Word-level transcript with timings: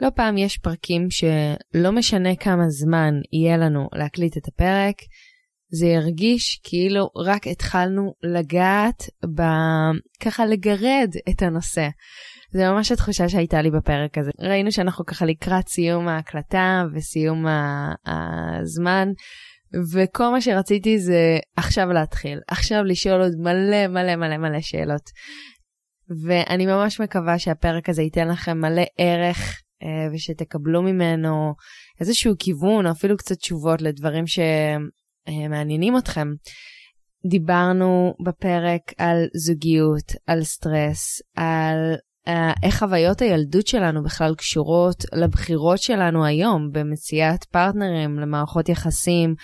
לא 0.00 0.08
פעם 0.14 0.38
יש 0.38 0.58
פרקים 0.58 1.08
שלא 1.10 1.92
משנה 1.92 2.36
כמה 2.36 2.68
זמן 2.68 3.14
יהיה 3.32 3.56
לנו 3.56 3.88
להקליט 3.94 4.36
את 4.36 4.48
הפרק, 4.48 4.96
זה 5.72 5.86
ירגיש 5.86 6.60
כאילו 6.64 7.10
רק 7.16 7.46
התחלנו 7.46 8.12
לגעת 8.22 9.02
ב... 9.36 9.42
ככה 10.20 10.46
לגרד 10.46 11.10
את 11.30 11.42
הנושא. 11.42 11.88
זה 12.52 12.70
ממש 12.70 12.92
התחושה 12.92 13.28
שהייתה 13.28 13.62
לי 13.62 13.70
בפרק 13.70 14.18
הזה. 14.18 14.30
ראינו 14.40 14.72
שאנחנו 14.72 15.04
ככה 15.04 15.26
לקראת 15.26 15.68
סיום 15.68 16.08
ההקלטה 16.08 16.84
וסיום 16.94 17.46
הזמן, 18.06 19.08
וכל 19.94 20.30
מה 20.30 20.40
שרציתי 20.40 20.98
זה 20.98 21.38
עכשיו 21.56 21.92
להתחיל, 21.92 22.38
עכשיו 22.48 22.84
לשאול 22.84 23.20
עוד 23.20 23.32
מלא 23.38 23.86
מלא 23.86 24.16
מלא 24.16 24.36
מלא 24.36 24.60
שאלות. 24.60 25.10
ואני 26.24 26.66
ממש 26.66 27.00
מקווה 27.00 27.38
שהפרק 27.38 27.88
הזה 27.88 28.02
ייתן 28.02 28.28
לכם 28.28 28.58
מלא 28.60 28.82
ערך 28.98 29.60
ושתקבלו 30.14 30.82
ממנו 30.82 31.54
איזשהו 32.00 32.34
כיוון 32.38 32.86
או 32.86 32.90
אפילו 32.90 33.16
קצת 33.16 33.36
תשובות 33.36 33.82
לדברים 33.82 34.24
שמעניינים 34.26 35.98
אתכם. 35.98 36.28
דיברנו 37.26 38.14
בפרק 38.26 38.82
על 38.98 39.26
זוגיות, 39.34 40.12
על 40.26 40.44
סטרס, 40.44 41.22
על 41.36 41.94
uh, 42.28 42.32
איך 42.62 42.78
חוויות 42.78 43.22
הילדות 43.22 43.66
שלנו 43.66 44.02
בכלל 44.02 44.34
קשורות 44.34 45.04
לבחירות 45.12 45.78
שלנו 45.78 46.24
היום 46.24 46.68
במציאת 46.72 47.44
פרטנרים 47.44 48.18
למערכות 48.18 48.68
יחסים. 48.68 49.34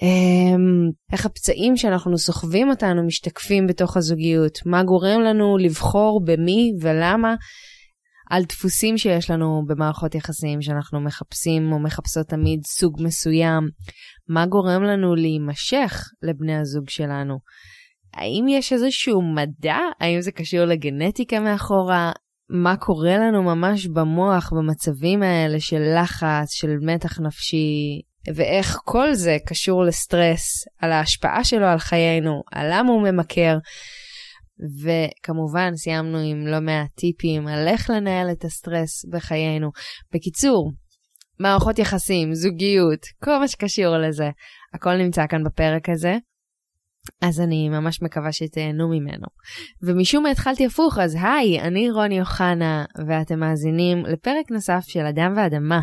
Um, 0.00 0.92
איך 1.12 1.26
הפצעים 1.26 1.76
שאנחנו 1.76 2.18
סוחבים 2.18 2.70
אותנו 2.70 3.06
משתקפים 3.06 3.66
בתוך 3.66 3.96
הזוגיות, 3.96 4.58
מה 4.66 4.82
גורם 4.82 5.20
לנו 5.20 5.58
לבחור 5.58 6.24
במי 6.24 6.72
ולמה, 6.80 7.34
על 8.34 8.42
דפוסים 8.44 8.98
שיש 8.98 9.30
לנו 9.30 9.62
במערכות 9.66 10.14
יחסים 10.14 10.62
שאנחנו 10.62 11.00
מחפשים 11.00 11.72
או 11.72 11.78
מחפשות 11.78 12.26
תמיד 12.26 12.60
סוג 12.66 13.02
מסוים, 13.02 13.68
מה 14.28 14.46
גורם 14.46 14.82
לנו 14.82 15.14
להימשך 15.14 16.02
לבני 16.22 16.56
הזוג 16.56 16.88
שלנו. 16.88 17.38
האם 18.14 18.44
יש 18.48 18.72
איזשהו 18.72 19.22
מדע? 19.22 19.76
האם 20.00 20.20
זה 20.20 20.32
קשור 20.32 20.64
לגנטיקה 20.64 21.40
מאחורה? 21.40 22.12
מה 22.50 22.76
קורה 22.76 23.16
לנו 23.16 23.42
ממש 23.42 23.86
במוח 23.86 24.52
במצבים 24.52 25.22
האלה 25.22 25.60
של 25.60 25.82
לחץ, 25.96 26.52
של 26.52 26.76
מתח 26.80 27.20
נפשי, 27.20 28.00
ואיך 28.34 28.78
כל 28.84 29.14
זה 29.14 29.36
קשור 29.46 29.84
לסטרס, 29.84 30.64
על 30.80 30.92
ההשפעה 30.92 31.44
שלו 31.44 31.66
על 31.66 31.78
חיינו, 31.78 32.42
על 32.52 32.66
למה 32.70 32.92
הוא 32.92 33.02
ממכר. 33.02 33.56
וכמובן 34.58 35.76
סיימנו 35.76 36.18
עם 36.18 36.46
לא 36.46 36.60
מעט 36.60 36.90
טיפים 36.94 37.46
על 37.46 37.68
איך 37.68 37.90
לנהל 37.90 38.30
את 38.32 38.44
הסטרס 38.44 39.04
בחיינו. 39.12 39.70
בקיצור, 40.14 40.72
מערכות 41.40 41.78
יחסים, 41.78 42.34
זוגיות, 42.34 43.00
כל 43.24 43.38
מה 43.38 43.48
שקשור 43.48 43.96
לזה, 43.96 44.30
הכל 44.74 44.96
נמצא 44.96 45.26
כאן 45.26 45.44
בפרק 45.44 45.88
הזה. 45.88 46.16
אז 47.22 47.40
אני 47.40 47.68
ממש 47.68 48.02
מקווה 48.02 48.32
שתהנו 48.32 48.88
ממנו. 48.88 49.26
ומשום 49.82 50.22
מה 50.22 50.30
התחלתי 50.30 50.66
הפוך, 50.66 50.98
אז 50.98 51.16
היי, 51.22 51.60
אני 51.60 51.90
רוני 51.90 52.20
אוחנה, 52.20 52.84
ואתם 53.08 53.40
מאזינים 53.40 54.06
לפרק 54.06 54.50
נוסף 54.50 54.82
של 54.86 55.06
אדם 55.06 55.34
ואדמה. 55.36 55.80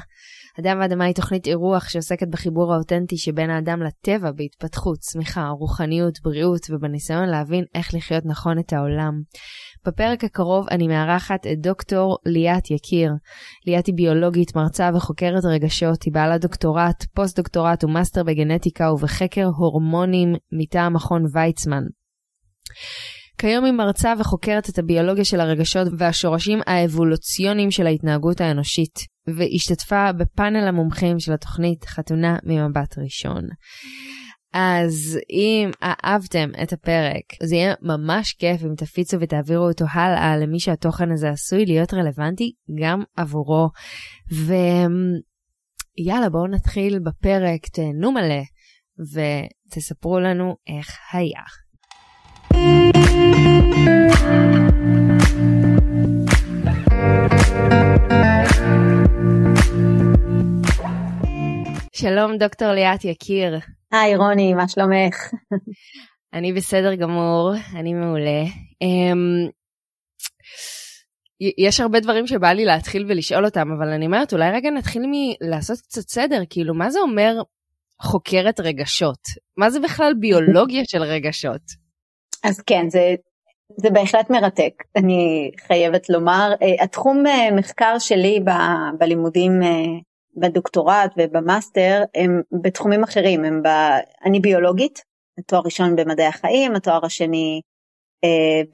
אדם 0.60 0.78
ואדמה 0.82 1.06
היא 1.06 1.16
תוכנית 1.16 1.48
אירוח 1.48 1.90
שעוסקת 1.90 2.28
בחיבור 2.28 2.74
האותנטי 2.74 3.18
שבין 3.18 3.50
האדם 3.50 3.84
לטבע 3.84 4.32
בהתפתחות, 4.32 5.00
צמיחה, 5.00 5.48
רוחניות, 5.48 6.20
בריאות 6.24 6.70
ובניסיון 6.70 7.30
להבין 7.30 7.66
איך 7.76 7.94
לחיות 7.94 8.26
נכון 8.26 8.60
את 8.60 8.74
העולם. 8.74 9.22
בפרק 9.86 10.24
הקרוב 10.24 10.68
אני 10.72 10.88
מארחת 10.88 11.48
את 11.48 11.62
דוקטור 11.62 12.18
ליאת 12.26 12.72
יקיר. 12.72 13.12
ליאת 13.68 13.86
היא 13.86 13.96
ביולוגית, 13.96 14.56
מרצה 14.56 14.90
וחוקרת 14.96 15.46
רגשות, 15.46 16.04
היא 16.04 16.14
בעלת 16.14 16.42
דוקטורט, 16.42 17.06
פוסט 17.14 17.38
דוקטורט 17.38 17.84
ומאסטר 17.84 18.24
בגנטיקה 18.24 18.92
ובחקר 18.92 19.46
הורמונים 19.46 20.36
מטעם 20.52 20.94
מכון 20.94 21.24
ויצמן. 21.34 21.84
כיום 23.42 23.66
היא 23.66 23.74
מרצה 23.74 24.14
וחוקרת 24.20 24.70
את 24.70 24.80
הביולוגיה 24.80 25.26
של 25.26 25.40
הרגשות 25.40 25.88
והשורשים 25.98 26.60
האבולוציוניים 26.68 27.72
של 27.72 27.88
ההתנהגות 27.88 28.42
האנושית, 28.42 29.00
והשתתפה 29.28 30.12
בפאנל 30.12 30.68
המומחים 30.68 31.20
של 31.20 31.34
התוכנית 31.34 31.86
חתונה 31.86 32.38
ממבט 32.44 32.98
ראשון. 32.98 33.48
אז 34.54 35.20
אם 35.30 35.72
אהבתם 35.84 36.50
את 36.64 36.74
הפרק, 36.74 37.24
זה 37.44 37.56
יהיה 37.56 37.74
ממש 37.82 38.34
כיף 38.34 38.64
אם 38.64 38.76
תפיצו 38.78 39.18
ותעבירו 39.20 39.68
אותו 39.68 39.86
הלאה 39.92 40.38
למי 40.38 40.60
שהתוכן 40.60 41.12
הזה 41.12 41.30
עשוי 41.30 41.66
להיות 41.66 41.94
רלוונטי 41.94 42.52
גם 42.82 43.04
עבורו. 43.18 43.70
ויאללה, 44.32 46.30
בואו 46.30 46.48
נתחיל 46.48 47.00
בפרק, 47.00 47.68
תהנו 47.74 48.12
מלא 48.12 48.42
ותספרו 49.00 50.20
לנו 50.20 50.56
איך 50.68 50.98
היה. 51.14 51.61
שלום 61.94 62.38
דוקטור 62.38 62.68
ליאת 62.68 63.06
יקיר. 63.06 63.60
היי 63.92 64.16
רוני, 64.16 64.54
מה 64.54 64.68
שלומך? 64.68 65.16
אני 66.34 66.54
בסדר 66.54 66.96
גמור, 66.96 67.54
אני 67.76 67.94
מעולה. 67.94 68.44
Um, 68.84 69.52
יש 71.58 71.80
הרבה 71.80 72.00
דברים 72.00 72.28
שבא 72.28 72.48
לי 72.48 72.66
להתחיל 72.66 73.06
ולשאול 73.10 73.46
אותם, 73.46 73.72
אבל 73.78 73.90
אני 73.90 74.06
אומרת, 74.06 74.34
אולי 74.34 74.52
רגע 74.52 74.70
נתחיל 74.70 75.02
מלעשות 75.12 75.80
קצת 75.80 76.10
סדר, 76.10 76.42
כאילו, 76.50 76.74
מה 76.74 76.90
זה 76.90 77.00
אומר 77.00 77.34
חוקרת 78.02 78.60
רגשות? 78.60 79.20
מה 79.58 79.70
זה 79.70 79.80
בכלל 79.80 80.14
ביולוגיה 80.20 80.82
של 80.86 81.02
רגשות? 81.02 81.81
אז 82.44 82.62
כן, 82.62 82.90
זה, 82.90 83.16
זה 83.78 83.90
בהחלט 83.90 84.30
מרתק, 84.30 84.74
אני 84.96 85.52
חייבת 85.68 86.10
לומר. 86.10 86.54
אה, 86.62 86.84
התחום 86.84 87.28
אה, 87.28 87.52
מחקר 87.52 88.00
שלי 88.00 88.40
ב, 88.40 88.50
בלימודים 88.98 89.64
אה, 89.64 89.70
בדוקטורט 90.38 91.14
ובמאסטר 91.18 92.04
הם 92.16 92.42
בתחומים 92.62 93.04
אחרים, 93.04 93.44
הם 93.44 93.64
ב... 93.64 93.68
אני 94.26 94.40
ביולוגית, 94.40 95.02
התואר 95.38 95.62
ראשון 95.66 95.96
במדעי 95.96 96.26
החיים, 96.26 96.76
התואר 96.76 97.06
השני 97.06 97.62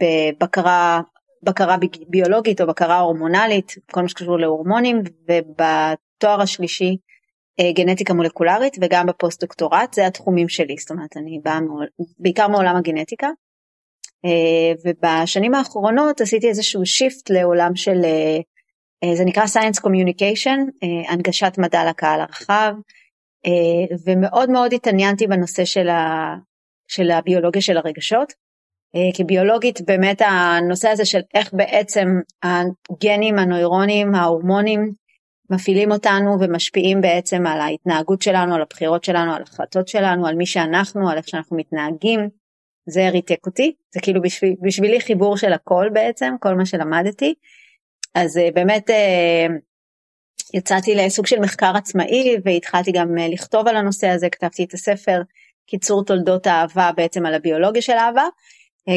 בבקרה 0.01 1.01
בקרה 1.43 1.77
ביולוגית 2.07 2.61
או 2.61 2.67
בקרה 2.67 2.99
הורמונלית, 2.99 3.75
כל 3.91 4.01
מה 4.01 4.09
שקשור 4.09 4.39
להורמונים, 4.39 5.01
ובתואר 5.29 6.41
השלישי 6.41 6.97
גנטיקה 7.75 8.13
מולקולרית 8.13 8.77
וגם 8.81 9.05
בפוסט 9.05 9.43
דוקטורט, 9.43 9.93
זה 9.93 10.07
התחומים 10.07 10.49
שלי, 10.49 10.75
זאת 10.79 10.91
אומרת 10.91 11.17
אני 11.17 11.39
באה 11.43 11.59
בעיקר 12.19 12.47
מעולם 12.47 12.75
הגנטיקה. 12.75 13.27
אה, 14.25 14.73
ובשנים 14.85 15.55
האחרונות 15.55 16.21
עשיתי 16.21 16.47
איזשהו 16.47 16.85
shift 16.85 17.29
לעולם 17.29 17.75
של 17.75 18.01
אה, 18.03 18.37
אה, 19.03 19.15
זה 19.15 19.25
נקרא 19.25 19.43
Science 19.43 19.79
Communication, 19.81 20.87
הנגשת 21.09 21.53
מדע 21.57 21.89
לקהל 21.89 22.21
הרחב, 22.21 22.73
ומאוד 24.05 24.49
מאוד 24.49 24.73
התעניינתי 24.73 25.27
בנושא 25.27 25.65
של, 25.65 25.89
ה, 25.89 26.35
של 26.87 27.11
הביולוגיה 27.11 27.61
של 27.61 27.77
הרגשות. 27.77 28.33
כביולוגית 29.13 29.81
באמת 29.81 30.21
הנושא 30.25 30.89
הזה 30.89 31.05
של 31.05 31.19
איך 31.33 31.53
בעצם 31.53 32.07
הגנים, 32.43 33.39
הנוירונים, 33.39 34.15
ההורמונים 34.15 34.91
מפעילים 35.49 35.91
אותנו 35.91 36.37
ומשפיעים 36.39 37.01
בעצם 37.01 37.47
על 37.47 37.59
ההתנהגות 37.59 38.21
שלנו, 38.21 38.55
על 38.55 38.61
הבחירות 38.61 39.03
שלנו, 39.03 39.33
על 39.33 39.41
החלטות 39.41 39.87
שלנו, 39.87 40.27
על 40.27 40.35
מי 40.35 40.45
שאנחנו, 40.45 41.09
על 41.09 41.17
איך 41.17 41.29
שאנחנו 41.29 41.57
מתנהגים. 41.57 42.29
זה 42.87 43.09
ריתק 43.09 43.45
אותי, 43.45 43.73
זה 43.93 43.99
כאילו 43.99 44.21
בשביל, 44.21 44.55
בשבילי 44.61 45.01
חיבור 45.01 45.37
של 45.37 45.53
הכל 45.53 45.87
בעצם, 45.93 46.35
כל 46.39 46.55
מה 46.55 46.65
שלמדתי. 46.65 47.33
אז 48.15 48.37
אה, 48.37 48.49
באמת 48.53 48.89
אה, 48.89 49.47
יצאתי 50.53 50.95
לסוג 50.95 51.27
של 51.27 51.39
מחקר 51.39 51.71
עצמאי 51.75 52.35
והתחלתי 52.45 52.91
גם 52.91 53.17
אה, 53.17 53.27
לכתוב 53.27 53.67
על 53.67 53.75
הנושא 53.75 54.07
הזה, 54.07 54.29
כתבתי 54.29 54.63
את 54.63 54.73
הספר 54.73 55.21
קיצור 55.65 56.05
תולדות 56.05 56.47
האהבה 56.47 56.91
בעצם 56.95 57.25
על 57.25 57.33
הביולוגיה 57.33 57.81
של 57.81 57.93
אהבה. 57.93 58.25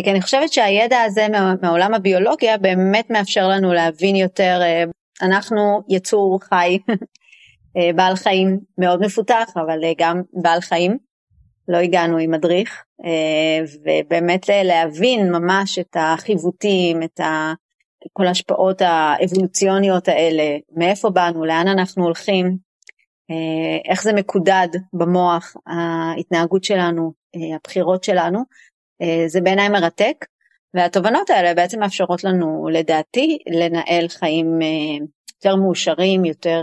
כי 0.05 0.11
אני 0.11 0.23
חושבת 0.23 0.53
שהידע 0.53 1.01
הזה 1.01 1.27
מעולם 1.63 1.95
הביולוגיה 1.95 2.59
באמת 2.59 3.11
מאפשר 3.11 3.49
לנו 3.49 3.73
להבין 3.73 4.17
יותר, 4.17 4.61
אנחנו 5.23 5.83
יצור 5.89 6.39
חי, 6.43 6.79
בעל 7.97 8.17
חיים 8.17 8.59
מאוד 8.79 9.01
מפותח, 9.01 9.53
אבל 9.57 9.79
גם 9.99 10.23
בעל 10.33 10.61
חיים, 10.61 10.99
לא 11.69 11.77
הגענו 11.77 12.19
עם 12.19 12.31
מדריך, 12.31 12.85
ובאמת 13.85 14.49
להבין 14.49 15.33
ממש 15.33 15.79
את 15.79 15.97
החיווטים, 16.01 17.03
את 17.03 17.21
ה... 17.21 17.53
כל 18.13 18.27
ההשפעות 18.27 18.83
האבולוציוניות 18.83 20.09
האלה, 20.09 20.59
מאיפה 20.77 21.11
באנו, 21.11 21.45
לאן 21.45 21.69
אנחנו 21.69 22.05
הולכים, 22.05 22.57
אה, 23.31 23.91
איך 23.91 24.03
זה 24.03 24.13
מקודד 24.13 24.69
במוח, 24.93 25.57
ההתנהגות 25.67 26.65
שלנו, 26.65 27.13
אה, 27.37 27.57
הבחירות 27.57 28.05
שלנו, 28.05 28.39
אה, 29.03 29.25
זה 29.27 29.41
בעיניי 29.41 29.69
מרתק, 29.69 30.27
והתובנות 30.75 31.31
האלה 31.31 31.55
בעצם 31.55 31.81
מאפשרות 31.81 32.25
לנו 32.25 32.69
לדעתי 32.73 33.39
לנהל 33.49 34.09
חיים 34.09 34.59
יותר 35.35 35.57
מאושרים, 35.57 36.25
יותר, 36.25 36.63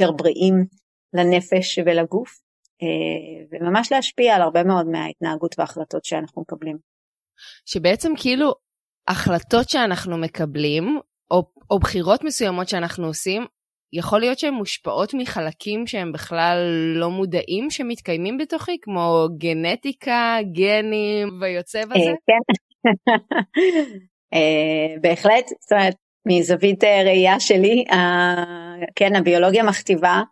יותר 0.00 0.12
בריאים 0.12 0.64
לנפש 1.12 1.78
ולגוף, 1.86 2.40
וממש 3.50 3.92
להשפיע 3.92 4.34
על 4.34 4.42
הרבה 4.42 4.64
מאוד 4.64 4.86
מההתנהגות 4.86 5.54
וההחלטות 5.58 6.04
שאנחנו 6.04 6.42
מקבלים. 6.42 6.78
שבעצם 7.66 8.12
כאילו 8.16 8.52
החלטות 9.08 9.68
שאנחנו 9.68 10.16
מקבלים, 10.16 11.00
או, 11.30 11.42
או 11.70 11.78
בחירות 11.78 12.24
מסוימות 12.24 12.68
שאנחנו 12.68 13.06
עושים, 13.06 13.46
יכול 13.92 14.20
להיות 14.20 14.38
שהן 14.38 14.54
מושפעות 14.54 15.14
מחלקים 15.14 15.86
שהם 15.86 16.12
בכלל 16.12 16.58
לא 16.94 17.10
מודעים 17.10 17.70
שמתקיימים 17.70 18.38
בתוכי, 18.38 18.76
כמו 18.82 19.26
גנטיקה, 19.38 20.36
גנים 20.52 21.28
ויוצא 21.40 21.84
בזה? 21.84 21.94
אה, 21.94 22.14
כן, 22.26 22.42
אה, 24.34 24.94
בהחלט, 25.00 25.48
זאת 25.60 25.72
אומרת, 25.72 25.94
מזווית 26.28 26.84
אה, 26.84 27.02
ראייה 27.02 27.40
שלי, 27.40 27.84
כן, 28.94 29.16
הביולוגיה 29.16 29.62
מכתיבה 29.62 30.22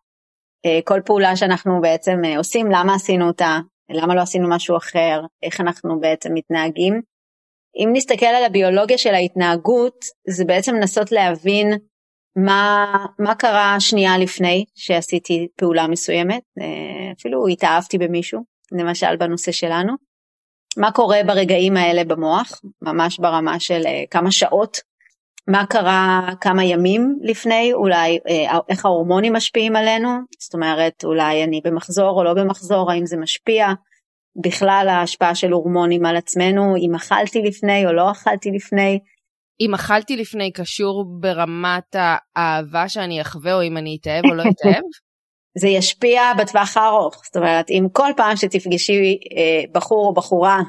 כל 0.84 1.00
פעולה 1.05 1.37
שאנחנו 1.37 1.81
בעצם 1.81 2.22
עושים, 2.37 2.70
למה 2.70 2.94
עשינו 2.94 3.26
אותה, 3.26 3.58
למה 3.90 4.14
לא 4.14 4.20
עשינו 4.20 4.49
משהו 4.50 4.76
אחר, 4.76 5.20
איך 5.43 5.61
אנחנו 5.61 6.00
בעצם 6.00 6.34
מתנהגים. 6.34 7.00
אם 7.76 7.88
נסתכל 7.93 8.26
על 8.26 8.44
הביולוגיה 8.44 8.99
של 8.99 9.14
ההתנהגות, 9.14 10.05
זה 10.28 10.44
בעצם 10.44 10.75
לנסות 10.75 11.12
להבין 11.12 11.72
מה, 12.37 12.87
מה 13.19 13.34
קרה 13.34 13.76
שנייה 13.78 14.19
לפני 14.19 14.64
שעשיתי 14.75 15.49
פעולה 15.56 15.87
מסוימת, 15.87 16.43
אה, 16.61 17.12
אפילו 17.19 17.46
התאהבתי 17.46 17.99
במישהו, 17.99 18.40
למשל 18.72 19.17
בנושא 19.17 19.52
שלנו, 19.52 19.93
מה 20.76 20.93
קורה 20.93 21.19
ברגעים 21.26 21.76
האלה 21.76 22.05
במוח, 22.05 22.60
ממש 22.82 23.19
ברמה 23.19 23.60
של 23.60 23.82
אה, 23.87 24.05
כמה 24.10 24.31
שעות, 24.31 24.76
מה 25.49 25.67
קרה 25.67 26.31
כמה 26.41 26.64
ימים 26.64 27.19
לפני, 27.23 27.73
אולי 27.73 28.19
אה, 28.29 28.58
איך 28.69 28.85
ההורמונים 28.85 29.32
משפיעים 29.32 29.76
עלינו, 29.76 30.08
זאת 30.41 30.55
אומרת 30.55 31.05
אולי 31.05 31.44
אני 31.44 31.61
במחזור 31.64 32.19
או 32.19 32.25
לא 32.25 32.35
במחזור, 32.35 32.91
האם 32.91 33.06
זה 33.06 33.17
משפיע, 33.17 33.67
בכלל 34.44 34.87
ההשפעה 34.91 35.35
של 35.35 35.52
הורמונים 35.52 36.06
על 36.06 36.17
עצמנו, 36.17 36.76
אם 36.76 36.94
אכלתי 36.94 37.43
לפני 37.43 37.87
או 37.87 37.93
לא 37.93 38.11
אכלתי 38.11 38.50
לפני, 38.50 38.99
אם 39.61 39.75
אכלתי 39.75 40.17
לפני 40.17 40.52
קשור 40.52 41.05
ברמת 41.20 41.96
האהבה 42.37 42.88
שאני 42.88 43.20
אחווה 43.20 43.55
או 43.55 43.62
אם 43.62 43.76
אני 43.76 43.99
אתאהב 44.00 44.25
או 44.31 44.35
לא 44.35 44.43
אתאהב? 44.43 44.85
זה 45.61 45.69
ישפיע 45.69 46.23
בטווח 46.38 46.76
הארוך, 46.76 47.23
זאת 47.25 47.37
אומרת 47.37 47.70
אם 47.70 47.87
כל 47.93 48.11
פעם 48.17 48.37
שתפגשי 48.37 49.19
אה, 49.37 49.62
בחור 49.73 50.06
או 50.06 50.14
בחורה 50.14 50.61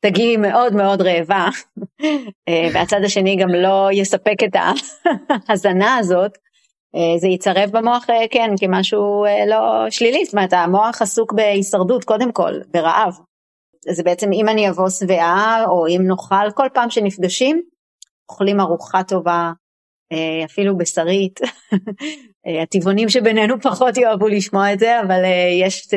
תגיעי 0.00 0.36
מאוד 0.36 0.74
מאוד 0.74 1.02
רעבה 1.02 1.48
אה, 2.48 2.68
והצד 2.74 3.00
השני 3.04 3.36
גם 3.36 3.48
לא 3.48 3.88
יספק 3.92 4.36
את 4.44 4.56
ההזנה 5.48 5.96
הזאת, 5.96 6.38
אה, 6.94 7.18
זה 7.18 7.28
יצרב 7.28 7.70
במוח 7.72 8.10
אה, 8.10 8.28
כן 8.30 8.50
כמשהו 8.60 9.24
לא 9.46 9.90
שלילי, 9.90 10.24
זאת 10.24 10.34
אומרת 10.34 10.52
המוח 10.52 11.02
עסוק 11.02 11.32
בהישרדות 11.32 12.04
קודם 12.04 12.32
כל, 12.32 12.52
ברעב. 12.70 13.18
זה 13.88 14.02
בעצם 14.02 14.32
אם 14.32 14.48
אני 14.48 14.70
אבוא 14.70 14.88
שבעה 14.90 15.64
או 15.68 15.86
אם 15.86 16.02
נאכל 16.06 16.50
כל 16.54 16.68
פעם 16.74 16.90
שנפגשים 16.90 17.62
אוכלים 18.28 18.60
ארוחה 18.60 19.02
טובה, 19.02 19.52
אפילו 20.44 20.78
בשרית. 20.78 21.40
אה, 22.46 22.62
הטבעונים 22.62 23.08
שבינינו 23.08 23.60
פחות 23.70 23.96
יאהבו 23.96 24.28
לשמוע 24.28 24.72
את 24.72 24.78
זה, 24.78 25.00
אבל 25.00 25.24
אה, 25.24 25.48
יש, 25.60 25.88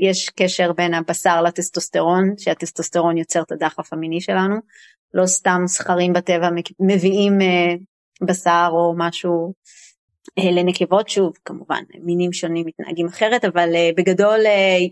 יש 0.00 0.28
קשר 0.28 0.72
בין 0.72 0.94
הבשר 0.94 1.42
לטסטוסטרון, 1.42 2.34
שהטסטוסטרון 2.38 3.16
יוצר 3.16 3.42
את 3.42 3.52
הדחף 3.52 3.92
המיני 3.92 4.20
שלנו. 4.20 4.56
לא 5.14 5.26
סתם 5.26 5.62
זכרים 5.66 6.12
בטבע 6.12 6.48
מביאים 6.80 7.38
בשר 8.26 8.68
או 8.72 8.94
משהו 8.96 9.52
לנקבות, 10.38 11.08
שוב 11.08 11.32
כמובן 11.44 11.82
מינים 12.04 12.32
שונים 12.32 12.66
מתנהגים 12.66 13.06
אחרת, 13.06 13.44
אבל 13.44 13.68
בגדול 13.96 14.38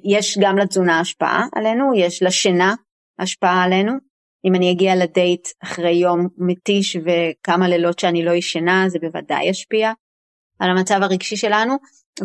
יש 0.05 0.39
גם 0.41 0.59
לתזונה 0.59 1.01
השפעה 1.01 1.47
עלינו, 1.55 1.95
יש 1.97 2.23
לשינה 2.23 2.75
השפעה 3.19 3.65
עלינו. 3.65 3.93
אם 4.45 4.55
אני 4.55 4.73
אגיע 4.73 4.97
לדייט 4.97 5.49
אחרי 5.63 5.93
יום 5.93 6.29
מתיש 6.39 6.97
וכמה 6.97 7.69
לילות 7.69 7.99
שאני 7.99 8.25
לא 8.25 8.31
ישנה, 8.31 8.85
זה 8.89 8.99
בוודאי 8.99 9.45
ישפיע 9.45 9.93
על 10.61 10.71
המצב 10.71 10.99
הרגשי 11.03 11.37
שלנו, 11.37 11.75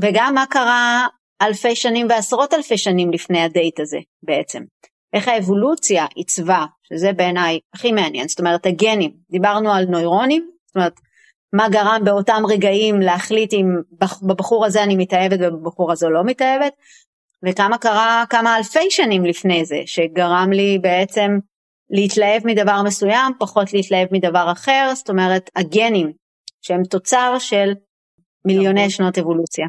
וגם 0.02 0.36
מה 0.36 0.46
קרה 0.50 1.08
אלפי 1.42 1.76
שנים 1.76 2.08
ועשרות 2.10 2.54
אלפי 2.54 2.78
שנים 2.78 3.12
לפני 3.12 3.42
הדייט 3.42 3.80
הזה 3.80 3.98
בעצם. 4.24 4.64
איך 5.14 5.28
האבולוציה 5.28 6.06
עיצבה, 6.16 6.66
שזה 6.84 7.14
בעיניי 7.14 7.60
הכי 7.74 7.92
מעניין, 7.92 8.28
זאת 8.28 8.40
אומרת 8.40 8.66
הגנים, 8.66 9.12
דיברנו 9.32 9.74
על 9.74 9.86
נוירונים, 9.86 10.50
זאת 10.68 10.76
אומרת 10.76 11.00
מה 11.54 11.70
גרם 11.70 12.02
באותם 12.04 12.42
רגעים 12.50 13.02
להחליט 13.02 13.54
אם 13.54 13.66
בבחור 14.22 14.66
הזה 14.66 14.84
אני 14.84 14.96
מתאהבת 14.96 15.40
ובבחור 15.42 15.92
הזו 15.92 16.10
לא 16.10 16.24
מתאהבת, 16.24 16.74
וכמה 17.46 17.78
קרה 17.78 18.24
כמה 18.30 18.58
אלפי 18.58 18.92
שנים 18.92 19.26
לפני 19.26 19.66
זה, 19.66 19.82
שגרם 19.86 20.50
לי 20.52 20.80
בעצם 20.82 21.32
להתלהב 21.90 22.42
מדבר 22.48 22.82
מסוים, 22.84 23.34
פחות 23.40 23.74
להתלהב 23.74 24.08
מדבר 24.12 24.52
אחר, 24.52 24.92
זאת 24.96 25.10
אומרת 25.10 25.50
הגנים 25.56 26.12
שהם 26.62 26.84
תוצר 26.84 27.36
של 27.40 27.74
מיליוני 28.46 28.90
שנות 28.90 29.18
אבולוציה. 29.18 29.68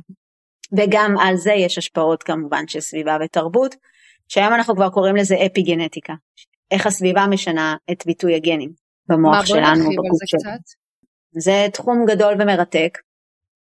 וגם 0.79 1.15
על 1.21 1.37
זה 1.37 1.53
יש 1.53 1.79
השפעות 1.79 2.23
כמובן 2.23 2.69
של 2.69 2.81
סביבה 2.81 3.17
ותרבות, 3.25 3.75
שהיום 4.29 4.55
אנחנו 4.55 4.75
כבר 4.75 4.91
קוראים 4.91 5.17
לזה 5.17 5.35
אפי 5.47 5.63
גנטיקה, 5.63 6.15
איך 6.71 6.87
הסביבה 6.87 7.27
משנה 7.27 7.77
את 7.91 8.07
ביטוי 8.07 8.35
הגנים 8.35 8.73
במוח 9.09 9.47
שלנו. 9.47 9.61
מה 9.61 9.71
בוא 9.71 9.83
נרחיב 9.83 9.99
על 9.99 10.11
זה 10.15 10.25
קצת? 10.37 10.77
זה 11.39 11.67
תחום 11.73 12.05
גדול 12.09 12.35
ומרתק. 12.41 12.99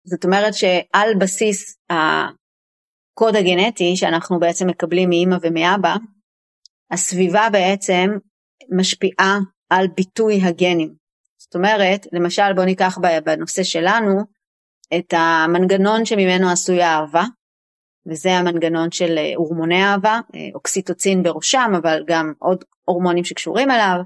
זאת 0.03 0.25
אומרת 0.25 0.53
שעל 0.53 1.15
בסיס 1.19 1.77
הקוד 1.89 3.35
הגנטי 3.35 3.95
שאנחנו 3.95 4.39
בעצם 4.39 4.67
מקבלים 4.67 5.09
מאימא 5.09 5.37
ומאבא, 5.41 5.95
הסביבה 6.91 7.47
בעצם 7.51 8.09
משפיעה 8.77 9.39
על 9.69 9.87
ביטוי 9.87 10.41
הגנים. 10.41 10.93
זאת 11.37 11.55
אומרת, 11.55 12.07
למשל 12.11 12.53
בוא 12.55 12.65
ניקח 12.65 12.97
בנושא 13.25 13.63
שלנו 13.63 14.34
את 14.93 15.13
המנגנון 15.17 16.05
שממנו 16.05 16.49
עשויה 16.49 16.99
אהבה, 16.99 17.23
וזה 18.07 18.31
המנגנון 18.31 18.91
של 18.91 19.17
אה, 19.17 19.31
הורמוני 19.35 19.83
אהבה, 19.83 20.19
אה, 20.35 20.49
אוקסיטוצין 20.55 21.23
בראשם, 21.23 21.73
אבל 21.77 22.03
גם 22.07 22.33
עוד 22.39 22.63
הורמונים 22.85 23.23
שקשורים 23.23 23.71
אליו, 23.71 23.99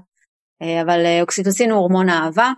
אה, 0.62 0.82
אבל 0.82 1.06
אוקסיטוצין 1.20 1.70
הוא 1.70 1.78
הורמון 1.78 2.08
האהבה. 2.08 2.52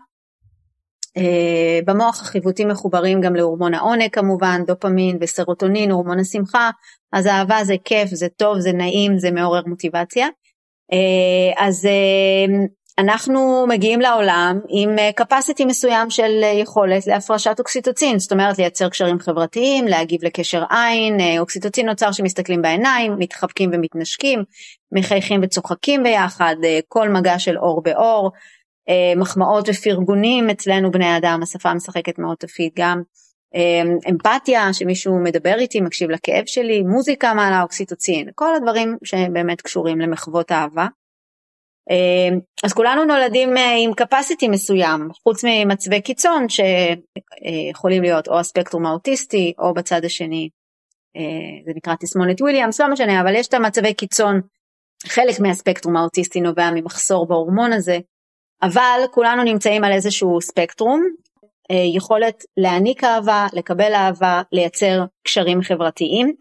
במוח 1.84 2.20
החיווטים 2.20 2.68
מחוברים 2.68 3.20
גם 3.20 3.36
להורמון 3.36 3.74
העונג 3.74 4.08
כמובן, 4.12 4.62
דופמין 4.66 5.18
וסרוטונין, 5.20 5.90
הורמון 5.90 6.18
השמחה, 6.20 6.70
אז 7.12 7.26
אהבה 7.26 7.64
זה 7.64 7.74
כיף, 7.84 8.08
זה 8.08 8.28
טוב, 8.28 8.58
זה 8.58 8.72
נעים, 8.72 9.18
זה 9.18 9.30
מעורר 9.30 9.62
מוטיבציה. 9.66 10.28
אז 11.56 11.88
אנחנו 12.98 13.66
מגיעים 13.68 14.00
לעולם 14.00 14.60
עם 14.68 14.96
capacity 15.20 15.64
מסוים 15.66 16.10
של 16.10 16.42
יכולת 16.60 17.06
להפרשת 17.06 17.56
אוקסיטוצין, 17.58 18.18
זאת 18.18 18.32
אומרת 18.32 18.58
לייצר 18.58 18.88
קשרים 18.88 19.18
חברתיים, 19.18 19.86
להגיב 19.86 20.24
לקשר 20.24 20.64
עין, 20.70 21.20
אה, 21.20 21.38
אוקסיטוצין 21.38 21.88
נוצר 21.88 22.12
שמסתכלים 22.12 22.62
בעיניים, 22.62 23.14
מתחבקים 23.18 23.70
ומתנשקים, 23.72 24.44
מחייכים 24.92 25.40
וצוחקים 25.42 26.02
ביחד, 26.02 26.56
כל 26.88 27.08
מגע 27.08 27.38
של 27.38 27.58
אור 27.58 27.82
באור, 27.82 28.30
מחמאות 29.16 29.68
ופרגונים 29.68 30.50
אצלנו 30.50 30.90
בני 30.90 31.16
אדם, 31.16 31.40
השפה 31.42 31.74
משחקת 31.74 32.18
מאוד 32.18 32.36
תפקיד 32.36 32.70
גם. 32.76 33.02
אמ, 33.54 33.98
אמפתיה, 34.10 34.72
שמישהו 34.72 35.18
מדבר 35.18 35.54
איתי, 35.58 35.80
מקשיב 35.80 36.10
לכאב 36.10 36.42
שלי, 36.46 36.82
מוזיקה 36.82 37.34
מעלה 37.34 37.62
אוקסיטוצין, 37.62 38.28
כל 38.34 38.54
הדברים 38.54 38.96
שבאמת 39.04 39.60
קשורים 39.60 40.00
למחוות 40.00 40.52
אהבה. 40.52 40.86
אמ, 41.90 42.38
אז 42.64 42.72
כולנו 42.72 43.04
נולדים 43.04 43.56
אה, 43.56 43.74
עם 43.78 43.90
capacity 43.90 44.48
מסוים, 44.50 45.08
חוץ 45.22 45.44
ממצבי 45.44 46.00
קיצון 46.00 46.46
שיכולים 46.48 48.02
להיות 48.02 48.28
או 48.28 48.38
הספקטרום 48.38 48.86
האוטיסטי 48.86 49.52
או 49.58 49.74
בצד 49.74 50.04
השני, 50.04 50.48
אה, 51.16 51.64
זה 51.66 51.72
נקרא 51.76 51.94
תסמונת 52.00 52.40
וויליאמס, 52.40 52.80
לא 52.80 52.88
משנה, 52.92 53.20
אבל 53.20 53.34
יש 53.34 53.48
את 53.48 53.54
המצבי 53.54 53.94
קיצון, 53.94 54.40
חלק 55.06 55.40
מהספקטרום 55.40 55.96
האוטיסטי 55.96 56.40
נובע 56.40 56.70
ממחסור 56.74 57.26
בהורמון 57.26 57.72
הזה, 57.72 57.98
אבל 58.62 59.00
כולנו 59.10 59.42
נמצאים 59.42 59.84
על 59.84 59.92
איזשהו 59.92 60.40
ספקטרום 60.40 61.02
אה, 61.70 61.76
יכולת 61.94 62.44
להעניק 62.56 63.04
אהבה, 63.04 63.46
לקבל 63.52 63.94
אהבה, 63.94 64.42
לייצר 64.52 65.04
קשרים 65.22 65.62
חברתיים. 65.62 66.32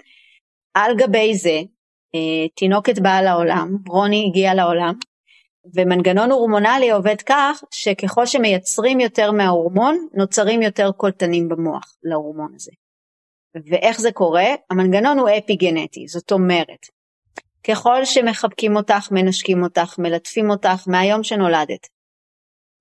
על 0.73 0.95
גבי 0.97 1.35
זה, 1.35 1.59
אה, 2.15 2.47
תינוקת 2.55 2.99
באה 2.99 3.21
לעולם, 3.21 3.75
רוני 3.87 4.25
הגיעה 4.27 4.53
לעולם, 4.53 4.93
ומנגנון 5.75 6.31
הורמונלי 6.31 6.91
עובד 6.91 7.21
כך 7.25 7.63
שככל 7.71 8.25
שמייצרים 8.25 8.99
יותר 8.99 9.31
מההורמון, 9.31 10.07
נוצרים 10.13 10.61
יותר 10.61 10.91
קולטנים 10.91 11.49
במוח 11.49 11.95
להורמון 12.03 12.51
הזה. 12.55 12.71
ואיך 13.71 14.01
זה 14.01 14.11
קורה? 14.11 14.47
המנגנון 14.69 15.19
הוא 15.19 15.29
אפי 15.37 15.55
גנטי, 15.55 16.07
זאת 16.07 16.31
אומרת, 16.31 16.85
ככל 17.63 18.05
שמחבקים 18.05 18.75
אותך, 18.75 19.07
מנשקים 19.11 19.63
אותך, 19.63 19.95
מלטפים 19.99 20.49
אותך 20.49 20.87
מהיום 20.87 21.23
שנולדת, 21.23 21.87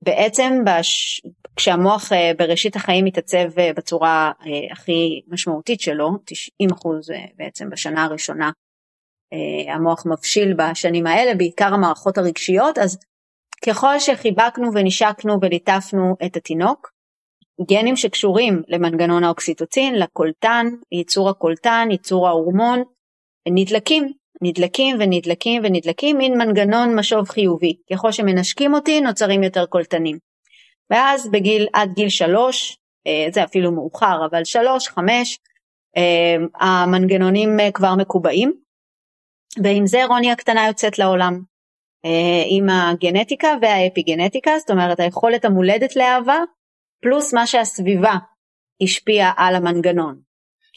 בעצם 0.05 0.53
בש... 0.67 1.21
כשהמוח 1.57 2.13
אה, 2.13 2.33
בראשית 2.39 2.77
החיים 2.77 3.05
מתעצב 3.05 3.59
אה, 3.59 3.71
בצורה 3.77 4.33
אה, 4.47 4.73
הכי 4.73 5.21
משמעותית 5.29 5.81
שלו, 5.81 6.11
90 6.25 6.71
אחוז 6.73 7.11
בעצם 7.37 7.71
בשנה 7.71 8.05
הראשונה 8.05 8.51
המוח 9.69 10.07
מבשיל 10.07 10.55
בשנים 10.55 11.07
האלה, 11.07 11.35
בעיקר 11.35 11.75
המערכות 11.75 12.19
הרגשיות, 12.19 12.79
אז 12.79 12.99
ככל 13.67 13.99
שחיבקנו 13.99 14.75
ונשקנו 14.75 15.39
וליטפנו 15.43 16.17
את 16.27 16.37
התינוק, 16.37 16.93
גנים 17.69 17.97
שקשורים 17.97 18.63
למנגנון 18.69 19.25
האוקסיטוצין, 19.25 19.95
לקולטן, 19.95 20.67
ייצור 20.93 21.29
הקולטן, 21.29 21.89
ייצור 21.91 22.29
ההורמון, 22.29 22.83
נדלקים, 23.49 24.13
נדלקים 24.43 24.97
ונדלקים 25.01 25.63
ונדלקים, 25.65 26.19
מין 26.19 26.39
מנגנון 26.39 26.99
משוב 26.99 27.29
חיובי. 27.29 27.77
ככל 27.93 28.13
שמנשקים 28.13 28.75
אותי 28.75 29.01
נוצרים 29.01 29.43
יותר 29.43 29.67
קולטנים. 29.67 30.19
ואז 30.91 31.31
בגיל, 31.31 31.67
עד 31.73 31.93
גיל 31.95 32.09
שלוש, 32.09 32.77
אה, 33.07 33.27
זה 33.33 33.45
אפילו 33.45 33.73
מאוחר, 33.73 34.27
אבל 34.31 34.45
שלוש, 34.45 34.89
חמש, 34.89 35.39
אה, 35.97 36.37
המנגנונים 36.61 37.61
אה, 37.61 37.73
כבר 37.73 37.95
מקובעים, 37.95 38.53
ועם 39.65 39.87
זה 39.87 40.05
רוני 40.05 40.31
הקטנה 40.31 40.67
יוצאת 40.67 40.99
לעולם. 40.99 41.43
עם 42.49 42.69
הגנטיקה 42.69 43.49
והאפיגנטיקה, 43.63 44.59
זאת 44.59 44.71
אומרת 44.71 45.01
היכולת 45.01 45.45
המולדת 45.45 45.97
לאהבה, 45.97 46.37
פלוס 47.03 47.35
מה 47.35 47.47
שהסביבה 47.47 48.15
השפיעה 48.83 49.33
על 49.37 49.55
המנגנון. 49.55 50.21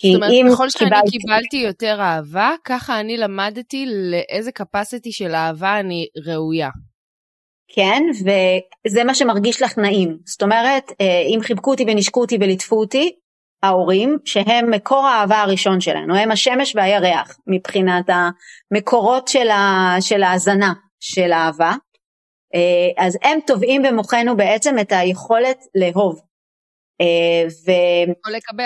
זאת 0.01 0.15
אומרת, 0.15 0.31
ככל 0.53 0.69
שאני 0.69 0.89
קיבלתי... 0.89 1.17
קיבלתי 1.17 1.57
יותר 1.57 1.97
אהבה, 2.01 2.51
ככה 2.63 2.99
אני 2.99 3.17
למדתי 3.17 3.85
לאיזה 3.85 4.51
capacity 4.59 5.11
של 5.11 5.35
אהבה 5.35 5.79
אני 5.79 6.07
ראויה. 6.25 6.69
כן, 7.67 8.01
וזה 8.85 9.03
מה 9.03 9.15
שמרגיש 9.15 9.61
לך 9.61 9.77
נעים. 9.77 10.17
זאת 10.25 10.43
אומרת, 10.43 10.91
אה, 11.01 11.21
אם 11.35 11.39
חיבקו 11.41 11.71
אותי 11.71 11.83
ונשקו 11.87 12.21
אותי 12.21 12.37
וליטפו 12.41 12.75
אותי, 12.75 13.15
ההורים, 13.63 14.17
שהם 14.25 14.71
מקור 14.71 15.05
האהבה 15.05 15.41
הראשון 15.41 15.81
שלנו, 15.81 16.15
הם 16.15 16.31
השמש 16.31 16.75
והירח 16.75 17.37
מבחינת 17.47 18.09
המקורות 18.09 19.27
של, 19.27 19.49
ה, 19.49 19.95
של 19.99 20.23
ההזנה 20.23 20.73
של 20.99 21.31
האהבה, 21.31 21.73
אה, 22.55 23.05
אז 23.05 23.17
הם 23.23 23.39
טובעים 23.47 23.81
במוחנו 23.81 24.37
בעצם 24.37 24.79
את 24.79 24.91
היכולת 24.91 25.57
לאהוב. 25.75 26.21
אה, 27.01 27.47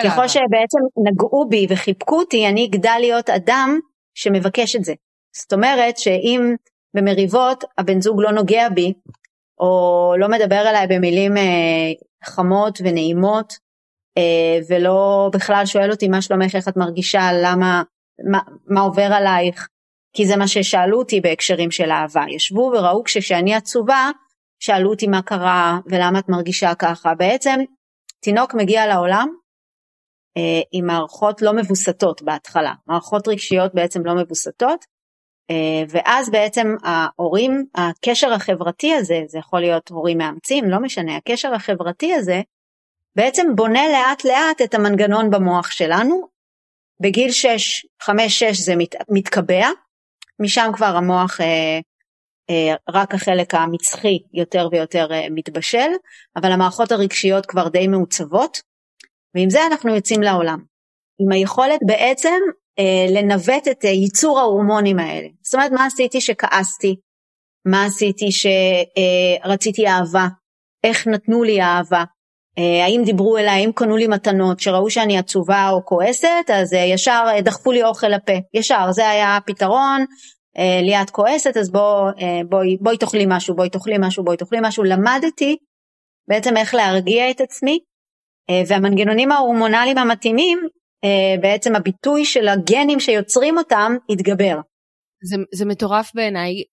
וככל 0.03 0.27
שבעצם 0.27 0.79
נגעו 1.07 1.45
בי 1.49 1.67
וחיבקו 1.69 2.19
אותי, 2.19 2.47
אני 2.47 2.65
אגדל 2.65 2.97
להיות 2.99 3.29
אדם 3.29 3.79
שמבקש 4.15 4.75
את 4.75 4.83
זה. 4.83 4.93
זאת 5.35 5.53
אומרת 5.53 5.97
שאם 5.97 6.55
במריבות 6.93 7.63
הבן 7.77 8.01
זוג 8.01 8.21
לא 8.21 8.31
נוגע 8.31 8.69
בי, 8.69 8.93
או 9.59 10.13
לא 10.19 10.27
מדבר 10.27 10.69
אליי 10.69 10.87
במילים 10.87 11.37
אה, 11.37 11.91
חמות 12.23 12.79
ונעימות, 12.83 13.66
ולא 14.69 15.29
בכלל 15.33 15.65
שואל 15.65 15.91
אותי 15.91 16.07
מה 16.07 16.21
שלומך, 16.21 16.55
איך 16.55 16.67
את 16.67 16.77
מרגישה, 16.77 17.29
למה, 17.33 17.83
מה, 18.31 18.39
מה 18.67 18.81
עובר 18.81 19.13
עלייך, 19.13 19.67
כי 20.15 20.25
זה 20.25 20.35
מה 20.35 20.47
ששאלו 20.47 20.99
אותי 20.99 21.21
בהקשרים 21.21 21.71
של 21.71 21.91
אהבה. 21.91 22.23
ישבו 22.29 22.71
וראו 22.73 23.03
כשאני 23.03 23.55
עצובה, 23.55 24.09
שאלו 24.59 24.89
אותי 24.89 25.07
מה 25.07 25.21
קרה 25.21 25.79
ולמה 25.85 26.19
את 26.19 26.29
מרגישה 26.29 26.75
ככה. 26.75 27.15
בעצם 27.15 27.59
תינוק 28.23 28.53
מגיע 28.53 28.87
לעולם 28.87 29.27
אה, 30.37 30.61
עם 30.71 30.85
מערכות 30.85 31.41
לא 31.41 31.53
מבוסתות 31.53 32.21
בהתחלה, 32.21 32.73
מערכות 32.87 33.27
רגשיות 33.27 33.75
בעצם 33.75 34.05
לא 34.05 34.15
מבוסתות, 34.15 34.85
אה, 35.49 35.83
ואז 35.89 36.29
בעצם 36.29 36.67
ההורים, 36.83 37.65
הקשר 37.75 38.33
החברתי 38.33 38.93
הזה, 38.93 39.21
זה 39.27 39.39
יכול 39.39 39.59
להיות 39.59 39.89
הורים 39.89 40.17
מאמצים, 40.17 40.69
לא 40.69 40.79
משנה, 40.79 41.15
הקשר 41.15 41.53
החברתי 41.53 42.13
הזה, 42.13 42.41
בעצם 43.17 43.47
בונה 43.55 43.81
לאט 43.87 44.25
לאט 44.25 44.61
את 44.63 44.73
המנגנון 44.73 45.29
במוח 45.29 45.71
שלנו. 45.71 46.27
בגיל 47.01 47.31
6, 47.31 47.85
5-6 48.03 48.09
זה 48.53 48.75
מת, 48.75 48.95
מתקבע, 49.09 49.67
משם 50.41 50.71
כבר 50.75 50.85
המוח 50.95 51.41
אה, 51.41 51.79
אה, 52.49 52.75
רק 52.89 53.13
החלק 53.13 53.53
המצחי 53.53 54.19
יותר 54.33 54.67
ויותר 54.71 55.07
אה, 55.11 55.27
מתבשל, 55.31 55.89
אבל 56.35 56.51
המערכות 56.51 56.91
הרגשיות 56.91 57.45
כבר 57.45 57.67
די 57.67 57.87
מעוצבות, 57.87 58.57
ועם 59.35 59.49
זה 59.49 59.65
אנחנו 59.65 59.95
יוצאים 59.95 60.21
לעולם. 60.21 60.59
עם 61.19 61.31
היכולת 61.31 61.79
בעצם 61.87 62.39
אה, 62.79 63.21
לנווט 63.21 63.67
את 63.71 63.83
ייצור 63.83 64.39
ההורמונים 64.39 64.99
האלה. 64.99 65.27
זאת 65.41 65.55
אומרת, 65.55 65.71
מה 65.71 65.85
עשיתי 65.85 66.21
שכעסתי? 66.21 66.95
מה 67.65 67.85
עשיתי 67.85 68.25
שרציתי 68.31 69.87
אהבה? 69.87 70.27
איך 70.83 71.07
נתנו 71.07 71.43
לי 71.43 71.61
אהבה? 71.61 72.03
האם 72.85 73.01
דיברו 73.05 73.37
אליי, 73.37 73.61
האם 73.61 73.71
קנו 73.75 73.97
לי 73.97 74.07
מתנות, 74.07 74.59
שראו 74.59 74.89
שאני 74.89 75.17
עצובה 75.17 75.69
או 75.69 75.85
כועסת, 75.85 76.49
אז 76.53 76.73
ישר 76.73 77.23
דחפו 77.43 77.71
לי 77.71 77.83
אוכל 77.83 78.07
לפה. 78.07 78.33
ישר, 78.53 78.91
זה 78.91 79.09
היה 79.09 79.37
הפתרון, 79.37 80.05
אה, 80.57 80.81
ליאת 80.81 81.09
כועסת 81.09 81.57
אז 81.57 81.71
בוא, 81.71 82.11
אה, 82.21 82.41
בואי, 82.49 82.77
בואי 82.81 82.97
תאכלי 82.97 83.25
משהו, 83.27 83.55
בואי 83.55 83.69
תאכלי 83.69 83.95
משהו, 83.99 84.23
בואי 84.23 84.37
תאכלי 84.37 84.59
משהו, 84.61 84.83
למדתי 84.83 85.57
בעצם 86.29 86.57
איך 86.57 86.75
להרגיע 86.75 87.29
את 87.31 87.41
עצמי 87.41 87.79
אה, 88.49 88.61
והמנגנונים 88.67 89.31
ההורמונליים 89.31 89.97
המתאימים 89.97 90.59
בעצם 91.41 91.75
הביטוי 91.75 92.25
של 92.25 92.47
הגנים 92.47 92.99
שיוצרים 92.99 93.57
אותם 93.57 93.95
התגבר. 94.09 94.59
זה, 95.23 95.35
זה 95.53 95.65
מטורף 95.65 96.11
בעיניי, 96.15 96.63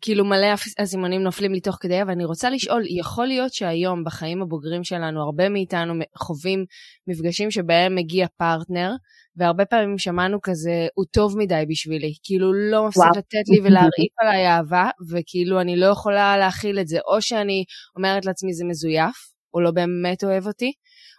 כאילו 0.00 0.24
מלא 0.24 0.46
אסימונים 0.78 1.22
נופלים 1.22 1.52
לי 1.52 1.60
תוך 1.60 1.76
כדי, 1.80 2.02
אבל 2.02 2.10
אני 2.10 2.24
רוצה 2.24 2.50
לשאול, 2.50 2.82
יכול 3.00 3.26
להיות 3.26 3.52
שהיום 3.52 4.04
בחיים 4.04 4.42
הבוגרים 4.42 4.84
שלנו, 4.84 5.22
הרבה 5.22 5.48
מאיתנו 5.48 5.94
חווים 6.18 6.64
מפגשים 7.06 7.50
שבהם 7.50 7.94
מגיע 7.94 8.26
פרטנר, 8.36 8.90
והרבה 9.36 9.64
פעמים 9.64 9.98
שמענו 9.98 10.38
כזה, 10.42 10.86
הוא 10.94 11.04
טוב 11.12 11.38
מדי 11.38 11.64
בשבילי, 11.68 12.12
כאילו 12.22 12.52
לא 12.52 12.86
מפסיק 12.86 13.16
לתת 13.16 13.48
לי 13.48 13.60
ולהרעיף 13.60 14.12
עליי 14.20 14.46
אהבה, 14.46 14.90
וכאילו 15.10 15.60
אני 15.60 15.76
לא 15.76 15.86
יכולה 15.86 16.38
להכיל 16.38 16.80
את 16.80 16.88
זה, 16.88 16.98
או 17.12 17.22
שאני 17.22 17.64
אומרת 17.96 18.24
לעצמי 18.24 18.54
זה 18.54 18.64
מזויף, 18.64 19.16
הוא 19.50 19.62
לא 19.62 19.70
באמת 19.70 20.24
אוהב 20.24 20.46
אותי, 20.46 20.72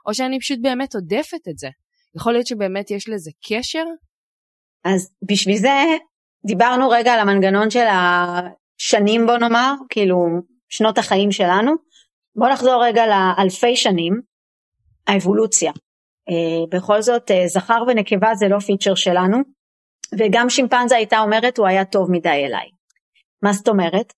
או 0.08 0.14
שאני 0.14 0.40
פשוט 0.40 0.60
באמת 0.62 0.96
עודפת 0.96 1.48
את 1.50 1.58
זה. 1.58 1.68
יכול 2.16 2.34
להיות 2.34 2.48
שבאמת 2.48 2.92
יש 2.92 3.10
לזה 3.10 3.32
קשר? 3.50 3.84
אז 4.86 5.12
בשביל 5.30 5.58
זה 5.58 5.70
דיברנו 6.48 6.90
רגע 6.90 7.14
על 7.14 7.20
המנגנון 7.20 7.70
של 7.70 7.86
השנים 7.90 9.26
בוא 9.28 9.38
נאמר, 9.38 9.74
כאילו 9.90 10.26
שנות 10.70 10.98
החיים 10.98 11.32
שלנו. 11.32 11.72
בוא 12.36 12.50
נחזור 12.50 12.84
רגע 12.84 13.04
לאלפי 13.08 13.76
שנים, 13.76 14.22
האבולוציה. 15.08 15.72
אה, 16.30 16.78
בכל 16.78 17.02
זאת 17.02 17.32
אה, 17.32 17.48
זכר 17.48 17.84
ונקבה 17.88 18.36
זה 18.36 18.48
לא 18.48 18.60
פיצ'ר 18.60 18.96
שלנו, 18.96 19.38
וגם 20.20 20.50
שימפנזה 20.50 20.96
הייתה 20.96 21.20
אומרת 21.20 21.58
הוא 21.58 21.68
היה 21.68 21.86
טוב 21.86 22.12
מדי 22.12 22.30
אליי. 22.30 22.70
מה 23.44 23.54
זאת 23.54 23.68
אומרת? 23.68 24.14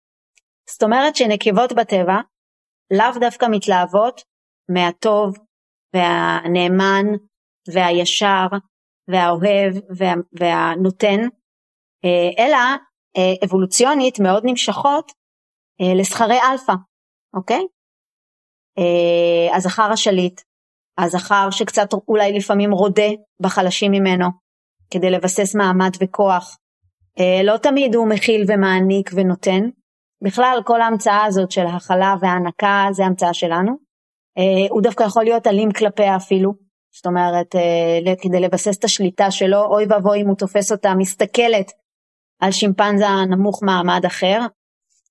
זאת 0.69 0.83
אומרת 0.83 1.15
שנקבות 1.15 1.73
בטבע 1.73 2.17
לאו 2.91 3.19
דווקא 3.19 3.45
מתלהבות 3.51 4.21
מהטוב 4.69 5.37
והנאמן 5.93 7.05
והישר 7.73 8.47
והאוהב 9.07 9.73
וה, 9.97 10.13
והנותן, 10.33 11.19
אלא 12.37 12.57
אבולוציונית 13.45 14.19
מאוד 14.19 14.43
נמשכות 14.45 15.11
לזכרי 15.95 16.37
אלפא, 16.51 16.73
אוקיי? 17.33 17.65
הזכר 19.55 19.91
השליט, 19.91 20.41
הזכר 20.97 21.47
שקצת 21.51 21.93
אולי 22.07 22.33
לפעמים 22.33 22.71
רודה 22.71 23.09
בחלשים 23.41 23.91
ממנו 23.91 24.27
כדי 24.91 25.09
לבסס 25.09 25.55
מעמד 25.55 25.91
וכוח. 26.01 26.57
אה, 27.19 27.43
לא 27.43 27.57
תמיד 27.57 27.95
הוא 27.95 28.07
מכיל 28.07 28.45
ומעניק 28.47 29.09
ונותן. 29.13 29.69
בכלל 30.23 30.59
כל 30.65 30.81
ההמצאה 30.81 31.25
הזאת 31.25 31.51
של 31.51 31.65
הכלה 31.65 32.15
והענקה 32.21 32.87
זה 32.91 33.05
המצאה 33.05 33.33
שלנו. 33.33 33.71
אה, 34.37 34.67
הוא 34.69 34.81
דווקא 34.81 35.03
יכול 35.03 35.23
להיות 35.23 35.47
אלים 35.47 35.71
כלפיה 35.71 36.15
אפילו. 36.15 36.53
זאת 36.95 37.05
אומרת 37.05 37.55
אה, 37.55 38.15
כדי 38.21 38.39
לבסס 38.39 38.77
את 38.77 38.83
השליטה 38.83 39.31
שלו 39.31 39.65
אוי 39.65 39.85
ואבוי 39.89 40.21
אם 40.21 40.27
הוא 40.27 40.35
תופס 40.35 40.71
אותה 40.71 40.93
מסתכלת 40.97 41.71
על 42.39 42.51
שימפנזה 42.51 43.05
נמוך 43.29 43.63
מעמד 43.63 44.05
אחר. 44.05 44.39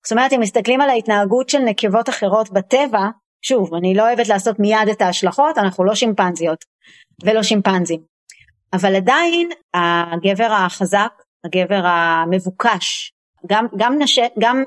זאת 0.05 0.13
אומרת 0.13 0.33
אם 0.33 0.41
מסתכלים 0.41 0.81
על 0.81 0.91
ההתנהגות 0.91 1.49
של 1.49 1.59
נקבות 1.59 2.09
אחרות 2.09 2.51
בטבע 2.51 3.09
שוב, 3.43 3.75
אני 3.75 3.95
לא 3.95 4.03
אוהבת 4.03 4.29
לעשות 4.29 4.59
מיד 4.59 4.89
את 4.93 5.03
ההשלכות, 5.03 5.59
אנחנו 5.59 5.85
לא 5.85 5.95
שימפנזיות 5.95 6.65
ולא 7.25 7.43
שימפנזים. 7.43 8.01
אבל 8.73 8.97
עדיין 8.97 9.49
הגבר 9.75 10.53
החזק, 10.53 11.13
הגבר 11.45 11.83
המבוקש, 11.85 13.13
גם, 13.47 13.67
גם, 13.77 13.99
נש... 13.99 14.19
גם 14.39 14.65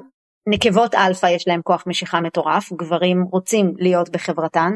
נקבות 0.50 0.96
אלפא 0.96 1.25
יש 1.25 1.48
להם 1.48 1.62
כוח 1.63 1.84
משיכה 1.88 2.22
מטורף, 2.22 2.74
גברים 2.74 3.24
רוצים 3.32 3.74
להיות 3.77 4.10
בחברתן, 4.10 4.72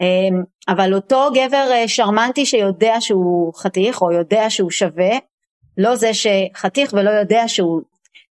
אמ, 0.00 0.42
אבל 0.68 0.94
אותו 0.94 1.28
גבר 1.34 1.68
אה, 1.72 1.88
שרמנטי 1.88 2.46
שיודע 2.46 2.94
שהוא 3.00 3.54
חתיך 3.54 4.02
או 4.02 4.12
יודע 4.12 4.50
שהוא 4.50 4.70
שווה, 4.70 5.18
לא 5.78 5.96
זה 5.96 6.10
שחתיך 6.14 6.92
ולא 6.92 7.10
יודע 7.10 7.42
שהוא, 7.46 7.82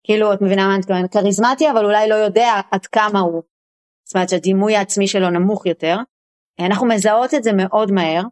כאילו 0.04 0.34
את 0.34 0.42
מבינה 0.42 0.68
מה 0.68 0.72
אני 0.72 0.80
מתכוונת, 0.80 1.14
כריזמטי 1.14 1.72
אבל 1.72 1.86
אולי 1.86 2.10
לא 2.10 2.16
יודע 2.16 2.62
עד 2.72 2.86
כמה 2.86 3.20
הוא 3.20 3.42
זאת 4.06 4.16
אומרת 4.16 4.30
שהדימוי 4.30 4.76
העצמי 4.76 5.08
שלו 5.08 5.30
נמוך 5.30 5.66
יותר, 5.66 5.98
אנחנו 6.60 6.88
מזהות 6.88 7.34
את 7.34 7.44
זה 7.44 7.54
מאוד 7.54 7.92
מהר, 7.92 8.24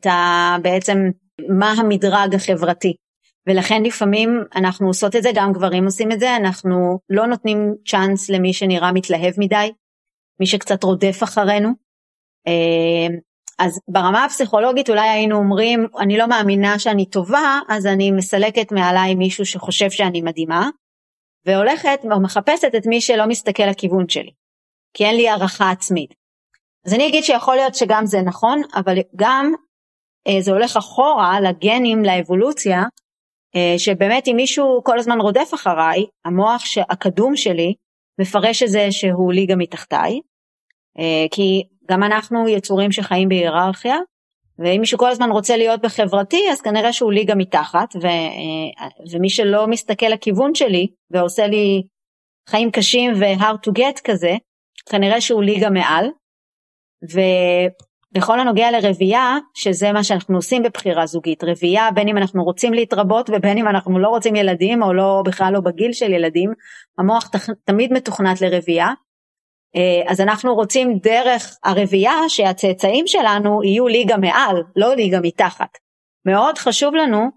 את 0.00 0.06
ה, 0.06 0.56
בעצם 0.62 0.98
מה 1.48 1.72
המדרג 1.72 2.34
החברתי. 2.34 2.94
ולכן 3.46 3.82
לפעמים 3.82 4.44
אנחנו 4.56 4.86
עושות 4.86 5.16
את 5.16 5.22
זה, 5.22 5.30
גם 5.34 5.52
גברים 5.52 5.84
עושים 5.84 6.12
את 6.12 6.20
זה, 6.20 6.36
אנחנו 6.36 6.98
לא 7.08 7.26
נותנים 7.26 7.74
צ'אנס 7.88 8.30
למי 8.30 8.52
שנראה 8.52 8.92
מתלהב 8.92 9.34
מדי, 9.38 9.72
מי 10.40 10.46
שקצת 10.46 10.84
רודף 10.84 11.22
אחרינו. 11.22 11.68
אז 13.60 13.80
ברמה 13.88 14.24
הפסיכולוגית 14.24 14.90
אולי 14.90 15.08
היינו 15.08 15.36
אומרים, 15.36 15.86
אני 15.98 16.18
לא 16.18 16.26
מאמינה 16.26 16.78
שאני 16.78 17.06
טובה, 17.06 17.58
אז 17.68 17.86
אני 17.86 18.10
מסלקת 18.10 18.72
מעליי 18.72 19.14
מישהו 19.14 19.46
שחושב 19.46 19.90
שאני 19.90 20.22
מדהימה, 20.22 20.68
והולכת 21.46 22.00
או 22.12 22.20
מחפשת 22.20 22.74
את 22.76 22.86
מי 22.86 23.00
שלא 23.00 23.26
מסתכל 23.26 23.62
לכיוון 23.62 24.08
שלי, 24.08 24.30
כי 24.94 25.04
אין 25.04 25.16
לי 25.16 25.28
הערכה 25.28 25.70
עצמית. 25.70 26.14
אז 26.86 26.94
אני 26.94 27.08
אגיד 27.08 27.24
שיכול 27.24 27.56
להיות 27.56 27.74
שגם 27.74 28.06
זה 28.06 28.22
נכון, 28.22 28.62
אבל 28.74 28.98
גם 29.16 29.52
אה, 30.28 30.40
זה 30.40 30.52
הולך 30.52 30.76
אחורה 30.76 31.40
לגנים, 31.40 32.04
לאבולוציה, 32.04 32.82
אה, 33.56 33.74
שבאמת 33.78 34.28
אם 34.28 34.36
מישהו 34.36 34.80
כל 34.84 34.98
הזמן 34.98 35.20
רודף 35.20 35.50
אחריי, 35.54 36.06
המוח 36.24 36.62
הקדום 36.90 37.36
שלי 37.36 37.74
מפרש 38.20 38.62
את 38.62 38.68
זה 38.68 38.86
שהוא 38.90 39.32
ליגה 39.32 39.56
מתחתיי, 39.56 40.20
אה, 40.98 41.26
כי 41.30 41.62
גם 41.90 42.02
אנחנו 42.02 42.48
יצורים 42.48 42.92
שחיים 42.92 43.28
בהיררכיה, 43.28 43.96
ואם 44.58 44.80
מישהו 44.80 44.98
כל 44.98 45.10
הזמן 45.10 45.30
רוצה 45.30 45.56
להיות 45.56 45.80
בחברתי 45.80 46.40
אז 46.52 46.60
כנראה 46.60 46.92
שהוא 46.92 47.12
ליגה 47.12 47.34
מתחת 47.34 47.96
ו, 48.02 48.06
אה, 48.06 48.88
ומי 49.12 49.30
שלא 49.30 49.66
מסתכל 49.66 50.06
לכיוון 50.06 50.54
שלי 50.54 50.86
ועושה 51.10 51.46
לי 51.46 51.82
חיים 52.48 52.70
קשים 52.70 53.12
ו-hard 53.12 53.68
to 53.68 53.72
get 53.78 54.00
כזה 54.04 54.36
כנראה 54.90 55.20
שהוא 55.20 55.42
ליגה 55.42 55.70
מעל. 55.70 56.06
ובכל 57.02 58.40
הנוגע 58.40 58.70
לרבייה 58.70 59.38
שזה 59.54 59.92
מה 59.92 60.04
שאנחנו 60.04 60.36
עושים 60.36 60.62
בבחירה 60.62 61.06
זוגית 61.06 61.44
רבייה 61.44 61.88
בין 61.94 62.08
אם 62.08 62.16
אנחנו 62.16 62.44
רוצים 62.44 62.72
להתרבות 62.72 63.30
ובין 63.30 63.58
אם 63.58 63.68
אנחנו 63.68 63.98
לא 63.98 64.08
רוצים 64.08 64.36
ילדים 64.36 64.82
או 64.82 64.92
לא 64.92 65.22
בכלל 65.26 65.52
לא 65.52 65.60
בגיל 65.60 65.92
של 65.92 66.12
ילדים 66.12 66.52
המוח 66.98 67.30
תמיד 67.64 67.92
מתוכנת 67.92 68.40
לרבייה 68.40 68.88
אז 70.06 70.20
אנחנו 70.20 70.54
רוצים 70.54 70.98
דרך 70.98 71.58
הרבייה 71.64 72.14
שהצאצאים 72.28 73.06
שלנו 73.06 73.64
יהיו 73.64 73.88
ליגה 73.88 74.16
מעל, 74.16 74.62
לא 74.76 74.94
ליגה 74.94 75.20
מתחת. 75.22 75.78
מאוד 76.26 76.58
חשוב 76.58 76.94
לנו 76.94 77.28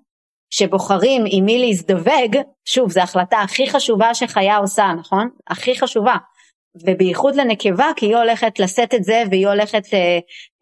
שבוחרים 0.50 1.24
עם 1.32 1.46
מי 1.46 1.60
להזדווג, 1.60 2.38
שוב 2.66 2.92
זו 2.92 3.02
החלטה 3.02 3.38
הכי 3.38 3.70
חשובה 3.70 4.14
שחיה 4.14 4.58
עושה, 4.58 4.88
נכון? 5.00 5.30
הכי 5.48 5.80
חשובה. 5.80 6.16
ובייחוד 6.86 7.36
לנקבה 7.36 7.88
כי 7.96 8.06
היא 8.06 8.16
הולכת 8.16 8.60
לשאת 8.60 8.94
את 8.94 9.04
זה 9.04 9.24
והיא 9.30 9.48
הולכת 9.48 9.84
אה, 9.94 10.20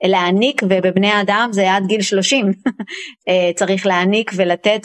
להעניק 0.09 0.61
ובבני 0.63 1.21
אדם 1.21 1.49
זה 1.51 1.73
עד 1.73 1.83
גיל 1.87 2.01
30 2.01 2.45
אה, 3.29 3.51
צריך 3.55 3.85
להעניק 3.85 4.31
ולתת 4.35 4.81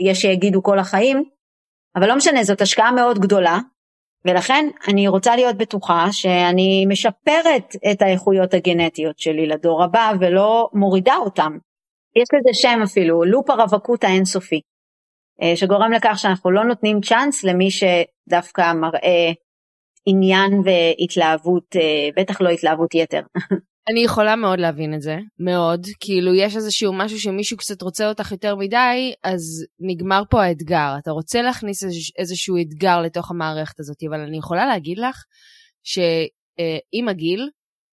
ויש 0.00 0.20
שיגידו 0.20 0.62
כל 0.62 0.78
החיים 0.78 1.24
אבל 1.96 2.08
לא 2.08 2.16
משנה 2.16 2.44
זאת 2.44 2.60
השקעה 2.60 2.92
מאוד 2.92 3.18
גדולה 3.18 3.58
ולכן 4.24 4.68
אני 4.88 5.08
רוצה 5.08 5.36
להיות 5.36 5.56
בטוחה 5.56 6.06
שאני 6.12 6.86
משפרת 6.88 7.76
את 7.92 8.02
האיכויות 8.02 8.54
הגנטיות 8.54 9.18
שלי 9.18 9.46
לדור 9.46 9.84
הבא 9.84 10.12
ולא 10.20 10.68
מורידה 10.72 11.16
אותם. 11.16 11.58
יש 12.16 12.28
לזה 12.34 12.50
שם 12.52 12.82
אפילו, 12.84 13.24
לופ 13.24 13.50
הרווקות 13.50 14.04
האינסופי, 14.04 14.60
אה, 15.42 15.56
שגורם 15.56 15.92
לכך 15.92 16.14
שאנחנו 16.16 16.50
לא 16.50 16.64
נותנים 16.64 17.00
צ'אנס 17.00 17.44
למי 17.44 17.68
שדווקא 17.70 18.72
מראה 18.72 19.32
עניין 20.06 20.52
והתלהבות, 20.64 21.76
אה, 21.76 22.08
בטח 22.16 22.40
לא 22.40 22.48
התלהבות 22.48 22.94
יתר. 22.94 23.20
אני 23.90 24.00
יכולה 24.04 24.36
מאוד 24.36 24.58
להבין 24.58 24.94
את 24.94 25.02
זה, 25.02 25.16
מאוד. 25.38 25.86
כאילו, 26.00 26.34
יש 26.34 26.56
איזשהו 26.56 26.92
משהו 26.92 27.20
שמישהו 27.20 27.56
קצת 27.56 27.82
רוצה 27.82 28.08
אותך 28.08 28.32
יותר 28.32 28.56
מדי, 28.56 29.12
אז 29.24 29.66
נגמר 29.80 30.22
פה 30.30 30.42
האתגר. 30.42 30.94
אתה 30.98 31.10
רוצה 31.10 31.42
להכניס 31.42 31.82
איזשהו 32.18 32.56
אתגר 32.60 33.00
לתוך 33.00 33.30
המערכת 33.30 33.80
הזאת, 33.80 33.96
אבל 34.08 34.20
אני 34.20 34.38
יכולה 34.38 34.66
להגיד 34.66 34.98
לך 34.98 35.24
שעם 35.82 37.08
הגיל, 37.08 37.48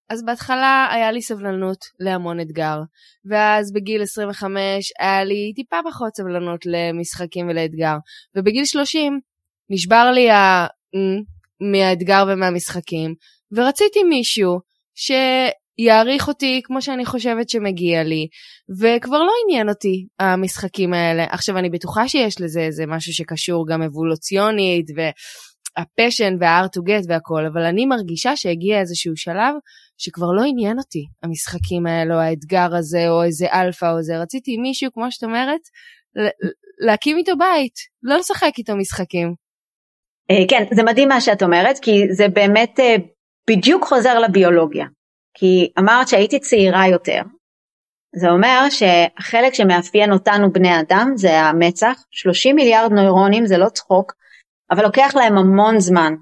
אז 0.10 0.26
בהתחלה 0.26 0.88
היה 0.92 1.12
לי 1.12 1.22
סבלנות 1.22 1.78
להמון 2.00 2.40
אתגר, 2.40 2.78
ואז 3.26 3.74
בגיל 3.74 4.02
25 4.02 4.92
היה 5.00 5.24
לי 5.24 5.54
טיפה 5.56 5.78
פחות 5.90 6.16
סבלנות 6.16 6.66
למשחקים 6.66 7.50
ולאתגר, 7.50 7.96
ובגיל 8.36 8.66
30 8.66 9.20
נשבר 9.70 10.12
לי 10.12 10.30
ה... 10.30 10.68
מהאתגר 11.72 12.26
ומהמשחקים, 12.28 13.14
ורציתי 13.52 14.04
מישהו 14.04 14.60
ש... 14.96 15.12
יעריך 15.86 16.28
אותי 16.28 16.62
כמו 16.64 16.82
שאני 16.82 17.06
חושבת 17.06 17.50
שמגיע 17.50 18.04
לי, 18.04 18.28
וכבר 18.80 19.18
לא 19.18 19.32
עניין 19.44 19.70
אותי 19.70 20.08
המשחקים 20.20 20.94
האלה. 20.94 21.26
עכשיו 21.30 21.58
אני 21.58 21.70
בטוחה 21.70 22.08
שיש 22.08 22.42
לזה 22.42 22.62
איזה 22.62 22.86
משהו 22.88 23.14
שקשור 23.14 23.68
גם 23.68 23.82
אבולוציונית 23.82 24.86
והפשן 24.96 26.36
וה-art 26.40 26.80
to 26.80 26.82
get 26.90 27.06
והכל, 27.08 27.46
אבל 27.54 27.62
אני 27.62 27.86
מרגישה 27.86 28.36
שהגיע 28.36 28.80
איזשהו 28.80 29.16
שלב 29.16 29.54
שכבר 29.98 30.32
לא 30.32 30.44
עניין 30.50 30.78
אותי 30.78 31.06
המשחקים 31.24 31.86
האלה 31.86 32.16
או 32.16 32.20
האתגר 32.20 32.76
הזה 32.76 33.10
או 33.10 33.24
איזה 33.24 33.48
אלפא 33.54 33.92
או 33.92 33.98
איזה, 33.98 34.18
רציתי 34.18 34.58
מישהו 34.58 34.92
כמו 34.94 35.12
שאת 35.12 35.24
אומרת 35.24 35.62
להקים 36.86 37.18
איתו 37.18 37.32
בית, 37.38 37.74
לא 38.04 38.18
לשחק 38.18 38.52
איתו 38.58 38.76
משחקים. 38.76 39.34
אה, 40.32 40.48
כן, 40.50 40.64
זה 40.76 40.84
מדהים 40.84 41.10
מה 41.10 41.22
שאת 41.22 41.44
אומרת, 41.44 41.80
כי 41.82 42.14
זה 42.14 42.28
באמת 42.28 42.80
אה, 42.80 42.96
בדיוק 43.50 43.86
חוזר 43.86 44.20
לביולוגיה. 44.20 44.86
כי 45.40 45.72
אמרת 45.80 46.08
שהייתי 46.08 46.40
צעירה 46.40 46.88
יותר. 46.88 47.22
זה 48.16 48.30
אומר 48.30 48.68
שהחלק 48.70 49.54
שמאפיין 49.54 50.12
אותנו 50.12 50.54
בני 50.54 50.80
אדם 50.80 51.12
זה 51.16 51.40
המצח, 51.40 52.04
30 52.12 52.56
מיליארד 52.56 52.92
נוירונים 52.92 53.46
זה 53.46 53.58
לא 53.58 53.70
צחוק, 53.70 54.14
אבל 54.72 54.84
לוקח 54.84 55.12
להם 55.16 55.38
המון 55.38 55.80
זמן 55.80 56.14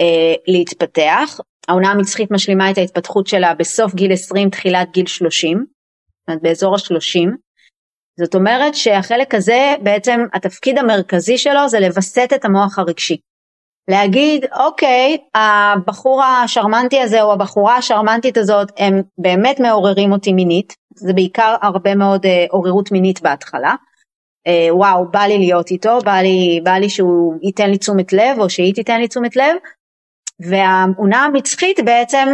אה, 0.00 0.34
להתפתח. 0.46 1.40
העונה 1.68 1.90
המצחית 1.90 2.30
משלימה 2.30 2.70
את 2.70 2.78
ההתפתחות 2.78 3.26
שלה 3.26 3.54
בסוף 3.54 3.94
גיל 3.94 4.12
20 4.12 4.50
תחילת 4.50 4.88
גיל 4.92 5.06
30, 5.06 5.58
זאת 5.58 6.28
אומרת 6.28 6.42
באזור 6.42 6.74
ה-30. 6.74 7.30
זאת 8.18 8.34
אומרת 8.34 8.74
שהחלק 8.74 9.34
הזה 9.34 9.74
בעצם 9.82 10.20
התפקיד 10.34 10.78
המרכזי 10.78 11.38
שלו 11.38 11.68
זה 11.68 11.80
לווסת 11.80 12.28
את 12.34 12.44
המוח 12.44 12.78
הרגשי. 12.78 13.16
להגיד 13.88 14.44
אוקיי 14.60 15.18
הבחור 15.34 16.22
השרמנטי 16.24 17.00
הזה 17.00 17.22
או 17.22 17.32
הבחורה 17.32 17.76
השרמנטית 17.76 18.36
הזאת 18.36 18.68
הם 18.78 19.02
באמת 19.18 19.60
מעוררים 19.60 20.12
אותי 20.12 20.32
מינית. 20.32 20.76
זה 20.96 21.12
בעיקר 21.12 21.56
הרבה 21.62 21.94
מאוד 21.94 22.26
אה, 22.26 22.44
עוררות 22.50 22.92
מינית 22.92 23.22
בהתחלה. 23.22 23.74
אה, 24.46 24.68
וואו 24.76 25.10
בא 25.10 25.20
לי 25.20 25.38
להיות 25.38 25.70
איתו 25.70 25.98
בא 26.04 26.16
לי, 26.16 26.60
בא 26.62 26.72
לי 26.72 26.90
שהוא 26.90 27.34
ייתן 27.42 27.70
לי 27.70 27.78
תשומת 27.78 28.12
לב 28.12 28.38
או 28.38 28.50
שהיא 28.50 28.74
תיתן 28.74 29.00
לי 29.00 29.08
תשומת 29.08 29.36
לב. 29.36 29.56
והעונה 30.40 31.24
המצחית 31.24 31.80
בעצם 31.84 32.28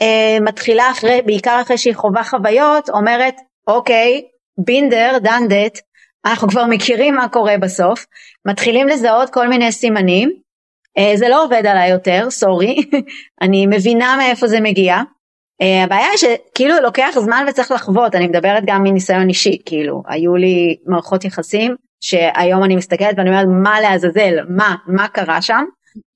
אה, 0.00 0.38
מתחילה 0.40 0.90
אחרי 0.90 1.22
בעיקר 1.26 1.58
אחרי 1.62 1.78
שהיא 1.78 1.94
חווה 1.94 2.24
חוויות 2.24 2.90
אומרת 2.90 3.34
אוקיי 3.66 4.22
בינדר 4.58 5.18
דנדט 5.18 5.78
אנחנו 6.26 6.48
כבר 6.48 6.66
מכירים 6.66 7.14
מה 7.14 7.28
קורה 7.28 7.58
בסוף. 7.58 8.06
מתחילים 8.46 8.88
לזהות 8.88 9.30
כל 9.30 9.48
מיני 9.48 9.72
סימנים 9.72 10.45
זה 11.14 11.28
לא 11.28 11.44
עובד 11.44 11.66
עליי 11.66 11.90
יותר, 11.90 12.30
סורי, 12.30 12.76
אני 13.42 13.66
מבינה 13.66 14.16
מאיפה 14.18 14.46
זה 14.46 14.60
מגיע. 14.60 14.96
Uh, 15.62 15.84
הבעיה 15.84 16.06
היא 16.10 16.18
שכאילו 16.18 16.74
לוקח 16.82 17.10
זמן 17.18 17.44
וצריך 17.48 17.70
לחוות, 17.70 18.14
אני 18.14 18.26
מדברת 18.26 18.62
גם 18.66 18.82
מניסיון 18.82 19.28
אישי, 19.28 19.58
כאילו, 19.66 20.02
היו 20.06 20.36
לי 20.36 20.76
מערכות 20.86 21.24
יחסים 21.24 21.76
שהיום 22.00 22.64
אני 22.64 22.76
מסתכלת 22.76 23.14
ואני 23.16 23.30
אומרת 23.30 23.46
מה 23.62 23.80
לעזאזל, 23.80 24.34
מה, 24.48 24.74
מה 24.86 25.08
קרה 25.08 25.42
שם? 25.42 25.64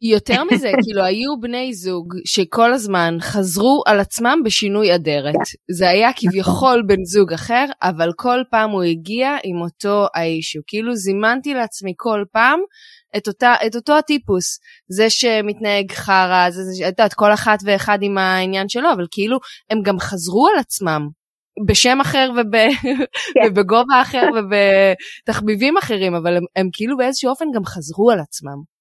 יותר 0.02 0.44
מזה, 0.44 0.70
כאילו 0.84 1.02
היו 1.02 1.40
בני 1.40 1.74
זוג 1.74 2.14
שכל 2.24 2.72
הזמן 2.72 3.16
חזרו 3.20 3.82
על 3.86 4.00
עצמם 4.00 4.40
בשינוי 4.44 4.94
אדרת. 4.94 5.34
זה 5.70 5.88
היה 5.88 6.10
כביכול 6.16 6.82
בן 6.86 7.04
זוג 7.04 7.32
אחר, 7.32 7.64
אבל 7.82 8.10
כל 8.16 8.42
פעם 8.50 8.70
הוא 8.70 8.82
הגיע 8.82 9.36
עם 9.44 9.60
אותו 9.60 10.06
האישו. 10.14 10.60
כאילו 10.66 10.94
זימנתי 10.94 11.54
לעצמי 11.54 11.92
כל 11.96 12.24
פעם 12.32 12.60
את, 13.16 13.28
אותה, 13.28 13.54
את 13.66 13.76
אותו 13.76 13.98
הטיפוס, 13.98 14.58
זה 14.88 15.10
שמתנהג 15.10 15.92
חרא, 15.92 16.50
זה, 16.50 16.62
זה, 16.62 16.88
את 16.88 16.98
יודעת, 16.98 17.14
כל 17.14 17.32
אחת 17.32 17.58
ואחד 17.64 17.98
עם 18.02 18.18
העניין 18.18 18.68
שלו, 18.68 18.92
אבל 18.92 19.06
כאילו 19.10 19.38
הם 19.70 19.82
גם 19.82 19.98
חזרו 19.98 20.48
על 20.48 20.58
עצמם. 20.58 21.08
בשם 21.66 22.00
אחר 22.00 22.30
וב... 22.36 22.56
כן. 23.34 23.46
ובגובה 23.46 24.02
אחר 24.02 24.26
ובתחביבים 24.36 25.76
אחרים, 25.76 26.14
אבל 26.14 26.36
הם, 26.36 26.42
הם 26.56 26.68
כאילו 26.72 26.96
באיזשהו 26.96 27.30
אופן 27.30 27.44
גם 27.54 27.64
חזרו 27.64 28.10
על 28.10 28.20
עצמם. 28.20 28.79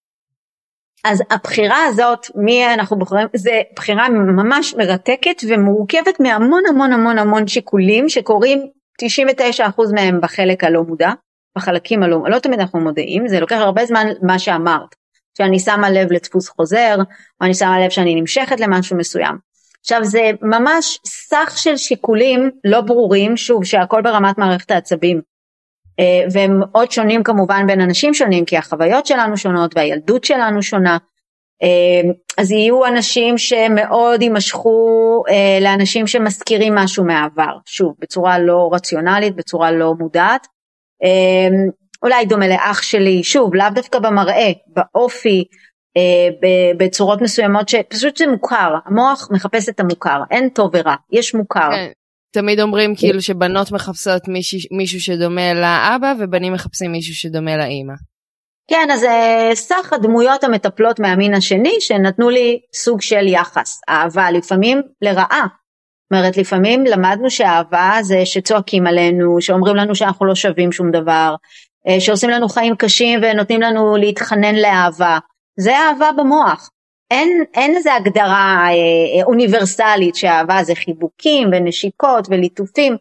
אז 1.05 1.23
הבחירה 1.29 1.85
הזאת, 1.85 2.27
מי 2.35 2.73
אנחנו 2.73 2.99
בוחרים, 2.99 3.27
זה 3.35 3.61
בחירה 3.75 4.09
ממש 4.09 4.75
מרתקת 4.75 5.41
ומורכבת 5.49 6.19
מהמון 6.19 6.63
המון 6.69 6.93
המון 6.93 7.17
המון 7.17 7.47
שיקולים 7.47 8.09
שקורים 8.09 8.67
99% 9.01 9.93
מהם 9.95 10.21
בחלק 10.21 10.63
הלא 10.63 10.83
מודע. 10.83 11.09
בחלקים 11.57 12.03
הלא, 12.03 12.17
לא 12.29 12.39
תמיד 12.39 12.59
אנחנו 12.59 12.79
מודעים, 12.79 13.27
זה 13.27 13.39
לוקח 13.39 13.55
הרבה 13.55 13.85
זמן 13.85 14.07
מה 14.21 14.39
שאמרת. 14.39 14.95
שאני 15.37 15.59
שמה 15.59 15.89
לב 15.89 16.11
לדפוס 16.11 16.49
חוזר, 16.49 16.95
או 17.41 17.45
אני 17.45 17.53
שמה 17.53 17.79
לב 17.79 17.89
שאני 17.89 18.15
נמשכת 18.15 18.59
למשהו 18.59 18.97
מסוים. 18.97 19.37
עכשיו 19.79 20.03
זה 20.03 20.31
ממש 20.41 20.99
סך 21.05 21.53
של 21.57 21.77
שיקולים 21.77 22.51
לא 22.63 22.81
ברורים, 22.81 23.37
שוב 23.37 23.65
שהכל 23.65 24.01
ברמת 24.01 24.37
מערכת 24.37 24.71
העצבים, 24.71 25.21
והם 26.31 26.59
מאוד 26.59 26.91
שונים 26.91 27.23
כמובן 27.23 27.67
בין 27.67 27.81
אנשים 27.81 28.13
שונים, 28.13 28.45
כי 28.45 28.57
החוויות 28.57 29.05
שלנו 29.05 29.37
שונות 29.37 29.71
והילדות 29.75 30.23
שלנו 30.23 30.63
שונה. 30.63 30.97
אה, 31.63 32.11
אז 32.37 32.51
יהיו 32.51 32.85
אנשים 32.85 33.37
שמאוד 33.37 34.21
יימשכו 34.21 35.23
אה, 35.29 35.59
לאנשים 35.61 36.07
שמזכירים 36.07 36.75
משהו 36.75 37.05
מהעבר, 37.05 37.57
שוב, 37.65 37.93
בצורה 37.99 38.39
לא 38.39 38.69
רציונלית, 38.73 39.35
בצורה 39.35 39.71
לא 39.71 39.93
מודעת. 39.99 40.47
אולי 42.03 42.25
דומה 42.25 42.47
לאח 42.47 42.81
שלי, 42.81 43.23
שוב, 43.23 43.55
לאו 43.55 43.65
דווקא 43.73 43.99
במראה, 43.99 44.51
באופי, 44.67 45.43
בצורות 46.77 47.21
מסוימות 47.21 47.69
שפשוט 47.69 48.17
זה 48.17 48.27
מוכר, 48.27 48.75
המוח 48.85 49.27
מחפש 49.31 49.69
את 49.69 49.79
המוכר, 49.79 50.21
אין 50.31 50.49
טוב 50.49 50.69
ורע, 50.73 50.95
יש 51.11 51.35
מוכר. 51.35 51.69
כן. 52.33 52.41
תמיד 52.41 52.59
אומרים 52.59 52.95
כאילו 52.95 53.21
שבנות 53.21 53.71
מחפשות 53.71 54.27
מישהו, 54.27 54.59
מישהו 54.77 54.99
שדומה 54.99 55.53
לאבא 55.53 56.13
ובנים 56.19 56.53
מחפשים 56.53 56.91
מישהו 56.91 57.15
שדומה 57.15 57.57
לאימא. 57.57 57.93
כן, 58.69 58.87
אז 58.91 59.03
uh, 59.03 59.55
סך 59.55 59.93
הדמויות 59.93 60.43
המטפלות 60.43 60.99
מהמין 60.99 61.33
השני 61.33 61.73
שנתנו 61.79 62.29
לי 62.29 62.59
סוג 62.75 63.01
של 63.01 63.27
יחס, 63.27 63.81
אהבה, 63.89 64.31
לפעמים 64.31 64.81
לרעה. 65.01 65.47
זאת 65.47 66.19
אומרת, 66.19 66.37
לפעמים 66.37 66.85
למדנו 66.85 67.29
שאהבה 67.29 67.97
זה 68.01 68.25
שצועקים 68.25 68.87
עלינו, 68.87 69.41
שאומרים 69.41 69.75
לנו 69.75 69.95
שאנחנו 69.95 70.25
לא 70.25 70.35
שווים 70.35 70.71
שום 70.71 70.91
דבר, 70.91 71.35
uh, 71.87 71.99
שעושים 71.99 72.29
לנו 72.29 72.49
חיים 72.49 72.75
קשים 72.75 73.19
ונותנים 73.23 73.61
לנו 73.61 73.95
להתחנן 73.97 74.55
לאהבה. 74.55 75.17
זה 75.59 75.71
אהבה 75.77 76.09
במוח. 76.17 76.69
אין, 77.11 77.43
אין 77.53 77.75
איזה 77.75 77.93
הגדרה 77.93 78.67
אה, 78.67 79.23
אוניברסלית 79.23 80.15
שאהבה 80.15 80.63
זה 80.63 80.75
חיבוקים 80.75 81.49
ונשיקות 81.51 82.27
וליטופים. 82.29 82.97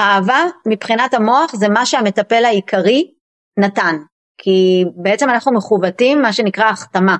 אהבה 0.00 0.44
מבחינת 0.68 1.14
המוח 1.14 1.54
זה 1.54 1.68
מה 1.68 1.86
שהמטפל 1.86 2.44
העיקרי 2.44 3.10
נתן. 3.58 3.96
כי 4.38 4.84
בעצם 4.96 5.30
אנחנו 5.30 5.52
מכוותים 5.52 6.22
מה 6.22 6.32
שנקרא 6.32 6.64
החתמה. 6.64 7.16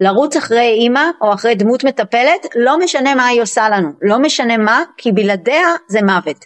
לרוץ 0.00 0.36
אחרי 0.36 0.68
אימא 0.80 1.04
או 1.20 1.34
אחרי 1.34 1.54
דמות 1.54 1.84
מטפלת, 1.84 2.46
לא 2.56 2.78
משנה 2.78 3.14
מה 3.14 3.26
היא 3.26 3.42
עושה 3.42 3.68
לנו, 3.68 3.88
לא 4.02 4.18
משנה 4.18 4.56
מה, 4.56 4.82
כי 4.96 5.12
בלעדיה 5.12 5.66
זה 5.88 6.02
מוות. 6.02 6.44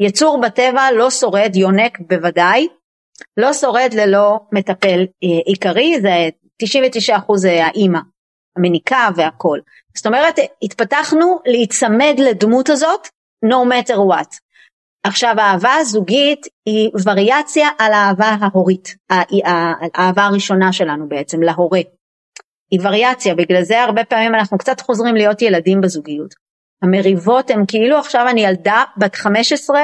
יצור 0.00 0.40
בטבע 0.40 0.92
לא 0.96 1.10
שורד, 1.10 1.56
יונק 1.56 1.98
בוודאי, 2.00 2.68
לא 3.36 3.52
שורד 3.52 3.94
ללא 3.94 4.38
מטפל 4.52 5.00
אה, 5.00 5.40
עיקרי, 5.46 6.00
זה 6.00 6.28
99% 6.62 7.36
זה 7.36 7.64
האימא, 7.64 7.98
המניקה 8.56 9.08
והכל. 9.16 9.58
זאת 9.96 10.06
אומרת, 10.06 10.34
התפתחנו 10.62 11.38
להיצמד 11.46 12.14
לדמות 12.18 12.70
הזאת, 12.70 13.06
no 13.44 13.72
matter 13.72 13.96
what. 13.96 14.38
עכשיו 15.06 15.34
האהבה 15.38 15.74
הזוגית 15.74 16.46
היא 16.66 16.90
וריאציה 17.04 17.68
על 17.78 17.92
האהבה 17.92 18.36
ההורית, 18.40 18.96
האהבה 19.94 20.24
הראשונה 20.24 20.72
שלנו 20.72 21.08
בעצם, 21.08 21.42
להורה. 21.42 21.80
היא 22.70 22.80
וריאציה, 22.82 23.34
בגלל 23.34 23.62
זה 23.62 23.82
הרבה 23.82 24.04
פעמים 24.04 24.34
אנחנו 24.34 24.58
קצת 24.58 24.80
חוזרים 24.80 25.14
להיות 25.14 25.42
ילדים 25.42 25.80
בזוגיות. 25.80 26.34
המריבות 26.82 27.50
הן 27.50 27.64
כאילו 27.68 27.98
עכשיו 27.98 28.26
אני 28.30 28.40
ילדה 28.40 28.84
בת 28.96 29.14
15, 29.14 29.80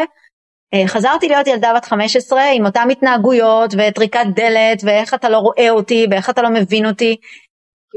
אה, 0.74 0.88
חזרתי 0.88 1.28
להיות 1.28 1.46
ילדה 1.46 1.72
בת 1.76 1.84
15 1.84 2.42
עם 2.54 2.66
אותן 2.66 2.90
התנהגויות 2.90 3.74
וטריקת 3.78 4.26
דלת 4.34 4.82
ואיך 4.84 5.14
אתה 5.14 5.28
לא 5.28 5.38
רואה 5.38 5.70
אותי 5.70 6.06
ואיך 6.10 6.30
אתה 6.30 6.42
לא 6.42 6.50
מבין 6.50 6.86
אותי 6.86 7.16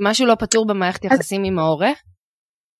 משהו 0.04 0.26
לא 0.26 0.36
פתור 0.36 0.68
במערכת 0.68 1.06
יחסים 1.06 1.44
עם 1.44 1.60
ההורה? 1.60 1.92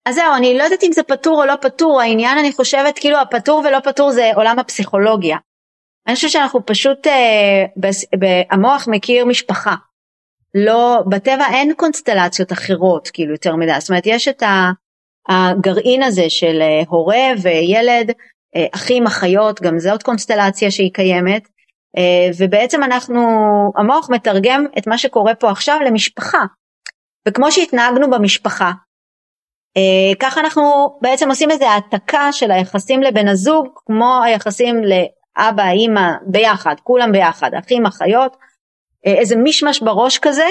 אז 0.06 0.16
זהו, 0.16 0.36
אני 0.38 0.58
לא 0.58 0.64
יודעת 0.64 0.84
אם 0.84 0.92
זה 0.92 1.04
פתור 1.04 1.42
או 1.42 1.46
לא 1.46 1.56
פתור, 1.62 2.02
העניין 2.02 2.38
אני 2.38 2.52
חושבת 2.54 3.00
כאילו 3.00 3.18
הפתור 3.18 3.64
ולא 3.66 3.80
פתור 3.80 4.12
זה 4.12 4.32
עולם 4.36 4.60
הפסיכולוגיה. 4.60 5.38
אני 6.08 6.16
חושבת 6.16 6.32
שאנחנו 6.32 6.66
פשוט, 6.66 7.08
אה, 7.08 7.66
בס, 7.78 8.06
ב, 8.20 8.26
המוח 8.52 8.88
מכיר 8.88 9.26
משפחה. 9.26 9.76
לא, 10.56 11.04
בטבע 11.10 11.46
אין 11.54 11.74
קונסטלציות 11.74 12.52
אחרות 12.52 13.10
כאילו 13.14 13.32
יותר 13.32 13.56
מדי, 13.56 13.80
זאת 13.80 13.90
אומרת 13.90 14.04
יש 14.06 14.28
את 14.28 14.44
הגרעין 15.30 16.04
הזה 16.04 16.30
של 16.30 16.62
אה, 16.62 16.84
הורה 16.90 17.32
וילד, 17.42 18.12
אה, 18.56 18.66
אחים, 18.76 19.08
אחיות, 19.08 19.62
גם 19.62 19.80
זאת 19.80 20.04
קונסטלציה 20.04 20.72
שהיא 20.72 20.94
קיימת, 20.94 21.48
אה, 21.98 22.30
ובעצם 22.38 22.84
אנחנו, 22.84 23.22
המוח 23.76 24.10
מתרגם 24.10 24.66
את 24.78 24.88
מה 24.88 24.98
שקורה 24.98 25.36
פה 25.36 25.52
עכשיו 25.52 25.80
למשפחה. 25.86 26.46
וכמו 27.28 27.52
שהתנהגנו 27.52 28.10
במשפחה, 28.10 28.72
אה, 29.78 30.16
ככה 30.20 30.40
אנחנו 30.40 30.98
בעצם 31.02 31.30
עושים 31.30 31.52
איזה 31.52 31.70
העתקה 31.70 32.32
של 32.32 32.52
היחסים 32.52 33.04
לבן 33.04 33.28
הזוג 33.28 33.68
כמו 33.86 34.24
היחסים 34.24 34.76
לאבא, 34.84 35.70
אימא, 35.70 36.12
ביחד, 36.26 36.76
כולם 36.84 37.12
ביחד, 37.12 37.52
אחים, 37.54 37.86
אחיות, 37.86 38.38
אה, 39.08 39.14
איזה 39.14 39.36
מישמש 39.36 39.82
בראש 39.82 40.18
כזה, 40.18 40.46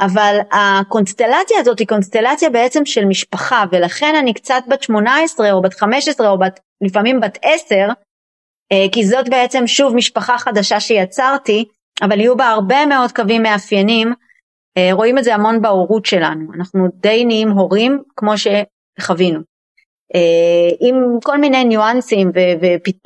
אבל 0.00 0.38
הקונסטלציה 0.52 1.58
הזאת 1.60 1.78
היא 1.78 1.88
קונסטלציה 1.88 2.50
בעצם 2.50 2.86
של 2.86 3.04
משפחה 3.04 3.64
ולכן 3.72 4.14
אני 4.14 4.34
קצת 4.34 4.62
בת 4.68 4.82
18 4.82 5.52
או 5.52 5.62
בת 5.62 5.74
15 5.74 6.30
או 6.30 6.38
בת, 6.38 6.60
לפעמים 6.80 7.20
בת 7.20 7.38
10 7.42 7.74
אה, 8.72 8.86
כי 8.92 9.06
זאת 9.06 9.28
בעצם 9.28 9.66
שוב 9.66 9.94
משפחה 9.94 10.38
חדשה 10.38 10.80
שיצרתי 10.80 11.64
אבל 12.02 12.20
יהיו 12.20 12.36
בה 12.36 12.48
הרבה 12.48 12.86
מאוד 12.86 13.12
קווים 13.12 13.42
מאפיינים 13.42 14.12
רואים 14.92 15.18
את 15.18 15.24
זה 15.24 15.34
המון 15.34 15.62
בהורות 15.62 16.06
שלנו, 16.06 16.54
אנחנו 16.54 16.88
די 16.94 17.24
נהיים 17.24 17.50
הורים 17.50 18.02
כמו 18.16 18.32
שחווינו. 18.36 19.40
אה, 20.14 20.88
עם 20.88 21.20
כל 21.24 21.38
מיני 21.38 21.64
ניואנסים 21.64 22.30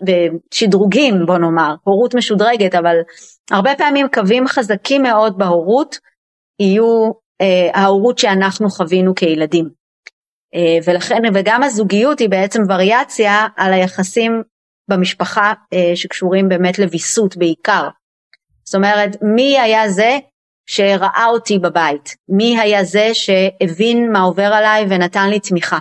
ושדרוגים 0.07 1.15
בוא 1.27 1.39
נאמר, 1.39 1.75
הורות 1.83 2.15
משודרגת, 2.15 2.75
אבל 2.75 2.97
הרבה 3.51 3.71
פעמים 3.79 4.07
קווים 4.15 4.47
חזקים 4.47 5.03
מאוד 5.03 5.39
בהורות 5.39 5.99
יהיו 6.61 7.11
אה, 7.41 7.81
ההורות 7.81 8.19
שאנחנו 8.19 8.71
חווינו 8.71 9.15
כילדים. 9.15 9.85
ולכן, 10.87 11.23
וגם 11.35 11.63
הזוגיות 11.63 12.19
היא 12.19 12.29
בעצם 12.29 12.63
וריאציה 12.69 13.47
על 13.57 13.73
היחסים 13.73 14.43
במשפחה 14.91 15.53
שקשורים 15.95 16.49
באמת 16.49 16.79
לוויסות 16.79 17.37
בעיקר. 17.37 17.89
זאת 18.65 18.75
אומרת, 18.75 19.17
מי 19.23 19.59
היה 19.59 19.89
זה 19.89 20.19
שראה 20.67 21.27
אותי 21.29 21.59
בבית, 21.59 22.17
מי 22.29 22.61
היה 22.61 22.85
זה 22.85 23.11
שהבין 23.13 24.13
מה 24.13 24.21
עובר 24.21 24.53
עליי 24.55 24.87
ונתן 24.89 25.31
לי 25.31 25.41
תמיכה. 25.41 25.79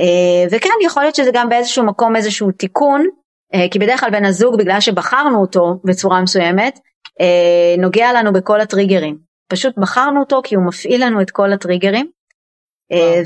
אה, 0.00 0.46
וכן 0.50 0.68
יכול 0.84 1.02
להיות 1.02 1.14
שזה 1.14 1.30
גם 1.34 1.48
באיזשהו 1.48 1.84
מקום 1.84 2.16
איזשהו 2.16 2.52
תיקון, 2.52 3.06
אה, 3.54 3.66
כי 3.70 3.78
בדרך 3.78 4.00
כלל 4.00 4.10
בן 4.10 4.24
הזוג 4.24 4.58
בגלל 4.58 4.80
שבחרנו 4.80 5.40
אותו 5.40 5.80
בצורה 5.84 6.22
מסוימת, 6.22 6.78
אה, 7.20 7.82
נוגע 7.82 8.12
לנו 8.12 8.32
בכל 8.32 8.60
הטריגרים. 8.60 9.18
פשוט 9.48 9.78
בחרנו 9.78 10.20
אותו 10.20 10.40
כי 10.44 10.54
הוא 10.54 10.64
מפעיל 10.66 11.06
לנו 11.06 11.20
את 11.20 11.30
כל 11.30 11.52
הטריגרים, 11.52 12.10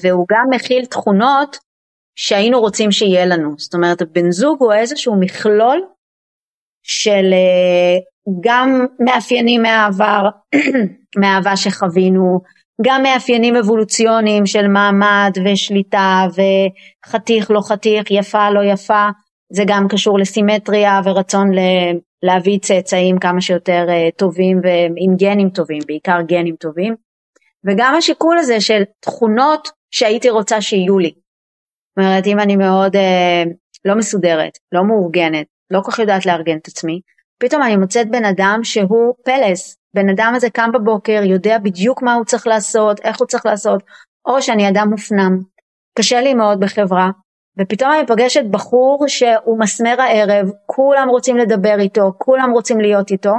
והוא 0.03 0.27
גם 0.31 0.47
מכיל 0.51 0.85
תכונות 0.85 1.59
שהיינו 2.17 2.61
רוצים 2.61 2.93
שיהיה 2.93 3.27
לנו. 3.27 3.55
זאת 3.59 3.75
אומרת, 3.75 4.03
בן 4.03 4.31
זוג 4.31 4.57
הוא 4.61 4.73
איזשהו 4.73 5.21
מכלול 5.21 5.83
של 6.83 7.35
גם 8.41 8.87
מאפיינים 9.01 9.62
מהעבר, 9.62 10.29
מהאהבה 11.21 11.57
שחווינו, 11.57 12.41
גם 12.83 13.03
מאפיינים 13.03 13.57
אבולוציוניים 13.57 14.47
של 14.47 14.69
מעמד 14.69 15.33
ושליטה 15.45 16.27
וחתיך 17.07 17.51
לא 17.51 17.61
חתיך, 17.61 18.11
יפה 18.11 18.51
לא 18.51 18.61
יפה, 18.64 19.09
זה 19.53 19.62
גם 19.67 19.88
קשור 19.88 20.19
לסימטריה 20.19 21.01
ורצון 21.05 21.51
להביא 22.23 22.59
צאצאים 22.59 23.19
כמה 23.19 23.41
שיותר 23.41 23.87
אה, 23.88 24.09
טובים 24.17 24.61
ועם 24.62 25.17
גנים 25.17 25.51
טובים, 25.51 25.79
בעיקר 25.87 26.21
גנים 26.27 26.57
טובים, 26.57 26.95
וגם 27.67 27.95
השיקול 27.99 28.38
הזה 28.38 28.61
של 28.61 28.83
תכונות 29.01 29.69
שהייתי 29.91 30.31
רוצה 30.31 30.61
שיהיו 30.61 30.99
לי. 30.99 31.11
זאת 31.11 31.99
אומרת, 31.99 32.27
אם 32.27 32.41
אני 32.41 32.57
מאוד 32.57 32.97
אה, 32.97 33.43
לא 33.85 33.95
מסודרת, 33.95 34.59
לא 34.73 34.85
מאורגנת, 34.85 35.47
לא 35.71 35.81
כל 35.85 35.93
כך 35.93 35.99
יודעת 35.99 36.27
לארגן 36.27 36.57
את 36.57 36.69
עצמי, 36.69 37.01
פתאום 37.39 37.63
אני 37.63 37.77
מוצאת 37.77 38.11
בן 38.11 38.25
אדם 38.25 38.61
שהוא 38.63 39.15
פלס, 39.25 39.77
בן 39.95 40.09
אדם 40.09 40.33
הזה 40.37 40.51
קם 40.51 40.71
בבוקר, 40.75 41.21
יודע 41.25 41.59
בדיוק 41.59 42.03
מה 42.03 42.15
הוא 42.15 42.25
צריך 42.25 42.47
לעשות, 42.47 43.01
איך 43.01 43.19
הוא 43.19 43.27
צריך 43.27 43.47
לעשות, 43.47 43.83
או 44.27 44.43
שאני 44.43 44.69
אדם 44.69 44.89
מופנם, 44.91 45.39
קשה 45.99 46.21
לי 46.21 46.35
מאוד 46.35 46.61
בחברה, 46.61 47.11
ופתאום 47.59 47.93
אני 47.93 48.07
פוגשת 48.07 48.45
בחור 48.51 49.05
שהוא 49.09 49.61
מסמר 49.61 50.01
הערב, 50.01 50.51
כולם 50.67 51.09
רוצים 51.09 51.37
לדבר 51.37 51.77
איתו, 51.79 52.13
כולם 52.19 52.51
רוצים 52.51 52.81
להיות 52.81 53.11
איתו, 53.11 53.33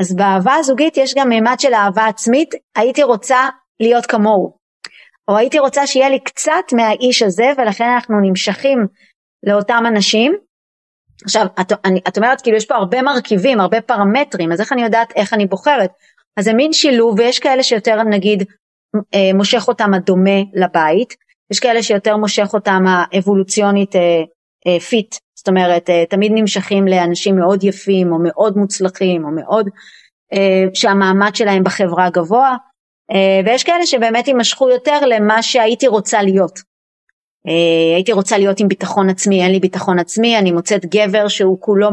אז 0.00 0.16
באהבה 0.16 0.54
הזוגית 0.54 0.96
יש 0.96 1.14
גם 1.16 1.28
מימד 1.28 1.56
של 1.58 1.74
אהבה 1.74 2.06
עצמית, 2.06 2.54
הייתי 2.76 3.02
רוצה 3.02 3.48
להיות 3.80 4.06
כמוהו, 4.06 4.56
או 5.28 5.36
הייתי 5.36 5.58
רוצה 5.58 5.86
שיהיה 5.86 6.08
לי 6.08 6.20
קצת 6.20 6.72
מהאיש 6.72 7.22
הזה, 7.22 7.52
ולכן 7.58 7.84
אנחנו 7.94 8.20
נמשכים 8.20 8.86
לאותם 9.46 9.84
אנשים, 9.88 10.36
עכשיו, 11.24 11.46
את, 11.60 11.72
אני, 11.84 12.00
את 12.08 12.16
אומרת 12.16 12.40
כאילו 12.40 12.56
יש 12.56 12.66
פה 12.66 12.74
הרבה 12.74 13.02
מרכיבים, 13.02 13.60
הרבה 13.60 13.80
פרמטרים, 13.80 14.52
אז 14.52 14.60
איך 14.60 14.72
אני 14.72 14.82
יודעת 14.82 15.12
איך 15.16 15.32
אני 15.32 15.46
בוחרת? 15.46 15.90
אז 16.36 16.44
זה 16.44 16.52
מין 16.52 16.72
שילוב 16.72 17.18
ויש 17.18 17.38
כאלה 17.38 17.62
שיותר 17.62 18.02
נגיד 18.02 18.42
אה, 19.14 19.30
מושך 19.34 19.68
אותם 19.68 19.94
הדומה 19.94 20.40
לבית, 20.54 21.14
יש 21.52 21.60
כאלה 21.60 21.82
שיותר 21.82 22.16
מושך 22.16 22.50
אותם 22.54 22.84
האבולוציונית 22.88 23.94
פיט, 24.88 25.14
זאת 25.38 25.48
אומרת 25.48 25.90
תמיד 26.10 26.32
נמשכים 26.34 26.86
לאנשים 26.86 27.36
מאוד 27.36 27.64
יפים 27.64 28.12
או 28.12 28.18
מאוד 28.22 28.56
מוצלחים 28.56 29.24
או 29.24 29.30
מאוד 29.30 29.68
שהמעמד 30.74 31.34
שלהם 31.34 31.64
בחברה 31.64 32.10
גבוה 32.10 32.56
ויש 33.44 33.64
כאלה 33.64 33.86
שבאמת 33.86 34.28
יימשכו 34.28 34.70
יותר 34.70 35.06
למה 35.06 35.42
שהייתי 35.42 35.88
רוצה 35.88 36.22
להיות. 36.22 36.71
הייתי 37.94 38.12
רוצה 38.12 38.38
להיות 38.38 38.60
עם 38.60 38.68
ביטחון 38.68 39.10
עצמי, 39.10 39.42
אין 39.42 39.52
לי 39.52 39.60
ביטחון 39.60 39.98
עצמי, 39.98 40.38
אני 40.38 40.52
מוצאת 40.52 40.86
גבר 40.86 41.28
שהוא 41.28 41.60
כולו 41.60 41.90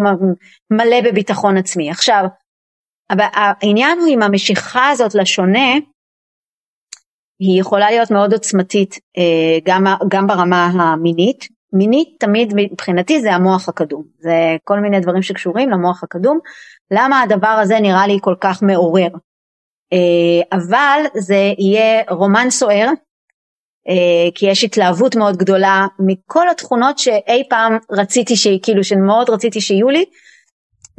מלא 0.71 1.01
בביטחון 1.05 1.57
עצמי. 1.57 1.89
עכשיו, 1.89 2.23
העניין 3.33 3.99
הוא 3.99 4.07
עם 4.07 4.23
המשיכה 4.23 4.89
הזאת 4.89 5.15
לשונה, 5.15 5.73
היא 7.39 7.61
יכולה 7.61 7.89
להיות 7.89 8.11
מאוד 8.11 8.33
עוצמתית 8.33 8.95
אה, 9.17 9.57
גם, 9.65 9.85
גם 10.09 10.27
ברמה 10.27 10.65
המינית. 10.65 11.59
מינית 11.73 12.09
תמיד 12.19 12.53
מבחינתי 12.55 13.21
זה 13.21 13.33
המוח 13.33 13.69
הקדום, 13.69 14.03
זה 14.19 14.55
כל 14.63 14.79
מיני 14.79 14.99
דברים 14.99 15.21
שקשורים 15.21 15.69
למוח 15.69 16.03
הקדום. 16.03 16.39
למה 16.91 17.21
הדבר 17.21 17.47
הזה 17.47 17.79
נראה 17.79 18.07
לי 18.07 18.17
כל 18.21 18.35
כך 18.41 18.63
מעורר? 18.63 19.07
אה, 19.93 20.57
אבל 20.57 21.01
זה 21.17 21.53
יהיה 21.57 22.03
רומן 22.09 22.49
סוער, 22.49 22.87
אה, 22.87 22.93
כי 24.35 24.45
יש 24.45 24.63
התלהבות 24.63 25.15
מאוד 25.15 25.37
גדולה 25.37 25.87
מכל 25.99 26.49
התכונות 26.49 26.99
שאי 26.99 27.43
פעם 27.49 27.77
רציתי, 27.91 28.33
כאילו 28.63 28.83
שמאוד 28.83 29.29
רציתי 29.29 29.61
שיהיו 29.61 29.89
לי, 29.89 30.05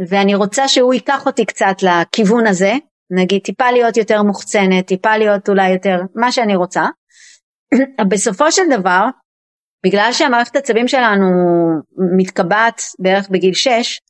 ואני 0.09 0.35
רוצה 0.35 0.69
שהוא 0.69 0.95
ייקח 0.95 1.27
אותי 1.27 1.45
קצת 1.45 1.77
לכיוון 1.83 2.47
הזה, 2.47 2.73
נגיד 3.11 3.43
טיפה 3.43 3.71
להיות 3.71 3.97
יותר 3.97 4.23
מוחצנת, 4.23 4.87
טיפה 4.87 5.17
להיות 5.17 5.49
אולי 5.49 5.71
יותר 5.71 5.97
מה 6.15 6.33
שאני 6.33 6.57
רוצה. 6.57 6.85
בסופו 8.11 8.53
של 8.53 8.63
דבר, 8.71 9.05
בגלל 9.87 10.09
שהמערכת 10.13 10.57
עצבים 10.57 10.89
שלנו 10.89 11.27
מתקבעת 12.19 12.83
בערך 12.99 13.29
בגיל 13.31 13.55
6, 13.55 14.01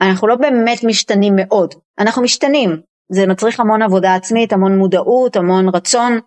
אנחנו 0.00 0.28
לא 0.28 0.34
באמת 0.34 0.84
משתנים 0.84 1.32
מאוד, 1.36 1.74
אנחנו 1.98 2.22
משתנים, 2.22 2.80
זה 3.12 3.26
מצריך 3.26 3.60
המון 3.60 3.82
עבודה 3.82 4.14
עצמית, 4.14 4.52
המון 4.52 4.78
מודעות, 4.78 5.36
המון 5.36 5.68
רצון, 5.68 6.18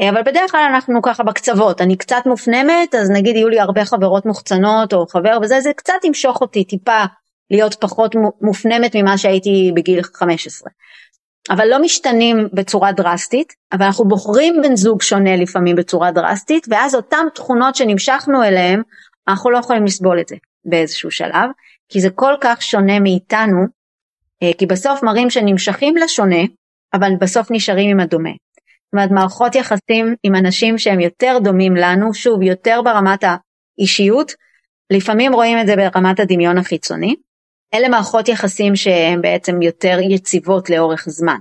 אבל 0.00 0.22
בדרך 0.22 0.50
כלל 0.50 0.66
אנחנו 0.74 1.02
ככה 1.02 1.22
בקצוות, 1.22 1.80
אני 1.80 1.96
קצת 1.96 2.22
מופנמת, 2.26 2.94
אז 2.94 3.10
נגיד 3.10 3.36
יהיו 3.36 3.48
לי 3.48 3.60
הרבה 3.60 3.84
חברות 3.84 4.26
מוחצנות 4.26 4.92
או 4.92 5.06
חבר 5.06 5.38
וזה, 5.42 5.60
זה 5.60 5.72
קצת 5.76 6.04
ימשוך 6.04 6.40
אותי 6.40 6.64
טיפה 6.64 7.04
להיות 7.50 7.74
פחות 7.74 8.14
מופנמת 8.40 8.96
ממה 8.96 9.18
שהייתי 9.18 9.72
בגיל 9.74 10.02
15. 10.02 10.70
אבל 11.50 11.68
לא 11.68 11.82
משתנים 11.82 12.48
בצורה 12.52 12.92
דרסטית, 12.92 13.52
אבל 13.72 13.86
אנחנו 13.86 14.08
בוחרים 14.08 14.62
בן 14.62 14.76
זוג 14.76 15.02
שונה 15.02 15.36
לפעמים 15.36 15.76
בצורה 15.76 16.10
דרסטית, 16.10 16.66
ואז 16.70 16.94
אותן 16.94 17.26
תכונות 17.34 17.74
שנמשכנו 17.74 18.42
אליהן, 18.42 18.82
אנחנו 19.28 19.50
לא 19.50 19.58
יכולים 19.58 19.84
לסבול 19.84 20.20
את 20.20 20.28
זה 20.28 20.36
באיזשהו 20.64 21.10
שלב, 21.10 21.50
כי 21.88 22.00
זה 22.00 22.10
כל 22.10 22.34
כך 22.40 22.62
שונה 22.62 23.00
מאיתנו, 23.00 23.64
אה, 24.42 24.50
כי 24.58 24.66
בסוף 24.66 25.02
מראים 25.02 25.30
שנמשכים 25.30 25.96
לשונה, 25.96 26.42
אבל 26.94 27.10
בסוף 27.20 27.50
נשארים 27.50 27.90
עם 27.90 28.00
הדומה. 28.00 28.30
זאת 28.88 28.94
אומרת 28.94 29.10
מערכות 29.10 29.54
יחסים 29.54 30.14
עם 30.22 30.34
אנשים 30.34 30.78
שהם 30.78 31.00
יותר 31.00 31.38
דומים 31.44 31.76
לנו, 31.76 32.14
שוב 32.14 32.42
יותר 32.42 32.80
ברמת 32.84 33.24
האישיות, 33.24 34.32
לפעמים 34.92 35.32
רואים 35.32 35.58
את 35.60 35.66
זה 35.66 35.76
ברמת 35.76 36.20
הדמיון 36.20 36.58
החיצוני, 36.58 37.14
אלה 37.74 37.88
מערכות 37.88 38.28
יחסים 38.28 38.76
שהן 38.76 39.22
בעצם 39.22 39.62
יותר 39.62 39.98
יציבות 40.10 40.70
לאורך 40.70 41.04
זמן. 41.08 41.38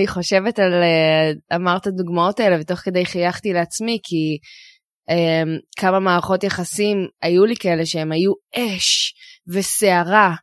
אני 0.00 0.06
חושבת 0.06 0.58
על, 0.58 0.72
אה, 0.72 1.56
אמרת 1.56 1.86
הדוגמאות 1.86 2.40
האלה 2.40 2.56
ותוך 2.60 2.78
כדי 2.78 3.06
חייכתי 3.06 3.52
לעצמי 3.52 3.98
כי 4.02 4.38
um, 5.10 5.60
כמה 5.80 6.00
מערכות 6.00 6.44
יחסים 6.44 6.96
היו 7.22 7.44
לי 7.44 7.56
כאלה 7.56 7.86
שהם 7.86 8.12
היו 8.12 8.32
אש 8.56 9.14
וסערה 9.48 10.34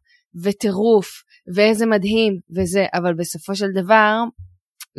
וטירוף 0.43 1.07
ואיזה 1.55 1.85
מדהים 1.85 2.39
וזה, 2.55 2.85
אבל 2.93 3.13
בסופו 3.13 3.55
של 3.55 3.67
דבר 3.75 4.15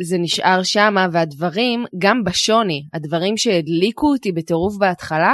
זה 0.03 0.17
נשאר 0.17 0.63
שמה 0.63 1.07
והדברים, 1.11 1.85
גם 1.97 2.23
בשוני, 2.23 2.83
הדברים 2.93 3.37
שהדליקו 3.37 4.07
אותי 4.07 4.31
בטירוף 4.31 4.77
בהתחלה, 4.79 5.33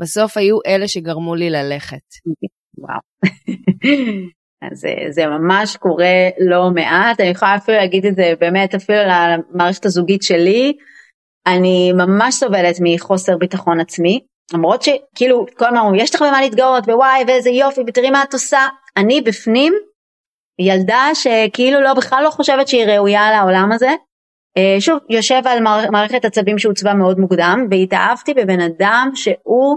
בסוף 0.00 0.36
היו 0.36 0.58
אלה 0.66 0.88
שגרמו 0.88 1.34
לי 1.34 1.50
ללכת. 1.50 2.06
וואו. 2.78 3.00
אז 4.72 4.84
אה, 4.84 5.10
זה 5.10 5.26
ממש 5.26 5.76
קורה 5.76 6.28
לא 6.40 6.70
מעט, 6.74 7.20
אני 7.20 7.28
יכולה 7.28 7.56
אפילו 7.56 7.78
להגיד 7.78 8.06
את 8.06 8.16
זה 8.16 8.32
באמת 8.40 8.74
אפילו 8.74 8.98
למערכת 8.98 9.86
הזוגית 9.86 10.22
שלי, 10.22 10.72
אני 11.46 11.92
ממש 11.92 12.34
סובלת 12.34 12.76
מחוסר 12.80 13.36
ביטחון 13.38 13.80
עצמי, 13.80 14.20
למרות 14.54 14.82
שכאילו 14.82 15.46
כל 15.56 15.64
הזמן 15.64 15.78
אומרים 15.78 16.00
יש 16.04 16.14
לך 16.14 16.22
במה 16.22 16.40
להתגאות 16.40 16.88
ווואי 16.88 17.24
ואיזה 17.26 17.50
יופי 17.50 17.80
ותראי 17.86 18.10
מה 18.10 18.22
את 18.22 18.32
עושה, 18.32 18.66
אני 18.96 19.20
בפנים 19.20 19.74
ילדה 20.58 21.08
שכאילו 21.14 21.80
לא 21.80 21.94
בכלל 21.94 22.24
לא 22.24 22.30
חושבת 22.30 22.68
שהיא 22.68 22.86
ראויה 22.86 23.30
לעולם 23.30 23.72
הזה. 23.72 23.90
אה, 24.56 24.80
שוב 24.80 24.98
יושב 25.10 25.42
על 25.44 25.58
מערכת 25.90 26.24
עצבים 26.24 26.58
שהוצבה 26.58 26.94
מאוד 26.94 27.18
מוקדם 27.18 27.66
והתאהבתי 27.70 28.34
בבן 28.34 28.60
אדם 28.60 29.10
שהוא 29.14 29.76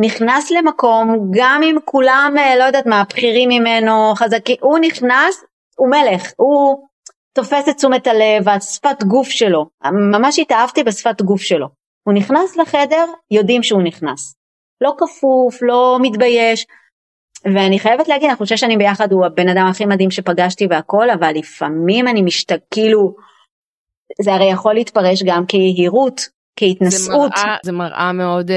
נכנס 0.00 0.50
למקום 0.50 1.30
גם 1.34 1.60
אם 1.64 1.76
כולם 1.84 2.34
אה, 2.38 2.56
לא 2.56 2.64
יודעת 2.64 2.86
מה 2.86 3.02
בכירים 3.08 3.48
ממנו 3.48 4.14
חזקים 4.16 4.56
הוא 4.60 4.78
נכנס 4.78 5.44
הוא 5.76 5.88
מלך 5.90 6.32
הוא 6.36 6.86
תופס 7.34 7.68
את 7.68 7.76
תשומת 7.76 8.06
הלב 8.06 8.48
השפת 8.48 9.02
גוף 9.02 9.28
שלו. 9.28 9.66
ממש 10.12 10.38
התאהבתי 10.38 10.84
בשפת 10.84 11.22
גוף 11.22 11.42
שלו. 11.42 11.66
הוא 12.06 12.14
נכנס 12.14 12.56
לחדר 12.56 13.04
יודעים 13.30 13.62
שהוא 13.62 13.82
נכנס. 13.82 14.34
לא 14.80 14.94
כפוף 14.98 15.62
לא 15.62 15.98
מתבייש 16.02 16.66
ואני 17.44 17.78
חייבת 17.78 18.08
להגיד 18.08 18.28
אנחנו 18.28 18.46
שש 18.46 18.60
שנים 18.60 18.78
ביחד 18.78 19.12
הוא 19.12 19.26
הבן 19.26 19.48
אדם 19.48 19.66
הכי 19.66 19.86
מדהים 19.86 20.10
שפגשתי 20.10 20.66
והכל 20.70 21.10
אבל 21.10 21.32
לפעמים 21.34 22.08
אני 22.08 22.22
משתק 22.22 22.60
כאילו 22.70 23.14
זה 24.22 24.34
הרי 24.34 24.50
יכול 24.50 24.74
להתפרש 24.74 25.22
גם 25.22 25.46
כיהירות 25.46 26.20
כהתנשאות. 26.56 27.32
זה 27.36 27.42
זה 27.64 27.72
מראה 27.72 28.12
מאוד 28.12 28.50
uh, 28.50 28.54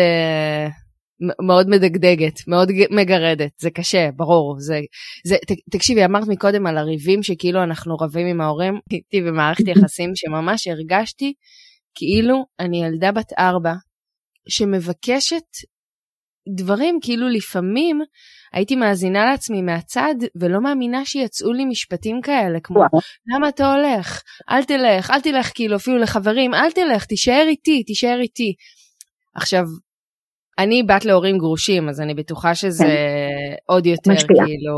מאוד 1.48 1.70
מדגדגת, 1.70 2.48
מאוד 2.48 2.72
מגרדת, 2.92 3.52
זה 3.60 3.70
קשה, 3.70 4.10
ברור. 4.16 4.56
זה, 4.60 4.80
זה, 5.26 5.36
ת, 5.36 5.52
תקשיבי, 5.72 6.06
אמרת 6.06 6.28
מקודם 6.28 6.68
על 6.68 6.78
הריבים 6.78 7.24
שכאילו 7.24 7.64
אנחנו 7.64 7.96
רבים 7.96 8.28
עם 8.28 8.42
ההורים, 8.42 8.74
הייתי 8.92 9.22
במערכת 9.22 9.68
יחסים 9.68 10.12
שממש 10.16 10.68
הרגשתי 10.68 11.34
כאילו 11.96 12.46
אני 12.60 12.86
ילדה 12.86 13.12
בת 13.12 13.34
ארבע 13.40 13.74
שמבקשת 14.50 15.44
דברים, 16.56 17.00
כאילו 17.02 17.30
לפעמים 17.30 18.02
הייתי 18.54 18.76
מאזינה 18.76 19.26
לעצמי 19.26 19.62
מהצד 19.62 20.16
ולא 20.36 20.62
מאמינה 20.62 21.06
שיצאו 21.06 21.54
לי 21.54 21.66
משפטים 21.66 22.22
כאלה, 22.22 22.60
כמו 22.64 22.84
למה 23.36 23.50
אתה 23.50 23.74
הולך? 23.74 24.22
אל 24.50 24.64
תלך, 24.64 25.12
אל 25.12 25.22
תלך 25.22 25.52
כאילו 25.56 25.76
אפילו 25.76 25.98
לחברים, 25.98 26.54
אל 26.54 26.72
תלך, 26.72 27.06
תישאר 27.06 27.46
איתי, 27.48 27.84
תישאר 27.84 28.20
איתי. 28.22 28.54
עכשיו, 29.36 29.64
אני 30.60 30.84
בת 30.84 31.06
להורים 31.06 31.38
גרושים, 31.38 31.90
אז 31.90 32.02
אני 32.02 32.14
בטוחה 32.14 32.56
שזה 32.56 32.84
כן. 32.84 33.56
עוד 33.66 33.86
יותר 33.86 34.12
משפיע. 34.12 34.46
כאילו 34.46 34.76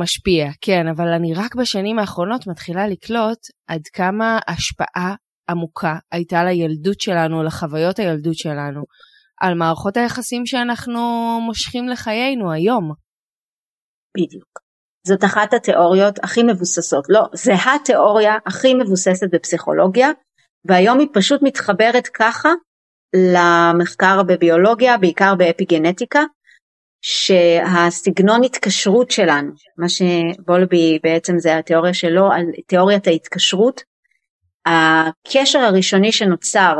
משפיע, 0.00 0.50
כן, 0.60 0.88
אבל 0.88 1.08
אני 1.08 1.34
רק 1.34 1.54
בשנים 1.54 1.98
האחרונות 1.98 2.46
מתחילה 2.46 2.88
לקלוט 2.88 3.38
עד 3.66 3.82
כמה 3.92 4.38
השפעה 4.48 5.14
עמוקה 5.48 5.96
הייתה 6.12 6.44
לילדות 6.44 7.00
שלנו, 7.00 7.42
לחוויות 7.42 7.98
הילדות 7.98 8.34
שלנו, 8.34 8.82
על 9.40 9.54
מערכות 9.54 9.96
היחסים 9.96 10.46
שאנחנו 10.46 11.00
מושכים 11.46 11.88
לחיינו 11.88 12.52
היום. 12.52 12.92
בדיוק. 14.16 14.64
זאת 15.06 15.24
אחת 15.24 15.54
התיאוריות 15.54 16.18
הכי 16.24 16.42
מבוססות, 16.42 17.04
לא, 17.08 17.20
זה 17.32 17.52
התיאוריה 17.54 18.34
הכי 18.46 18.74
מבוססת 18.74 19.26
בפסיכולוגיה, 19.32 20.08
והיום 20.64 20.98
היא 20.98 21.08
פשוט 21.12 21.40
מתחברת 21.42 22.08
ככה 22.08 22.48
למחקר 23.32 24.22
בביולוגיה, 24.22 24.98
בעיקר 24.98 25.34
באפיגנטיקה, 25.34 26.22
שהסגנון 27.02 28.44
התקשרות 28.44 29.10
שלנו, 29.10 29.52
מה 29.78 29.86
שבולבי 29.88 30.98
בעצם 31.02 31.38
זה 31.38 31.58
התיאוריה 31.58 31.94
שלו 31.94 32.32
על 32.32 32.42
תיאוריית 32.66 33.06
ההתקשרות, 33.06 33.82
הקשר 34.66 35.58
הראשוני 35.58 36.12
שנוצר, 36.12 36.74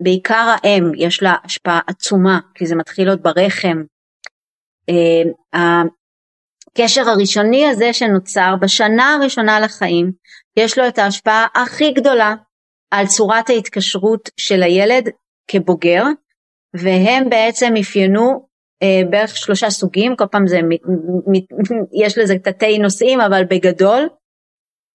בעיקר 0.00 0.54
האם 0.62 0.92
יש 0.96 1.22
לה 1.22 1.34
השפעה 1.44 1.80
עצומה, 1.86 2.40
כי 2.54 2.66
זה 2.66 2.76
מתחיל 2.76 3.08
עוד 3.08 3.22
ברחם, 3.22 3.82
אה, 4.88 5.82
הקשר 6.72 7.08
הראשוני 7.08 7.66
הזה 7.66 7.92
שנוצר 7.92 8.54
בשנה 8.60 9.14
הראשונה 9.14 9.60
לחיים, 9.60 10.12
יש 10.56 10.78
לו 10.78 10.88
את 10.88 10.98
ההשפעה 10.98 11.46
הכי 11.54 11.92
גדולה 11.92 12.34
על 12.90 13.06
צורת 13.06 13.50
ההתקשרות 13.50 14.30
של 14.36 14.62
הילד 14.62 15.08
כבוגר, 15.50 16.04
והם 16.74 17.30
בעצם 17.30 17.72
אפיינו 17.80 18.48
אה, 18.82 19.10
בערך 19.10 19.36
שלושה 19.36 19.70
סוגים, 19.70 20.16
כל 20.16 20.26
פעם 20.30 20.46
זה, 20.46 20.62
מ, 20.62 20.70
מ, 21.30 21.34
יש 22.04 22.18
לזה 22.18 22.38
תתי 22.38 22.78
נושאים, 22.78 23.20
אבל 23.20 23.44
בגדול, 23.44 24.08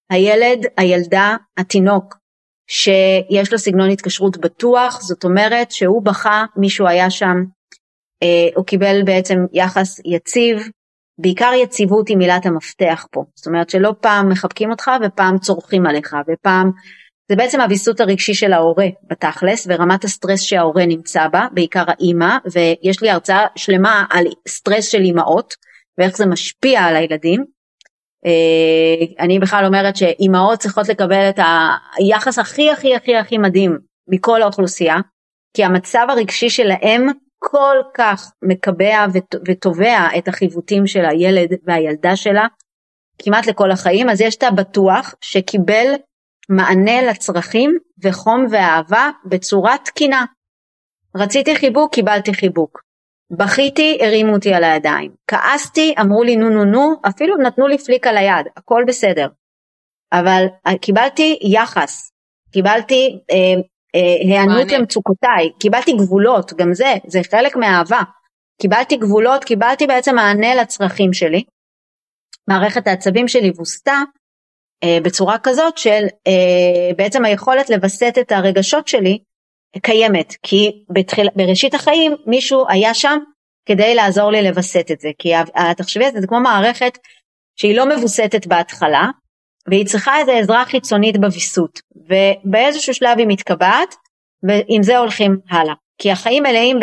הילד, 0.10 0.65
הילדה, 0.78 1.36
התינוק, 1.58 2.15
שיש 2.67 3.51
לו 3.51 3.60
סגנון 3.60 3.89
התקשרות 3.89 4.38
בטוח, 4.38 5.01
זאת 5.01 5.23
אומרת 5.23 5.71
שהוא 5.71 6.04
בכה, 6.04 6.45
מישהו 6.58 6.88
היה 6.88 7.10
שם, 7.10 7.36
אה, 8.23 8.49
הוא 8.56 8.65
קיבל 8.65 9.04
בעצם 9.06 9.38
יחס 9.54 9.99
יציב, 10.06 10.58
בעיקר 11.21 11.51
יציבות 11.63 12.08
היא 12.08 12.17
מילת 12.17 12.45
המפתח 12.45 13.06
פה, 13.12 13.23
זאת 13.36 13.47
אומרת 13.47 13.69
שלא 13.69 13.93
פעם 14.01 14.30
מחבקים 14.30 14.71
אותך 14.71 14.91
ופעם 15.06 15.38
צורכים 15.38 15.86
עליך 15.86 16.15
ופעם 16.28 16.71
זה 17.30 17.36
בעצם 17.36 17.62
הוויסות 17.62 17.99
הרגשי 17.99 18.34
של 18.34 18.54
ההורה 18.54 18.88
בתכלס 19.10 19.67
ורמת 19.69 20.04
הסטרס 20.04 20.41
שההורה 20.41 20.86
נמצא 20.86 21.28
בה, 21.28 21.47
בעיקר 21.51 21.84
האימא, 21.88 22.38
ויש 22.51 23.01
לי 23.01 23.10
הרצאה 23.10 23.45
שלמה 23.56 24.06
על 24.10 24.25
סטרס 24.47 24.88
של 24.88 25.01
אימהות 25.01 25.54
ואיך 25.97 26.17
זה 26.17 26.25
משפיע 26.25 26.82
על 26.82 26.95
הילדים. 26.95 27.45
אה, 28.25 29.05
אני 29.19 29.39
בכלל 29.39 29.65
אומרת 29.65 29.95
שאימהות 29.95 30.59
צריכות 30.59 30.89
לקבל 30.89 31.29
את 31.29 31.39
היחס 31.97 32.39
הכי 32.39 32.71
הכי 32.71 32.95
הכי 32.95 33.15
הכי 33.15 33.38
מדהים 33.38 33.77
מכל 34.07 34.41
האוכלוסייה, 34.41 34.95
כי 35.55 35.63
המצב 35.63 36.07
הרגשי 36.09 36.49
שלהם 36.49 37.07
כל 37.39 37.77
כך 37.93 38.31
מקבע 38.41 39.05
ותובע 39.47 40.07
את 40.17 40.27
החיווטים 40.27 40.88
של 40.88 41.05
הילד 41.05 41.49
והילדה 41.67 42.15
שלה 42.15 42.47
כמעט 43.23 43.47
לכל 43.47 43.71
החיים, 43.71 44.09
אז 44.09 44.21
יש 44.21 44.35
את 44.35 44.43
הבטוח 44.43 45.15
שקיבל 45.21 45.93
מענה 46.49 47.01
לצרכים 47.01 47.77
וחום 48.03 48.45
ואהבה 48.51 49.09
בצורה 49.25 49.75
תקינה. 49.85 50.25
רציתי 51.15 51.55
חיבוק, 51.55 51.93
קיבלתי 51.93 52.33
חיבוק. 52.33 52.85
בכיתי, 53.31 53.97
הרימו 54.01 54.33
אותי 54.33 54.53
על 54.53 54.63
הידיים. 54.63 55.11
כעסתי, 55.27 55.95
אמרו 56.01 56.23
לי 56.23 56.35
נו 56.35 56.49
נו 56.49 56.65
נו, 56.65 56.93
אפילו 57.09 57.38
נתנו 57.38 57.67
לי 57.67 57.77
פליק 57.77 58.07
על 58.07 58.17
היד, 58.17 58.47
הכל 58.57 58.83
בסדר. 58.88 59.27
אבל 60.13 60.45
אה, 60.67 60.77
קיבלתי 60.77 61.39
יחס, 61.41 62.11
קיבלתי 62.51 63.19
אה, 63.31 63.61
אה, 63.95 64.27
היענות 64.27 64.71
למצוקותיי, 64.71 65.51
קיבלתי 65.59 65.93
גבולות, 65.93 66.53
גם 66.53 66.73
זה, 66.73 66.93
זה 67.07 67.19
חלק 67.31 67.55
מהאהבה. 67.55 68.01
קיבלתי 68.61 68.97
גבולות, 68.97 69.43
קיבלתי 69.43 69.88
בעצם 69.88 70.15
מענה 70.15 70.55
לצרכים 70.55 71.13
שלי. 71.13 71.43
מערכת 72.47 72.88
העצבים 72.88 73.27
שלי 73.27 73.49
ווסתה 73.49 74.01
אה, 74.83 74.97
בצורה 75.03 75.38
כזאת 75.43 75.77
של 75.77 76.03
אה, 76.27 76.93
בעצם 76.97 77.25
היכולת 77.25 77.69
לווסת 77.69 78.13
את 78.21 78.31
הרגשות 78.31 78.88
שלי 78.88 79.19
קיימת, 79.81 80.33
כי 80.43 80.83
בתחיל, 80.89 81.27
בראשית 81.35 81.73
החיים 81.73 82.15
מישהו 82.25 82.65
היה 82.69 82.93
שם 82.93 83.17
כדי 83.65 83.95
לעזור 83.95 84.31
לי 84.31 84.43
לווסת 84.43 84.85
את 84.91 84.99
זה, 84.99 85.09
כי 85.17 85.31
תחשבי 85.77 86.07
את 86.07 86.13
זה, 86.13 86.27
כמו 86.27 86.39
מערכת 86.39 86.97
שהיא 87.55 87.77
לא 87.77 87.85
מבוסתת 87.85 88.47
בהתחלה, 88.47 89.09
והיא 89.67 89.85
צריכה 89.85 90.17
איזה 90.17 90.38
עזרה 90.38 90.65
חיצונית 90.65 91.17
בוויסות, 91.17 91.79
ובאיזשהו 91.95 92.93
שלב 92.93 93.17
היא 93.17 93.27
מתקבעת, 93.27 93.95
ועם 94.43 94.83
זה 94.83 94.97
הולכים 94.97 95.38
הלאה. 95.49 95.73
כי 96.01 96.11
החיים 96.11 96.43
מלאים 96.43 96.79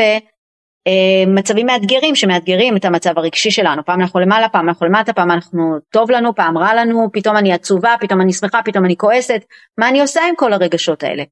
במצבים 0.87 1.67
מאתגרים 1.67 2.15
שמאתגרים 2.15 2.77
את 2.77 2.85
המצב 2.85 3.19
הרגשי 3.19 3.51
שלנו, 3.51 3.85
פעם 3.85 4.01
אנחנו 4.01 4.21
למעלה, 4.21 4.49
פעם 4.49 4.69
אנחנו 4.69 4.87
למטה, 4.87 5.13
פעם 5.13 5.31
אנחנו 5.31 5.79
טוב 5.91 6.11
לנו, 6.11 6.35
פעם 6.35 6.59
רע 6.59 6.75
לנו, 6.75 7.09
פתאום 7.13 7.37
אני 7.37 7.53
עצובה, 7.53 7.95
פתאום 8.01 8.21
אני 8.21 8.33
שמחה, 8.33 8.61
פתאום 8.65 8.85
אני 8.85 8.97
כועסת, 8.97 9.45
מה 9.79 9.89
אני 9.89 10.01
עושה 10.01 10.21
עם 10.29 10.37
כל 10.37 10.53
הרגשות 10.53 11.03
האלה? 11.03 11.23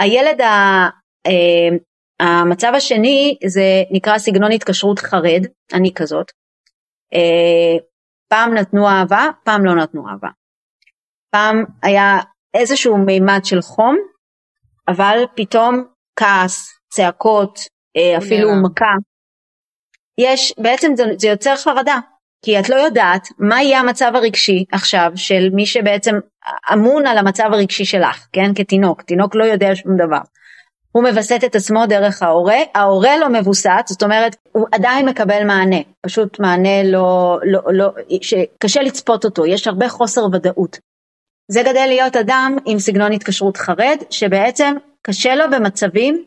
הילד 0.00 0.40
ה... 0.40 0.46
אה, 1.26 1.76
המצב 2.20 2.72
השני 2.76 3.38
זה 3.46 3.82
נקרא 3.90 4.18
סגנון 4.18 4.52
התקשרות 4.52 4.98
חרד, 4.98 5.46
אני 5.72 5.94
כזאת. 5.94 6.32
אה, 7.14 7.84
פעם 8.28 8.54
נתנו 8.54 8.88
אהבה, 8.88 9.28
פעם 9.44 9.64
לא 9.64 9.74
נתנו 9.74 10.08
אהבה. 10.08 10.28
פעם 11.30 11.64
היה 11.82 12.18
איזשהו 12.54 12.98
מימד 12.98 13.40
של 13.44 13.60
חום, 13.60 13.96
אבל 14.88 15.24
פתאום 15.36 15.84
כעס, 16.18 16.78
צעקות, 16.92 17.58
אה, 17.96 18.18
אפילו 18.18 18.48
מכה. 18.64 18.94
יש, 20.20 20.54
בעצם 20.62 20.92
זה, 20.96 21.04
זה 21.18 21.28
יוצר 21.28 21.56
חרדה, 21.56 21.98
כי 22.46 22.60
את 22.60 22.68
לא 22.68 22.76
יודעת 22.76 23.28
מה 23.38 23.62
יהיה 23.62 23.80
המצב 23.80 24.12
הרגשי 24.14 24.64
עכשיו 24.72 25.12
של 25.14 25.48
מי 25.52 25.66
שבעצם 25.66 26.14
אמון 26.72 27.06
על 27.06 27.18
המצב 27.18 27.44
הרגשי 27.52 27.84
שלך, 27.84 28.26
כן? 28.32 28.54
כתינוק, 28.54 29.02
תינוק 29.02 29.34
לא 29.34 29.44
יודע 29.44 29.74
שום 29.74 29.96
דבר. 29.96 30.18
הוא 30.92 31.02
מווסת 31.02 31.40
את 31.46 31.54
עצמו 31.54 31.86
דרך 31.86 32.22
ההורה, 32.22 32.58
ההורה 32.74 33.16
לא 33.16 33.28
מווסת, 33.28 33.82
זאת 33.86 34.02
אומרת 34.02 34.36
הוא 34.52 34.66
עדיין 34.72 35.08
מקבל 35.08 35.44
מענה, 35.44 35.76
פשוט 36.06 36.40
מענה 36.40 36.82
לא, 36.82 37.38
לא, 37.44 37.60
לא, 37.72 37.90
שקשה 38.20 38.82
לצפות 38.82 39.24
אותו, 39.24 39.46
יש 39.46 39.66
הרבה 39.66 39.88
חוסר 39.88 40.24
ודאות. 40.32 40.78
זה 41.50 41.62
גדל 41.62 41.84
להיות 41.88 42.16
אדם 42.16 42.56
עם 42.66 42.78
סגנון 42.78 43.12
התקשרות 43.12 43.56
חרד, 43.56 43.96
שבעצם 44.10 44.74
קשה 45.02 45.34
לו 45.34 45.44
במצבים 45.50 46.24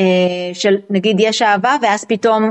אה, 0.00 0.54
של 0.54 0.76
נגיד 0.90 1.16
יש 1.20 1.42
אהבה 1.42 1.76
ואז 1.82 2.04
פתאום 2.04 2.50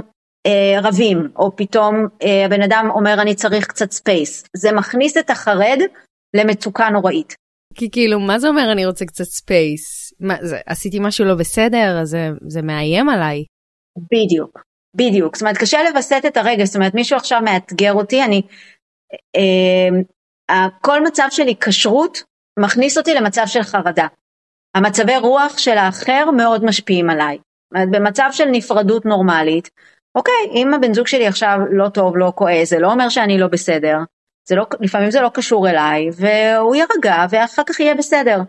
רבים, 0.82 1.28
או 1.36 1.56
פתאום 1.56 1.96
אה, 2.24 2.46
הבן 2.46 2.62
אדם 2.62 2.90
אומר 2.96 3.22
אני 3.22 3.36
צריך 3.36 3.68
קצת 3.68 3.92
space. 3.92 4.44
זה 4.58 4.72
מכניס 4.72 5.18
את 5.18 5.30
החרד 5.30 5.80
למצוקה 6.36 6.90
נוראית. 6.90 7.36
כי 7.76 7.92
כאילו, 7.92 8.20
מה 8.20 8.40
זה 8.40 8.48
אומר 8.48 8.72
אני 8.72 8.86
רוצה 8.86 9.06
קצת 9.06 9.24
space? 9.24 10.14
מה, 10.20 10.36
זה, 10.42 10.60
עשיתי 10.66 11.00
משהו 11.02 11.26
לא 11.26 11.36
בסדר, 11.36 12.00
אז 12.02 12.10
זה, 12.10 12.30
זה 12.48 12.62
מאיים 12.62 13.10
עליי. 13.10 13.44
בדיוק, 14.12 14.64
בדיוק. 14.96 15.36
זאת 15.36 15.42
אומרת, 15.42 15.58
קשה 15.58 15.84
לווסת 15.84 16.22
את 16.28 16.38
הרגע, 16.38 16.66
זאת 16.66 16.76
אומרת, 16.76 16.96
מישהו 16.96 17.18
עכשיו 17.18 17.42
מאתגר 17.42 17.94
אותי, 17.94 18.24
אני... 18.24 18.42
אה, 19.36 20.68
כל 20.82 21.04
מצב 21.04 21.28
של 21.30 21.48
היקשרות 21.48 22.24
מכניס 22.60 22.98
אותי 22.98 23.14
למצב 23.14 23.44
של 23.46 23.64
חרדה. 23.64 24.08
המצבי 24.76 25.18
רוח 25.18 25.58
של 25.58 25.78
האחר 25.78 26.32
מאוד 26.38 26.66
משפיעים 26.66 27.10
עליי. 27.10 27.38
במצב 27.92 28.30
של 28.32 28.46
נפרדות 28.52 29.06
נורמלית, 29.06 29.70
אוקיי, 30.16 30.50
אם 30.54 30.74
הבן 30.74 30.94
זוג 30.94 31.08
שלי 31.08 31.28
עכשיו 31.28 31.60
לא 31.72 31.90
טוב, 31.90 32.18
לא 32.18 32.32
כועס, 32.36 32.70
זה 32.70 32.80
לא 32.80 32.92
אומר 32.92 33.10
שאני 33.10 33.38
לא 33.38 33.48
בסדר, 33.48 33.98
זה 34.48 34.56
לא, 34.56 34.66
לפעמים 34.80 35.12
זה 35.12 35.22
לא 35.22 35.30
קשור 35.30 35.70
אליי, 35.70 36.10
והוא 36.16 36.76
יירגע 36.76 37.26
ואחר 37.30 37.64
כך 37.66 37.80
יהיה 37.80 37.96
בסדר. 37.96 38.42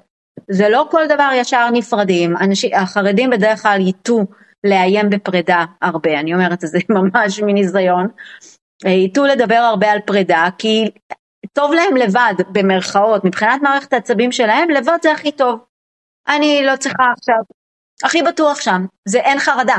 זה 0.51 0.69
לא 0.69 0.87
כל 0.91 1.07
דבר 1.09 1.31
ישר 1.35 1.71
נפרדים, 1.73 2.37
אנשים, 2.37 2.71
החרדים 2.75 3.31
בדרך 3.31 3.63
כלל 3.63 3.81
ייטו 3.81 4.25
לאיים 4.65 5.11
בפרידה 5.11 5.65
הרבה, 5.83 6.21
אני 6.21 6.35
אומרת 6.35 6.65
את 6.65 6.69
זה 6.69 6.79
ממש 6.97 7.41
מניסיון, 7.41 8.07
ייטו 8.85 9.25
לדבר 9.25 9.55
הרבה 9.55 9.93
על 9.93 9.99
פרידה, 10.01 10.49
כי 10.59 10.91
טוב 11.53 11.73
להם 11.73 11.97
לבד, 11.97 12.35
במרכאות, 12.53 13.25
מבחינת 13.25 13.63
מערכת 13.63 13.93
העצבים 13.93 14.33
שלהם, 14.33 14.71
לבד 14.71 14.99
זה 15.03 15.13
הכי 15.13 15.33
טוב. 15.33 15.59
אני 16.29 16.63
לא 16.67 16.77
צריכה 16.77 17.05
עכשיו, 17.19 17.43
הכי 18.05 18.23
בטוח 18.23 18.61
שם, 18.61 18.87
זה 19.09 19.21
אין 19.21 19.39
חרדה. 19.39 19.77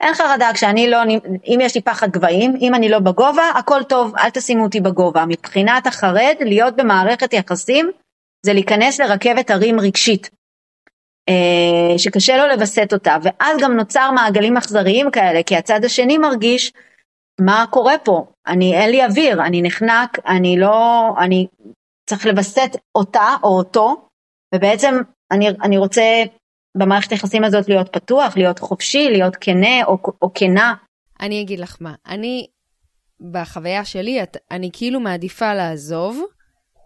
אין 0.00 0.14
חרדה 0.14 0.50
כשאני 0.54 0.90
לא, 0.90 0.98
אם 1.46 1.58
יש 1.62 1.74
לי 1.74 1.80
פחד 1.80 2.10
גבהים, 2.10 2.56
אם 2.60 2.74
אני 2.74 2.88
לא 2.88 2.98
בגובה, 2.98 3.50
הכל 3.54 3.82
טוב, 3.88 4.16
אל 4.16 4.30
תשימו 4.30 4.64
אותי 4.64 4.80
בגובה. 4.80 5.24
מבחינת 5.28 5.86
החרד, 5.86 6.34
להיות 6.40 6.76
במערכת 6.76 7.32
יחסים 7.32 7.90
זה 8.46 8.52
להיכנס 8.52 9.00
לרכבת 9.00 9.50
הרים 9.50 9.80
רגשית, 9.80 10.30
אה, 11.28 11.98
שקשה 11.98 12.36
לו 12.36 12.46
לווסת 12.46 12.92
אותה, 12.92 13.16
ואז 13.22 13.56
גם 13.62 13.72
נוצר 13.72 14.10
מעגלים 14.10 14.56
אכזריים 14.56 15.10
כאלה, 15.10 15.42
כי 15.42 15.56
הצד 15.56 15.84
השני 15.84 16.18
מרגיש 16.18 16.72
מה 17.40 17.64
קורה 17.70 17.98
פה, 17.98 18.26
אני 18.46 18.74
אין 18.74 18.90
לי 18.90 19.04
אוויר, 19.04 19.42
אני 19.42 19.62
נחנק, 19.62 20.18
אני 20.26 20.58
לא, 20.58 21.08
אני 21.18 21.46
צריך 22.10 22.26
לווסת 22.26 22.76
אותה 22.94 23.36
או 23.42 23.58
אותו, 23.58 24.08
ובעצם 24.54 24.94
אני, 25.30 25.48
אני 25.48 25.78
רוצה 25.78 26.02
במערכת 26.78 27.10
היחסים 27.10 27.44
הזאת 27.44 27.68
להיות 27.68 27.88
פתוח, 27.92 28.36
להיות 28.36 28.58
חופשי, 28.58 29.08
להיות 29.10 29.36
כנה 29.36 29.84
או, 29.84 29.98
או 30.22 30.30
כנה. 30.34 30.74
אני 31.20 31.40
אגיד 31.40 31.60
לך 31.60 31.76
מה, 31.80 31.94
אני, 32.06 32.46
בחוויה 33.32 33.84
שלי, 33.84 34.22
את, 34.22 34.36
אני 34.50 34.70
כאילו 34.72 35.00
מעדיפה 35.00 35.54
לעזוב, 35.54 36.22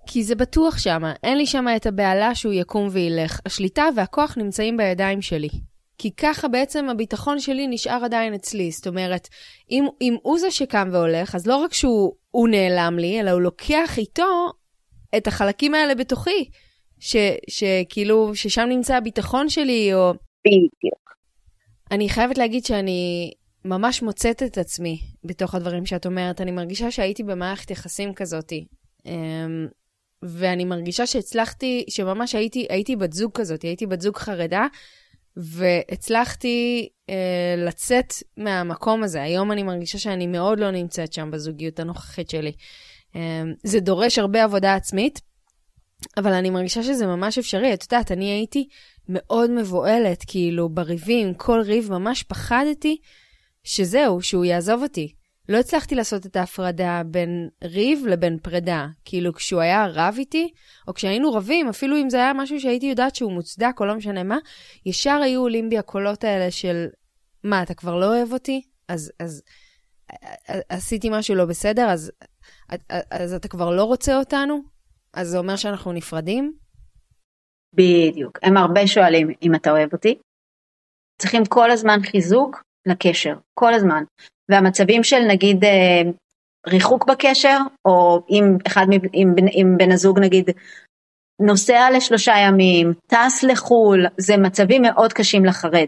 כי 0.06 0.22
זה 0.22 0.34
בטוח 0.34 0.78
שמה, 0.78 1.12
אין 1.22 1.38
לי 1.38 1.46
שמה 1.46 1.76
את 1.76 1.86
הבהלה 1.86 2.34
שהוא 2.34 2.52
יקום 2.52 2.88
וילך. 2.90 3.40
השליטה 3.46 3.84
והכוח 3.96 4.38
נמצאים 4.38 4.76
בידיים 4.76 5.22
שלי. 5.22 5.48
כי 5.98 6.10
ככה 6.16 6.48
בעצם 6.48 6.88
הביטחון 6.88 7.40
שלי 7.40 7.66
נשאר 7.66 8.04
עדיין 8.04 8.34
אצלי. 8.34 8.70
זאת 8.70 8.86
אומרת, 8.86 9.28
אם, 9.70 9.86
אם 10.00 10.16
הוא 10.22 10.38
זה 10.38 10.50
שקם 10.50 10.88
והולך, 10.92 11.34
אז 11.34 11.46
לא 11.46 11.56
רק 11.56 11.72
שהוא 11.72 12.48
נעלם 12.50 12.98
לי, 12.98 13.20
אלא 13.20 13.30
הוא 13.30 13.40
לוקח 13.40 13.98
איתו 13.98 14.52
את 15.16 15.26
החלקים 15.26 15.74
האלה 15.74 15.94
בתוכי, 15.94 16.50
ש, 17.04 17.16
שכאילו, 17.48 18.34
ששם 18.34 18.66
נמצא 18.68 18.96
הביטחון 18.96 19.48
שלי, 19.48 19.94
או... 19.94 20.10
בדיוק. 20.46 21.14
אני 21.90 22.08
חייבת 22.08 22.38
להגיד 22.38 22.64
שאני 22.64 23.32
ממש 23.64 24.02
מוצאת 24.02 24.42
את 24.42 24.58
עצמי 24.58 25.00
בתוך 25.24 25.54
הדברים 25.54 25.86
שאת 25.86 26.06
אומרת. 26.06 26.40
אני 26.40 26.50
מרגישה 26.50 26.90
שהייתי 26.90 27.22
במערכת 27.22 27.70
יחסים 27.70 28.14
כזאתי. 28.14 28.64
אמ, 29.06 29.66
ואני 30.22 30.64
מרגישה 30.64 31.06
שהצלחתי, 31.06 31.84
שממש 31.88 32.34
הייתי, 32.34 32.66
הייתי 32.70 32.96
בת 32.96 33.12
זוג 33.12 33.32
כזאת, 33.34 33.62
הייתי 33.62 33.86
בת 33.86 34.00
זוג 34.00 34.16
חרדה, 34.16 34.66
והצלחתי 35.36 36.88
אה, 37.10 37.54
לצאת 37.58 38.12
מהמקום 38.36 39.02
הזה. 39.02 39.22
היום 39.22 39.52
אני 39.52 39.62
מרגישה 39.62 39.98
שאני 39.98 40.26
מאוד 40.26 40.60
לא 40.60 40.70
נמצאת 40.70 41.12
שם 41.12 41.30
בזוגיות 41.30 41.80
הנוכחית 41.80 42.30
שלי. 42.30 42.52
אה, 43.16 43.42
זה 43.64 43.80
דורש 43.80 44.18
הרבה 44.18 44.44
עבודה 44.44 44.74
עצמית, 44.74 45.31
אבל 46.16 46.32
אני 46.32 46.50
מרגישה 46.50 46.82
שזה 46.82 47.06
ממש 47.06 47.38
אפשרי. 47.38 47.74
את 47.74 47.82
יודעת, 47.82 48.12
אני 48.12 48.30
הייתי 48.30 48.68
מאוד 49.08 49.50
מבוהלת, 49.50 50.24
כאילו, 50.26 50.68
בריבים, 50.68 51.34
כל 51.34 51.60
ריב, 51.60 51.90
ממש 51.90 52.22
פחדתי 52.22 52.96
שזהו, 53.64 54.22
שהוא 54.22 54.44
יעזוב 54.44 54.82
אותי. 54.82 55.12
לא 55.48 55.56
הצלחתי 55.56 55.94
לעשות 55.94 56.26
את 56.26 56.36
ההפרדה 56.36 57.02
בין 57.06 57.48
ריב 57.64 58.06
לבין 58.06 58.38
פרידה. 58.38 58.86
כאילו, 59.04 59.34
כשהוא 59.34 59.60
היה 59.60 59.86
רב 59.86 60.14
איתי, 60.18 60.52
או 60.88 60.94
כשהיינו 60.94 61.32
רבים, 61.32 61.68
אפילו 61.68 61.96
אם 61.96 62.10
זה 62.10 62.16
היה 62.16 62.32
משהו 62.32 62.60
שהייתי 62.60 62.86
יודעת 62.86 63.16
שהוא 63.16 63.32
מוצדק 63.32 63.76
או 63.80 63.84
לא 63.84 63.94
משנה 63.94 64.22
מה, 64.22 64.38
ישר 64.86 65.20
היו 65.22 65.40
עולים 65.40 65.70
בי 65.70 65.78
הקולות 65.78 66.24
האלה 66.24 66.50
של, 66.50 66.86
מה, 67.44 67.62
אתה 67.62 67.74
כבר 67.74 67.96
לא 67.96 68.06
אוהב 68.06 68.32
אותי? 68.32 68.62
אז, 68.88 69.12
אז 69.20 69.42
עשיתי 70.68 71.08
משהו 71.10 71.34
לא 71.34 71.44
בסדר, 71.44 71.90
אז, 71.90 72.12
אז 73.10 73.34
אתה 73.34 73.48
כבר 73.48 73.70
לא 73.70 73.84
רוצה 73.84 74.18
אותנו? 74.18 74.71
אז 75.14 75.28
זה 75.28 75.38
אומר 75.38 75.56
שאנחנו 75.56 75.92
נפרדים? 75.92 76.52
בדיוק. 77.74 78.38
הם 78.42 78.56
הרבה 78.56 78.86
שואלים 78.86 79.30
אם 79.42 79.54
אתה 79.54 79.70
אוהב 79.70 79.92
אותי. 79.92 80.18
צריכים 81.18 81.44
כל 81.44 81.70
הזמן 81.70 81.98
חיזוק 82.10 82.62
לקשר, 82.86 83.34
כל 83.54 83.74
הזמן. 83.74 84.04
והמצבים 84.50 85.04
של 85.04 85.20
נגיד 85.28 85.64
אה, 85.64 86.02
ריחוק 86.66 87.06
בקשר, 87.10 87.58
או 87.84 88.20
אם 88.30 88.44
אחד, 88.66 88.86
אם, 89.14 89.34
אם 89.52 89.74
בן 89.78 89.92
הזוג 89.92 90.18
נגיד 90.18 90.50
נוסע 91.40 91.90
לשלושה 91.96 92.32
ימים, 92.46 92.92
טס 93.06 93.42
לחו"ל, 93.42 94.06
זה 94.18 94.36
מצבים 94.36 94.82
מאוד 94.82 95.12
קשים 95.12 95.44
לחרד. 95.44 95.86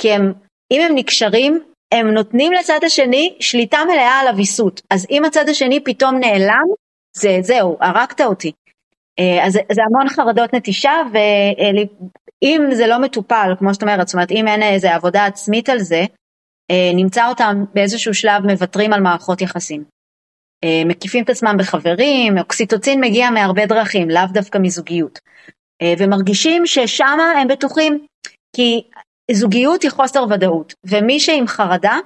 כי 0.00 0.12
הם, 0.12 0.32
אם 0.72 0.80
הם 0.80 0.94
נקשרים, 0.94 1.62
הם 1.94 2.06
נותנים 2.06 2.52
לצד 2.52 2.78
השני 2.84 3.36
שליטה 3.40 3.78
מלאה 3.84 4.20
על 4.20 4.28
הוויסות. 4.28 4.80
אז 4.90 5.06
אם 5.10 5.24
הצד 5.24 5.48
השני 5.48 5.84
פתאום 5.84 6.14
נעלם, 6.20 6.66
זה 7.16 7.38
זהו, 7.42 7.76
הרגת 7.80 8.20
אותי. 8.20 8.52
אה, 9.18 9.46
אז 9.46 9.52
זה 9.52 9.82
המון 9.82 10.08
חרדות 10.08 10.54
נטישה, 10.54 10.92
ואם 11.12 12.62
זה 12.72 12.86
לא 12.86 12.98
מטופל, 12.98 13.54
כמו 13.58 13.74
שאת 13.74 13.82
אומרת, 13.82 14.08
זאת 14.08 14.14
אומרת, 14.14 14.30
אם 14.30 14.48
אין 14.48 14.62
איזה 14.62 14.94
עבודה 14.94 15.26
עצמית 15.26 15.68
על 15.68 15.78
זה, 15.78 16.04
אה, 16.70 16.90
נמצא 16.94 17.28
אותם 17.28 17.64
באיזשהו 17.74 18.14
שלב 18.14 18.42
מוותרים 18.46 18.92
על 18.92 19.00
מערכות 19.00 19.40
יחסים. 19.40 19.84
אה, 20.64 20.82
מקיפים 20.86 21.24
את 21.24 21.30
עצמם 21.30 21.56
בחברים, 21.58 22.38
אוקסיטוצין 22.38 23.00
מגיע 23.00 23.30
מהרבה 23.30 23.66
דרכים, 23.66 24.10
לאו 24.10 24.26
דווקא 24.32 24.58
מזוגיות. 24.58 25.18
ומרגישים 25.98 26.66
ששם 26.66 27.18
הם 27.40 27.48
בטוחים, 27.48 28.06
כי 28.56 28.82
זוגיות 29.30 29.82
היא 29.82 29.90
חוסר 29.90 30.24
ודאות, 30.30 30.74
ומי 30.84 31.20
שעם 31.20 31.46
חרדה, 31.46 31.98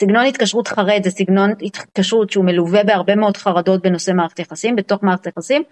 סגנון 0.00 0.26
התקשרות 0.26 0.68
חרד 0.68 1.00
זה 1.04 1.10
סגנון 1.10 1.50
התקשרות 1.62 2.30
שהוא 2.30 2.44
מלווה 2.44 2.84
בהרבה 2.84 3.16
מאוד 3.16 3.36
חרדות 3.36 3.82
בנושא 3.82 4.12
מערכת 4.12 4.38
יחסים, 4.38 4.76
בתוך 4.76 5.02
מערכת 5.02 5.26
יחסים, 5.26 5.62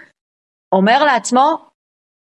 אומר 0.72 1.04
לעצמו, 1.04 1.56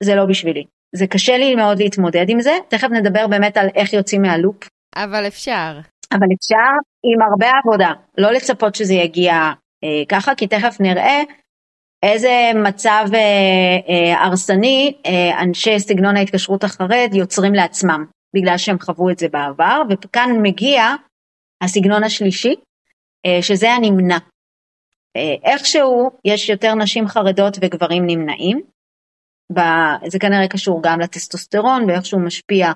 זה 0.03 0.15
לא 0.15 0.25
בשבילי. 0.25 0.63
זה 0.95 1.07
קשה 1.07 1.37
לי 1.37 1.55
מאוד 1.55 1.79
להתמודד 1.79 2.25
עם 2.29 2.41
זה, 2.41 2.51
תכף 2.67 2.87
נדבר 2.91 3.27
באמת 3.27 3.57
על 3.57 3.67
איך 3.75 3.93
יוצאים 3.93 4.21
מהלופ. 4.21 4.67
אבל 4.95 5.27
אפשר. 5.27 5.79
אבל 6.11 6.27
אפשר 6.39 6.71
עם 7.03 7.21
הרבה 7.31 7.47
עבודה, 7.63 7.93
לא 8.17 8.31
לצפות 8.31 8.75
שזה 8.75 8.93
יגיע 8.93 9.33
אה, 9.83 10.03
ככה, 10.09 10.35
כי 10.35 10.47
תכף 10.47 10.77
נראה 10.79 11.21
איזה 12.03 12.51
מצב 12.55 13.05
אה, 13.13 13.19
אה, 13.89 14.25
הרסני 14.25 14.93
אה, 15.05 15.41
אנשי 15.41 15.79
סגנון 15.79 16.17
ההתקשרות 16.17 16.63
החרד 16.63 17.09
יוצרים 17.13 17.53
לעצמם, 17.53 18.05
בגלל 18.35 18.57
שהם 18.57 18.79
חוו 18.79 19.09
את 19.09 19.19
זה 19.19 19.27
בעבר, 19.29 19.81
וכאן 19.89 20.29
מגיע 20.41 20.83
הסגנון 21.61 22.03
השלישי, 22.03 22.55
אה, 23.25 23.41
שזה 23.41 23.71
הנמנע. 23.71 24.17
אה, 25.15 25.35
איכשהו 25.43 26.11
יש 26.25 26.49
יותר 26.49 26.75
נשים 26.75 27.07
חרדות 27.07 27.57
וגברים 27.61 28.03
נמנעים. 28.07 28.61
זה 30.07 30.19
כנראה 30.19 30.47
קשור 30.47 30.83
גם 30.83 30.99
לטסטוסטרון 30.99 31.89
ואיכשהו 31.89 32.19
משפיע 32.19 32.71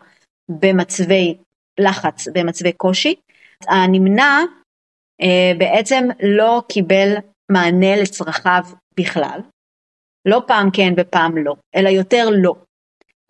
במצבי 0.50 1.38
לחץ, 1.80 2.28
במצבי 2.34 2.72
קושי. 2.72 3.16
הנמנע 3.68 4.40
אה, 5.22 5.52
בעצם 5.58 6.08
לא 6.24 6.62
קיבל 6.70 7.14
מענה 7.52 7.96
לצרכיו 7.96 8.64
בכלל. 8.98 9.40
לא 10.26 10.42
פעם 10.48 10.70
כן 10.74 10.94
ופעם 10.98 11.38
לא, 11.38 11.56
אלא 11.76 11.90
יותר 11.90 12.30
לא. 12.32 12.56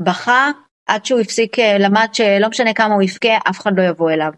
בכה 0.01 0.51
עד 0.85 1.05
שהוא 1.05 1.19
הפסיק, 1.19 1.59
למד 1.59 2.07
שלא 2.13 2.49
משנה 2.49 2.73
כמה 2.73 2.93
הוא 2.93 3.03
יבכה, 3.03 3.37
אף 3.49 3.59
אחד 3.59 3.71
לא 3.77 3.83
יבוא 3.83 4.11
אליו. 4.11 4.31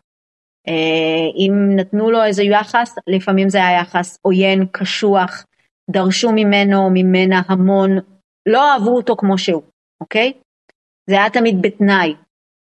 אה, 0.67 1.27
אם 1.37 1.75
נתנו 1.75 2.11
לו 2.11 2.23
איזה 2.23 2.43
יחס, 2.43 2.95
לפעמים 3.07 3.49
זה 3.49 3.57
היה 3.57 3.81
יחס 3.81 4.19
עוין, 4.21 4.65
קשוח, 4.71 5.45
דרשו 5.91 6.31
ממנו 6.31 6.77
או 6.77 6.89
ממנה 6.89 7.41
המון, 7.47 7.91
לא 8.45 8.71
אהבו 8.71 8.95
אותו 8.95 9.15
כמו 9.17 9.37
שהוא, 9.37 9.61
אוקיי? 10.01 10.33
זה 11.09 11.15
היה 11.15 11.29
תמיד 11.29 11.61
בתנאי. 11.61 12.15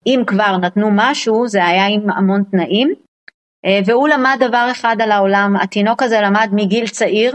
אם 0.06 0.22
כבר 0.26 0.56
נתנו 0.56 0.88
משהו, 0.92 1.48
זה 1.48 1.64
היה 1.64 1.86
עם 1.86 2.10
המון 2.10 2.42
תנאים, 2.50 2.88
אה, 3.66 3.80
והוא 3.86 4.08
למד 4.08 4.36
דבר 4.48 4.68
אחד 4.72 4.96
על 5.02 5.10
העולם, 5.10 5.56
התינוק 5.62 6.02
הזה 6.02 6.20
למד 6.20 6.48
מגיל 6.52 6.88
צעיר, 6.88 7.34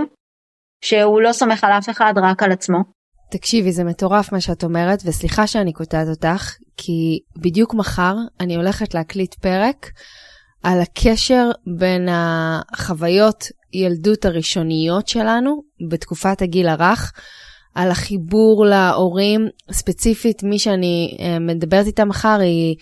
שהוא 0.86 1.22
לא 1.22 1.32
סומך 1.32 1.64
על 1.64 1.72
אף 1.72 1.90
אחד, 1.90 2.14
רק 2.18 2.44
על 2.44 2.52
עצמו. 2.52 2.78
תקשיבי, 3.32 3.72
זה 3.72 3.84
מטורף 3.84 4.32
מה 4.32 4.42
שאת 4.42 4.64
אומרת, 4.64 5.00
וסליחה 5.06 5.48
שאני 5.48 5.74
קוטעת 5.74 6.08
אותך, 6.08 6.56
כי 6.78 7.20
בדיוק 7.38 7.74
מחר 7.74 8.16
אני 8.40 8.56
הולכת 8.56 8.94
להקליט 8.94 9.34
פרק 9.34 9.90
על 10.66 10.82
הקשר 10.82 11.52
בין 11.78 12.08
החוויות 12.12 13.44
ילדות 13.74 14.26
הראשוניות 14.26 15.08
שלנו 15.08 15.62
בתקופת 15.90 16.42
הגיל 16.42 16.68
הרך, 16.68 17.14
על 17.76 17.92
החיבור 17.92 18.66
להורים, 18.66 19.48
ספציפית 19.72 20.44
מי 20.44 20.60
שאני 20.60 21.18
אה, 21.20 21.40
מדברת 21.40 21.86
איתה 21.86 22.06
מחר, 22.06 22.38
היא, 22.42 22.76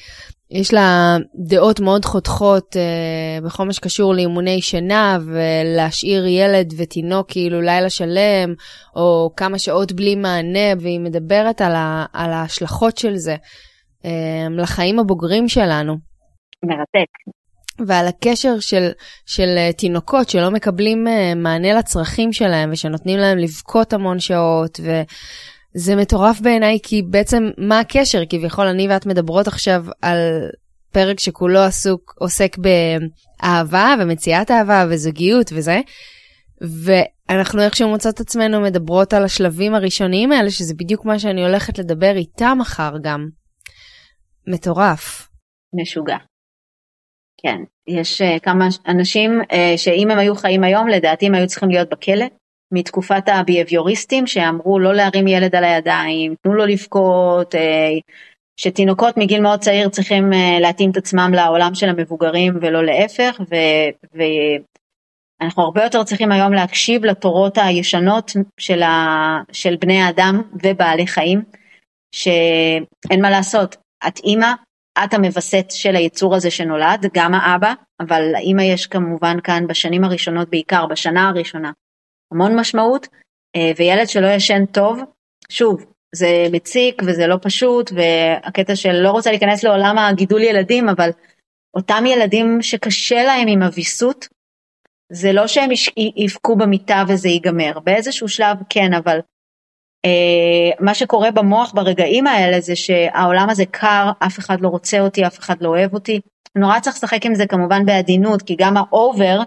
יש 0.52 0.74
לה 0.74 1.18
דעות 1.48 1.80
מאוד 1.80 2.06
חותכות 2.06 2.78
אה, 2.78 3.42
בכל 3.46 3.64
מה 3.66 3.74
שקשור 3.74 4.14
לאימוני 4.14 4.62
שינה 4.62 5.18
ולהשאיר 5.26 6.26
ילד 6.28 6.74
ותינוק 6.78 7.32
כאילו 7.32 7.62
לילה 7.62 7.90
שלם, 7.90 8.54
או 8.96 9.30
כמה 9.38 9.60
שעות 9.60 9.92
בלי 9.92 10.16
מענה, 10.16 10.80
והיא 10.80 11.00
מדברת 11.00 11.62
על, 11.62 11.76
ה, 11.76 12.06
על 12.14 12.32
ההשלכות 12.32 12.98
של 12.98 13.16
זה 13.16 13.36
אה, 14.06 14.48
לחיים 14.52 15.00
הבוגרים 15.00 15.48
שלנו. 15.48 15.94
מרתק. 16.64 17.43
ועל 17.88 18.08
הקשר 18.08 18.60
של, 18.60 18.92
של 19.26 19.56
uh, 19.58 19.76
תינוקות 19.78 20.30
שלא 20.30 20.52
מקבלים 20.52 21.08
uh, 21.08 21.36
מענה 21.36 21.74
לצרכים 21.74 22.34
שלהם 22.34 22.70
ושנותנים 22.72 23.20
להם 23.20 23.38
לבכות 23.38 23.94
המון 23.94 24.20
שעות 24.20 24.80
וזה 24.80 25.96
מטורף 25.96 26.40
בעיניי 26.42 26.80
כי 26.84 27.02
בעצם 27.02 27.50
מה 27.58 27.80
הקשר 27.80 28.24
כביכול 28.30 28.68
אני 28.68 28.88
ואת 28.88 29.06
מדברות 29.06 29.48
עכשיו 29.48 29.86
על 30.02 30.18
פרק 30.92 31.20
שכולו 31.20 31.60
עסוק 31.60 32.16
עוסק 32.20 32.58
באהבה 32.58 33.96
ומציאת 34.00 34.52
אהבה 34.52 34.86
וזוגיות 34.90 35.52
וזה 35.54 35.82
ואנחנו 36.62 37.62
איכשהו 37.62 37.90
מוצאות 37.90 38.20
עצמנו 38.20 38.62
מדברות 38.62 39.14
על 39.14 39.24
השלבים 39.24 39.76
הראשוניים 39.76 40.32
האלה 40.32 40.52
שזה 40.52 40.74
בדיוק 40.74 41.06
מה 41.06 41.20
שאני 41.20 41.46
הולכת 41.46 41.80
לדבר 41.80 42.16
איתה 42.16 42.54
מחר 42.54 42.94
גם. 43.04 43.28
מטורף. 44.48 45.30
משוגע. 45.82 46.18
כן, 47.46 47.62
יש 47.88 48.22
uh, 48.22 48.40
כמה 48.40 48.68
אנשים 48.88 49.42
uh, 49.42 49.78
שאם 49.78 50.12
הם 50.12 50.20
היו 50.20 50.36
חיים 50.36 50.64
היום 50.64 50.88
לדעתי 50.88 51.26
הם 51.26 51.36
היו 51.36 51.48
צריכים 51.48 51.70
להיות 51.70 51.90
בכלא 51.90 52.26
מתקופת 52.74 53.24
הביאביוריסטים 53.28 54.28
שאמרו 54.28 54.80
לא 54.80 54.94
להרים 54.94 55.28
ילד 55.28 55.56
על 55.56 55.64
הידיים, 55.64 56.36
תנו 56.42 56.54
לו 56.54 56.66
לבכות, 56.66 57.56
uh, 57.56 57.58
שתינוקות 58.60 59.18
מגיל 59.18 59.42
מאוד 59.42 59.60
צעיר 59.60 59.90
צריכים 59.90 60.32
uh, 60.32 60.36
להתאים 60.62 60.92
את 60.92 60.98
עצמם 60.98 61.32
לעולם 61.36 61.76
של 61.76 61.90
המבוגרים 61.90 62.54
ולא 62.62 62.84
להפך 62.86 63.42
ואנחנו 65.42 65.64
הרבה 65.64 65.84
יותר 65.84 66.04
צריכים 66.04 66.32
היום 66.32 66.54
להקשיב 66.54 67.06
לתורות 67.06 67.58
הישנות 67.58 68.32
של, 68.60 68.82
ה, 68.82 69.38
של 69.52 69.76
בני 69.76 70.02
האדם 70.02 70.42
ובעלי 70.64 71.08
חיים 71.08 71.42
שאין 72.16 73.22
מה 73.22 73.30
לעשות, 73.30 73.76
את 74.08 74.20
אימא, 74.24 74.54
את 75.04 75.14
המווסת 75.14 75.66
של 75.70 75.96
היצור 75.96 76.36
הזה 76.36 76.52
שנולד, 76.52 77.06
גם 77.14 77.34
האבא, 77.34 77.74
אבל 78.00 78.22
לאמא 78.22 78.62
יש 78.62 78.88
כמובן 78.88 79.38
כאן 79.44 79.68
בשנים 79.68 80.04
הראשונות 80.04 80.50
בעיקר, 80.50 80.86
בשנה 80.86 81.30
הראשונה, 81.30 81.72
המון 82.32 82.60
משמעות, 82.60 83.08
אה, 83.56 83.72
וילד 83.78 84.08
שלא 84.08 84.28
ישן 84.28 84.66
טוב, 84.66 85.00
שוב, 85.50 85.86
זה 86.16 86.48
מציק 86.52 87.02
וזה 87.06 87.28
לא 87.28 87.36
פשוט, 87.42 87.92
והקטע 87.96 88.76
של 88.76 88.92
לא 88.92 89.12
רוצה 89.12 89.30
להיכנס 89.30 89.64
לעולם 89.64 89.98
הגידול 89.98 90.42
ילדים, 90.42 90.90
אבל 90.90 91.10
אותם 91.74 92.04
ילדים 92.08 92.62
שקשה 92.62 93.24
להם 93.24 93.48
עם 93.48 93.62
הוויסות, 93.62 94.28
זה 95.12 95.34
לא 95.34 95.48
שהם 95.48 95.70
יבכו 96.16 96.56
במיטה 96.56 97.04
וזה 97.08 97.30
ייגמר, 97.30 97.80
באיזשהו 97.80 98.30
שלב 98.30 98.58
כן, 98.70 98.94
אבל 98.94 99.20
מה 100.80 100.94
שקורה 100.94 101.32
במוח 101.32 101.72
ברגעים 101.76 102.28
האלה 102.28 102.62
זה 102.62 102.76
שהעולם 102.76 103.50
הזה 103.50 103.66
קר, 103.72 104.12
אף 104.20 104.40
אחד 104.40 104.62
לא 104.62 104.68
רוצה 104.68 105.00
אותי, 105.00 105.28
אף 105.28 105.40
אחד 105.40 105.62
לא 105.62 105.68
אוהב 105.68 105.94
אותי. 105.94 106.20
נורא 106.56 106.80
צריך 106.80 106.96
לשחק 106.96 107.26
עם 107.26 107.36
זה 107.36 107.48
כמובן 107.48 107.86
בעדינות, 107.86 108.42
כי 108.42 108.56
גם 108.58 108.78
ה 108.78 108.90
over 108.90 109.40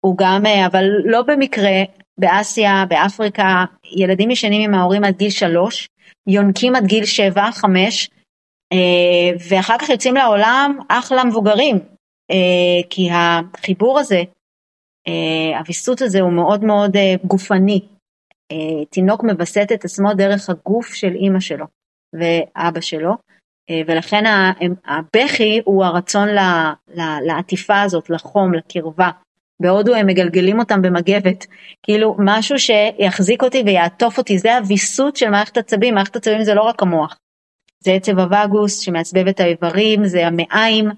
הוא 0.00 0.16
גם, 0.18 0.46
אה, 0.46 0.66
אבל 0.66 0.84
לא 1.04 1.22
במקרה, 1.22 1.82
באסיה, 2.18 2.84
באפריקה, 2.88 3.64
ילדים 3.96 4.30
ישנים 4.30 4.62
עם 4.62 4.74
ההורים 4.74 5.04
עד 5.04 5.16
גיל 5.16 5.30
שלוש, 5.30 5.88
יונקים 6.26 6.76
עד 6.76 6.86
גיל 6.86 7.04
שבע, 7.04 7.50
חמש, 7.52 8.10
אה, 8.72 9.36
ואחר 9.48 9.78
כך 9.78 9.88
יוצאים 9.88 10.14
לעולם 10.14 10.78
אחלה 10.88 11.24
מבוגרים, 11.24 11.78
אה, 12.30 12.88
כי 12.90 13.08
החיבור 13.12 13.98
הזה, 13.98 14.22
הוויסות 15.58 16.02
הזה 16.02 16.20
הוא 16.20 16.32
מאוד 16.32 16.64
מאוד 16.64 16.96
גופני. 17.24 17.80
תינוק 18.90 19.24
מווסת 19.24 19.66
את 19.74 19.84
עצמו 19.84 20.14
דרך 20.14 20.50
הגוף 20.50 20.94
של 20.94 21.14
אימא 21.14 21.40
שלו 21.40 21.66
ואבא 22.12 22.80
שלו, 22.80 23.14
ולכן 23.86 24.24
הבכי 24.86 25.60
הוא 25.64 25.84
הרצון 25.84 26.28
לעטיפה 27.26 27.82
הזאת, 27.82 28.10
לחום, 28.10 28.54
לקרבה. 28.54 29.10
בהודו 29.62 29.94
הם 29.94 30.06
מגלגלים 30.06 30.58
אותם 30.58 30.82
במגבת, 30.82 31.46
כאילו 31.82 32.16
משהו 32.18 32.58
שיחזיק 32.58 33.42
אותי 33.42 33.62
ויעטוף 33.66 34.18
אותי, 34.18 34.38
זה 34.38 34.56
הוויסות 34.56 35.16
של 35.16 35.30
מערכת 35.30 35.56
עצבים, 35.56 35.94
מערכת 35.94 36.16
עצבים 36.16 36.44
זה 36.44 36.54
לא 36.54 36.62
רק 36.62 36.82
המוח, 36.82 37.16
זה 37.84 37.92
עצב 37.92 38.18
הווגוס 38.18 38.80
שמעצבב 38.80 39.28
את 39.28 39.40
האיברים, 39.40 40.04
זה 40.04 40.26
המעיים, 40.26 40.88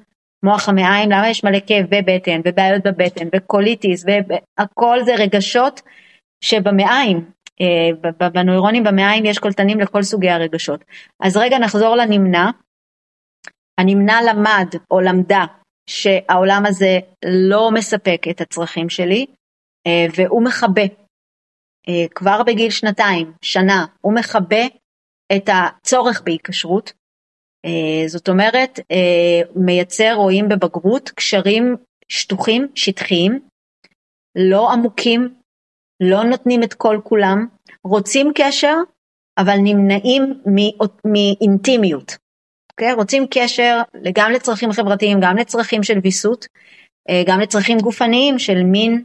מוח 0.44 0.68
המעיים, 0.68 1.10
למה 1.10 1.28
יש 1.28 1.44
מלא 1.44 1.58
כאב 1.66 1.86
בבטן 1.90 2.40
ובעיות 2.44 2.82
בבטן 2.86 3.28
וקוליטיס 3.36 4.04
והכל 4.06 4.98
זה 5.04 5.14
רגשות 5.14 5.82
שבמעיים, 6.44 7.16
אה, 7.16 7.22
בנוירונים 8.34 8.84
במעיים 8.84 9.24
יש 9.24 9.38
קולטנים 9.38 9.80
לכל 9.80 10.02
סוגי 10.02 10.30
הרגשות. 10.30 10.84
אז 11.22 11.36
רגע 11.36 11.58
נחזור 11.58 11.96
לנמנע, 11.96 12.50
הנמנע 13.78 14.18
למד 14.30 14.68
או 14.90 15.00
למדה 15.00 15.44
שהעולם 15.88 16.62
הזה 16.66 16.98
לא 17.24 17.70
מספק 17.70 18.22
את 18.30 18.40
הצרכים 18.40 18.88
שלי 18.88 19.26
אה, 19.86 20.06
והוא 20.16 20.44
מכבה 20.44 20.82
אה, 21.88 22.08
כבר 22.14 22.42
בגיל 22.42 22.70
שנתיים, 22.70 23.32
שנה, 23.42 23.86
הוא 24.00 24.14
מכבה 24.14 24.66
את 25.36 25.48
הצורך 25.52 26.22
בהיקשרות. 26.24 26.92
אה, 27.64 28.08
זאת 28.08 28.28
אומרת, 28.28 28.80
מייצר, 29.56 30.14
רואים 30.14 30.48
בבגרות, 30.48 31.10
קשרים 31.10 31.76
שטוחים, 32.08 32.68
שטחיים, 32.74 33.40
לא 34.36 34.72
עמוקים, 34.72 35.34
לא 36.00 36.24
נותנים 36.24 36.62
את 36.62 36.74
כל 36.74 37.00
כולם, 37.04 37.46
רוצים 37.84 38.32
קשר, 38.34 38.74
אבל 39.38 39.56
נמנעים 39.62 40.42
מאינטימיות. 41.04 42.16
אוקיי? 42.72 42.92
רוצים 42.92 43.26
קשר 43.30 43.80
גם 44.12 44.30
לצרכים 44.32 44.72
חברתיים, 44.72 45.20
גם 45.20 45.36
לצרכים 45.36 45.82
של 45.82 45.98
ויסות, 46.02 46.46
אה, 47.10 47.22
גם 47.26 47.40
לצרכים 47.40 47.78
גופניים 47.78 48.38
של 48.38 48.62
מין 48.62 49.02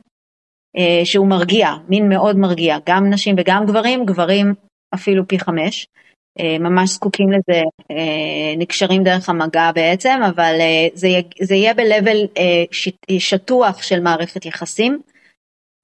אה, 0.78 1.06
שהוא 1.06 1.28
מרגיע, 1.28 1.70
מין 1.90 2.10
מאוד 2.10 2.38
מרגיע, 2.38 2.78
גם 2.90 3.10
נשים 3.10 3.36
וגם 3.38 3.66
גברים, 3.66 4.06
גברים 4.06 4.54
אפילו 4.94 5.28
פי 5.28 5.40
חמש, 5.40 5.88
אה, 6.40 6.58
ממש 6.60 6.90
זקוקים 6.90 7.28
לזה, 7.32 7.62
נקשרים 8.58 9.04
דרך 9.04 9.30
המגע 9.30 9.72
בעצם, 9.72 10.20
אבל 10.30 10.56
זה, 10.94 11.08
זה 11.42 11.56
יהיה 11.56 11.74
ב-level 11.74 12.40
שטוח 13.20 13.84
של 13.84 14.00
מערכת 14.00 14.46
יחסים, 14.46 15.02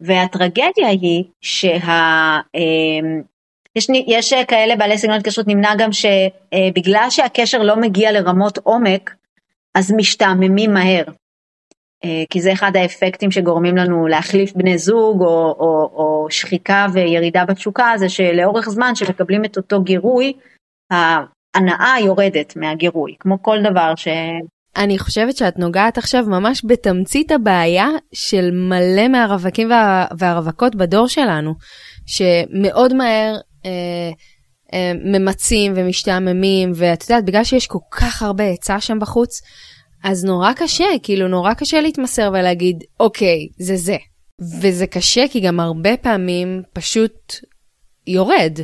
והטרגדיה 0.02 0.88
היא 0.88 1.24
שה... 1.42 2.40
יש, 3.76 3.88
יש 4.08 4.34
כאלה 4.48 4.76
בעלי 4.76 4.98
סגנון 4.98 5.18
התקשרות 5.18 5.48
נמנע 5.48 5.74
גם 5.78 5.90
שבגלל 5.92 7.08
שהקשר 7.10 7.64
לא 7.64 7.76
מגיע 7.76 8.12
לרמות 8.12 8.58
עומק, 8.58 9.16
אז 9.76 9.94
משתעממים 9.98 10.74
מהר. 10.74 11.04
אה, 12.06 12.24
כי 12.30 12.42
זה 12.42 12.54
אחד 12.54 12.76
האפקטים 12.76 13.32
שגורמים 13.32 13.78
לנו 13.78 14.08
להחליף 14.08 14.54
בני 14.54 14.78
זוג 14.78 15.22
או, 15.22 15.56
או, 15.60 15.92
או 15.94 16.28
שחיקה 16.30 16.88
וירידה 16.94 17.46
בתשוקה, 17.46 17.94
זה 17.96 18.10
שלאורך 18.10 18.70
זמן 18.70 18.96
שמקבלים 18.96 19.46
את 19.46 19.58
אותו 19.58 19.82
גירוי, 19.84 20.34
ההנאה 20.92 21.96
יורדת 22.06 22.56
מהגירוי, 22.56 23.16
כמו 23.20 23.44
כל 23.44 23.58
דבר 23.64 23.96
ש... 23.96 24.08
אני 24.78 25.00
חושבת 25.00 25.38
שאת 25.38 25.60
נוגעת 25.60 25.98
עכשיו 25.98 26.24
ממש 26.28 26.62
בתמצית 26.66 27.32
הבעיה 27.32 27.88
של 28.14 28.52
מלא 28.52 29.08
מהרווקים 29.08 29.70
וה, 29.70 30.06
והרווקות 30.18 30.76
בדור 30.76 31.08
שלנו, 31.08 31.54
שמאוד 32.06 32.94
מהר 32.94 33.36
אה, 33.66 34.12
אה, 34.74 34.92
ממצים 35.06 35.74
ומשתעממים, 35.76 36.72
ואת 36.76 37.10
יודעת, 37.10 37.26
בגלל 37.26 37.44
שיש 37.44 37.68
כל 37.68 37.80
כך 37.92 38.22
הרבה 38.22 38.44
היצע 38.44 38.80
שם 38.80 39.00
בחוץ, 39.00 39.42
אז 40.04 40.26
נורא 40.26 40.54
קשה, 40.54 40.86
כאילו 41.04 41.28
נורא 41.28 41.54
קשה 41.54 41.82
להתמסר 41.82 42.30
ולהגיד, 42.34 42.84
אוקיי, 43.00 43.48
זה 43.60 43.76
זה. 43.76 43.98
וזה 44.62 44.88
קשה 44.88 45.26
כי 45.32 45.40
גם 45.40 45.60
הרבה 45.60 45.98
פעמים 45.98 46.62
פשוט 46.74 47.36
יורד. 48.08 48.60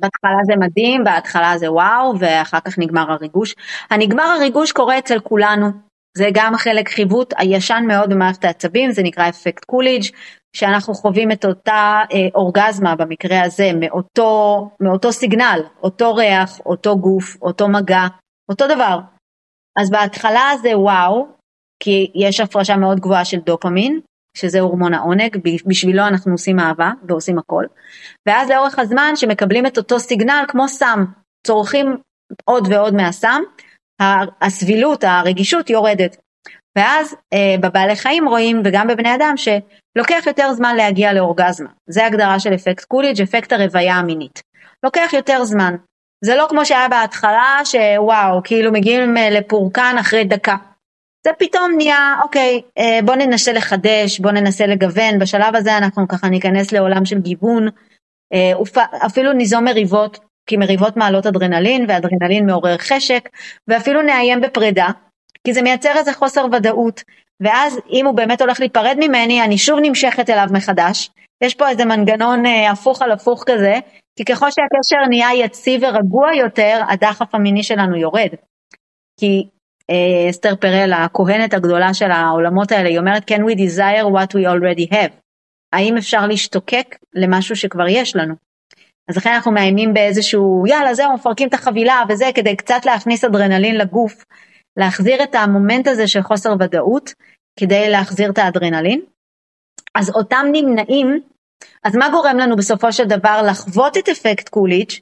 בהתחלה 0.00 0.44
זה 0.46 0.52
מדהים, 0.56 1.04
בהתחלה 1.04 1.58
זה 1.58 1.72
וואו, 1.72 2.18
ואחר 2.18 2.60
כך 2.60 2.78
נגמר 2.78 3.12
הריגוש. 3.12 3.54
הנגמר 3.90 4.22
הריגוש 4.22 4.72
קורה 4.72 4.98
אצל 4.98 5.20
כולנו. 5.20 5.70
זה 6.16 6.28
גם 6.34 6.56
חלק 6.56 6.88
חיווט 6.88 7.34
הישן 7.36 7.84
מאוד 7.86 8.10
במערכת 8.10 8.44
העצבים, 8.44 8.90
זה 8.90 9.02
נקרא 9.02 9.28
אפקט 9.28 9.64
קוליג', 9.64 10.02
שאנחנו 10.56 10.94
חווים 10.94 11.32
את 11.32 11.44
אותה 11.44 12.00
אה, 12.12 12.28
אורגזמה 12.34 12.96
במקרה 12.96 13.42
הזה, 13.42 13.70
מאותו, 13.80 14.70
מאותו 14.80 15.12
סיגנל, 15.12 15.60
אותו 15.82 16.14
ריח, 16.14 16.60
אותו 16.66 16.98
גוף, 16.98 17.36
אותו 17.42 17.68
מגע, 17.68 18.06
אותו 18.48 18.66
דבר. 18.68 18.98
אז 19.80 19.90
בהתחלה 19.90 20.50
זה 20.62 20.78
וואו, 20.78 21.26
כי 21.82 22.12
יש 22.14 22.40
הפרשה 22.40 22.76
מאוד 22.76 23.00
גבוהה 23.00 23.24
של 23.24 23.38
דופמין, 23.38 24.00
שזה 24.36 24.60
הורמון 24.60 24.94
העונג, 24.94 25.36
בשבילו 25.66 26.06
אנחנו 26.06 26.32
עושים 26.32 26.60
אהבה 26.60 26.90
ועושים 27.08 27.38
הכל. 27.38 27.64
ואז 28.26 28.50
לאורך 28.50 28.78
הזמן 28.78 29.12
שמקבלים 29.16 29.66
את 29.66 29.78
אותו 29.78 30.00
סיגנל 30.00 30.44
כמו 30.48 30.68
סם, 30.68 31.04
צורכים 31.46 31.96
עוד 32.44 32.68
ועוד 32.70 32.94
מהסם, 32.94 33.42
הסבילות, 34.42 35.04
הרגישות 35.04 35.70
יורדת. 35.70 36.16
ואז 36.78 37.16
אה, 37.32 37.54
בבעלי 37.60 37.96
חיים 37.96 38.28
רואים 38.28 38.62
וגם 38.64 38.86
בבני 38.86 39.14
אדם 39.14 39.34
שלוקח 39.36 40.26
יותר 40.26 40.52
זמן 40.52 40.76
להגיע 40.76 41.12
לאורגזמה. 41.12 41.68
זה 41.90 42.06
הגדרה 42.06 42.40
של 42.40 42.54
אפקט 42.54 42.84
קוליג', 42.84 43.22
אפקט 43.22 43.52
הרוויה 43.52 43.94
המינית. 43.94 44.42
לוקח 44.84 45.10
יותר 45.12 45.44
זמן. 45.44 45.76
זה 46.24 46.36
לא 46.36 46.46
כמו 46.48 46.66
שהיה 46.66 46.88
בהתחלה 46.88 47.60
שוואו, 47.64 48.40
כאילו 48.44 48.72
מגיעים 48.72 49.16
אה, 49.16 49.30
לפורקן 49.30 49.96
אחרי 50.00 50.24
דקה. 50.24 50.56
זה 51.26 51.32
פתאום 51.38 51.72
נהיה, 51.76 52.14
אוקיי, 52.22 52.62
אה, 52.78 52.98
בוא 53.04 53.14
ננסה 53.14 53.52
לחדש, 53.52 54.18
בוא 54.20 54.30
ננסה 54.30 54.66
לגוון, 54.66 55.18
בשלב 55.18 55.56
הזה 55.56 55.76
אנחנו 55.78 56.08
ככה 56.08 56.28
ניכנס 56.28 56.72
לעולם 56.72 57.04
של 57.04 57.18
גיוון, 57.18 57.68
אה, 58.32 58.52
אפילו 59.06 59.32
ניזום 59.32 59.64
מריבות, 59.64 60.18
כי 60.46 60.56
מריבות 60.56 60.96
מעלות 60.96 61.26
אדרנלין, 61.26 61.84
ואדרנלין 61.88 62.46
מעורר 62.46 62.78
חשק, 62.78 63.28
ואפילו 63.68 64.02
נאיים 64.02 64.40
בפרידה, 64.40 64.86
כי 65.44 65.52
זה 65.52 65.62
מייצר 65.62 65.92
איזה 65.96 66.12
חוסר 66.12 66.46
ודאות, 66.52 67.02
ואז 67.40 67.80
אם 67.90 68.06
הוא 68.06 68.14
באמת 68.14 68.40
הולך 68.40 68.60
להיפרד 68.60 68.96
ממני, 69.00 69.42
אני 69.42 69.58
שוב 69.58 69.78
נמשכת 69.82 70.30
אליו 70.30 70.46
מחדש. 70.52 71.10
יש 71.44 71.54
פה 71.54 71.68
איזה 71.68 71.84
מנגנון 71.84 72.46
אה, 72.46 72.70
הפוך 72.70 73.02
על 73.02 73.12
הפוך 73.12 73.44
כזה, 73.46 73.74
כי 74.16 74.24
ככל 74.24 74.46
שהקשר 74.50 75.08
נהיה 75.08 75.44
יציב 75.44 75.82
ורגוע 75.82 76.34
יותר, 76.34 76.80
הדחף 76.88 77.34
המיני 77.34 77.62
שלנו 77.62 77.96
יורד. 77.96 78.30
כי 79.20 79.46
אסתר 80.30 80.56
פרל, 80.56 80.92
הכהנת 80.92 81.54
הגדולה 81.54 81.94
של 81.94 82.10
העולמות 82.10 82.72
האלה, 82.72 82.88
היא 82.88 82.98
אומרת, 82.98 83.30
can 83.30 83.34
we 83.38 83.54
desire 83.54 84.04
what 84.04 84.34
we 84.34 84.46
already 84.46 84.92
have? 84.92 85.12
האם 85.72 85.96
אפשר 85.96 86.26
להשתוקק 86.26 86.96
למשהו 87.14 87.56
שכבר 87.56 87.88
יש 87.88 88.16
לנו? 88.16 88.34
אז 89.08 89.16
לכן 89.16 89.32
אנחנו 89.32 89.52
מאיימים 89.52 89.94
באיזשהו, 89.94 90.64
יאללה 90.66 90.94
זהו, 90.94 91.14
מפרקים 91.14 91.48
את 91.48 91.54
החבילה 91.54 92.02
וזה, 92.08 92.26
כדי 92.34 92.56
קצת 92.56 92.84
להכניס 92.84 93.24
אדרנלין 93.24 93.78
לגוף, 93.78 94.24
להחזיר 94.76 95.22
את 95.22 95.34
המומנט 95.34 95.88
הזה 95.88 96.08
של 96.08 96.22
חוסר 96.22 96.54
ודאות 96.60 97.14
כדי 97.58 97.90
להחזיר 97.90 98.30
את 98.30 98.38
האדרנלין. 98.38 99.00
אז 99.94 100.10
אותם 100.10 100.46
נמנעים, 100.52 101.20
אז 101.84 101.96
מה 101.96 102.08
גורם 102.10 102.38
לנו 102.38 102.56
בסופו 102.56 102.92
של 102.92 103.04
דבר 103.04 103.42
לחוות 103.46 103.96
את 103.96 104.08
אפקט 104.08 104.48
קוליץ', 104.48 105.00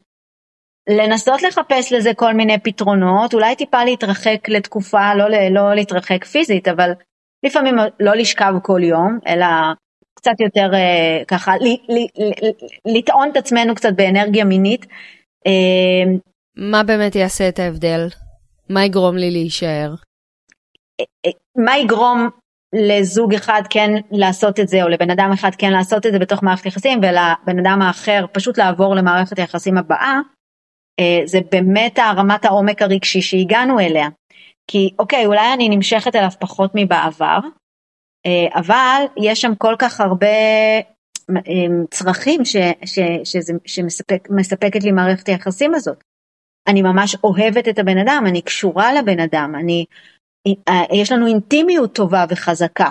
לנסות 0.89 1.43
לחפש 1.43 1.93
לזה 1.93 2.15
כל 2.15 2.33
מיני 2.33 2.59
פתרונות, 2.59 3.35
אולי 3.35 3.57
טיפה 3.57 3.85
להתרחק 3.85 4.49
לתקופה, 4.49 5.15
לא, 5.15 5.25
לא 5.51 5.75
להתרחק 5.75 6.25
פיזית, 6.25 6.69
אבל 6.69 6.91
לפעמים 7.47 7.77
לא 8.01 8.15
לשכב 8.15 8.53
כל 8.63 8.81
יום, 8.83 9.19
אלא 9.27 9.47
קצת 10.15 10.41
יותר 10.41 10.71
uh, 10.73 11.25
ככה, 11.25 11.57
ל, 11.57 11.65
ל, 11.65 12.25
ל, 12.25 12.51
לטעון 12.97 13.31
את 13.33 13.37
עצמנו 13.37 13.75
קצת 13.75 13.93
באנרגיה 13.97 14.45
מינית. 14.45 14.87
Uh, 15.49 16.19
מה 16.57 16.83
באמת 16.83 17.15
יעשה 17.15 17.49
את 17.49 17.59
ההבדל? 17.59 18.09
מה 18.71 18.85
יגרום 18.85 19.17
לי 19.17 19.31
להישאר? 19.31 19.95
מה 21.57 21.79
יגרום 21.79 22.29
לזוג 22.75 23.35
אחד 23.35 23.63
כן 23.71 23.91
לעשות 24.11 24.61
את 24.61 24.69
זה, 24.69 24.83
או 24.83 24.89
לבן 24.89 25.11
אדם 25.11 25.31
אחד 25.35 25.51
כן 25.59 25.73
לעשות 25.73 26.07
את 26.07 26.13
זה 26.13 26.19
בתוך 26.19 26.43
מערכת 26.43 26.67
יחסים, 26.67 26.99
ולבן 26.99 27.59
אדם 27.59 27.83
האחר 27.83 28.25
פשוט 28.33 28.59
לעבור 28.59 28.95
למערכת 28.95 29.39
היחסים 29.39 29.79
הבאה, 29.79 29.99
אה, 30.01 30.21
זה 31.25 31.39
באמת 31.53 31.99
הרמת 31.99 32.45
העומק 32.45 32.83
הרגשי 32.83 33.23
שהגענו 33.23 33.81
אליה. 33.81 34.09
כי 34.67 34.91
אוקיי, 34.99 35.27
אולי 35.27 35.53
אני 35.55 35.69
נמשכת 35.69 36.17
אליו 36.17 36.31
פחות 36.41 36.71
מבעבר, 36.75 37.39
אה, 38.27 38.61
אבל 38.61 39.05
יש 39.17 39.41
שם 39.41 39.55
כל 39.55 39.75
כך 39.79 40.01
הרבה 40.01 40.27
צרכים 41.91 42.45
ש, 42.45 42.57
ש, 42.85 42.99
שזה, 43.25 43.53
שמספקת 43.67 44.85
לי 44.85 44.93
מערכת 44.93 45.29
היחסים 45.29 45.75
הזאת. 45.75 46.05
אני 46.69 46.83
ממש 46.83 47.17
אוהבת 47.25 47.69
את 47.69 47.79
הבן 47.79 47.99
אדם, 47.99 48.25
אני 48.29 48.43
קשורה 48.43 48.93
לבן 48.93 49.21
אדם, 49.21 49.55
אני, 49.59 49.85
יש 50.93 51.13
לנו 51.13 51.27
אינטימיות 51.27 51.95
טובה 51.95 52.25
וחזקה. 52.29 52.91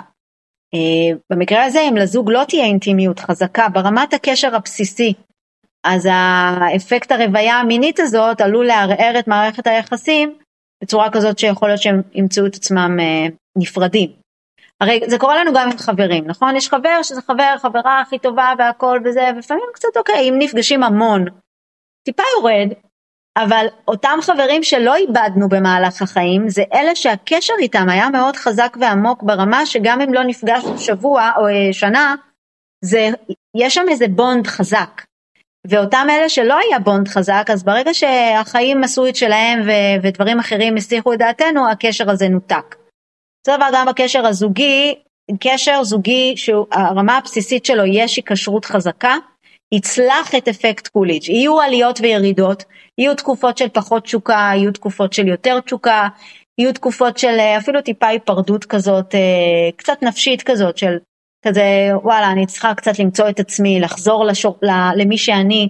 במקרה 1.32 1.64
הזה 1.64 1.80
אם 1.88 1.96
לזוג 1.96 2.30
לא 2.30 2.44
תהיה 2.48 2.64
אינטימיות 2.64 3.20
חזקה 3.20 3.68
ברמת 3.68 4.14
הקשר 4.14 4.56
הבסיסי, 4.56 5.14
אז 5.84 6.08
האפקט 6.10 7.12
הרוויה 7.12 7.60
המינית 7.60 8.00
הזאת 8.00 8.40
עלול 8.40 8.66
לערער 8.66 9.18
את 9.18 9.28
מערכת 9.28 9.66
היחסים 9.66 10.38
בצורה 10.82 11.10
כזאת 11.10 11.38
שיכול 11.38 11.68
להיות 11.68 11.82
שהם 11.82 12.02
ימצאו 12.14 12.46
את 12.46 12.54
עצמם 12.54 12.96
נפרדים. 13.58 14.10
הרי 14.80 15.00
זה 15.06 15.18
קורה 15.18 15.40
לנו 15.40 15.52
גם 15.54 15.70
עם 15.70 15.78
חברים, 15.78 16.26
נכון? 16.26 16.56
יש 16.56 16.68
חבר 16.68 17.02
שזה 17.02 17.22
חבר, 17.22 17.54
חברה 17.58 18.00
הכי 18.00 18.18
טובה 18.18 18.52
והכל 18.58 19.00
וזה, 19.04 19.30
ולפעמים 19.34 19.64
קצת 19.74 19.96
אוקיי, 19.96 20.28
אם 20.28 20.34
נפגשים 20.38 20.82
המון, 20.82 21.24
טיפה 22.04 22.22
יורד, 22.36 22.68
אבל 23.38 23.66
אותם 23.88 24.18
חברים 24.22 24.62
שלא 24.62 24.94
איבדנו 24.94 25.48
במהלך 25.48 26.02
החיים, 26.02 26.48
זה 26.48 26.62
אלה 26.72 26.94
שהקשר 26.94 27.54
איתם 27.58 27.88
היה 27.88 28.10
מאוד 28.10 28.36
חזק 28.36 28.76
ועמוק 28.80 29.22
ברמה 29.22 29.66
שגם 29.66 30.00
אם 30.00 30.14
לא 30.14 30.24
נפגשנו 30.24 30.78
שבוע 30.78 31.30
או 31.36 31.48
אה, 31.48 31.72
שנה, 31.72 32.14
זה, 32.84 33.08
יש 33.56 33.74
שם 33.74 33.84
איזה 33.88 34.08
בונד 34.08 34.46
חזק. 34.46 35.02
ואותם 35.66 36.06
אלה 36.10 36.28
שלא 36.28 36.58
היה 36.58 36.78
בונד 36.78 37.08
חזק, 37.08 37.46
אז 37.52 37.62
ברגע 37.62 37.94
שהחיים 37.94 38.84
עשו 38.84 39.06
את 39.06 39.16
שלהם 39.16 39.60
ו- 39.66 40.02
ודברים 40.02 40.38
אחרים 40.38 40.76
הסיחו 40.76 41.12
את 41.12 41.18
דעתנו, 41.18 41.70
הקשר 41.70 42.10
הזה 42.10 42.28
נותק. 42.28 42.76
אותו 43.46 43.56
דבר 43.56 43.68
גם 43.74 43.86
בקשר 43.86 44.26
הזוגי, 44.26 44.94
קשר 45.40 45.84
זוגי 45.84 46.34
שהרמה 46.36 47.16
הבסיסית 47.16 47.64
שלו 47.64 47.84
יש 47.84 48.16
היקשרות 48.16 48.64
חזקה, 48.64 49.16
יצלח 49.74 50.34
את 50.34 50.48
אפקט 50.48 50.88
קוליץ', 50.88 51.28
יהיו 51.28 51.60
עליות 51.60 52.00
וירידות, 52.00 52.64
יהיו 52.98 53.14
תקופות 53.14 53.58
של 53.58 53.68
פחות 53.68 54.04
תשוקה, 54.04 54.50
יהיו 54.54 54.72
תקופות 54.72 55.12
של 55.12 55.28
יותר 55.28 55.60
תשוקה, 55.60 56.08
יהיו 56.58 56.72
תקופות 56.72 57.18
של 57.18 57.38
אפילו 57.58 57.82
טיפה 57.82 58.06
היפרדות 58.06 58.64
כזאת, 58.64 59.14
אה, 59.14 59.70
קצת 59.76 60.02
נפשית 60.02 60.42
כזאת, 60.42 60.78
של 60.78 60.96
כזה 61.44 61.62
וואלה 62.02 62.32
אני 62.32 62.46
צריכה 62.46 62.74
קצת 62.74 62.98
למצוא 62.98 63.28
את 63.28 63.40
עצמי, 63.40 63.80
לחזור 63.80 64.24
לשור, 64.24 64.58
למי 64.96 65.18
שאני, 65.18 65.68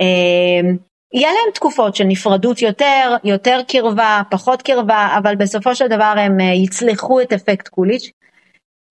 אה, 0.00 0.70
יהיה 1.14 1.28
להם 1.28 1.52
תקופות 1.54 1.96
של 1.96 2.04
נפרדות 2.04 2.62
יותר, 2.62 3.16
יותר 3.24 3.60
קרבה, 3.68 4.22
פחות 4.30 4.62
קרבה, 4.62 5.14
אבל 5.18 5.36
בסופו 5.36 5.74
של 5.74 5.86
דבר 5.88 6.14
הם 6.18 6.40
אה, 6.40 6.44
יצלחו 6.44 7.20
את 7.20 7.32
אפקט 7.32 7.68
קוליץ'. 7.68 8.10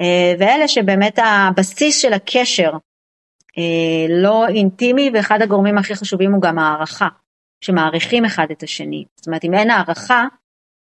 אה, 0.02 0.34
ואלה 0.40 0.68
שבאמת 0.68 1.20
הבסיס 1.24 2.02
של 2.02 2.14
הקשר 2.14 2.72
אה, 3.58 4.06
לא 4.10 4.48
אינטימי, 4.48 5.12
ואחד 5.14 5.42
הגורמים 5.42 5.78
הכי 5.78 5.96
חשובים 5.96 6.34
הוא 6.34 6.42
גם 6.42 6.60
הערכה, 6.60 7.08
שמעריכים 7.62 8.26
אחד 8.26 8.48
את 8.52 8.64
השני. 8.64 9.06
זאת 9.16 9.28
אומרת, 9.28 9.44
אם 9.44 9.54
אין 9.54 9.70
הערכה, 9.70 10.26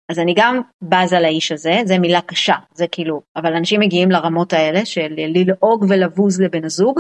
אז 0.10 0.20
אני 0.20 0.34
גם 0.38 0.62
בזה 0.82 1.20
לאיש 1.20 1.52
הזה, 1.52 1.82
זה 1.84 2.00
מילה 2.00 2.22
קשה, 2.22 2.56
זה 2.74 2.88
כאילו, 2.88 3.22
אבל 3.36 3.56
אנשים 3.56 3.80
מגיעים 3.80 4.12
לרמות 4.12 4.54
האלה 4.54 4.86
של 4.86 5.14
ללעוג 5.18 5.86
ולבוז 5.90 6.42
לבן 6.42 6.66
הזוג, 6.66 7.00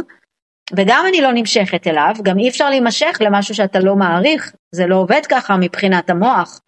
וגם 0.75 1.05
אני 1.07 1.21
לא 1.21 1.31
נמשכת 1.33 1.87
אליו, 1.87 2.13
גם 2.23 2.39
אי 2.39 2.49
אפשר 2.49 2.69
להימשך 2.69 3.17
למשהו 3.21 3.55
שאתה 3.55 3.79
לא 3.79 3.95
מעריך, 3.95 4.55
זה 4.75 4.87
לא 4.87 4.95
עובד 4.95 5.21
ככה 5.29 5.57
מבחינת 5.57 6.09
המוח. 6.09 6.61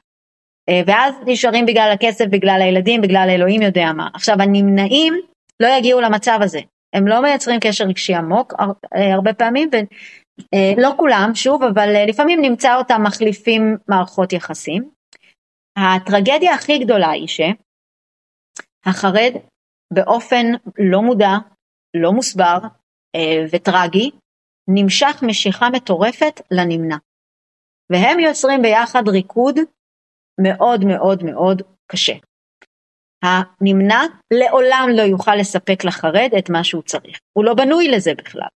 אה, 0.69 0.81
ואז 0.87 1.15
נשארים 1.25 1.65
בגלל 1.65 1.91
הכסף, 1.93 2.25
בגלל 2.25 2.59
הילדים, 2.61 3.01
בגלל 3.01 3.27
אלוהים 3.29 3.61
יודע 3.61 3.93
מה. 3.93 4.07
עכשיו 4.13 4.41
הנמנעים 4.41 5.13
לא 5.59 5.67
יגיעו 5.67 6.01
למצב 6.01 6.39
הזה, 6.41 6.59
הם 6.95 7.07
לא 7.07 7.21
מייצרים 7.21 7.59
קשר 7.59 7.85
רגשי 7.85 8.15
עמוק 8.15 8.53
אה, 8.95 9.13
הרבה 9.13 9.33
פעמים, 9.33 9.69
ולא 9.73 10.87
אה, 10.87 10.95
כולם, 10.97 11.31
שוב, 11.35 11.63
אבל 11.63 12.05
לפעמים 12.07 12.41
נמצא 12.41 12.75
אותם 12.75 13.03
מחליפים 13.03 13.77
מערכות 13.87 14.33
יחסים. 14.33 15.00
הטרגדיה 15.77 16.53
הכי 16.53 16.79
גדולה 16.79 17.09
היא 17.09 17.27
שהחרד 17.27 19.31
באופן 19.93 20.45
לא 20.91 21.01
מודע, 21.01 21.33
לא 21.93 22.11
מוסבר, 22.11 22.57
אה, 23.15 23.45
וטרגי, 23.51 24.11
נמשך 24.69 25.23
משיכה 25.27 25.69
מטורפת 25.69 26.41
לנמנע. 26.51 26.97
והם 27.91 28.19
יוצרים 28.19 28.61
ביחד 28.61 29.07
ריקוד 29.07 29.55
מאוד 30.41 30.85
מאוד 30.85 31.23
מאוד 31.23 31.61
קשה. 31.87 32.13
הנמנע 33.23 34.01
לעולם 34.33 34.89
לא 34.97 35.01
יוכל 35.01 35.35
לספק 35.35 35.85
לחרד 35.85 36.29
את 36.37 36.49
מה 36.49 36.63
שהוא 36.63 36.83
צריך, 36.83 37.19
הוא 37.33 37.45
לא 37.45 37.53
בנוי 37.53 37.87
לזה 37.87 38.11
בכלל. 38.17 38.47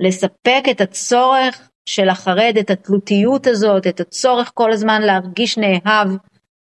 לספק 0.00 0.62
את 0.70 0.80
הצורך 0.80 1.70
של 1.88 2.08
החרד, 2.08 2.54
את 2.60 2.70
התלותיות 2.70 3.46
הזאת, 3.46 3.86
את 3.86 4.00
הצורך 4.00 4.50
כל 4.54 4.72
הזמן 4.72 5.02
להרגיש 5.02 5.58
נאהב 5.58 6.08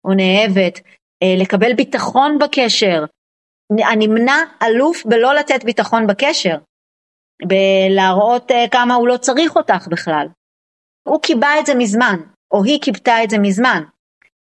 או 0.06 0.14
נאהבת, 0.14 0.80
אה, 1.24 1.36
לקבל 1.38 1.74
ביטחון 1.74 2.40
בקשר. 2.40 3.04
הנמנע 3.80 4.38
אלוף 4.64 5.06
בלא 5.06 5.36
לתת 5.36 5.64
ביטחון 5.64 6.08
בקשר, 6.08 6.58
בלהראות 7.48 8.52
אה, 8.52 8.66
כמה 8.72 8.96
הוא 8.96 9.08
לא 9.08 9.18
צריך 9.18 9.56
אותך 9.56 9.88
בכלל. 9.88 10.28
הוא 11.08 11.22
קיבע 11.22 11.60
את 11.60 11.66
זה 11.66 11.76
מזמן, 11.76 12.20
או 12.54 12.64
היא 12.64 12.82
קיבעה 12.82 13.24
את 13.24 13.30
זה 13.30 13.38
מזמן. 13.40 13.84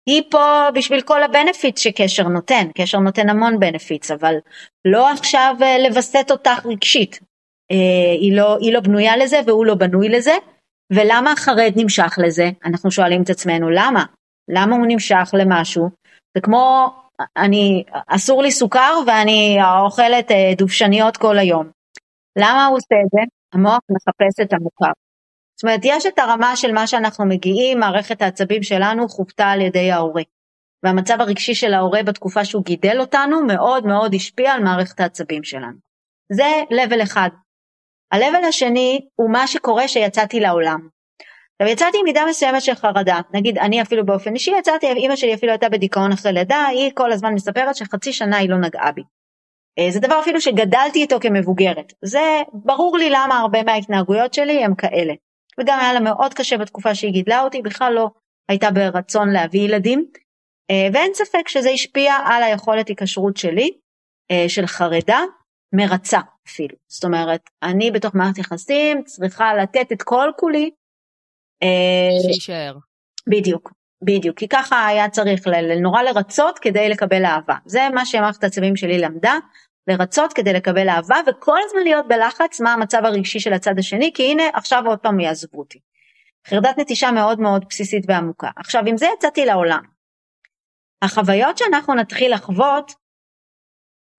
היא 0.10 0.24
פה 0.32 0.68
בשביל 0.74 1.02
כל 1.02 1.24
ה 1.24 1.30
benefit 1.30 1.78
שקשר 1.78 2.24
נותן, 2.24 2.68
קשר 2.78 3.00
נותן 3.00 3.30
המון 3.30 3.60
benefits, 3.60 4.12
אבל 4.12 4.36
לא 4.86 5.10
עכשיו 5.12 5.56
אה, 5.62 5.78
לווסת 5.90 6.32
אותך 6.32 6.66
רגשית. 6.66 7.20
היא 8.20 8.38
לא, 8.38 8.58
היא 8.60 8.74
לא 8.74 8.80
בנויה 8.80 9.18
לזה 9.18 9.40
והוא 9.46 9.66
לא 9.66 9.76
בנוי 9.76 10.10
לזה, 10.10 10.34
ולמה 10.94 11.32
החרד 11.32 11.74
נמשך 11.76 12.14
לזה? 12.26 12.50
אנחנו 12.66 12.92
שואלים 12.92 13.22
את 13.22 13.30
עצמנו 13.30 13.70
למה? 13.70 14.06
למה 14.50 14.76
הוא 14.76 14.86
נמשך 14.88 15.30
למשהו? 15.34 15.90
זה 16.36 16.42
כמו, 16.42 16.94
אני, 17.38 17.84
אסור 18.08 18.44
לי 18.44 18.52
סוכר 18.52 18.94
ואני 19.08 19.58
אוכלת 19.86 20.32
דובשניות 20.58 21.18
כל 21.18 21.38
היום. 21.38 21.70
למה 22.38 22.66
הוא 22.66 22.78
עושה 22.78 22.96
את 23.06 23.10
זה? 23.12 23.22
המוח 23.54 23.80
מחפש 23.92 24.40
את 24.42 24.54
המוכר. 24.54 24.92
זאת 25.58 25.64
אומרת, 25.64 25.80
יש 25.84 26.06
את 26.06 26.20
הרמה 26.20 26.56
של 26.56 26.72
מה 26.72 26.88
שאנחנו 26.88 27.26
מגיעים, 27.26 27.80
מערכת 27.80 28.22
העצבים 28.22 28.64
שלנו 28.64 29.10
חופתה 29.10 29.46
על 29.46 29.62
ידי 29.62 29.92
ההורה. 29.92 30.24
והמצב 30.86 31.16
הרגשי 31.20 31.56
של 31.56 31.74
ההורה 31.74 32.04
בתקופה 32.04 32.46
שהוא 32.46 32.64
גידל 32.64 33.00
אותנו 33.00 33.46
מאוד 33.46 33.86
מאוד 33.86 34.14
השפיע 34.14 34.54
על 34.54 34.64
מערכת 34.64 35.00
העצבים 35.00 35.44
שלנו. 35.44 35.78
זה 36.34 36.64
לבל 36.72 37.04
אחד. 37.04 37.30
ה-level 38.12 38.46
השני 38.48 39.08
הוא 39.16 39.32
מה 39.32 39.48
שקורה 39.48 39.88
שיצאתי 39.88 40.40
לעולם. 40.40 40.88
עכשיו 41.62 41.74
יצאתי 41.74 41.98
עם 41.98 42.04
מידה 42.04 42.22
מסוימת 42.30 42.62
של 42.62 42.76
חרדה, 42.76 43.20
נגיד 43.34 43.58
אני 43.58 43.82
אפילו 43.82 44.06
באופן 44.06 44.34
אישי 44.34 44.52
יצאתי, 44.60 44.88
אמא 44.92 45.16
שלי 45.16 45.34
אפילו 45.34 45.52
הייתה 45.52 45.70
בדיכאון 45.70 46.12
אחרי 46.12 46.34
לידה, 46.34 46.66
היא 46.66 46.92
כל 46.94 47.12
הזמן 47.12 47.34
מספרת 47.34 47.76
שחצי 47.76 48.14
שנה 48.14 48.38
היא 48.38 48.50
לא 48.50 48.58
נגעה 48.58 48.92
בי. 48.92 49.02
אה, 49.80 49.92
זה 49.92 50.00
דבר 50.00 50.20
אפילו 50.20 50.42
שגדלתי 50.42 51.02
איתו 51.02 51.20
כמבוגרת. 51.20 51.94
זה 52.02 52.42
ברור 52.54 52.98
לי 52.98 53.10
למה 53.10 53.40
הרבה 53.40 53.64
מההתנהגויות 53.64 54.34
שלי 54.34 54.64
הם 54.64 54.76
כאלה. 54.76 55.14
וגם 55.60 55.80
היה 55.80 55.94
לה 55.94 56.00
מאוד 56.00 56.34
קשה 56.34 56.58
בתקופה 56.58 56.96
שהיא 56.96 57.12
גידלה 57.12 57.42
אותי, 57.42 57.62
בכלל 57.62 57.94
לא 57.94 58.10
הייתה 58.50 58.72
ברצון 58.72 59.30
להביא 59.30 59.62
ילדים. 59.62 60.06
אה, 60.72 60.88
ואין 60.94 61.14
ספק 61.14 61.48
שזה 61.48 61.70
השפיע 61.70 62.14
על 62.26 62.44
היכולת 62.44 62.88
היקשרות 62.88 63.38
שלי, 63.38 63.72
אה, 64.32 64.46
של 64.48 64.68
חרדה, 64.68 65.20
מרצה 65.76 66.20
אפילו. 66.48 66.76
זאת 66.88 67.04
אומרת, 67.04 67.50
אני 67.64 67.92
בתוך 67.92 68.16
מערכת 68.16 68.38
יחסים 68.38 69.04
צריכה 69.04 69.54
לתת 69.54 69.92
את 69.92 70.02
כל 70.02 70.30
כולי. 70.38 70.72
שיישאר. 72.22 72.76
בדיוק, 73.30 73.74
בדיוק, 74.04 74.38
כי 74.38 74.48
ככה 74.48 74.88
היה 74.88 75.10
צריך 75.10 75.48
נורא 75.82 76.02
לרצות 76.02 76.60
כדי 76.60 76.90
לקבל 76.90 77.26
אהבה. 77.26 77.56
זה 77.66 77.88
מה 77.94 78.06
שמערכת 78.06 78.44
העצבים 78.44 78.76
שלי 78.76 79.00
למדה, 79.00 79.34
לרצות 79.88 80.34
כדי 80.34 80.54
לקבל 80.54 80.90
אהבה 80.90 81.18
וכל 81.28 81.58
הזמן 81.66 81.82
להיות 81.84 82.08
בלחץ 82.08 82.62
מה 82.62 82.74
המצב 82.74 83.02
הרגשי 83.06 83.40
של 83.40 83.54
הצד 83.54 83.80
השני 83.80 84.12
כי 84.14 84.32
הנה 84.32 84.44
עכשיו 84.54 84.84
עוד 84.86 85.00
פעם 85.00 85.20
יעזבו 85.20 85.60
אותי. 85.60 85.80
חרדת 86.48 86.78
נטישה 86.78 87.12
מאוד 87.12 87.40
מאוד 87.40 87.66
בסיסית 87.70 88.04
ועמוקה. 88.08 88.50
עכשיו 88.58 88.84
עם 88.88 88.98
זה 88.98 89.08
יצאתי 89.18 89.46
לעולם. 89.46 89.84
החוויות 91.02 91.58
שאנחנו 91.58 91.96
נתחיל 91.96 92.34
לחוות 92.34 92.92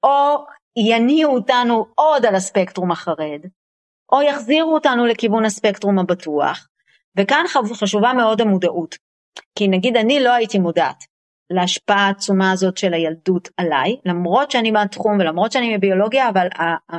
או 0.03 0.45
יניעו 0.77 1.35
אותנו 1.35 1.87
עוד 1.95 2.27
על 2.27 2.35
הספקטרום 2.35 2.91
החרד 2.91 3.41
או 4.13 4.23
יחזירו 4.23 4.75
אותנו 4.75 5.07
לכיוון 5.07 5.45
הספקטרום 5.45 5.99
הבטוח 5.99 6.69
וכאן 7.17 7.45
חשובה 7.75 8.13
מאוד 8.13 8.41
המודעות. 8.41 8.97
כי 9.59 9.69
נגיד 9.69 9.97
אני 9.97 10.21
לא 10.21 10.33
הייתי 10.33 10.59
מודעת 10.59 11.05
להשפעה 11.51 12.07
העצומה 12.07 12.53
הזאת 12.53 12.77
של 12.77 12.95
הילדות 12.95 13.49
עליי, 13.57 13.97
למרות 14.05 14.51
שאני 14.51 14.71
מהתחום 14.71 15.19
ולמרות 15.19 15.53
שאני 15.53 15.77
מביולוגיה, 15.77 16.29
אבל 16.29 16.49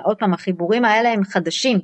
עוד 0.03 0.17
פעם 0.17 0.33
החיבורים 0.33 0.85
האלה 0.85 1.09
הם 1.09 1.23
חדשים 1.23 1.79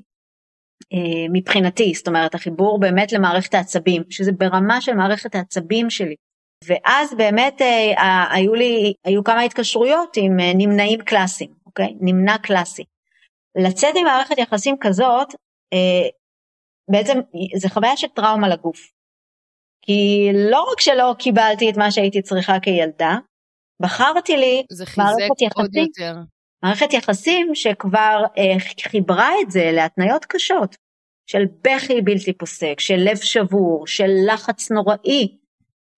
אה, 0.93 1.25
מבחינתי, 1.33 1.93
זאת 1.93 2.07
אומרת 2.07 2.35
החיבור 2.35 2.79
באמת 2.79 3.11
למערכת 3.11 3.53
העצבים, 3.53 4.03
שזה 4.09 4.31
ברמה 4.31 4.81
של 4.81 4.93
מערכת 4.93 5.35
העצבים 5.35 5.89
שלי. 5.89 6.15
ואז 6.65 7.13
באמת 7.17 7.61
אה, 7.61 8.33
היו 8.33 8.53
לי, 8.53 8.93
היו 9.05 9.23
כמה 9.23 9.41
התקשרויות 9.41 10.17
עם 10.17 10.39
אה, 10.39 10.51
נמנעים 10.55 11.01
קלאסיים, 11.01 11.49
אוקיי? 11.65 11.93
נמנע 12.01 12.37
קלאסי. 12.37 12.83
לצאת 13.55 13.95
ממערכת 14.01 14.37
יחסים 14.37 14.75
כזאת, 14.81 15.27
בעצם 16.91 17.19
זה 17.55 17.69
חוויה 17.69 17.97
של 17.97 18.07
טראומה 18.07 18.49
לגוף. 18.49 18.91
כי 19.85 20.29
לא 20.33 20.71
רק 20.71 20.81
שלא 20.81 21.15
קיבלתי 21.19 21.69
את 21.69 21.77
מה 21.77 21.91
שהייתי 21.91 22.21
צריכה 22.21 22.59
כילדה, 22.59 23.15
בחרתי 23.81 24.37
לי 24.37 24.63
מערכת 24.97 25.41
יחסים, 25.41 25.87
מערכת 26.63 26.93
יחסים 26.93 27.55
שכבר 27.55 28.23
אה, 28.37 28.59
חיברה 28.83 29.29
את 29.41 29.51
זה 29.51 29.71
להתניות 29.73 30.25
קשות, 30.25 30.75
של 31.25 31.43
בכי 31.61 32.01
בלתי 32.01 32.33
פוסק, 32.33 32.79
של 32.79 32.97
לב 32.97 33.17
שבור, 33.17 33.87
של 33.87 34.09
לחץ 34.27 34.71
נוראי, 34.71 35.37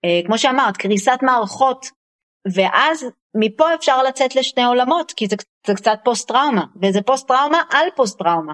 אה, 0.06 0.22
כמו 0.26 0.38
שאמרת, 0.38 0.78
קריסת 0.78 1.18
מערכות, 1.22 1.86
ואז 2.54 3.06
מפה 3.36 3.76
אפשר 3.76 4.04
לצאת 4.04 4.36
לשני 4.36 4.64
עולמות, 4.64 5.12
כי 5.12 5.28
זה, 5.28 5.36
זה 5.68 5.74
קצת 5.74 6.00
פוסט 6.04 6.28
טראומה, 6.28 6.66
וזה 6.82 7.02
פוסט 7.02 7.28
טראומה 7.28 7.62
על 7.72 7.88
פוסט 7.96 8.20
טראומה. 8.20 8.54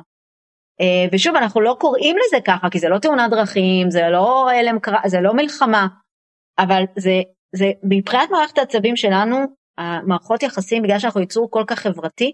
אה, 0.82 1.08
ושוב, 1.12 1.36
אנחנו 1.36 1.62
לא 1.62 1.76
קוראים 1.80 2.16
לזה 2.18 2.38
ככה, 2.46 2.70
כי 2.70 2.80
זה 2.80 2.90
לא 2.90 3.00
תאונת 3.00 3.30
דרכים, 3.30 3.90
זה 3.90 4.02
לא 4.12 4.50
הלם 4.50 4.80
קרב, 4.80 5.08
זה 5.08 5.22
לא 5.22 5.34
מלחמה, 5.34 5.88
אבל 6.60 6.84
זה, 6.98 7.22
זה 7.56 7.72
מבחינת 7.84 8.30
מערכת 8.32 8.58
העצבים 8.58 8.96
שלנו, 8.96 9.38
המערכות 9.78 10.44
יחסים, 10.44 10.84
בגלל 10.84 11.00
שאנחנו 11.00 11.22
יצור 11.22 11.52
כל 11.52 11.64
כך 11.68 11.80
חברתי, 11.80 12.32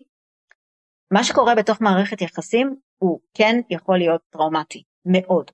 מה 1.13 1.23
שקורה 1.23 1.55
בתוך 1.55 1.81
מערכת 1.81 2.21
יחסים 2.21 2.75
הוא 2.97 3.19
כן 3.33 3.59
יכול 3.69 3.97
להיות 3.97 4.21
טראומטי, 4.29 4.83
מאוד. 5.05 5.51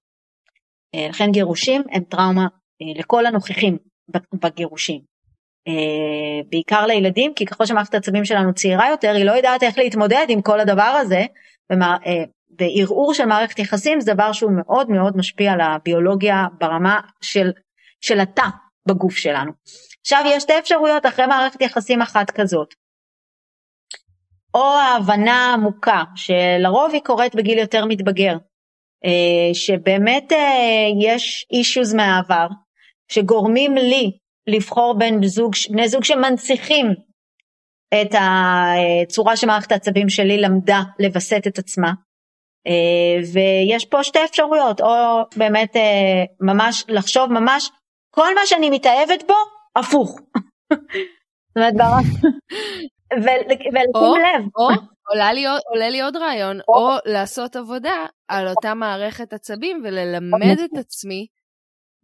אה, 0.95 1.07
לכן 1.09 1.31
גירושים 1.31 1.81
הם 1.91 2.03
טראומה 2.03 2.47
אה, 2.81 2.99
לכל 2.99 3.25
הנוכחים 3.25 3.77
בגירושים. 4.33 5.01
אה, 5.67 6.41
בעיקר 6.49 6.85
לילדים, 6.85 7.33
כי 7.33 7.45
ככל 7.45 7.65
שמערכת 7.65 7.93
העצבים 7.93 8.25
שלנו 8.25 8.53
צעירה 8.53 8.89
יותר, 8.89 9.13
היא 9.15 9.25
לא 9.25 9.31
יודעת 9.31 9.63
איך 9.63 9.77
להתמודד 9.77 10.25
עם 10.29 10.41
כל 10.41 10.59
הדבר 10.59 10.97
הזה, 11.01 11.25
וערעור 12.59 13.13
של 13.13 13.25
מערכת 13.25 13.59
יחסים 13.59 14.01
זה 14.01 14.13
דבר 14.13 14.31
שהוא 14.31 14.51
מאוד 14.51 14.89
מאוד 14.89 15.17
משפיע 15.17 15.51
על 15.51 15.61
הביולוגיה 15.61 16.45
ברמה 16.59 16.99
של, 17.21 17.51
של 18.01 18.19
התא 18.19 18.45
בגוף 18.87 19.15
שלנו. 19.15 19.51
עכשיו 20.01 20.23
יש 20.27 20.43
שתי 20.43 20.59
אפשרויות 20.59 21.05
אחרי 21.05 21.27
מערכת 21.27 21.61
יחסים 21.61 22.01
אחת 22.01 22.31
כזאת. 22.31 22.73
או 24.53 24.63
ההבנה 24.63 25.49
העמוקה, 25.49 26.03
שלרוב 26.15 26.91
היא 26.93 27.01
קורית 27.01 27.35
בגיל 27.35 27.57
יותר 27.57 27.85
מתבגר, 27.85 28.37
אה, 29.05 29.53
שבאמת 29.53 30.31
אה, 30.31 30.87
יש 31.01 31.45
אישוז 31.51 31.93
מהעבר, 31.93 32.47
שגורמים 33.11 33.75
לי 33.75 34.11
לבחור 34.47 34.95
בין 34.99 35.23
זוג, 35.23 35.53
בני 35.69 35.89
זוג 35.89 36.03
שמנציחים 36.03 36.85
את 38.01 38.15
הצורה 38.19 39.37
שמערכת 39.37 39.71
העצבים 39.71 40.09
שלי 40.09 40.37
למדה 40.37 40.81
לווסת 40.99 41.41
את 41.47 41.59
עצמה. 41.59 41.91
אה, 42.67 43.23
ויש 43.33 43.85
פה 43.85 44.03
שתי 44.03 44.19
אפשרויות, 44.25 44.81
או 44.81 45.21
באמת 45.35 45.75
ממש 46.41 46.85
לחשוב 46.87 47.31
ממש 47.31 47.69
כל 48.15 48.35
מה 48.35 48.41
שאני 48.45 48.69
מתאהבת 48.69 49.23
בו, 49.27 49.33
הפוך. 49.75 50.19
זאת 51.49 51.57
אומרת, 51.57 51.73
ולשים 53.13 53.73
לב. 53.75 54.45
או, 54.55 54.67
עולה 55.09 55.33
לי, 55.33 55.45
עולה 55.73 55.89
לי 55.89 56.01
עוד 56.01 56.15
רעיון, 56.15 56.59
או, 56.67 56.73
או 56.75 56.97
לעשות 57.05 57.55
עבודה 57.55 58.05
על 58.27 58.47
אותה 58.47 58.73
מערכת 58.73 59.33
עצבים 59.33 59.81
וללמד 59.83 60.57
את 60.65 60.77
עצמי 60.77 61.27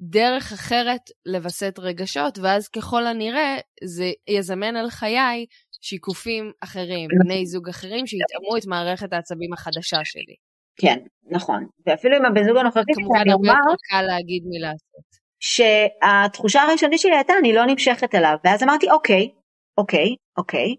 דרך 0.01 0.51
אחרת 0.51 1.01
לווסת 1.25 1.79
רגשות, 1.79 2.37
ואז 2.39 2.67
ככל 2.67 3.07
הנראה 3.07 3.57
זה 3.83 4.11
יזמן 4.27 4.75
על 4.75 4.89
חיי 4.89 5.45
שיקופים 5.81 6.51
אחרים, 6.61 7.09
בני 7.23 7.45
זוג 7.45 7.69
אחרים 7.69 8.07
שיתאמו 8.07 8.57
את 8.57 8.65
מערכת 8.67 9.13
העצבים 9.13 9.53
החדשה 9.53 9.99
שלי. 10.03 10.35
כן, 10.81 10.99
נכון. 11.31 11.65
ואפילו 11.85 12.15
עם 12.17 12.25
הבן 12.25 12.43
זוג 12.43 12.57
הנוכחי 12.57 12.81
שלי, 12.93 13.21
אני 13.21 13.33
אומר... 13.33 13.33
כמובן 13.33 13.49
הרבה 13.49 13.71
יותר 13.71 13.75
קל 13.89 14.01
להגיד 14.01 14.43
מי 14.45 14.59
לעשות. 14.59 15.09
שהתחושה 15.39 16.61
הראשונית 16.61 16.99
שלי 16.99 17.15
הייתה, 17.15 17.33
אני 17.39 17.53
לא 17.53 17.65
נמשכת 17.65 18.15
אליו. 18.15 18.35
ואז 18.43 18.63
אמרתי, 18.63 18.91
אוקיי, 18.91 19.29
אוקיי, 19.77 20.15
אוקיי, 20.37 20.75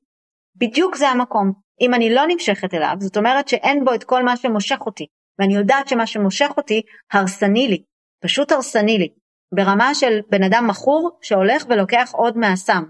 בדיוק 0.57 0.97
זה 0.97 1.09
המקום. 1.09 1.53
אם 1.81 1.95
אני 1.95 2.15
לא 2.15 2.23
נמשכת 2.29 2.75
אליו, 2.75 2.95
זאת 2.99 3.17
אומרת 3.17 3.49
שאין 3.49 3.85
בו 3.85 3.95
את 3.95 4.05
כל 4.05 4.23
מה 4.23 4.37
שמושך 4.37 4.79
אותי. 4.87 5.07
ואני 5.39 5.55
יודעת 5.55 5.89
שמה 5.89 6.07
שמושך 6.07 6.51
אותי 6.57 6.83
הרסני 7.13 7.69
לי, 7.69 7.83
פשוט 8.25 8.53
הרסני 8.53 8.99
לי. 8.99 9.09
ברמה 9.55 9.95
של 9.95 10.21
בן 10.31 10.43
אדם 10.43 10.67
מכור 10.67 11.19
שהולך 11.23 11.65
ולוקח 11.69 12.11
עוד 12.13 12.39
מהסם. 12.39 12.85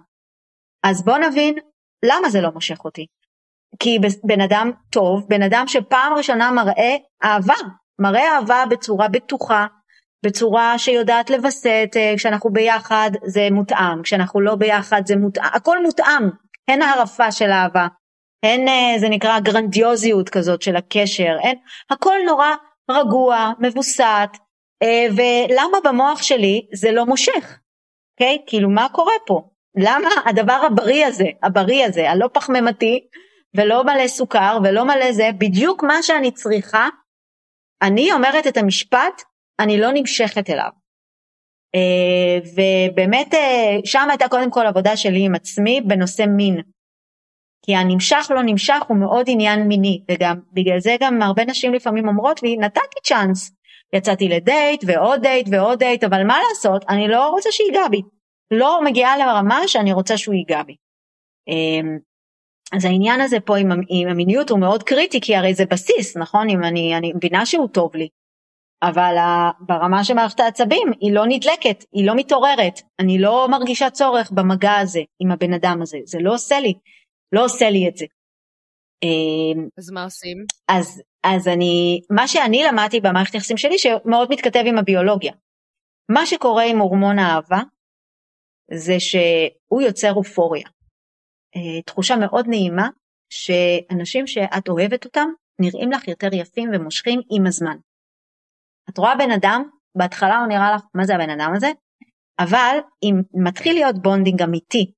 אז 0.82 1.04
בוא 1.04 1.18
נבין 1.18 1.54
למה 2.04 2.30
זה 2.30 2.40
לא 2.40 2.50
מושך 2.50 2.84
אותי. 2.84 3.06
כי 3.78 3.98
בן 4.24 4.40
אדם 4.40 4.70
טוב, 4.90 5.26
בן 5.28 5.42
אדם 5.42 5.64
שפעם 5.66 6.14
ראשונה 6.14 6.50
מראה 6.50 6.96
אהבה, 7.24 7.54
מראה 8.00 8.36
אהבה 8.36 8.64
בצורה 8.70 9.08
בטוחה, 9.08 9.66
בצורה 10.24 10.78
שיודעת 10.78 11.30
לווסת, 11.30 11.88
אה, 11.96 12.14
כשאנחנו 12.16 12.50
ביחד 12.50 13.10
זה 13.24 13.48
מותאם, 13.50 14.02
כשאנחנו 14.02 14.40
לא 14.40 14.54
ביחד 14.54 15.02
זה 15.06 15.16
מותאם, 15.16 15.44
הכל 15.44 15.82
מותאם, 15.82 16.30
הן 16.68 16.82
הערפה 16.82 17.32
של 17.32 17.50
אהבה, 17.50 17.86
הן 18.44 18.68
אה, 18.68 18.98
זה 18.98 19.08
נקרא 19.08 19.40
גרנדיוזיות 19.40 20.28
כזאת 20.28 20.62
של 20.62 20.76
הקשר, 20.76 21.36
אין, 21.42 21.56
הכל 21.90 22.16
נורא 22.26 22.48
רגוע, 22.90 23.52
מבוסת, 23.58 24.28
אה, 24.82 25.06
ולמה 25.10 25.78
במוח 25.84 26.22
שלי 26.22 26.66
זה 26.74 26.92
לא 26.92 27.06
מושך, 27.06 27.58
אוקיי? 28.14 28.38
Okay? 28.40 28.42
כאילו 28.46 28.70
מה 28.70 28.86
קורה 28.92 29.12
פה? 29.26 29.42
למה 29.76 30.08
הדבר 30.26 30.60
הבריא 30.66 31.06
הזה, 31.06 31.26
הבריא 31.42 31.86
הזה, 31.86 32.10
הלא 32.10 32.28
פחמימתי 32.32 33.00
ולא 33.57 33.84
מלא 33.84 34.09
סוכר 34.09 34.59
ולא 34.64 34.84
מלא 34.84 35.12
זה, 35.12 35.30
בדיוק 35.38 35.82
מה 35.82 36.03
שאני 36.03 36.30
צריכה, 36.30 36.88
אני 37.82 38.12
אומרת 38.12 38.46
את 38.46 38.57
המשפט, 38.57 39.22
אני 39.61 39.80
לא 39.80 39.88
נמשכת 39.94 40.51
אליו. 40.51 40.70
אה, 41.76 42.48
ובאמת 42.55 43.34
אה, 43.34 43.36
שם 43.84 44.07
הייתה 44.11 44.28
קודם 44.28 44.51
כל 44.51 44.66
עבודה 44.66 44.96
שלי 44.96 45.26
עם 45.26 45.34
עצמי 45.34 45.80
בנושא 45.80 46.24
מין. 46.36 46.61
כי 47.66 47.76
הנמשך 47.76 48.30
לא 48.30 48.42
נמשך 48.42 48.82
הוא 48.88 48.96
מאוד 48.96 49.26
עניין 49.28 49.68
מיני 49.68 50.03
וגם 50.11 50.40
בגלל 50.53 50.80
זה 50.80 50.96
גם 51.01 51.22
הרבה 51.22 51.44
נשים 51.44 51.74
לפעמים 51.74 52.09
אומרות 52.09 52.42
לי 52.42 52.57
נתתי 52.57 53.01
צ'אנס 53.03 53.53
יצאתי 53.92 54.28
לדייט 54.28 54.84
ועוד 54.86 55.22
דייט 55.22 55.46
ועוד 55.53 55.78
דייט 55.78 56.05
אבל 56.05 56.26
מה 56.26 56.38
לעשות 56.48 56.84
אני 56.88 57.09
לא 57.09 57.28
רוצה 57.28 57.48
שיגע 57.53 57.88
בי 57.90 58.03
לא 58.51 58.80
מגיעה 58.84 59.18
לרמה 59.18 59.68
שאני 59.68 59.92
רוצה 59.92 60.16
שהוא 60.16 60.34
ייגע 60.34 60.62
בי. 60.62 60.76
אז 62.72 62.84
העניין 62.84 63.20
הזה 63.20 63.40
פה 63.40 63.56
עם, 63.56 63.68
עם 63.88 64.08
המיניות 64.08 64.50
הוא 64.50 64.60
מאוד 64.60 64.82
קריטי 64.82 65.20
כי 65.20 65.36
הרי 65.36 65.54
זה 65.54 65.64
בסיס 65.70 66.16
נכון 66.16 66.48
אם 66.50 66.64
אני, 66.64 66.96
אני 66.96 67.12
מבינה 67.12 67.46
שהוא 67.46 67.68
טוב 67.68 67.96
לי 67.96 68.08
אבל 68.82 69.14
ברמה 69.60 70.04
של 70.04 70.14
מערכת 70.14 70.40
העצבים 70.40 70.88
היא 71.00 71.12
לא 71.12 71.24
נדלקת 71.28 71.84
היא 71.92 72.06
לא 72.06 72.14
מתעוררת 72.16 72.80
אני 73.00 73.18
לא 73.18 73.48
מרגישה 73.50 73.90
צורך 73.90 74.30
במגע 74.30 74.76
הזה 74.76 75.00
עם 75.20 75.30
הבן 75.30 75.52
אדם 75.52 75.82
הזה 75.82 75.98
זה 76.04 76.18
לא 76.20 76.34
עושה 76.34 76.60
לי 76.60 76.74
לא 77.32 77.44
עושה 77.44 77.70
לי 77.70 77.88
את 77.88 77.96
זה. 77.96 78.06
אמ, 79.02 79.68
אז 79.78 79.90
מה 79.90 80.04
עושים? 80.04 80.44
אז, 80.68 81.02
אז 81.24 81.48
אני, 81.48 82.00
מה 82.10 82.28
שאני 82.28 82.62
למדתי 82.68 83.00
במערכת 83.00 83.34
היחסים 83.34 83.56
שלי 83.56 83.78
שמאוד 83.78 84.28
מתכתב 84.30 84.62
עם 84.66 84.78
הביולוגיה. 84.78 85.32
מה 86.08 86.26
שקורה 86.26 86.64
עם 86.64 86.78
הורמון 86.78 87.18
האהבה 87.18 87.60
זה 88.72 89.00
שהוא 89.00 89.82
יוצר 89.82 90.12
אופוריה. 90.12 90.68
אה, 91.57 91.82
תחושה 91.82 92.16
מאוד 92.16 92.46
נעימה 92.48 92.88
שאנשים 93.30 94.26
שאת 94.26 94.68
אוהבת 94.68 95.05
אותם 95.05 95.28
נראים 95.61 95.92
לך 95.92 96.09
יותר 96.09 96.28
יפים 96.32 96.70
ומושכים 96.72 97.20
עם 97.30 97.46
הזמן. 97.46 97.76
את 98.90 98.98
רואה 98.98 99.16
בן 99.16 99.30
אדם, 99.30 99.62
בהתחלה 99.94 100.38
הוא 100.38 100.46
נראה 100.46 100.74
לך 100.74 100.82
מה 100.94 101.05
זה 101.05 101.14
הבן 101.14 101.30
אדם 101.30 101.53
הזה, 101.57 101.70
אבל 102.38 102.78
אם 103.03 103.14
מתחיל 103.34 103.74
להיות 103.74 104.03
bonding 104.03 104.42
אמיתי 104.42 104.92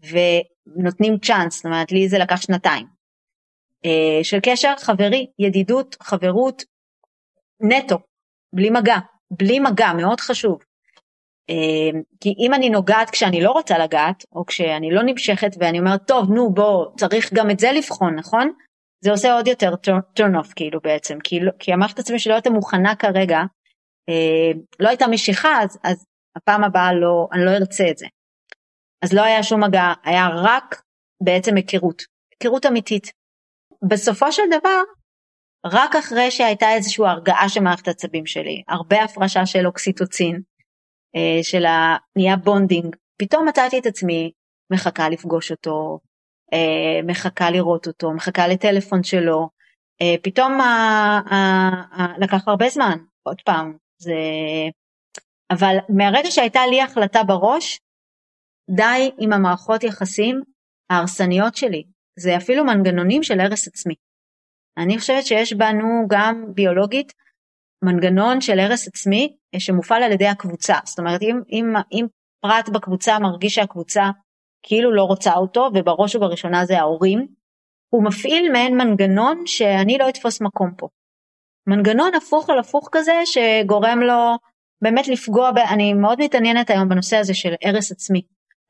ונותנים 0.00 1.18
צ'אנס, 1.18 1.56
זאת 1.56 1.64
אומרת 1.66 1.92
לי 1.92 2.08
זה 2.08 2.18
לקח 2.18 2.40
שנתיים, 2.40 2.86
אה, 3.84 4.24
של 4.24 4.38
קשר 4.42 4.74
חברי, 4.78 5.26
ידידות, 5.38 5.96
חברות, 6.02 6.62
נטו, 7.60 7.98
בלי 8.54 8.70
מגע, 8.70 8.96
בלי 9.30 9.60
מגע, 9.60 9.92
מאוד 9.92 10.20
חשוב. 10.20 10.58
אה, 11.50 12.00
כי 12.20 12.34
אם 12.38 12.54
אני 12.54 12.70
נוגעת 12.70 13.10
כשאני 13.10 13.40
לא 13.40 13.50
רוצה 13.50 13.78
לגעת, 13.78 14.24
או 14.32 14.46
כשאני 14.46 14.90
לא 14.90 15.02
נמשכת 15.02 15.50
ואני 15.58 15.78
אומרת, 15.78 16.06
טוב, 16.06 16.30
נו, 16.30 16.54
בוא, 16.54 16.86
צריך 16.96 17.32
גם 17.32 17.50
את 17.50 17.58
זה 17.58 17.72
לבחון, 17.72 18.14
נכון? 18.14 18.52
זה 19.04 19.10
עושה 19.10 19.34
עוד 19.34 19.48
יותר 19.48 19.72
turn 20.18 20.42
off 20.42 20.52
כאילו 20.56 20.80
בעצם, 20.80 21.18
כי, 21.24 21.40
לא, 21.40 21.52
כי 21.58 21.72
המערכת 21.72 21.98
עצבים 21.98 22.18
שלא 22.18 22.34
הייתה 22.34 22.50
מוכנה 22.50 22.96
כרגע, 22.96 23.38
אה, 24.08 24.60
לא 24.80 24.88
הייתה 24.88 25.06
משיכה, 25.06 25.62
אז, 25.62 25.78
אז 25.84 26.06
הפעם 26.36 26.64
הבאה 26.64 26.92
לא, 26.92 27.28
אני 27.32 27.44
לא 27.44 27.50
ארצה 27.50 27.90
את 27.90 27.98
זה. 27.98 28.06
אז 29.02 29.12
לא 29.12 29.22
היה 29.22 29.42
שום 29.42 29.64
מגע, 29.64 29.92
היה 30.04 30.28
רק 30.34 30.82
בעצם 31.22 31.56
היכרות, 31.56 32.02
היכרות 32.30 32.66
אמיתית. 32.66 33.12
בסופו 33.88 34.32
של 34.32 34.42
דבר, 34.50 34.80
רק 35.66 35.96
אחרי 35.96 36.30
שהייתה 36.30 36.72
איזושהי 36.74 37.04
הרגעה 37.06 37.48
של 37.48 37.60
מערכת 37.60 37.88
העצבים 37.88 38.26
שלי, 38.26 38.62
הרבה 38.68 39.02
הפרשה 39.02 39.46
של 39.46 39.66
אוקסיטוצין, 39.66 40.40
של 41.42 41.64
הנהיה 41.66 42.36
bonding, 42.36 42.96
פתאום 43.18 43.48
מצאתי 43.48 43.78
את 43.78 43.86
עצמי 43.86 44.32
מחכה 44.72 45.08
לפגוש 45.08 45.50
אותו, 45.50 45.98
אה, 46.52 47.02
מחכה 47.06 47.50
לראות 47.50 47.86
אותו, 47.86 48.12
מחכה 48.12 48.48
לטלפון 48.48 49.02
שלו, 49.02 49.48
אה, 50.02 50.14
פתאום 50.22 50.60
ה, 50.60 50.64
ה, 51.30 51.36
ה, 52.02 52.18
לקח 52.18 52.48
הרבה 52.48 52.68
זמן, 52.68 52.98
עוד 53.22 53.40
פעם, 53.40 53.76
זה... 53.98 54.14
אבל 55.50 55.76
מהרגע 55.88 56.30
שהייתה 56.30 56.60
לי 56.70 56.82
החלטה 56.82 57.22
בראש, 57.22 57.80
די 58.70 59.10
עם 59.18 59.32
המערכות 59.32 59.84
יחסים 59.84 60.40
ההרסניות 60.90 61.56
שלי, 61.56 61.84
זה 62.18 62.36
אפילו 62.36 62.64
מנגנונים 62.64 63.22
של 63.22 63.40
הרס 63.40 63.68
עצמי. 63.68 63.94
אני 64.78 64.98
חושבת 64.98 65.26
שיש 65.26 65.52
בנו 65.52 66.06
גם 66.08 66.44
ביולוגית 66.54 67.12
מנגנון 67.84 68.40
של 68.40 68.58
הרס 68.58 68.88
עצמי 68.88 69.24
אה, 69.24 69.43
שמופעל 69.60 70.02
על 70.02 70.12
ידי 70.12 70.26
הקבוצה. 70.26 70.74
זאת 70.84 70.98
אומרת 70.98 71.22
אם, 71.22 71.40
אם, 71.52 71.72
אם 71.92 72.06
פרט 72.42 72.68
בקבוצה 72.68 73.18
מרגיש 73.18 73.54
שהקבוצה 73.54 74.10
כאילו 74.62 74.92
לא 74.94 75.02
רוצה 75.02 75.34
אותו 75.34 75.70
ובראש 75.74 76.16
ובראשונה 76.16 76.66
זה 76.66 76.78
ההורים, 76.78 77.26
הוא 77.94 78.04
מפעיל 78.04 78.52
מעין 78.52 78.76
מנגנון 78.76 79.46
שאני 79.46 79.98
לא 79.98 80.08
אתפוס 80.08 80.40
מקום 80.40 80.70
פה. 80.76 80.88
מנגנון 81.66 82.14
הפוך 82.14 82.50
על 82.50 82.58
הפוך 82.58 82.88
כזה 82.92 83.20
שגורם 83.24 84.00
לו 84.00 84.36
באמת 84.82 85.08
לפגוע, 85.08 85.50
ב... 85.52 85.58
אני 85.58 85.94
מאוד 85.94 86.22
מתעניינת 86.22 86.70
היום 86.70 86.88
בנושא 86.88 87.16
הזה 87.16 87.34
של 87.34 87.54
הרס 87.64 87.92
עצמי. 87.92 88.22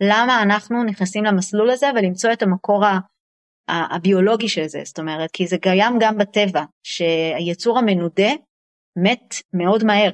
למה 0.03 0.43
אנחנו 0.43 0.85
נכנסים 0.85 1.25
למסלול 1.25 1.71
הזה 1.71 1.87
ולמצוא 1.95 2.33
את 2.33 2.43
המקור 2.43 2.85
הביולוגי 3.69 4.49
של 4.49 4.67
זה, 4.67 4.81
זאת 4.85 4.99
אומרת, 4.99 5.31
כי 5.31 5.47
זה 5.47 5.59
קיים 5.59 5.93
גם 6.01 6.19
בטבע, 6.19 6.65
שהיצור 6.83 7.79
המנודה 7.79 8.31
מת 8.99 9.35
מאוד 9.53 9.85
מהר, 9.85 10.11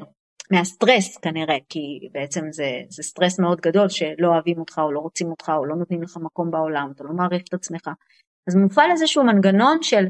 מהסטרס 0.53 1.17
כנראה, 1.17 1.57
כי 1.69 2.09
בעצם 2.13 2.53
זה, 2.53 2.83
זה 2.89 3.03
סטרס 3.03 3.41
מאוד 3.41 3.61
גדול 3.61 3.89
שלא 3.89 4.29
אוהבים 4.29 4.59
אותך 4.59 4.81
או 4.85 4.93
לא 4.93 5.01
רוצים 5.01 5.31
אותך 5.31 5.53
או 5.57 5.67
לא 5.67 5.77
נותנים 5.77 6.03
לך 6.03 6.17
מקום 6.17 6.51
בעולם, 6.51 6.93
אתה 6.95 7.05
לא 7.05 7.11
מעריך 7.13 7.43
את 7.49 7.55
עצמך. 7.55 7.91
אז 8.49 8.57
מופעל 8.57 8.91
איזשהו 8.91 9.25
מנגנון 9.25 9.83
של 9.83 10.07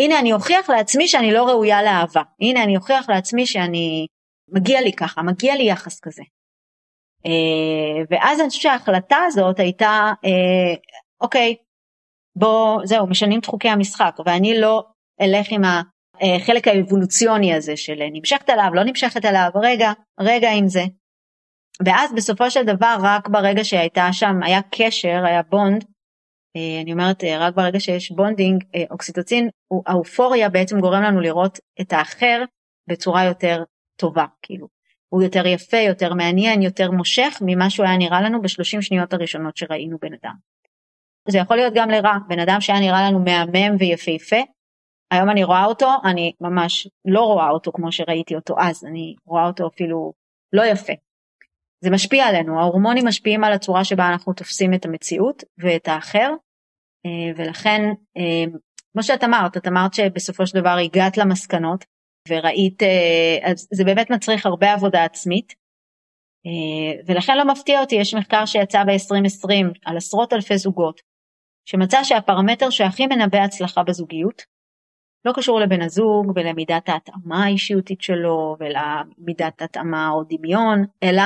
הנה 0.00 0.20
אני 0.20 0.32
אוכיח 0.32 0.70
לעצמי 0.70 1.08
שאני 1.08 1.32
לא 1.32 1.44
ראויה 1.44 1.82
לאהבה, 1.82 2.22
הנה 2.40 2.64
אני 2.64 2.76
אוכיח 2.76 3.10
לעצמי 3.10 3.46
שאני, 3.46 4.06
מגיע 4.52 4.80
לי 4.80 4.92
ככה, 4.92 5.22
מגיע 5.22 5.56
לי 5.56 5.70
יחס 5.70 6.00
כזה. 6.00 6.22
אה, 7.26 8.04
ואז 8.10 8.40
אני 8.40 8.48
חושבת 8.48 8.62
שההחלטה 8.62 9.16
הזאת 9.26 9.58
הייתה, 9.58 10.12
אה, 10.24 10.74
אוקיי, 11.20 11.56
בוא, 12.36 12.80
זהו, 12.84 13.06
משנים 13.06 13.40
את 13.40 13.46
חוקי 13.46 13.68
המשחק, 13.68 14.16
ואני 14.26 14.60
לא 14.60 14.84
אלך 15.20 15.46
עם 15.50 15.62
החלק 16.20 16.68
האבולוציוני 16.68 17.54
הזה 17.54 17.76
של 17.76 17.98
נמשכת 18.12 18.50
אליו, 18.50 18.70
לא 18.74 18.84
נמשכת 18.84 19.24
אליו, 19.24 19.50
רגע, 19.62 19.92
רגע 20.20 20.50
עם 20.50 20.68
זה. 20.68 20.82
ואז 21.84 22.12
בסופו 22.16 22.50
של 22.50 22.62
דבר, 22.62 22.96
רק 23.02 23.28
ברגע 23.28 23.64
שהייתה 23.64 24.08
שם, 24.12 24.42
היה 24.42 24.60
קשר, 24.70 25.22
היה 25.24 25.42
bond, 25.42 25.84
אה, 26.56 26.80
אני 26.82 26.92
אומרת, 26.92 27.24
רק 27.24 27.54
ברגע 27.54 27.80
שיש 27.80 28.12
bonding, 28.12 28.64
אוקסיטוצין, 28.90 29.48
האופוריה 29.86 30.48
בעצם 30.48 30.80
גורם 30.80 31.02
לנו 31.02 31.20
לראות 31.20 31.58
את 31.80 31.92
האחר 31.92 32.42
בצורה 32.88 33.24
יותר 33.24 33.62
טובה, 33.96 34.24
כאילו. 34.42 34.66
הוא 35.08 35.22
יותר 35.22 35.46
יפה, 35.46 35.76
יותר 35.76 36.14
מעניין, 36.14 36.62
יותר 36.62 36.90
מושך 36.90 37.38
ממה 37.40 37.70
שהוא 37.70 37.86
היה 37.86 37.96
נראה 37.96 38.20
לנו 38.20 38.42
בשלושים 38.42 38.82
שניות 38.82 39.12
הראשונות 39.12 39.56
שראינו 39.56 39.96
בן 40.00 40.12
אדם. 40.22 40.34
זה 41.28 41.38
יכול 41.38 41.56
להיות 41.56 41.74
גם 41.74 41.90
לרע, 41.90 42.12
בן 42.28 42.38
אדם 42.38 42.60
שהיה 42.60 42.80
נראה 42.80 43.10
לנו 43.10 43.18
מהמם 43.18 43.76
ויפהפה, 43.78 44.36
היום 45.10 45.30
אני 45.30 45.44
רואה 45.44 45.64
אותו, 45.64 45.90
אני 46.04 46.32
ממש 46.40 46.88
לא 47.04 47.20
רואה 47.20 47.50
אותו 47.50 47.72
כמו 47.72 47.92
שראיתי 47.92 48.34
אותו 48.34 48.54
אז, 48.58 48.84
אני 48.84 49.14
רואה 49.26 49.46
אותו 49.46 49.66
אפילו 49.66 50.12
לא 50.52 50.62
יפה. 50.62 50.92
זה 51.84 51.90
משפיע 51.90 52.26
עלינו, 52.26 52.60
ההורמונים 52.60 53.06
משפיעים 53.06 53.44
על 53.44 53.52
הצורה 53.52 53.84
שבה 53.84 54.08
אנחנו 54.08 54.32
תופסים 54.32 54.74
את 54.74 54.84
המציאות 54.84 55.42
ואת 55.58 55.88
האחר, 55.88 56.30
אה, 57.06 57.32
ולכן, 57.36 57.80
אה, 58.16 58.44
כמו 58.92 59.02
שאת 59.02 59.24
אמרת, 59.24 59.56
את 59.56 59.68
אמרת 59.68 59.94
שבסופו 59.94 60.46
של 60.46 60.60
דבר 60.60 60.76
הגעת 60.84 61.16
למסקנות, 61.16 61.84
וראית, 62.28 62.82
אה, 62.82 63.50
אז 63.50 63.68
זה 63.72 63.84
באמת 63.84 64.10
מצריך 64.10 64.46
הרבה 64.46 64.72
עבודה 64.72 65.04
עצמית. 65.04 65.66
ולכן 67.06 67.38
לא 67.38 67.44
מפתיע 67.44 67.80
אותי, 67.80 67.94
יש 67.94 68.14
מחקר 68.14 68.46
שיצא 68.46 68.84
ב-2020 68.84 69.78
על 69.84 69.96
עשרות 69.96 70.32
אלפי 70.32 70.58
זוגות, 70.58 71.00
שמצא 71.68 72.04
שהפרמטר 72.04 72.70
שהכי 72.70 73.06
מנבא 73.06 73.38
הצלחה 73.38 73.82
בזוגיות, 73.82 74.42
לא 75.26 75.32
קשור 75.36 75.60
לבן 75.60 75.82
הזוג 75.82 76.32
ולמידת 76.34 76.88
ההתאמה 76.88 77.44
האישיותית 77.44 78.00
שלו 78.02 78.56
ולמידת 78.60 79.62
התאמה 79.62 80.08
או 80.10 80.22
דמיון, 80.28 80.84
אלא 81.02 81.22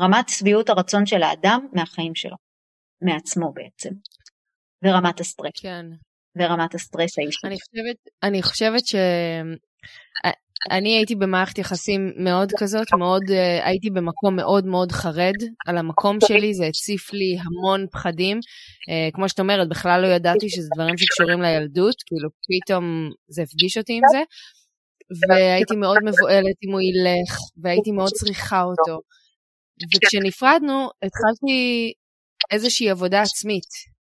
רמת 0.00 0.28
שביעות 0.28 0.68
הרצון 0.68 1.06
של 1.06 1.22
האדם 1.22 1.66
מהחיים 1.72 2.14
שלו, 2.14 2.36
מעצמו 3.02 3.52
בעצם, 3.52 3.90
ורמת 4.84 5.20
הסטרס. 5.20 5.60
כן. 5.62 5.86
ורמת 6.38 6.74
הסטרס 6.74 7.18
האישי. 7.18 7.46
אני 7.46 7.56
חושבת, 7.56 8.12
אני 8.22 8.42
חושבת 8.42 8.86
ש... 8.86 8.94
אני 10.70 10.96
הייתי 10.96 11.14
במערכת 11.14 11.58
יחסים 11.58 12.12
מאוד 12.16 12.52
כזאת, 12.58 12.86
מאוד, 12.98 13.22
uh, 13.22 13.66
הייתי 13.66 13.90
במקום 13.90 14.36
מאוד 14.36 14.66
מאוד 14.66 14.92
חרד 14.92 15.34
על 15.66 15.78
המקום 15.78 16.18
שלי, 16.28 16.54
זה 16.54 16.66
הציף 16.66 17.12
לי 17.12 17.36
המון 17.44 17.86
פחדים. 17.92 18.38
Uh, 18.38 19.14
כמו 19.14 19.28
שאת 19.28 19.40
אומרת, 19.40 19.68
בכלל 19.68 20.02
לא 20.02 20.06
ידעתי 20.06 20.48
שזה 20.48 20.68
דברים 20.74 20.98
שקשורים 20.98 21.42
לילדות, 21.42 21.94
כאילו 22.06 22.28
פתאום 22.48 23.10
זה 23.28 23.42
הפגיש 23.42 23.78
אותי 23.78 23.92
עם 23.92 24.02
זה. 24.12 24.22
והייתי 25.28 25.76
מאוד 25.76 25.98
מבוהלת 26.04 26.56
אם 26.66 26.72
הוא 26.72 26.80
ילך, 26.80 27.38
והייתי 27.62 27.90
מאוד 27.90 28.10
צריכה 28.12 28.62
אותו. 28.62 29.00
וכשנפרדנו, 29.94 30.88
התחלתי 31.02 31.92
איזושהי 32.50 32.90
עבודה 32.90 33.22
עצמית. 33.22 33.96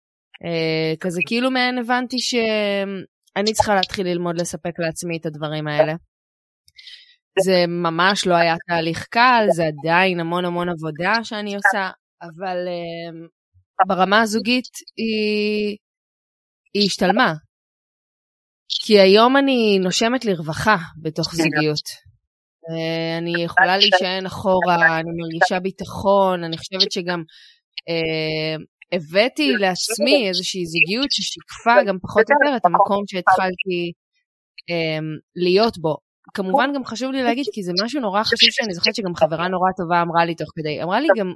Uh, 0.45 0.97
כזה 1.01 1.21
כאילו 1.27 1.51
מעין 1.51 1.79
הבנתי 1.79 2.19
ש... 2.19 2.35
אני 3.37 3.53
צריכה 3.53 3.75
להתחיל 3.75 4.07
ללמוד 4.07 4.41
לספק 4.41 4.79
לעצמי 4.79 5.17
את 5.17 5.27
הדברים 5.27 5.69
האלה. 5.69 5.95
זה 7.39 7.65
ממש 7.69 8.27
לא 8.27 8.35
היה 8.35 8.55
תהליך 8.69 9.07
קל, 9.11 9.47
זה 9.55 9.63
עדיין 9.65 10.21
המון 10.21 10.45
המון 10.45 10.69
עבודה 10.69 11.25
שאני 11.25 11.55
עושה, 11.55 11.91
אבל 12.23 12.57
uh, 12.67 13.87
ברמה 13.89 14.21
הזוגית 14.21 14.69
היא, 14.97 15.77
היא 16.75 16.87
השתלמה. 16.87 17.35
כי 18.85 19.01
היום 19.01 19.37
אני 19.37 19.79
נושמת 19.79 20.25
לרווחה 20.25 20.77
בתוך 21.03 21.35
זוגיות. 21.35 21.87
Uh, 21.89 23.19
אני 23.19 23.45
יכולה 23.45 23.77
להישען 23.77 24.27
אחורה, 24.27 25.01
אני 25.01 25.11
מרגישה 25.21 25.61
ביטחון, 25.61 26.45
אני 26.45 26.59
חושבת 26.59 26.93
שגם 26.93 27.23
uh, 27.91 28.63
הבאתי 28.93 29.53
לעצמי 29.53 30.29
איזושהי 30.29 30.67
זוגיות 30.67 31.11
ששיקפה 31.11 31.85
גם 31.87 31.97
פחות 32.03 32.25
או 32.31 32.35
יותר 32.35 32.57
את 32.57 32.65
המקום 32.65 33.03
שהתחלתי 33.07 33.93
um, 34.71 35.05
להיות 35.37 35.79
בו. 35.79 36.10
כמובן 36.35 36.71
גם 36.75 36.85
חשוב 36.85 37.13
לי 37.13 37.23
להגיד, 37.23 37.45
כי 37.53 37.63
זה 37.63 37.73
משהו 37.85 38.01
נורא 38.01 38.23
חשוב 38.23 38.51
שאני 38.51 38.75
זוכרת 38.75 38.95
שגם 38.95 39.15
חברה 39.15 39.49
נורא 39.49 39.71
טובה 39.77 40.03
אמרה 40.03 40.25
לי 40.25 40.35
תוך 40.35 40.49
כדי, 40.57 40.83
אמרה 40.83 41.01
לי 41.01 41.09
גם, 41.17 41.33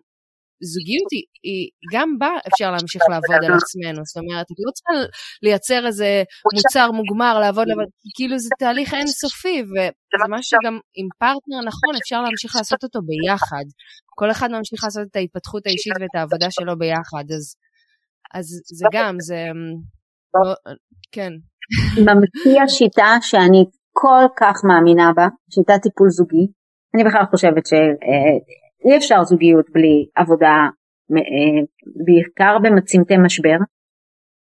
זוגיות 0.63 1.11
היא, 1.13 1.25
היא 1.43 1.69
גם 1.93 2.19
בה 2.19 2.31
אפשר 2.49 2.71
להמשיך 2.71 3.03
לעבוד 3.13 3.45
על 3.45 3.53
עצמנו, 3.59 4.05
זאת 4.05 4.17
אומרת, 4.17 4.47
את 4.53 4.57
לא 4.67 4.71
צריכה 4.73 5.15
לייצר 5.43 5.87
איזה 5.87 6.23
מוצר 6.55 6.91
מוגמר, 6.91 7.39
לעבוד 7.41 7.69
לבד, 7.69 7.89
כאילו 8.17 8.39
זה 8.39 8.49
תהליך 8.59 8.95
אינסופי, 8.95 9.63
וזה 9.63 10.27
משהו 10.31 10.51
שגם 10.51 10.79
עם 10.95 11.09
פרטנר 11.19 11.61
נכון 11.71 11.93
אפשר 12.03 12.23
להמשיך 12.23 12.57
לעשות 12.57 12.85
אותו 12.85 13.01
ביחד. 13.03 13.65
כל 14.15 14.31
אחד 14.31 14.51
ממשיך 14.51 14.85
לעשות 14.85 15.03
את 15.11 15.17
ההתפתחות 15.17 15.67
האישית 15.67 15.93
ואת 16.01 16.15
העבודה 16.15 16.51
שלו 16.51 16.79
ביחד, 16.79 17.25
אז, 17.37 17.57
אז 18.35 18.47
זה 18.79 18.87
גם, 18.97 19.17
זה... 19.21 19.41
לא, 20.35 20.55
כן. 21.13 21.33
ממציא 21.99 22.63
השיטה 22.63 23.17
שאני 23.23 23.65
כל 23.97 24.25
כך 24.37 24.57
מאמינה 24.65 25.13
בה, 25.17 25.29
שיטת 25.51 25.83
טיפול 25.83 26.09
זוגי, 26.09 26.47
אני 26.95 27.05
בכלל 27.05 27.25
חושבת 27.31 27.67
שאי 27.67 28.97
אפשר 28.97 29.25
זוגיות 29.25 29.67
בלי 29.73 30.07
עבודה, 30.17 30.57
אה, 31.13 31.63
בעיקר 32.05 32.59
במצמתי 32.63 33.15
משבר, 33.17 33.57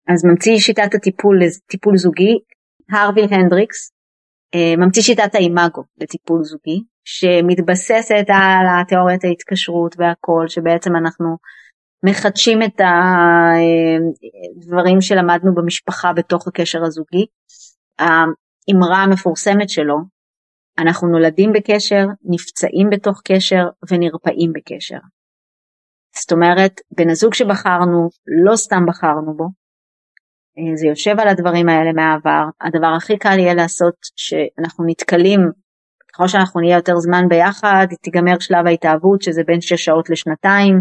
אז 0.09 0.24
ממציא 0.24 0.59
שיטת 0.59 0.94
הטיפול 0.94 1.40
לטיפול 1.42 1.96
זוגי, 1.96 2.38
הרוויל 2.90 3.24
הנדריקס, 3.30 3.92
אה, 4.55 4.74
ממציא 4.76 5.02
שיטת 5.02 5.34
האימאגו 5.34 5.82
לטיפול 6.00 6.44
זוגי, 6.44 6.80
שמתבססת 7.05 8.24
על 8.28 8.66
התיאוריית 8.80 9.24
ההתקשרות 9.24 9.94
והכל, 9.98 10.44
שבעצם 10.48 10.96
אנחנו 10.96 11.36
מחדשים 12.07 12.62
את 12.62 12.80
הדברים 14.57 15.00
שלמדנו 15.00 15.55
במשפחה 15.55 16.12
בתוך 16.12 16.48
הקשר 16.48 16.84
הזוגי. 16.84 17.26
האמרה 18.68 19.02
המפורסמת 19.02 19.68
שלו, 19.68 19.96
אנחנו 20.78 21.08
נולדים 21.08 21.52
בקשר, 21.52 22.06
נפצעים 22.24 22.90
בתוך 22.90 23.22
קשר 23.24 23.62
ונרפאים 23.90 24.52
בקשר. 24.52 24.98
זאת 26.16 26.32
אומרת, 26.32 26.80
בן 26.96 27.10
הזוג 27.10 27.34
שבחרנו, 27.34 28.08
לא 28.46 28.56
סתם 28.56 28.86
בחרנו 28.88 29.36
בו, 29.36 29.44
זה 30.74 30.86
יושב 30.86 31.20
על 31.20 31.28
הדברים 31.28 31.68
האלה 31.68 31.92
מהעבר. 31.92 32.44
הדבר 32.60 32.92
הכי 32.96 33.18
קל 33.18 33.38
יהיה 33.38 33.54
לעשות 33.54 33.94
שאנחנו 34.16 34.84
נתקלים 34.86 35.40
ככל 36.14 36.28
שאנחנו 36.28 36.60
נהיה 36.60 36.76
יותר 36.76 36.96
זמן 36.96 37.28
ביחד, 37.28 37.86
תיגמר 38.02 38.38
שלב 38.40 38.66
ההתאהבות 38.66 39.22
שזה 39.22 39.42
בין 39.46 39.60
שש 39.60 39.84
שעות 39.84 40.10
לשנתיים, 40.10 40.80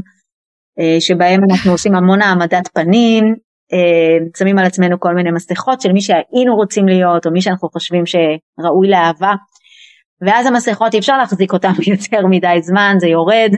אה, 0.80 1.02
שבהם 1.02 1.40
אנחנו 1.52 1.72
עושים 1.72 1.96
המון 1.96 2.22
העמדת 2.22 2.68
פנים, 2.74 3.36
שמים 4.38 4.60
על 4.60 4.66
עצמנו 4.66 5.00
כל 5.00 5.14
מיני 5.16 5.32
מסכות 5.32 5.82
של 5.82 5.92
מי 5.92 6.02
שהיינו 6.02 6.56
רוצים 6.56 6.88
להיות 6.88 7.26
או 7.26 7.32
מי 7.32 7.42
שאנחנו 7.42 7.70
חושבים 7.70 8.04
שראוי 8.06 8.88
לאהבה. 8.90 9.34
ואז 10.26 10.46
המסכות 10.46 10.94
אי 10.94 11.00
אפשר 11.00 11.18
להחזיק 11.18 11.54
אותן 11.54 11.72
יותר 11.94 12.28
מדי 12.30 12.58
זמן 12.62 12.96
זה 13.00 13.08
יורד 13.08 13.52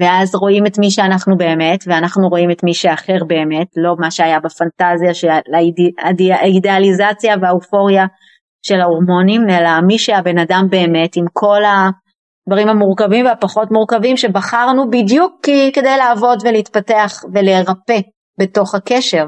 ואז 0.00 0.34
רואים 0.34 0.66
את 0.66 0.78
מי 0.78 0.90
שאנחנו 0.90 1.36
באמת 1.36 1.84
ואנחנו 1.86 2.28
רואים 2.28 2.50
את 2.50 2.64
מי 2.64 2.74
שאחר 2.74 3.18
באמת 3.26 3.66
לא 3.76 3.94
מה 3.98 4.10
שהיה 4.10 4.38
בפנטזיה 4.40 5.14
של 5.14 5.28
האידיאליזציה 6.40 7.34
והאופוריה 7.42 8.06
של 8.66 8.80
ההורמונים 8.80 9.40
אלא 9.50 9.70
מי 9.86 9.98
שהבן 9.98 10.38
אדם 10.38 10.66
באמת 10.70 11.16
עם 11.16 11.24
כל 11.32 11.62
הדברים 11.64 12.68
המורכבים 12.68 13.26
והפחות 13.26 13.68
מורכבים 13.70 14.16
שבחרנו 14.16 14.90
בדיוק 14.90 15.32
כדי 15.74 15.96
לעבוד 15.98 16.38
ולהתפתח 16.44 17.12
ולהירפא 17.34 18.00
בתוך 18.38 18.74
הקשר 18.74 19.24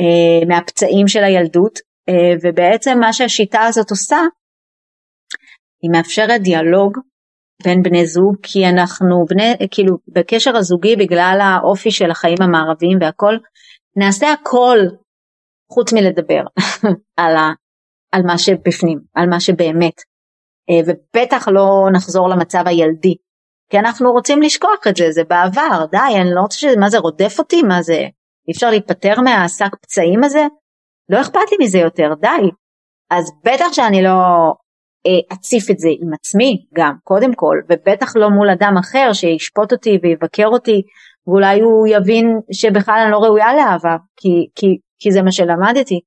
אה, 0.00 0.46
מהפצעים 0.48 1.08
של 1.08 1.24
הילדות 1.24 1.78
אה, 2.08 2.34
ובעצם 2.42 2.98
מה 3.00 3.12
שהשיטה 3.12 3.62
הזאת 3.62 3.90
עושה 3.90 4.18
היא 5.82 5.90
מאפשרת 5.92 6.40
דיאלוג 6.42 6.98
בין 7.64 7.82
בני 7.82 8.06
זוג 8.06 8.36
כי 8.42 8.66
אנחנו 8.66 9.24
בני 9.28 9.54
כאילו 9.70 9.96
בקשר 10.08 10.56
הזוגי 10.56 10.96
בגלל 10.96 11.38
האופי 11.42 11.90
של 11.90 12.10
החיים 12.10 12.42
המערביים 12.42 12.98
והכל 13.00 13.34
נעשה 13.96 14.32
הכל 14.32 14.78
חוץ 15.72 15.92
מלדבר 15.92 16.42
על, 17.20 17.36
ה, 17.36 17.52
על 18.12 18.22
מה 18.26 18.38
שבפנים 18.38 18.98
על 19.14 19.28
מה 19.30 19.40
שבאמת. 19.40 19.94
אה, 20.70 20.80
ובטח 20.86 21.48
לא 21.48 21.88
נחזור 21.92 22.28
למצב 22.28 22.62
הילדי 22.66 23.14
כי 23.70 23.78
אנחנו 23.78 24.12
רוצים 24.12 24.42
לשכוח 24.42 24.86
את 24.88 24.96
זה 24.96 25.10
זה 25.10 25.22
בעבר. 25.24 25.86
די 25.90 26.20
אני 26.20 26.34
לא 26.34 26.40
רוצה 26.40 26.58
שזה 26.58 26.76
מה 26.80 26.90
זה 26.90 26.98
רודף 26.98 27.38
אותי? 27.38 27.62
מה 27.62 27.82
זה? 27.82 27.98
אי 28.48 28.52
אפשר 28.52 28.70
להיפטר 28.70 29.20
מהשק 29.20 29.74
פצעים 29.82 30.24
הזה? 30.24 30.46
לא 31.08 31.20
אכפת 31.20 31.50
לי 31.50 31.64
מזה 31.64 31.78
יותר 31.78 32.14
די. 32.20 32.50
אז 33.10 33.32
בטח 33.44 33.72
שאני 33.72 34.02
לא 34.02 34.10
אה, 35.06 35.36
אציף 35.36 35.70
את 35.70 35.78
זה 35.78 35.88
עם 36.00 36.14
עצמי 36.14 36.66
גם 36.74 36.94
קודם 37.04 37.34
כל 37.34 37.56
ובטח 37.68 38.16
לא 38.16 38.30
מול 38.30 38.50
אדם 38.50 38.74
אחר 38.80 39.12
שישפוט 39.12 39.72
אותי 39.72 39.98
ויבקר 40.02 40.46
אותי 40.46 40.82
ואולי 41.26 41.60
הוא 41.60 41.88
יבין 41.88 42.26
שבכלל 42.52 42.98
אני 43.02 43.12
לא 43.12 43.18
ראויה 43.18 43.54
לאהבה 43.54 43.96
כי, 44.16 44.28
כי, 44.54 44.66
כי 44.98 45.12
זה 45.12 45.22
מה 45.22 45.32
שלמדתי. 45.32 46.00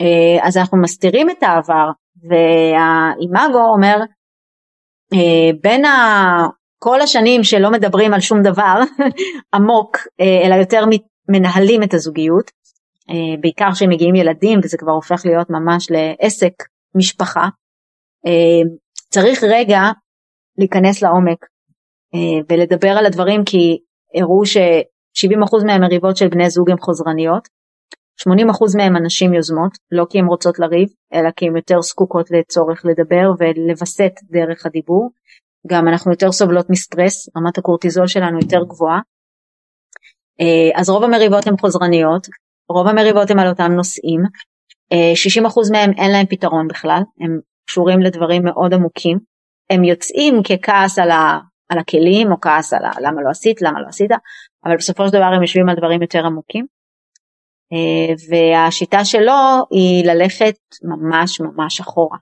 אה, 0.00 0.46
אז 0.46 0.56
אנחנו 0.56 0.78
מסתירים 0.82 1.30
את 1.30 1.42
העבר 1.42 1.90
והאימאגו 2.28 3.64
אומר 3.74 3.96
אה, 5.14 5.50
בין 5.62 5.84
ה... 5.84 6.57
כל 6.78 7.00
השנים 7.00 7.44
שלא 7.44 7.70
מדברים 7.70 8.14
על 8.14 8.20
שום 8.20 8.42
דבר 8.42 8.80
עמוק 9.54 9.96
אלא 10.20 10.54
יותר 10.54 10.84
מנהלים 11.28 11.82
את 11.82 11.94
הזוגיות 11.94 12.50
בעיקר 13.40 13.72
כשמגיעים 13.72 14.14
ילדים 14.14 14.60
וזה 14.62 14.76
כבר 14.78 14.92
הופך 14.92 15.22
להיות 15.24 15.50
ממש 15.50 15.86
לעסק 15.90 16.52
משפחה 16.94 17.48
אה, 18.26 18.70
צריך 19.10 19.44
רגע 19.44 19.80
להיכנס 20.58 21.02
לעומק 21.02 21.46
אה, 22.14 22.40
ולדבר 22.50 22.88
על 22.88 23.06
הדברים 23.06 23.44
כי 23.44 23.78
הראו 24.14 24.46
ש-70% 24.46 25.66
מהמריבות 25.66 26.16
של 26.16 26.28
בני 26.28 26.50
זוג 26.50 26.70
הן 26.70 26.76
חוזרניות, 26.80 27.48
80% 28.28 28.30
מהם 28.76 28.96
אנשים 28.96 29.34
יוזמות, 29.34 29.72
לא 29.92 30.06
כי 30.10 30.18
הן 30.18 30.26
רוצות 30.26 30.58
לריב, 30.58 30.88
אלא 31.14 31.30
כי 31.30 31.46
הן 31.46 31.56
יותר 31.56 31.80
זקוקות 31.80 32.30
לצורך 32.30 32.82
לדבר 32.84 33.30
ולווסת 33.38 34.12
דרך 34.30 34.66
הדיבור. 34.66 35.10
גם 35.68 35.88
אנחנו 35.88 36.10
יותר 36.10 36.32
סובלות 36.32 36.70
מסטרס, 36.70 37.28
רמת 37.36 37.58
הקורטיזול 37.58 38.06
שלנו 38.06 38.38
יותר 38.38 38.64
גבוהה. 38.68 39.00
אה, 40.40 40.80
אז 40.80 40.90
רוב 40.90 41.04
המריבות 41.04 41.46
הן 41.46 41.54
חוזרניות, 41.60 42.26
רוב 42.68 42.86
המריבות 42.86 43.30
הן 43.30 43.38
על 43.38 43.48
אותם 43.48 43.72
נושאים, 43.72 44.20
60% 44.92 45.72
מהם 45.72 45.90
אין 45.98 46.10
להם 46.12 46.26
פתרון 46.26 46.68
בכלל, 46.68 47.00
הם 47.20 47.38
קשורים 47.66 48.00
לדברים 48.00 48.44
מאוד 48.44 48.74
עמוקים. 48.74 49.18
הם 49.70 49.84
יוצאים 49.84 50.42
ככעס 50.42 50.98
על, 50.98 51.10
ה, 51.10 51.38
על 51.68 51.78
הכלים 51.78 52.32
או 52.32 52.40
כעס 52.40 52.72
על 52.72 52.84
ה, 52.84 52.90
למה 53.00 53.22
לא 53.22 53.30
עשית, 53.30 53.62
למה 53.62 53.80
לא 53.80 53.88
עשית, 53.88 54.10
אבל 54.64 54.76
בסופו 54.76 55.06
של 55.06 55.12
דבר 55.12 55.30
הם 55.36 55.42
יושבים 55.42 55.68
על 55.68 55.76
דברים 55.76 56.02
יותר 56.02 56.26
עמוקים. 56.26 56.66
אה, 57.72 58.14
והשיטה 58.28 59.04
שלו 59.04 59.66
היא 59.70 60.06
ללכת 60.06 60.56
ממש 60.82 61.40
ממש 61.40 61.80
אחורה. 61.80 62.18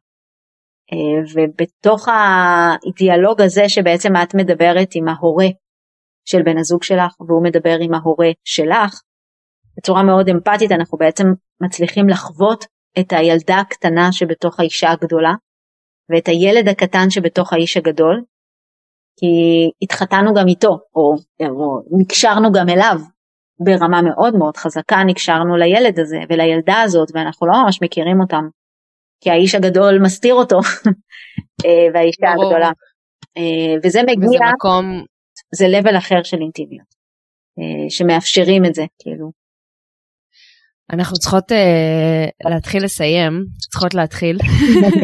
אה, 0.93 1.23
ובתוך 1.35 2.09
האידיאלוג 2.09 3.41
הזה 3.41 3.69
שבעצם 3.69 4.13
את 4.23 4.35
מדברת 4.35 4.89
עם 4.95 5.09
ההורה 5.09 5.47
של 6.25 6.43
בן 6.43 6.59
הזוג 6.59 6.83
שלך 6.83 7.21
והוא 7.21 7.43
מדבר 7.45 7.77
עם 7.81 7.95
ההורה 7.95 8.31
שלך, 8.45 9.01
בצורה 9.79 10.03
מאוד 10.03 10.29
אמפתית 10.29 10.73
אנחנו 10.73 10.99
בעצם 10.99 11.27
מצליחים 11.61 12.09
לחוות 12.09 12.65
את 12.99 13.13
הילדה 13.13 13.57
הקטנה 13.57 14.13
שבתוך 14.13 14.61
האישה 14.61 14.91
הגדולה 14.91 15.35
ואת 16.11 16.29
הילד 16.29 16.69
הקטן 16.69 17.11
שבתוך 17.11 17.53
האיש 17.53 17.77
הגדול 17.77 18.23
כי 19.21 19.27
התחתנו 19.83 20.35
גם 20.35 20.49
איתו 20.49 20.79
או, 20.95 21.15
או 21.51 21.99
נקשרנו 22.01 22.53
גם 22.53 22.69
אליו 22.69 22.97
ברמה 23.61 24.03
מאוד 24.03 24.37
מאוד 24.37 24.57
חזקה 24.57 24.97
נקשרנו 25.07 25.57
לילד 25.57 26.01
הזה 26.01 26.19
ולילדה 26.29 26.81
הזאת 26.81 27.09
ואנחנו 27.15 27.47
לא 27.47 27.53
ממש 27.65 27.83
מכירים 27.83 28.21
אותם 28.21 28.49
כי 29.21 29.31
האיש 29.31 29.55
הגדול 29.55 29.99
מסתיר 30.03 30.35
אותו 30.35 30.59
אה, 31.65 31.87
והאישה 31.95 32.33
ברור. 32.35 32.45
הגדולה 32.45 32.71
אה, 33.37 33.75
וזה 33.85 34.03
מגיע 34.03 34.29
וזה 34.29 34.45
מקום 34.55 35.05
זה 35.55 35.67
level 35.67 35.99
אחר 35.99 36.23
של 36.23 36.37
אינטימיות 36.41 36.97
אה, 37.59 37.91
שמאפשרים 37.91 38.65
את 38.65 38.75
זה 38.75 38.85
כאילו 39.03 39.31
אנחנו 40.93 41.17
צריכות 41.19 41.53
uh, 41.53 42.51
להתחיל 42.51 42.85
לסיים, 42.85 43.45
צריכות 43.71 43.95
להתחיל, 43.95 44.39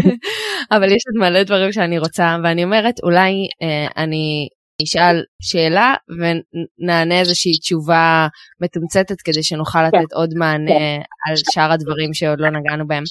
אבל 0.75 0.93
יש 0.93 1.03
עוד 1.07 1.31
מלא 1.31 1.43
דברים 1.43 1.73
שאני 1.73 1.99
רוצה, 1.99 2.37
ואני 2.45 2.65
אומרת, 2.65 2.95
אולי 3.03 3.33
uh, 3.33 3.93
אני 3.97 4.49
אשאל 4.85 5.23
שאלה 5.43 5.95
ונענה 6.19 7.21
איזושהי 7.21 7.53
תשובה 7.59 8.29
מתומצתת 8.61 9.21
כדי 9.25 9.43
שנוכל 9.43 9.79
כן. 9.79 9.99
לתת 9.99 10.13
עוד 10.13 10.35
מענה 10.35 10.71
כן. 10.71 11.01
על 11.29 11.37
שאר 11.55 11.73
הדברים 11.73 12.15
שעוד 12.15 12.41
לא 12.41 12.51
נגענו 12.51 12.87
בהם. 12.87 13.05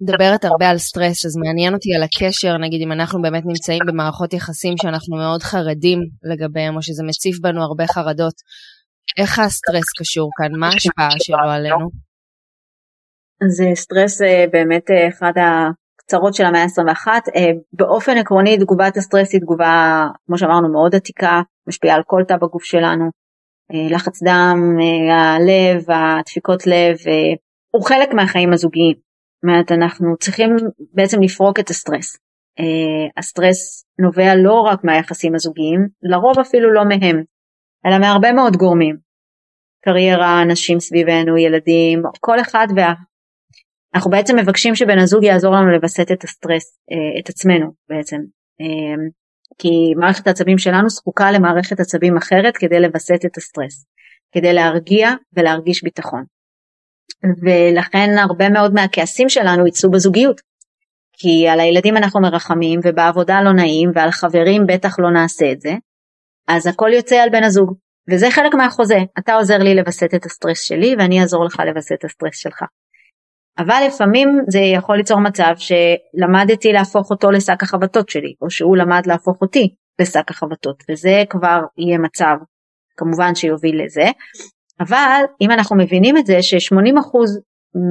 מדברת 0.00 0.44
הרבה 0.44 0.68
על 0.70 0.78
סטרס, 0.78 1.26
אז 1.26 1.36
מעניין 1.36 1.74
אותי 1.74 1.94
על 1.94 2.02
הקשר, 2.02 2.56
נגיד 2.56 2.82
אם 2.82 2.92
אנחנו 2.92 3.22
באמת 3.22 3.42
נמצאים 3.46 3.82
במערכות 3.86 4.32
יחסים 4.32 4.74
שאנחנו 4.82 5.16
מאוד 5.16 5.42
חרדים 5.42 5.98
לגביהם, 6.22 6.76
או 6.76 6.82
שזה 6.82 7.02
מציף 7.04 7.38
בנו 7.40 7.62
הרבה 7.62 7.86
חרדות. 7.86 8.34
איך 9.18 9.38
הסטרס 9.38 9.88
קשור 9.98 10.30
כאן? 10.36 10.60
מה 10.60 10.66
ההשפעה 10.66 11.10
שלו 11.18 11.50
עלינו? 11.50 11.88
אז 13.42 13.62
סטרס 13.74 14.22
אה, 14.22 14.44
באמת 14.52 14.90
אה, 14.90 15.08
אחד 15.08 15.32
הצרות 15.36 16.34
של 16.34 16.44
המאה 16.44 16.62
ה-21. 16.62 17.08
אה, 17.36 17.50
באופן 17.72 18.16
עקרוני 18.16 18.58
תגובת 18.58 18.96
הסטרס 18.96 19.32
היא 19.32 19.40
תגובה, 19.40 20.06
כמו 20.26 20.38
שאמרנו, 20.38 20.72
מאוד 20.72 20.94
עתיקה, 20.94 21.40
משפיעה 21.68 21.96
על 21.96 22.02
כל 22.06 22.22
תא 22.28 22.36
בגוף 22.36 22.64
שלנו. 22.64 23.04
לחץ 23.90 24.22
דם, 24.22 24.78
הלב, 25.10 25.84
הדפיקות 25.90 26.66
לב, 26.66 26.96
הוא 27.70 27.86
חלק 27.86 28.08
מהחיים 28.14 28.52
הזוגיים. 28.52 29.07
אומרת, 29.42 29.72
אנחנו 29.72 30.16
צריכים 30.20 30.56
בעצם 30.94 31.22
לפרוק 31.22 31.60
את 31.60 31.70
הסטרס. 31.70 32.16
הסטרס 33.16 33.84
נובע 33.98 34.34
לא 34.34 34.60
רק 34.60 34.84
מהיחסים 34.84 35.34
הזוגיים, 35.34 35.88
לרוב 36.02 36.38
אפילו 36.38 36.72
לא 36.72 36.84
מהם. 36.84 37.22
אלא 37.86 37.98
מהרבה 37.98 38.32
מאוד 38.32 38.56
גורמים. 38.56 38.96
קריירה, 39.84 40.42
אנשים 40.42 40.80
סביבנו, 40.80 41.38
ילדים, 41.38 42.02
כל 42.20 42.40
אחד 42.40 42.66
וה... 42.76 42.94
אנחנו 43.94 44.10
בעצם 44.10 44.36
מבקשים 44.38 44.74
שבן 44.74 44.98
הזוג 44.98 45.24
יעזור 45.24 45.54
לנו 45.54 45.70
לווסת 45.70 46.12
את 46.12 46.24
הסטרס, 46.24 46.78
אה, 46.90 47.20
את 47.20 47.28
עצמנו 47.28 47.66
בעצם. 47.88 48.16
אה, 48.60 49.04
כי 49.58 49.94
מערכת 49.96 50.26
העצבים 50.26 50.58
שלנו 50.58 50.88
זקוקה 50.88 51.30
למערכת 51.30 51.80
עצבים 51.80 52.16
אחרת 52.16 52.56
כדי 52.56 52.80
לווסת 52.80 53.24
את 53.26 53.36
הסטרס, 53.36 53.86
כדי 54.32 54.52
להרגיע 54.52 55.10
ולהרגיש 55.36 55.82
ביטחון. 55.82 56.24
ולכן 57.42 58.18
הרבה 58.18 58.48
מאוד 58.48 58.74
מהכעסים 58.74 59.28
שלנו 59.28 59.66
יצאו 59.66 59.90
בזוגיות. 59.90 60.40
כי 61.20 61.48
על 61.48 61.60
הילדים 61.60 61.96
אנחנו 61.96 62.20
מרחמים 62.20 62.80
ובעבודה 62.84 63.42
לא 63.42 63.52
נעים 63.52 63.90
ועל 63.94 64.10
חברים 64.10 64.66
בטח 64.66 64.98
לא 64.98 65.10
נעשה 65.10 65.52
את 65.52 65.60
זה, 65.60 65.74
אז 66.48 66.66
הכל 66.66 66.90
יוצא 66.94 67.16
על 67.16 67.28
בן 67.30 67.44
הזוג, 67.44 67.74
וזה 68.10 68.30
חלק 68.30 68.54
מהחוזה, 68.54 68.98
אתה 69.18 69.34
עוזר 69.34 69.58
לי 69.58 69.74
לווסת 69.74 70.14
את 70.14 70.26
הסטרס 70.26 70.60
שלי 70.60 70.94
ואני 70.98 71.20
אעזור 71.20 71.44
לך 71.44 71.62
לווסת 71.66 71.92
את 71.92 72.04
הסטרס 72.04 72.36
שלך. 72.36 72.62
אבל 73.58 73.82
לפעמים 73.86 74.28
זה 74.48 74.58
יכול 74.58 74.96
ליצור 74.96 75.20
מצב 75.20 75.52
שלמדתי 75.56 76.72
להפוך 76.72 77.10
אותו 77.10 77.30
לשק 77.30 77.62
החבטות 77.62 78.08
שלי, 78.08 78.34
או 78.42 78.50
שהוא 78.50 78.76
למד 78.76 79.06
להפוך 79.06 79.42
אותי 79.42 79.74
לשק 80.00 80.30
החבטות, 80.30 80.82
וזה 80.90 81.22
כבר 81.30 81.60
יהיה 81.78 81.98
מצב 81.98 82.34
כמובן 82.96 83.34
שיוביל 83.34 83.84
לזה, 83.84 84.10
אבל 84.80 85.22
אם 85.40 85.50
אנחנו 85.50 85.76
מבינים 85.76 86.16
את 86.16 86.26
זה 86.26 86.42
ש-80% 86.42 87.18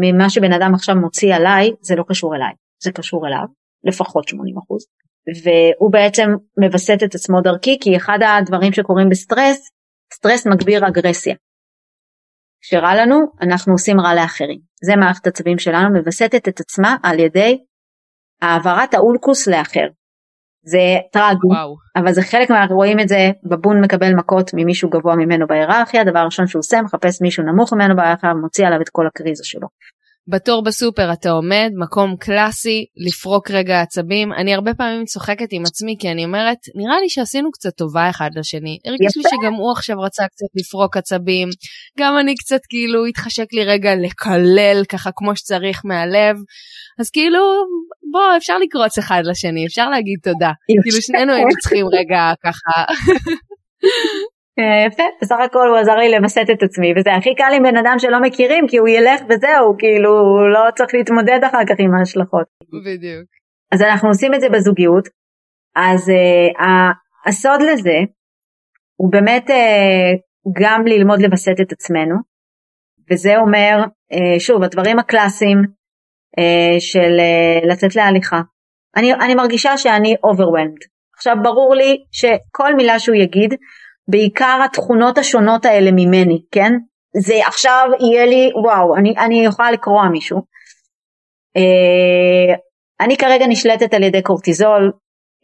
ממה 0.01 0.29
שבן 0.29 0.53
אדם 0.53 0.73
עכשיו 0.73 0.95
מוציא 0.95 1.35
עליי 1.35 1.71
זה 1.81 1.95
לא 1.95 2.03
קשור 2.07 2.35
אליי, 2.35 2.53
זה 2.83 2.91
קשור 2.91 3.27
אליו, 3.27 3.45
לפחות 3.83 4.29
80%, 4.29 4.35
והוא 5.43 5.91
בעצם 5.91 6.29
מווסת 6.61 6.97
את 7.05 7.15
עצמו 7.15 7.41
דרכי 7.41 7.77
כי 7.81 7.97
אחד 7.97 8.19
הדברים 8.21 8.73
שקורים 8.73 9.09
בסטרס, 9.09 9.69
סטרס 10.13 10.47
מגביר 10.47 10.87
אגרסיה. 10.87 11.35
כשרע 12.61 12.95
לנו 12.95 13.15
אנחנו 13.41 13.73
עושים 13.73 13.99
רע 13.99 14.15
לאחרים. 14.15 14.59
זה 14.83 14.95
מערכת 14.95 15.27
עצבים 15.27 15.57
שלנו 15.57 15.89
מווסתת 15.97 16.47
את 16.47 16.59
עצמה 16.59 16.95
על 17.03 17.19
ידי 17.19 17.63
העברת 18.41 18.93
האולקוס 18.93 19.47
לאחר. 19.47 19.87
זה 20.67 20.97
טרגי. 21.11 21.47
אבל 21.95 22.13
זה 22.13 22.21
חלק 22.21 22.49
מה... 22.49 22.65
רואים 22.69 22.99
את 22.99 23.07
זה, 23.07 23.31
בבון 23.43 23.81
מקבל 23.81 24.13
מכות 24.13 24.51
ממישהו 24.53 24.89
גבוה 24.89 25.15
ממנו 25.15 25.47
בהיררכיה, 25.47 26.01
הדבר 26.01 26.19
הראשון 26.19 26.47
שהוא 26.47 26.59
עושה, 26.59 26.81
מחפש 26.81 27.21
מישהו 27.21 27.43
נמוך 27.43 27.73
ממנו 27.73 27.95
בהיררכיה 27.95 28.31
ומוציא 28.31 28.67
עליו 28.67 28.81
את 28.81 28.89
כל 28.89 29.07
הקריזה 29.07 29.43
שלו. 29.45 29.67
בתור 30.29 30.63
בסופר 30.63 31.13
אתה 31.13 31.29
עומד, 31.29 31.71
מקום 31.75 32.15
קלאסי, 32.19 32.85
לפרוק 32.97 33.51
רגע 33.51 33.81
עצבים. 33.81 34.33
אני 34.33 34.53
הרבה 34.53 34.73
פעמים 34.73 35.05
צוחקת 35.05 35.47
עם 35.51 35.63
עצמי 35.65 35.95
כי 35.99 36.11
אני 36.11 36.25
אומרת, 36.25 36.57
נראה 36.75 36.99
לי 37.01 37.09
שעשינו 37.09 37.51
קצת 37.51 37.75
טובה 37.77 38.09
אחד 38.09 38.29
לשני. 38.35 38.77
הרגיש 38.85 39.17
לי 39.17 39.23
שגם 39.23 39.53
הוא 39.53 39.71
עכשיו 39.71 39.99
רצה 39.99 40.23
קצת 40.27 40.45
לפרוק 40.55 40.97
עצבים, 40.97 41.49
גם 41.99 42.17
אני 42.19 42.35
קצת 42.35 42.59
כאילו 42.69 43.05
התחשק 43.05 43.53
לי 43.53 43.65
רגע 43.65 43.95
לקלל 43.95 44.81
ככה 44.89 45.09
כמו 45.15 45.35
שצריך 45.35 45.81
מהלב. 45.85 46.35
אז 46.99 47.09
כאילו, 47.09 47.39
בוא, 48.11 48.37
אפשר 48.37 48.57
לקרוץ 48.57 48.97
אחד 48.97 49.21
לשני, 49.25 49.65
אפשר 49.65 49.89
להגיד 49.89 50.19
תודה. 50.23 50.51
כאילו 50.83 51.01
שנינו 51.01 51.33
היינו 51.33 51.49
צריכים 51.61 51.85
רגע 51.97 52.33
ככה. 52.43 52.93
אה, 54.59 54.85
יפה, 54.87 55.03
בסך 55.21 55.35
הכל 55.45 55.67
הוא 55.69 55.77
עזר 55.77 55.95
לי 55.95 56.11
למסט 56.11 56.49
את 56.53 56.63
עצמי 56.63 56.93
וזה 56.97 57.15
הכי 57.15 57.35
קל 57.35 57.51
עם 57.55 57.63
בן 57.63 57.77
אדם 57.77 57.95
שלא 57.99 58.21
מכירים 58.21 58.67
כי 58.67 58.77
הוא 58.77 58.87
ילך 58.87 59.21
וזהו 59.29 59.75
כאילו 59.77 60.09
הוא 60.09 60.49
לא 60.53 60.71
צריך 60.75 60.89
להתמודד 60.93 61.39
אחר 61.47 61.65
כך 61.69 61.75
עם 61.79 61.95
ההשלכות. 61.95 62.47
בדיוק. 62.85 63.27
אז 63.71 63.81
אנחנו 63.81 64.09
עושים 64.09 64.33
את 64.33 64.41
זה 64.41 64.49
בזוגיות 64.49 65.07
אז 65.75 66.09
uh, 66.09 66.63
הסוד 67.25 67.61
לזה 67.61 67.97
הוא 68.95 69.11
באמת 69.11 69.49
uh, 69.49 69.53
גם 70.61 70.87
ללמוד 70.87 71.21
לווסת 71.21 71.55
את 71.61 71.71
עצמנו 71.71 72.15
וזה 73.11 73.37
אומר 73.37 73.83
uh, 74.13 74.39
שוב 74.39 74.63
הדברים 74.63 74.99
הקלאסיים 74.99 75.76
של 76.79 77.19
uh, 77.19 77.67
לצאת 77.67 77.95
להליכה. 77.95 78.41
אני, 78.95 79.13
אני 79.13 79.35
מרגישה 79.35 79.77
שאני 79.77 80.15
overwhelmed. 80.25 80.87
עכשיו 81.15 81.35
ברור 81.43 81.75
לי 81.75 81.97
שכל 82.11 82.75
מילה 82.75 82.99
שהוא 82.99 83.15
יגיד 83.15 83.53
בעיקר 84.07 84.59
התכונות 84.65 85.17
השונות 85.17 85.65
האלה 85.65 85.91
ממני, 85.91 86.41
כן? 86.51 86.71
זה 87.19 87.47
עכשיו 87.47 87.89
יהיה 87.99 88.25
לי, 88.25 88.49
וואו, 88.63 88.95
אני, 88.95 89.13
אני 89.17 89.45
יכולה 89.45 89.71
לקרוע 89.71 90.09
מישהו. 90.11 90.41
אה, 91.57 92.55
אני 93.01 93.17
כרגע 93.17 93.47
נשלטת 93.47 93.93
על 93.93 94.03
ידי 94.03 94.21
קורטיזול, 94.21 94.91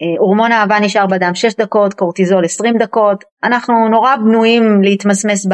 אה, 0.01 0.19
הורמון 0.19 0.51
אהבה 0.51 0.79
נשאר 0.79 1.07
בדם 1.07 1.35
6 1.35 1.53
דקות, 1.53 1.93
קורטיזול 1.93 2.45
20 2.45 2.77
דקות, 2.77 3.23
אנחנו 3.43 3.73
נורא 3.91 4.15
בנויים 4.15 4.81
להתמסמס 4.81 5.47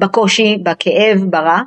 בקושי, 0.00 0.58
בכאב, 0.62 1.18
ברע. 1.30 1.60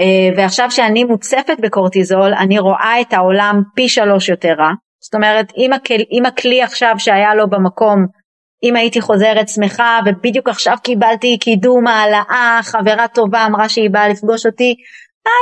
אה, 0.00 0.36
ועכשיו 0.36 0.70
שאני 0.70 1.04
מוצפת 1.04 1.56
בקורטיזול, 1.62 2.34
אני 2.34 2.58
רואה 2.58 3.00
את 3.00 3.12
העולם 3.12 3.62
פי 3.74 3.88
שלוש 3.88 4.28
יותר 4.28 4.54
רע. 4.58 4.70
זאת 5.04 5.14
אומרת, 5.14 5.52
אם 5.56 5.72
הכלי, 5.72 6.04
אם 6.12 6.26
הכלי 6.26 6.62
עכשיו 6.62 6.94
שהיה 6.98 7.34
לו 7.34 7.50
במקום 7.50 8.06
אם 8.64 8.76
הייתי 8.76 9.00
חוזרת 9.00 9.48
שמחה 9.48 10.00
ובדיוק 10.06 10.48
עכשיו 10.48 10.76
קיבלתי 10.82 11.38
קידום 11.38 11.86
העלאה, 11.86 12.60
חברה 12.62 13.08
טובה 13.08 13.46
אמרה 13.46 13.68
שהיא 13.68 13.90
באה 13.90 14.08
לפגוש 14.08 14.46
אותי, 14.46 14.74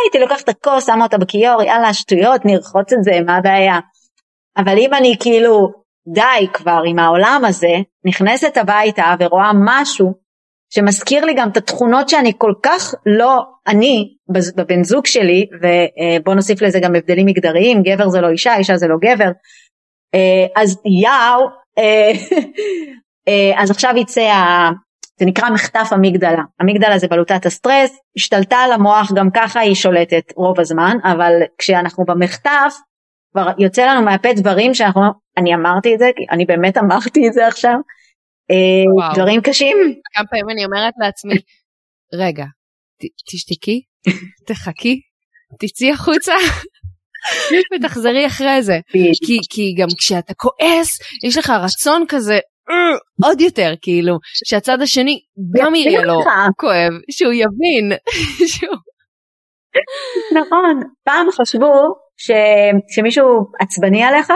הייתי 0.02 0.18
לוקחת 0.18 0.44
את 0.44 0.48
הכוס, 0.48 0.86
שמה 0.86 1.04
אותה 1.04 1.18
בכיור, 1.18 1.62
יאללה 1.62 1.94
שטויות, 1.94 2.44
נרחוץ 2.44 2.92
את 2.92 3.02
זה, 3.02 3.12
מה 3.26 3.36
הבעיה? 3.36 3.78
אבל 4.56 4.78
אם 4.78 4.94
אני 4.94 5.16
כאילו 5.20 5.68
די 6.14 6.46
כבר 6.52 6.82
עם 6.86 6.98
העולם 6.98 7.42
הזה, 7.48 7.74
נכנסת 8.04 8.56
הביתה 8.56 9.14
ורואה 9.20 9.50
משהו 9.64 10.14
שמזכיר 10.74 11.24
לי 11.24 11.34
גם 11.34 11.48
את 11.48 11.56
התכונות 11.56 12.08
שאני 12.08 12.32
כל 12.38 12.52
כך 12.62 12.94
לא 13.06 13.42
אני 13.66 14.14
בבן 14.56 14.84
זוג 14.84 15.06
שלי, 15.06 15.46
ובוא 15.62 16.34
נוסיף 16.34 16.62
לזה 16.62 16.80
גם 16.80 16.94
הבדלים 16.94 17.26
מגדריים, 17.26 17.82
גבר 17.82 18.08
זה 18.08 18.20
לא 18.20 18.28
אישה, 18.28 18.56
אישה 18.56 18.76
זה 18.76 18.86
לא 18.88 18.96
גבר, 19.00 19.30
אה, 20.14 20.62
אז 20.62 20.80
יאו, 21.02 21.48
אה, 21.78 22.12
אה, 23.28 23.62
אז 23.62 23.70
עכשיו 23.70 23.94
יצא. 23.96 24.32
זה 25.20 25.26
נקרא 25.26 25.50
מחטף 25.50 25.90
אמיגדלה. 25.94 26.42
אמיגדלה 26.62 26.98
זה 26.98 27.08
בלוטת 27.08 27.46
הסטרס, 27.46 27.98
השתלטה 28.16 28.56
על 28.56 28.72
המוח, 28.72 29.12
גם 29.16 29.28
ככה 29.34 29.60
היא 29.60 29.74
שולטת 29.74 30.32
רוב 30.36 30.60
הזמן, 30.60 30.96
אבל 31.04 31.32
כשאנחנו 31.58 32.04
במחטף, 32.04 32.74
כבר 33.32 33.48
יוצא 33.58 33.86
לנו 33.86 34.04
מהפה 34.04 34.28
דברים 34.32 34.74
שאנחנו, 34.74 35.02
אני 35.38 35.54
אמרתי 35.54 35.94
את 35.94 35.98
זה, 35.98 36.10
אני 36.30 36.44
באמת 36.44 36.76
אמרתי 36.78 37.28
את 37.28 37.32
זה 37.32 37.46
עכשיו, 37.46 37.74
אה, 38.50 38.92
וואו. 38.94 39.14
דברים 39.14 39.40
קשים. 39.40 39.76
כמה 40.14 40.26
פעמים 40.26 40.50
אני 40.50 40.64
אומרת 40.64 40.94
לעצמי, 40.98 41.34
רגע, 42.14 42.44
תשתקי, 43.30 43.82
תחכי, 44.46 45.00
תצאי 45.60 45.90
החוצה. 45.90 46.34
ותחזרי 47.74 48.26
אחרי 48.26 48.62
זה 48.62 48.78
כי, 49.26 49.38
כי 49.50 49.74
גם 49.78 49.88
כשאתה 49.98 50.34
כועס 50.34 50.98
יש 51.24 51.38
לך 51.38 51.50
רצון 51.50 52.04
כזה 52.08 52.38
אה, 52.70 53.28
עוד 53.28 53.40
יותר 53.40 53.74
כאילו 53.82 54.18
שהצד 54.48 54.82
השני 54.82 55.20
גם 55.58 55.74
יהיה 55.74 56.02
לו 56.02 56.20
כואב 56.56 56.92
שהוא 57.10 57.32
יבין. 57.32 57.98
נכון 60.38 60.82
פעם 61.04 61.26
חשבו 61.30 61.72
שמישהו 62.94 63.24
עצבני 63.60 64.02
עליך 64.02 64.32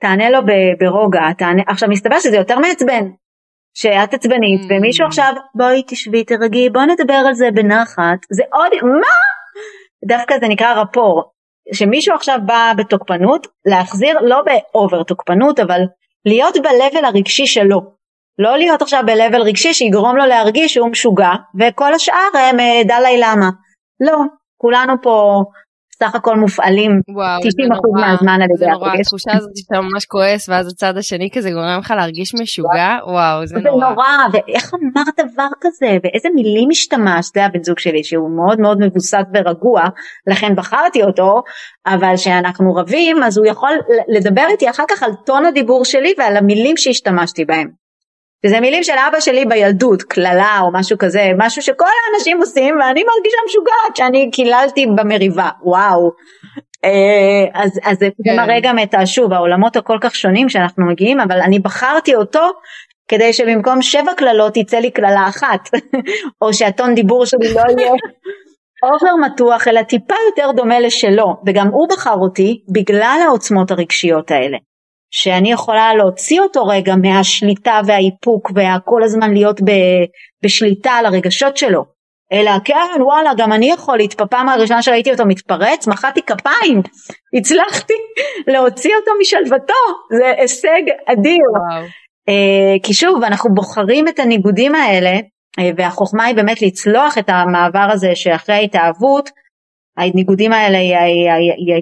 תענה 0.00 0.30
לו 0.30 0.38
ברוגע 0.80 1.32
תענה 1.38 1.62
עכשיו 1.66 1.88
מסתבר 1.88 2.20
שזה 2.20 2.36
יותר 2.36 2.58
מעצבן 2.58 3.04
שאת 3.80 4.14
עצבנית 4.14 4.60
mm. 4.60 4.64
ומישהו 4.70 5.06
עכשיו 5.06 5.32
בואי 5.54 5.82
תשבי 5.86 6.24
תרגי 6.24 6.70
בוא 6.70 6.82
נדבר 6.82 7.22
על 7.28 7.34
זה 7.34 7.48
בנחת 7.54 8.18
זה 8.30 8.42
עוד 8.52 8.72
מה 8.82 9.16
דווקא 10.08 10.34
זה 10.40 10.48
נקרא 10.48 10.80
רפור 10.80 11.32
שמישהו 11.74 12.14
עכשיו 12.14 12.38
בא 12.46 12.72
בתוקפנות 12.76 13.46
להחזיר 13.66 14.18
לא 14.20 14.42
באובר 14.42 15.02
תוקפנות 15.02 15.60
אבל 15.60 15.80
להיות 16.24 16.56
ב-level 16.56 17.06
הרגשי 17.06 17.46
שלו. 17.46 17.80
לא 18.38 18.56
להיות 18.56 18.82
עכשיו 18.82 19.02
ב-level 19.06 19.42
רגשי 19.42 19.74
שיגרום 19.74 20.16
לו 20.16 20.26
להרגיש 20.26 20.74
שהוא 20.74 20.90
משוגע 20.90 21.30
וכל 21.60 21.94
השאר 21.94 22.30
הם 22.34 22.60
אה, 22.60 22.80
דלי 22.84 23.20
למה. 23.20 23.50
לא, 24.00 24.18
כולנו 24.56 24.92
פה 25.02 25.42
סך 26.02 26.14
הכל 26.14 26.36
מופעלים 26.36 27.00
וואו, 27.08 27.40
90% 27.40 27.42
נורא, 27.84 28.00
מהזמן 28.00 28.38
על 28.42 28.48
ידי 28.54 28.70
נורא, 28.70 28.92
התחושה 29.00 29.30
הזאת 29.36 29.56
שאתה 29.56 29.80
ממש 29.80 30.04
כועס 30.04 30.48
ואז 30.48 30.72
הצד 30.72 30.96
השני 30.96 31.30
כזה 31.32 31.50
גורם 31.50 31.78
לך 31.78 31.90
להרגיש 31.96 32.34
משוגע? 32.34 32.96
וואו. 33.06 33.46
זה, 33.46 33.54
זה 33.54 33.70
נורא. 33.70 33.88
נורא 33.90 34.06
ואיך 34.32 34.74
אמרת 34.74 35.32
דבר 35.32 35.48
כזה? 35.60 35.96
ואיזה 36.04 36.28
מילים 36.34 36.68
השתמשת 36.70 37.34
זה 37.34 37.44
הבן 37.44 37.62
זוג 37.62 37.78
שלי 37.78 38.04
שהוא 38.04 38.30
מאוד 38.36 38.60
מאוד 38.60 38.78
מבוסס 38.80 39.24
ורגוע 39.34 39.82
לכן 40.26 40.56
בחרתי 40.56 41.02
אותו 41.02 41.42
אבל 41.86 42.12
כשאנחנו 42.16 42.74
רבים 42.74 43.22
אז 43.22 43.38
הוא 43.38 43.46
יכול 43.46 43.72
לדבר 44.08 44.44
איתי 44.50 44.70
אחר 44.70 44.84
כך 44.90 45.02
על 45.02 45.10
טון 45.26 45.44
הדיבור 45.44 45.84
שלי 45.84 46.14
ועל 46.18 46.36
המילים 46.36 46.76
שהשתמשתי 46.76 47.44
בהם. 47.44 47.87
וזה 48.46 48.60
מילים 48.60 48.82
של 48.82 48.92
אבא 49.08 49.20
שלי 49.20 49.44
בילדות, 49.44 50.02
קללה 50.02 50.58
או 50.62 50.72
משהו 50.72 50.98
כזה, 50.98 51.30
משהו 51.38 51.62
שכל 51.62 51.84
האנשים 51.84 52.38
עושים 52.38 52.74
ואני 52.74 53.04
מרגישה 53.04 53.36
משוגעת 53.46 53.96
שאני 53.96 54.30
קיללתי 54.30 54.86
במריבה, 54.86 55.48
וואו. 55.62 56.10
אה, 56.84 57.62
אז, 57.62 57.80
אז 57.84 57.98
זה 57.98 58.08
כן. 58.24 58.36
מראה 58.36 58.60
גם 58.62 58.78
את, 58.78 58.94
שוב, 59.04 59.32
העולמות 59.32 59.76
הכל 59.76 59.98
כך 60.00 60.14
שונים 60.14 60.48
שאנחנו 60.48 60.86
מגיעים, 60.86 61.20
אבל 61.20 61.40
אני 61.40 61.58
בחרתי 61.58 62.14
אותו 62.14 62.50
כדי 63.08 63.32
שבמקום 63.32 63.82
שבע 63.82 64.14
קללות 64.16 64.56
יצא 64.56 64.78
לי 64.78 64.90
קללה 64.90 65.28
אחת, 65.28 65.60
או 66.42 66.54
שהטון 66.54 66.94
דיבור 66.94 67.26
שלי 67.26 67.54
לא 67.54 67.62
יהיה 67.78 67.92
אובר 68.82 69.16
מתוח, 69.26 69.68
אלא 69.68 69.82
טיפה 69.82 70.14
יותר 70.30 70.52
דומה 70.52 70.80
לשלו, 70.80 71.36
וגם 71.46 71.68
הוא 71.68 71.88
בחר 71.90 72.14
אותי 72.14 72.62
בגלל 72.72 73.18
העוצמות 73.26 73.70
הרגשיות 73.70 74.30
האלה. 74.30 74.58
שאני 75.10 75.52
יכולה 75.52 75.94
להוציא 75.94 76.40
אותו 76.40 76.66
רגע 76.66 76.94
מהשליטה 76.96 77.80
והאיפוק 77.86 78.50
והכל 78.54 79.02
הזמן 79.02 79.32
להיות 79.32 79.60
ב, 79.60 79.70
בשליטה 80.44 80.90
על 80.90 81.06
הרגשות 81.06 81.56
שלו. 81.56 81.84
אלא 82.32 82.50
כן 82.64 83.02
וואלה 83.02 83.30
גם 83.36 83.52
אני 83.52 83.70
יכול, 83.70 83.98
בפעם 84.20 84.48
הראשונה 84.48 84.82
שראיתי 84.82 85.12
אותו 85.12 85.26
מתפרץ 85.26 85.88
מחאתי 85.88 86.20
כפיים, 86.22 86.82
הצלחתי 87.38 87.94
להוציא 88.46 88.90
אותו 89.00 89.10
משלוותו, 89.20 89.74
זה 90.18 90.32
הישג 90.38 90.82
אדיר. 91.06 91.46
וואו. 91.70 91.86
Uh, 92.30 92.80
כי 92.82 92.94
שוב 92.94 93.24
אנחנו 93.24 93.54
בוחרים 93.54 94.08
את 94.08 94.18
הניגודים 94.18 94.74
האלה 94.74 95.18
uh, 95.18 95.62
והחוכמה 95.76 96.24
היא 96.24 96.36
באמת 96.36 96.62
לצלוח 96.62 97.18
את 97.18 97.28
המעבר 97.28 97.88
הזה 97.92 98.10
שאחרי 98.14 98.54
ההתאהבות 98.54 99.30
הניגודים 99.98 100.52
האלה 100.52 100.78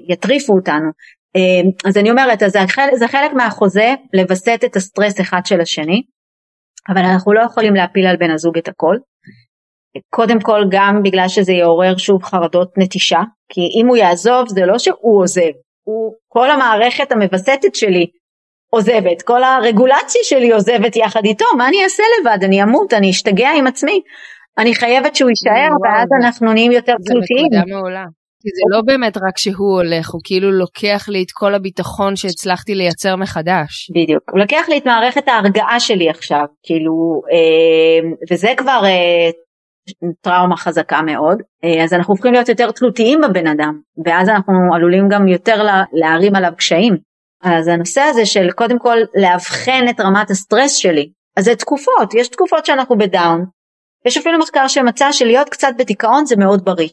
יטריפו 0.08 0.52
אותנו. 0.52 0.90
אמ, 1.36 1.70
אז 1.86 1.96
אני 1.96 2.10
אומרת, 2.10 2.42
אז 2.42 2.52
זה 2.94 3.08
חלק 3.08 3.32
מהחוזה 3.32 3.94
לווסת 4.12 4.60
את 4.64 4.76
הסטרס 4.76 5.20
אחד 5.20 5.40
של 5.44 5.60
השני, 5.60 6.02
אבל 6.88 7.04
אנחנו 7.12 7.32
לא 7.32 7.40
יכולים 7.40 7.74
להפיל 7.74 8.06
על 8.06 8.16
בן 8.16 8.30
הזוג 8.30 8.58
את 8.58 8.68
הכל. 8.68 8.96
קודם 10.10 10.40
כל 10.40 10.60
גם 10.70 11.02
בגלל 11.04 11.28
שזה 11.28 11.52
יעורר 11.52 11.96
שוב 11.96 12.22
חרדות 12.22 12.78
נטישה, 12.78 13.20
כי 13.52 13.60
אם 13.80 13.86
הוא 13.88 13.96
יעזוב 13.96 14.48
זה 14.48 14.66
לא 14.66 14.78
שהוא 14.78 15.22
עוזב, 15.22 15.50
הוא, 15.86 16.14
כל 16.28 16.50
המערכת 16.50 17.12
המווסתת 17.12 17.74
שלי 17.74 18.06
עוזבת, 18.70 19.22
כל 19.22 19.44
הרגולציה 19.44 20.20
שלי 20.24 20.50
עוזבת 20.52 20.96
יחד 20.96 21.24
איתו, 21.24 21.44
מה 21.58 21.68
אני 21.68 21.84
אעשה 21.84 22.02
לבד, 22.20 22.44
אני 22.44 22.62
אמות, 22.62 22.94
אני 22.94 23.10
אשתגע 23.10 23.48
עם 23.58 23.66
עצמי. 23.66 24.00
אני 24.58 24.74
חייבת 24.74 25.16
שהוא 25.16 25.30
יישאר 25.30 25.70
ואז 25.82 26.08
אנחנו 26.22 26.52
נהיים 26.52 26.72
יותר 26.72 26.94
תלותיים. 27.06 27.48
זה 27.52 27.58
נקודה 27.58 27.76
מעולה. 27.76 28.04
כי 28.46 28.50
זה 28.54 28.76
לא 28.76 28.82
באמת 28.82 29.16
רק 29.16 29.38
שהוא 29.38 29.82
הולך, 29.82 30.10
הוא 30.10 30.20
כאילו 30.24 30.50
לוקח 30.50 31.08
לי 31.08 31.22
את 31.22 31.30
כל 31.32 31.54
הביטחון 31.54 32.16
שהצלחתי 32.16 32.74
לייצר 32.74 33.16
מחדש. 33.16 33.90
בדיוק, 33.90 34.22
הוא 34.30 34.40
לוקח 34.40 34.66
לי 34.68 34.78
את 34.78 34.86
מערכת 34.86 35.28
ההרגעה 35.28 35.80
שלי 35.80 36.10
עכשיו, 36.10 36.44
כאילו, 36.62 37.22
אה, 37.32 38.10
וזה 38.30 38.48
כבר 38.56 38.80
אה, 38.84 39.30
טראומה 40.20 40.56
חזקה 40.56 41.02
מאוד, 41.02 41.38
אה, 41.64 41.84
אז 41.84 41.92
אנחנו 41.92 42.14
הופכים 42.14 42.32
להיות 42.32 42.48
יותר 42.48 42.70
תלותיים 42.70 43.20
בבן 43.20 43.46
אדם, 43.46 43.80
ואז 44.04 44.28
אנחנו 44.28 44.54
עלולים 44.74 45.08
גם 45.08 45.28
יותר 45.28 45.66
להערים 45.92 46.34
עליו 46.34 46.52
קשיים. 46.56 46.96
אז 47.42 47.68
הנושא 47.68 48.00
הזה 48.00 48.26
של 48.26 48.50
קודם 48.50 48.78
כל 48.78 48.96
לאבחן 49.14 49.84
את 49.90 50.00
רמת 50.00 50.30
הסטרס 50.30 50.74
שלי, 50.74 51.10
אז 51.36 51.44
זה 51.44 51.54
תקופות, 51.54 52.14
יש 52.14 52.28
תקופות 52.28 52.66
שאנחנו 52.66 52.98
ב 52.98 53.06
down, 53.06 53.44
יש 54.06 54.16
אפילו 54.16 54.38
מחקר 54.38 54.68
שמצא 54.68 55.12
שלהיות 55.12 55.48
קצת 55.48 55.68
בדיכאון 55.78 56.26
זה 56.26 56.36
מאוד 56.36 56.64
בריא. 56.64 56.88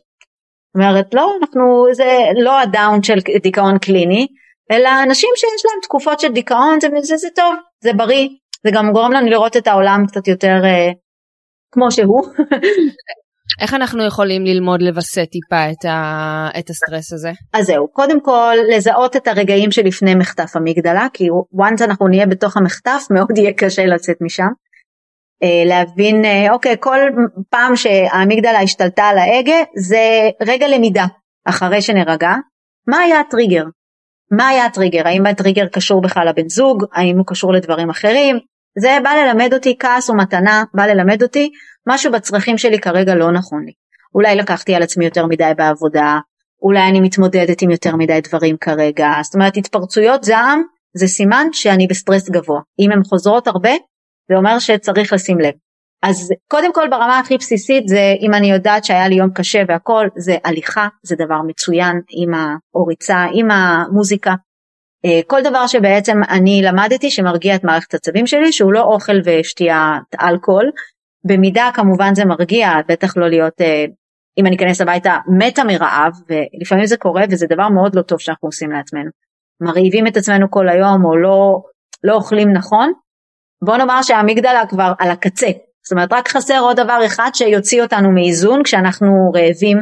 זאת 0.73 0.81
אומרת 0.81 1.13
לא 1.13 1.31
אנחנו 1.41 1.85
זה 1.91 2.17
לא 2.43 2.59
ה 2.59 2.68
down 2.68 3.03
של 3.03 3.17
דיכאון 3.43 3.77
קליני 3.77 4.27
אלא 4.71 4.89
אנשים 5.03 5.29
שיש 5.35 5.65
להם 5.65 5.81
תקופות 5.81 6.19
של 6.19 6.31
דיכאון 6.31 6.79
זה, 6.81 6.87
זה, 7.01 7.17
זה 7.17 7.27
טוב 7.35 7.55
זה 7.83 7.93
בריא 7.93 8.27
זה 8.65 8.71
גם 8.73 8.91
גורם 8.93 9.11
לנו 9.11 9.29
לראות 9.29 9.57
את 9.57 9.67
העולם 9.67 10.03
קצת 10.07 10.27
יותר 10.27 10.61
אה, 10.63 10.91
כמו 11.71 11.91
שהוא. 11.91 12.21
איך 13.61 13.73
אנחנו 13.73 14.05
יכולים 14.05 14.45
ללמוד 14.45 14.81
לווסת 14.81 15.27
טיפה 15.31 15.71
את, 15.71 15.85
ה... 15.85 16.49
את 16.59 16.69
הסטרס 16.69 17.13
הזה? 17.13 17.31
אז 17.53 17.65
זהו, 17.65 17.87
קודם 17.87 18.21
כל 18.21 18.55
לזהות 18.75 19.15
את 19.15 19.27
הרגעים 19.27 19.71
שלפני 19.71 20.15
מחטף 20.15 20.55
המגדלה, 20.55 21.07
כי 21.13 21.27
once 21.61 21.83
אנחנו 21.83 22.07
נהיה 22.07 22.25
בתוך 22.25 22.57
המחטף 22.57 23.03
מאוד 23.11 23.37
יהיה 23.37 23.53
קשה 23.53 23.85
לצאת 23.85 24.17
משם. 24.21 24.47
אה, 25.43 25.63
להבין, 25.65 26.25
אה, 26.25 26.51
אוקיי, 26.51 26.75
כל 26.79 26.99
פעם 27.49 27.75
שהאמיגדלה 27.75 28.59
השתלטה 28.59 29.03
על 29.03 29.17
ההגה 29.17 29.63
זה 29.75 30.29
רגע 30.47 30.67
למידה 30.67 31.05
אחרי 31.45 31.81
שנרגע, 31.81 32.31
מה 32.87 32.97
היה 32.97 33.19
הטריגר? 33.19 33.63
מה 34.31 34.47
היה 34.47 34.65
הטריגר? 34.65 35.07
האם 35.07 35.25
הטריגר 35.25 35.67
קשור 35.67 36.01
בכלל 36.01 36.27
לבן 36.29 36.49
זוג? 36.49 36.83
האם 36.93 37.17
הוא 37.17 37.25
קשור 37.27 37.53
לדברים 37.53 37.89
אחרים? 37.89 38.39
זה 38.79 38.97
בא 39.03 39.09
ללמד 39.09 39.53
אותי 39.53 39.75
כעס 39.79 40.09
או 40.09 40.15
מתנה, 40.15 40.63
בא 40.73 40.85
ללמד 40.85 41.23
אותי 41.23 41.51
משהו 41.87 42.11
בצרכים 42.11 42.57
שלי 42.57 42.79
כרגע 42.79 43.15
לא 43.15 43.31
נכון 43.31 43.65
לי. 43.65 43.71
אולי 44.15 44.35
לקחתי 44.35 44.75
על 44.75 44.83
עצמי 44.83 45.05
יותר 45.05 45.25
מדי 45.25 45.51
בעבודה, 45.57 46.19
אולי 46.61 46.89
אני 46.89 47.01
מתמודדת 47.01 47.61
עם 47.61 47.71
יותר 47.71 47.95
מדי 47.95 48.21
דברים 48.21 48.57
כרגע, 48.57 49.11
זאת 49.23 49.35
אומרת 49.35 49.57
התפרצויות 49.57 50.23
זעם 50.23 50.61
זה 50.97 51.07
סימן 51.07 51.47
שאני 51.51 51.87
בסטרס 51.87 52.29
גבוה. 52.29 52.59
אם 52.79 52.91
הן 52.91 53.03
חוזרות 53.03 53.47
הרבה, 53.47 53.71
זה 54.29 54.35
אומר 54.35 54.59
שצריך 54.59 55.13
לשים 55.13 55.39
לב. 55.39 55.53
אז 56.03 56.33
קודם 56.47 56.73
כל 56.73 56.87
ברמה 56.91 57.19
הכי 57.19 57.37
בסיסית 57.37 57.87
זה 57.87 58.13
אם 58.21 58.33
אני 58.33 58.51
יודעת 58.51 58.85
שהיה 58.85 59.07
לי 59.07 59.15
יום 59.15 59.29
קשה 59.35 59.63
והכל 59.67 60.07
זה 60.17 60.37
הליכה 60.43 60.87
זה 61.03 61.15
דבר 61.15 61.41
מצוין 61.47 62.01
עם 62.09 62.31
ההוריצה 62.33 63.25
עם 63.33 63.51
המוזיקה. 63.51 64.33
אה, 65.05 65.19
כל 65.27 65.41
דבר 65.43 65.67
שבעצם 65.67 66.17
אני 66.29 66.61
למדתי 66.63 67.11
שמרגיע 67.11 67.55
את 67.55 67.63
מערכת 67.63 67.93
הצבים 67.93 68.27
שלי 68.27 68.51
שהוא 68.51 68.73
לא 68.73 68.81
אוכל 68.81 69.15
ושתיית 69.25 70.15
אלכוהול. 70.21 70.71
במידה 71.25 71.69
כמובן 71.73 72.15
זה 72.15 72.25
מרגיע 72.25 72.69
בטח 72.87 73.17
לא 73.17 73.29
להיות 73.29 73.61
אה, 73.61 73.85
אם 74.37 74.45
אני 74.45 74.55
אכנס 74.55 74.81
הביתה 74.81 75.17
מתה 75.27 75.63
מרעב 75.63 76.13
ולפעמים 76.29 76.85
זה 76.85 76.97
קורה 76.97 77.23
וזה 77.29 77.47
דבר 77.49 77.69
מאוד 77.69 77.95
לא 77.95 78.01
טוב 78.01 78.19
שאנחנו 78.19 78.47
עושים 78.47 78.71
לעצמנו. 78.71 79.09
מרעיבים 79.61 80.07
את 80.07 80.17
עצמנו 80.17 80.51
כל 80.51 80.69
היום 80.69 81.05
או 81.05 81.17
לא 81.17 81.61
לא 82.03 82.13
אוכלים 82.13 82.53
נכון 82.53 82.93
בוא 83.65 83.77
נאמר 83.77 84.01
שהאמיגדלה 84.01 84.63
כבר 84.69 84.93
על 84.99 85.11
הקצה, 85.11 85.47
זאת 85.85 85.91
אומרת 85.91 86.13
רק 86.13 86.27
חסר 86.27 86.59
עוד 86.59 86.79
דבר 86.79 86.99
אחד 87.05 87.29
שיוציא 87.33 87.81
אותנו 87.81 88.11
מאיזון 88.11 88.63
כשאנחנו 88.63 89.31
רעבים 89.35 89.77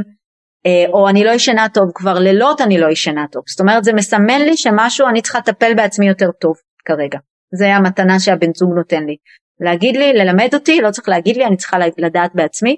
אה, 0.65 0.85
או 0.93 1.09
אני 1.09 1.23
לא 1.23 1.31
ישנה 1.31 1.69
טוב, 1.73 1.91
כבר 1.95 2.19
לילות 2.19 2.61
אני 2.61 2.77
לא 2.77 2.87
ישנה 2.91 3.25
טוב, 3.31 3.43
זאת 3.47 3.59
אומרת 3.59 3.83
זה 3.83 3.93
מסמן 3.93 4.41
לי 4.41 4.57
שמשהו 4.57 5.07
אני 5.07 5.21
צריכה 5.21 5.39
לטפל 5.39 5.73
בעצמי 5.73 6.07
יותר 6.07 6.31
טוב 6.31 6.55
כרגע, 6.85 7.19
זה 7.53 7.75
המתנה 7.75 8.19
שהבן 8.19 8.53
זוג 8.55 8.73
נותן 8.75 9.03
לי, 9.03 9.15
להגיד 9.59 9.97
לי, 9.97 10.13
ללמד 10.13 10.49
אותי, 10.53 10.81
לא 10.81 10.91
צריך 10.91 11.09
להגיד 11.09 11.37
לי, 11.37 11.45
אני 11.45 11.57
צריכה 11.57 11.77
לדעת 11.97 12.31
בעצמי, 12.35 12.75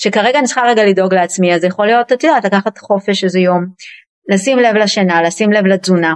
שכרגע 0.00 0.38
אני 0.38 0.46
צריכה 0.46 0.62
רגע 0.66 0.84
לדאוג 0.84 1.14
לעצמי, 1.14 1.54
אז 1.54 1.64
יכול 1.64 1.86
להיות, 1.86 2.12
את 2.12 2.24
יודעת, 2.24 2.44
לקחת 2.44 2.78
חופש 2.78 3.24
איזה 3.24 3.40
יום, 3.40 3.66
לשים 4.32 4.58
לב 4.58 4.74
לשינה, 4.74 5.22
לשים 5.22 5.52
לב 5.52 5.66
לתזונה, 5.66 6.14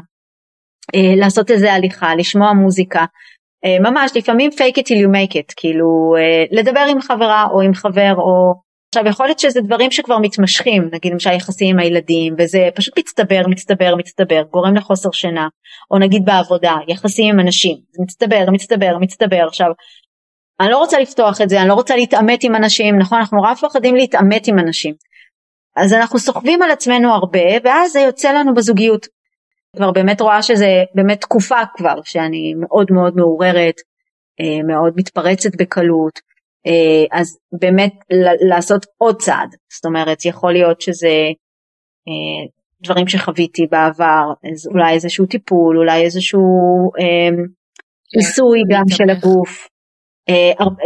אה, 0.95 1.17
לעשות 1.17 1.51
איזה 1.51 1.73
הליכה, 1.73 2.15
לשמוע 2.15 2.53
מוזיקה, 2.53 3.05
ממש 3.81 4.11
לפעמים 4.15 4.51
fake 4.51 4.79
it 4.79 4.83
till 4.83 4.99
you 5.05 5.09
make 5.09 5.35
it 5.35 5.55
כאילו 5.57 6.15
אה, 6.19 6.45
לדבר 6.51 6.85
עם 6.91 7.01
חברה 7.01 7.47
או 7.53 7.61
עם 7.61 7.75
חבר 7.75 8.15
או 8.17 8.55
עכשיו 8.95 9.07
יכול 9.07 9.27
להיות 9.27 9.39
שזה 9.39 9.61
דברים 9.61 9.91
שכבר 9.91 10.19
מתמשכים 10.19 10.89
נגיד 10.93 11.13
למשל 11.13 11.31
יחסים 11.31 11.77
עם 11.77 11.79
הילדים 11.79 12.35
וזה 12.39 12.69
פשוט 12.75 12.99
מצטבר 12.99 13.43
מצטבר 13.49 13.95
מצטבר 13.97 14.43
גורם 14.43 14.75
לחוסר 14.75 15.11
שינה 15.13 15.49
או 15.91 15.99
נגיד 15.99 16.25
בעבודה 16.25 16.77
יחסים 16.89 17.35
עם 17.35 17.41
אנשים 17.41 17.77
זה 17.91 18.03
מצטבר 18.03 18.51
מצטבר 18.53 18.99
מצטבר 19.01 19.47
עכשיו 19.47 19.69
אני 20.61 20.71
לא 20.71 20.79
רוצה 20.79 20.99
לפתוח 20.99 21.41
את 21.41 21.49
זה 21.49 21.61
אני 21.61 21.69
לא 21.69 21.75
רוצה 21.75 21.97
להתעמת 21.97 22.45
עם 22.45 22.55
אנשים 22.55 22.99
נכון 22.99 23.19
אנחנו 23.19 23.37
נורא 23.37 23.53
מפחדים 23.53 23.97
להתעמת 23.97 24.49
עם 24.49 24.59
אנשים. 24.59 24.95
אז 25.77 25.93
אנחנו 25.93 26.19
סוחבים 26.19 26.63
על 26.63 26.71
עצמנו 26.71 27.15
הרבה 27.15 27.49
ואז 27.65 27.93
זה 27.93 28.01
יוצא 28.01 28.33
לנו 28.33 28.55
בזוגיות 28.55 29.07
כבר 29.77 29.91
באמת 29.91 30.21
רואה 30.21 30.43
שזה 30.43 30.83
באמת 30.95 31.21
תקופה 31.21 31.61
כבר 31.77 32.01
שאני 32.05 32.55
מאוד 32.61 32.87
מאוד 32.93 33.17
מעוררת, 33.17 33.75
אה, 34.41 34.63
מאוד 34.67 34.93
מתפרצת 34.97 35.57
בקלות, 35.59 36.19
אה, 36.67 37.19
אז 37.21 37.39
באמת 37.61 37.93
לעשות 38.49 38.87
עוד 38.97 39.21
צעד, 39.21 39.55
זאת 39.73 39.85
אומרת 39.85 40.25
יכול 40.25 40.53
להיות 40.53 40.81
שזה 40.81 41.33
אה, 42.09 42.47
דברים 42.85 43.09
שחוויתי 43.09 43.67
בעבר, 43.71 44.33
אז 44.53 44.67
אולי 44.67 44.95
איזשהו 44.95 45.27
טיפול, 45.27 45.79
אולי 45.79 46.05
איזשהו 46.05 46.43
עיסוי 48.17 48.63
גם 48.71 48.85
של 48.89 49.11
הגוף, 49.11 49.69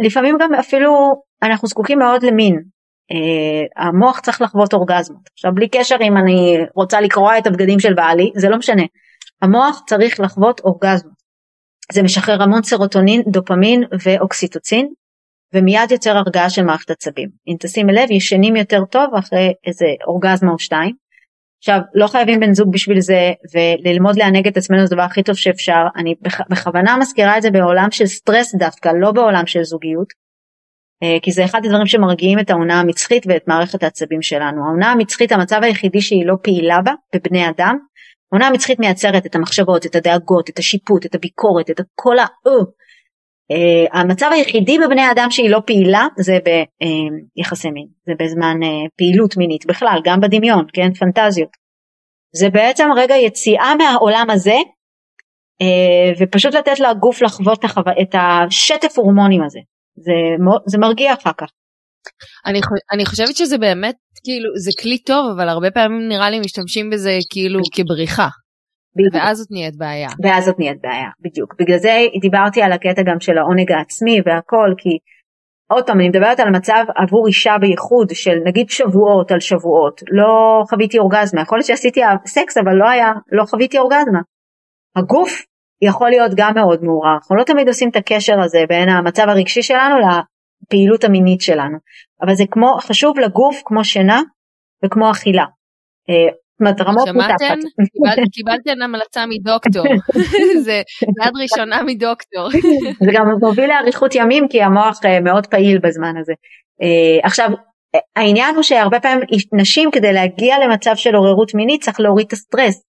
לפעמים 0.04 0.36
גם 0.40 0.54
אפילו 0.54 0.92
אנחנו 1.42 1.68
זקוקים 1.68 1.98
מאוד 1.98 2.22
למין, 2.22 2.62
Uh, 3.12 3.85
המוח 3.85 4.20
צריך 4.20 4.43
לחוות 4.43 4.73
אורגזמות. 4.73 5.29
עכשיו 5.33 5.53
בלי 5.55 5.69
קשר 5.69 5.97
אם 6.03 6.16
אני 6.16 6.59
רוצה 6.74 7.01
לקרוע 7.01 7.39
את 7.39 7.47
הבגדים 7.47 7.81
של 7.81 7.95
בעלי, 7.95 8.31
זה 8.37 8.49
לא 8.49 8.59
משנה. 8.59 8.83
המוח 9.43 9.83
צריך 9.87 10.20
לחוות 10.20 10.61
אורגזמות. 10.61 11.23
זה 11.93 12.03
משחרר 12.03 12.43
המון 12.43 12.62
סרוטונין, 12.62 13.23
דופמין 13.27 13.83
ואוקסיטוצין, 14.05 14.89
ומיד 15.55 15.91
יוצר 15.91 16.16
הרגעה 16.16 16.51
של 16.51 16.62
מערכת 16.62 16.91
עצבים. 16.91 17.29
אם 17.49 17.57
תשימי 17.61 17.93
לב, 17.93 18.11
ישנים 18.11 18.57
יותר 18.57 18.85
טוב 18.85 19.15
אחרי 19.19 19.53
איזה 19.66 19.87
אורגזמה 20.07 20.53
או 20.53 20.59
שתיים. 20.59 20.95
עכשיו, 21.59 21.81
לא 21.95 22.07
חייבים 22.07 22.41
בן 22.41 22.55
זוג 22.55 22.73
בשביל 22.73 23.01
זה, 23.01 23.33
וללמוד 23.55 24.16
לענג 24.16 24.47
את 24.47 24.57
עצמנו 24.57 24.87
זה 24.87 24.95
הדבר 24.95 25.03
הכי 25.03 25.23
טוב 25.23 25.35
שאפשר. 25.35 25.87
אני 25.97 26.15
בכוונה 26.51 26.97
מזכירה 26.97 27.37
את 27.37 27.43
זה 27.43 27.51
בעולם 27.51 27.91
של 27.91 28.07
סטרס 28.07 28.55
דווקא, 28.55 28.91
לא 29.01 29.12
בעולם 29.12 29.47
של 29.47 29.62
זוגיות. 29.62 30.22
אה, 31.03 31.16
כי 31.23 31.33
זה 31.33 31.45
אחד 31.45 31.61
הדברים 31.65 31.87
שמרגיעים 31.87 32.39
את 32.39 32.51
האונה 32.51 32.81
המצחית 32.81 33.27
ואת 33.29 33.49
מערכת 33.49 33.83
העצבים 33.83 34.23
שלנו. 34.23 34.65
האונה 34.66 34.90
המצחית 34.91 35.33
המצב 35.33 35.61
היחידי 35.62 36.01
שהיא 36.01 36.27
לא 36.27 36.35
פעילה 36.43 36.79
בה 36.85 36.93
בבני 37.15 37.49
אדם, 37.49 37.77
העונה 38.33 38.47
המצחית 38.47 38.79
מייצרת 38.79 39.27
את 39.27 39.35
המחשבות, 39.35 39.87
את 39.87 39.95
הדאגות, 39.95 40.51
את 40.51 40.59
השיפוט, 40.59 41.07
את 41.07 41.15
הביקורת, 41.15 41.70
את 41.70 41.81
כל 41.95 42.19
ה... 42.19 42.27
Uh, 42.47 43.99
המצב 43.99 44.31
היחידי 44.33 44.79
בבני 44.79 45.11
אדם 45.11 45.31
שהיא 45.31 45.51
לא 45.51 45.61
פעילה 45.66 46.07
זה 46.19 46.39
ביחסי 47.37 47.70
מין, 47.70 47.87
זה 48.07 48.12
בזמן 48.19 48.57
פעילות 48.97 49.37
מינית 49.37 49.66
בכלל, 49.66 50.01
גם 50.05 50.20
בדמיון, 50.20 50.65
כן, 50.73 50.95
פנטזיות. 50.95 51.49
זה 52.37 52.51
בעצם 52.51 52.89
רגע 52.97 53.15
יציאה 53.16 53.74
מהעולם 53.79 54.27
הזה 54.31 54.57
ופשוט 56.20 56.55
לתת 56.55 56.81
לגוף 56.81 57.23
לחוות 57.23 57.65
את 58.03 58.15
השטף 58.15 58.99
הורמונים 58.99 59.43
הזה. 59.43 59.61
זה, 59.97 60.12
זה 60.66 60.78
מרגיע 60.78 61.12
אחר 61.12 61.32
כך. 61.39 61.47
אני, 62.47 62.60
אני 62.93 63.06
חושבת 63.06 63.36
שזה 63.36 63.59
באמת 63.59 63.97
כאילו 64.24 64.48
זה 64.56 64.70
כלי 64.82 64.98
טוב 64.98 65.31
אבל 65.36 65.48
הרבה 65.48 65.70
פעמים 65.70 66.09
נראה 66.09 66.31
לי 66.31 66.40
משתמשים 66.40 66.90
בזה 66.90 67.19
כאילו 67.31 67.60
כבריחה. 67.74 68.28
בדיוק. 68.97 69.14
ואז 69.14 69.39
זאת 69.39 69.48
נהיית 69.51 69.77
בעיה. 69.77 70.09
ואז 70.24 70.44
זאת 70.44 70.59
נהיית 70.59 70.81
בעיה 70.82 71.09
בדיוק 71.20 71.55
בגלל 71.59 71.78
זה 71.78 72.06
דיברתי 72.20 72.62
על 72.62 72.73
הקטע 72.73 73.02
גם 73.02 73.20
של 73.20 73.39
העונג 73.39 73.73
העצמי 73.73 74.20
והכל 74.27 74.74
כי 74.78 74.90
עוד 75.73 75.86
פעם 75.86 76.01
אני 76.01 76.09
מדברת 76.09 76.40
על 76.40 76.51
מצב 76.51 76.85
עבור 76.97 77.27
אישה 77.27 77.59
בייחוד 77.60 78.09
של 78.12 78.36
נגיד 78.44 78.70
שבועות 78.70 79.32
על 79.32 79.40
שבועות 79.40 80.01
לא 80.10 80.62
חוויתי 80.70 80.98
אורגזמה 80.98 81.43
יכול 81.43 81.59
להיות 81.59 81.66
שעשיתי 81.66 82.01
סקס 82.27 82.56
אבל 82.56 82.74
לא 82.74 82.89
היה 82.89 83.12
לא 83.32 83.44
חוויתי 83.44 83.78
אורגזמה. 83.78 84.20
הגוף 84.97 85.43
יכול 85.82 86.10
להיות 86.10 86.32
גם 86.36 86.54
מאוד 86.54 86.84
מעורר. 86.84 87.14
אנחנו 87.14 87.36
לא 87.36 87.44
תמיד 87.44 87.68
עושים 87.68 87.88
את 87.88 87.96
הקשר 87.96 88.40
הזה 88.40 88.59
בין 88.68 88.88
המצב 88.88 89.28
הרגשי 89.28 89.62
שלנו 89.62 89.94
לפעילות 89.98 91.04
המינית 91.04 91.40
שלנו. 91.40 91.78
אבל 92.22 92.34
זה 92.34 92.44
כמו, 92.50 92.76
חשוב 92.80 93.18
לגוף 93.18 93.62
כמו 93.64 93.84
שינה 93.84 94.20
וכמו 94.84 95.10
אכילה. 95.10 95.44
אה, 96.10 96.32
שמעתם? 97.06 97.59
קיבלתם 98.32 98.82
המלצה 98.84 99.24
מדוקטור, 99.28 99.84
זה 100.64 100.82
יד 101.02 101.32
ראשונה 101.42 101.82
מדוקטור. 101.82 102.48
זה 103.04 103.10
גם 103.14 103.26
מוביל 103.40 103.70
לאריכות 103.70 104.14
ימים 104.14 104.48
כי 104.48 104.62
המוח 104.62 105.00
אה, 105.04 105.20
מאוד 105.20 105.46
פעיל 105.46 105.78
בזמן 105.78 106.16
הזה. 106.20 106.32
אה, 106.82 107.26
עכשיו 107.26 107.50
העניין 108.16 108.54
הוא 108.54 108.62
שהרבה 108.62 109.00
פעמים 109.00 109.20
נשים 109.52 109.90
כדי 109.90 110.12
להגיע 110.12 110.56
למצב 110.64 110.92
של 110.96 111.14
עוררות 111.14 111.54
מינית 111.54 111.82
צריך 111.82 112.00
להוריד 112.00 112.26
את 112.26 112.32
הסטרס. 112.32 112.82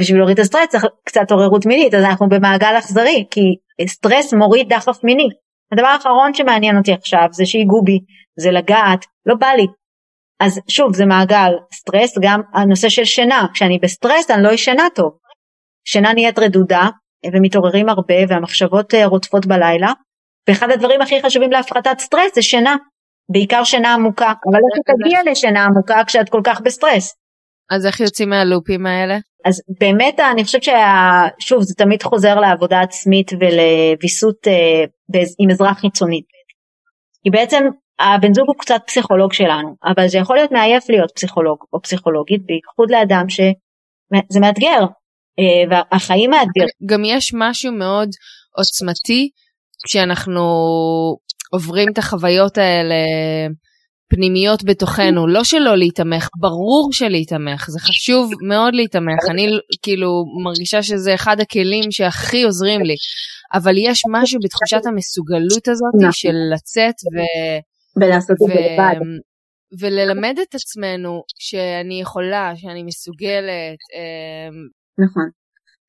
בשביל 0.00 0.18
להוריד 0.18 0.38
את 0.38 0.44
הסטרס 0.44 0.68
צריך 0.68 0.84
קצת 1.04 1.30
עוררות 1.30 1.66
מינית 1.66 1.94
אז 1.94 2.04
אנחנו 2.04 2.28
במעגל 2.28 2.74
אכזרי 2.78 3.24
כי 3.30 3.40
סטרס 3.86 4.34
מוריד 4.34 4.68
דחף 4.68 5.04
מיני. 5.04 5.28
הדבר 5.72 5.86
האחרון 5.86 6.34
שמעניין 6.34 6.78
אותי 6.78 6.92
עכשיו 6.92 7.26
זה 7.30 7.46
שיגעו 7.46 7.82
בי, 7.82 7.98
זה 8.38 8.50
לגעת, 8.50 9.04
לא 9.26 9.34
בא 9.34 9.46
לי. 9.46 9.66
אז 10.40 10.60
שוב 10.68 10.94
זה 10.94 11.06
מעגל 11.06 11.52
סטרס 11.74 12.18
גם 12.22 12.40
הנושא 12.54 12.88
של 12.88 13.04
שינה 13.04 13.46
כשאני 13.54 13.78
בסטרס 13.82 14.30
אני 14.30 14.42
לא 14.42 14.48
ישנה 14.48 14.84
טוב. 14.94 15.18
שינה 15.84 16.12
נהיית 16.12 16.38
רדודה 16.38 16.88
ומתעוררים 17.32 17.88
הרבה 17.88 18.14
והמחשבות 18.28 18.94
אה, 18.94 19.06
רודפות 19.06 19.46
בלילה 19.46 19.92
ואחד 20.48 20.70
הדברים 20.70 21.00
הכי 21.00 21.22
חשובים 21.22 21.52
להפחתת 21.52 21.98
סטרס 21.98 22.34
זה 22.34 22.42
שינה 22.42 22.76
בעיקר 23.32 23.64
שינה 23.64 23.94
עמוקה 23.94 24.26
אבל 24.26 24.58
איך 24.74 24.96
תגיע 24.96 25.32
לשינה 25.32 25.64
עמוקה 25.64 26.04
כשאת 26.06 26.28
כל 26.28 26.40
כך 26.44 26.60
בסטרס. 26.60 27.14
אז 27.70 27.86
איך 27.86 28.00
יוצאים 28.00 28.30
מהלופים 28.30 28.86
האלה? 28.86 29.18
אז 29.44 29.62
באמת 29.80 30.20
אני 30.20 30.44
חושבת 30.44 30.62
ששוב 30.62 31.62
זה 31.62 31.74
תמיד 31.74 32.02
חוזר 32.02 32.40
לעבודה 32.40 32.80
עצמית 32.80 33.30
ולוויסות 33.32 34.48
אה, 34.48 34.84
עם 35.38 35.50
עזרה 35.50 35.74
חיצונית. 35.74 36.24
כי 37.24 37.30
בעצם 37.30 37.64
הבן 37.98 38.34
זוג 38.34 38.44
הוא 38.46 38.56
קצת 38.58 38.80
פסיכולוג 38.86 39.32
שלנו 39.32 39.74
אבל 39.84 40.08
זה 40.08 40.18
יכול 40.18 40.36
להיות 40.36 40.52
מעייף 40.52 40.90
להיות 40.90 41.12
פסיכולוג 41.14 41.58
או 41.72 41.82
פסיכולוגית 41.82 42.46
בייחוד 42.46 42.90
לאדם 42.90 43.28
שזה 43.28 44.40
מאתגר 44.40 44.80
אה, 45.38 45.64
והחיים 45.92 46.30
מאתגר. 46.30 46.64
גם 46.86 47.04
יש 47.04 47.32
משהו 47.34 47.72
מאוד 47.72 48.08
עוצמתי 48.56 49.30
כשאנחנו 49.86 50.42
עוברים 51.52 51.88
את 51.92 51.98
החוויות 51.98 52.58
האלה 52.58 52.94
פנימיות 54.14 54.64
בתוכנו, 54.64 55.26
לא 55.26 55.44
שלא 55.44 55.76
להיתמך, 55.76 56.28
ברור 56.40 56.88
שלהיתמך, 56.92 57.66
זה 57.70 57.80
חשוב 57.80 58.30
מאוד 58.48 58.74
להיתמך, 58.74 59.30
אני 59.30 59.46
כאילו 59.82 60.08
מרגישה 60.44 60.82
שזה 60.82 61.14
אחד 61.14 61.40
הכלים 61.40 61.90
שהכי 61.90 62.42
עוזרים 62.42 62.80
לי, 62.80 62.94
אבל 63.54 63.74
יש 63.78 64.02
משהו 64.10 64.40
בתחושת 64.44 64.86
המסוגלות 64.86 65.68
הזאת 65.68 65.94
נכון. 65.98 66.12
של 66.12 66.34
לצאת 66.54 66.94
ו... 67.14 67.16
ולעשות 68.00 68.36
את 68.42 68.48
זה 68.48 68.54
לבד. 68.54 69.00
וללמד 69.80 70.36
את 70.42 70.54
עצמנו 70.54 71.22
שאני 71.38 72.00
יכולה, 72.00 72.52
שאני 72.56 72.82
מסוגלת. 72.82 73.80
אמ, 73.94 74.54
נכון. 74.98 75.28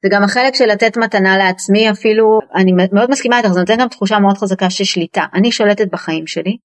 זה 0.04 0.10
גם 0.12 0.24
החלק 0.24 0.56
של 0.56 0.66
לתת 0.66 0.98
מתנה 0.98 1.38
לעצמי 1.38 1.92
אפילו, 1.92 2.40
אני 2.56 2.72
מאוד 2.94 3.12
מסכימה 3.12 3.38
איתך, 3.38 3.50
זה 3.50 3.60
נותן 3.60 3.78
גם 3.80 3.88
תחושה 3.88 4.20
מאוד 4.20 4.38
חזקה 4.38 4.70
של 4.70 4.84
שליטה. 4.84 5.26
אני 5.34 5.52
שולטת 5.52 5.88
בחיים 5.92 6.28
שלי, 6.28 6.58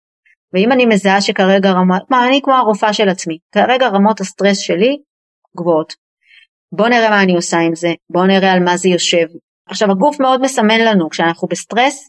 ואם 0.54 0.72
אני 0.72 0.86
מזהה 0.86 1.20
שכרגע 1.20 1.70
רמות, 1.70 2.02
מה, 2.10 2.28
אני 2.28 2.40
כמו 2.42 2.54
הרופאה 2.54 2.92
של 2.92 3.08
עצמי, 3.08 3.38
כרגע 3.52 3.88
רמות 3.88 4.20
הסטרס 4.20 4.58
שלי 4.58 4.96
גבוהות. 5.56 5.94
בוא 6.72 6.88
נראה 6.88 7.10
מה 7.10 7.22
אני 7.22 7.34
עושה 7.34 7.58
עם 7.58 7.74
זה, 7.74 7.92
בוא 8.10 8.26
נראה 8.26 8.52
על 8.52 8.64
מה 8.64 8.76
זה 8.76 8.88
יושב. 8.88 9.26
עכשיו 9.68 9.90
הגוף 9.90 10.20
מאוד 10.20 10.40
מסמן 10.40 10.80
לנו 10.80 11.10
כשאנחנו 11.10 11.48
בסטרס, 11.48 12.08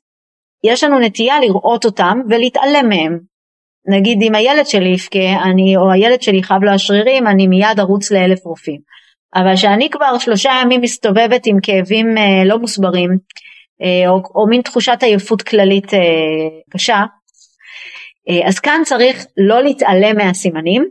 יש 0.64 0.84
לנו 0.84 1.00
נטייה 1.00 1.40
לראות 1.40 1.86
אותם 1.86 2.20
ולהתעלם 2.30 2.90
מהם. 2.90 3.20
נגיד 3.88 4.18
אם 4.22 4.36
הילד 4.36 4.66
שלי 4.66 4.90
יבכה, 4.90 5.50
או 5.78 5.92
הילד 5.92 6.22
שלי 6.22 6.44
חב 6.44 6.60
לו 6.62 6.72
השרירים, 6.72 7.28
אני 7.28 7.48
מיד 7.48 7.80
ארוץ 7.80 8.12
לאלף 8.12 8.46
רופאים. 8.46 8.80
אבל 9.36 9.56
שאני 9.56 9.90
כבר 9.90 10.18
שלושה 10.18 10.52
ימים 10.62 10.82
מסתובבת 10.82 11.42
עם 11.46 11.58
כאבים 11.64 12.18
אה, 12.18 12.46
לא 12.46 12.60
מוסברים, 12.60 13.10
אה, 13.82 14.10
או, 14.10 14.22
או 14.36 14.48
מין 14.48 14.62
תחושת 14.62 14.98
עייפות 15.02 15.42
כללית 15.42 15.94
אה, 15.94 16.00
קשה, 16.70 17.04
אז 18.48 18.60
כאן 18.60 18.82
צריך 18.86 19.26
לא 19.38 19.64
להתעלם 19.64 20.18
מהסימנים, 20.18 20.86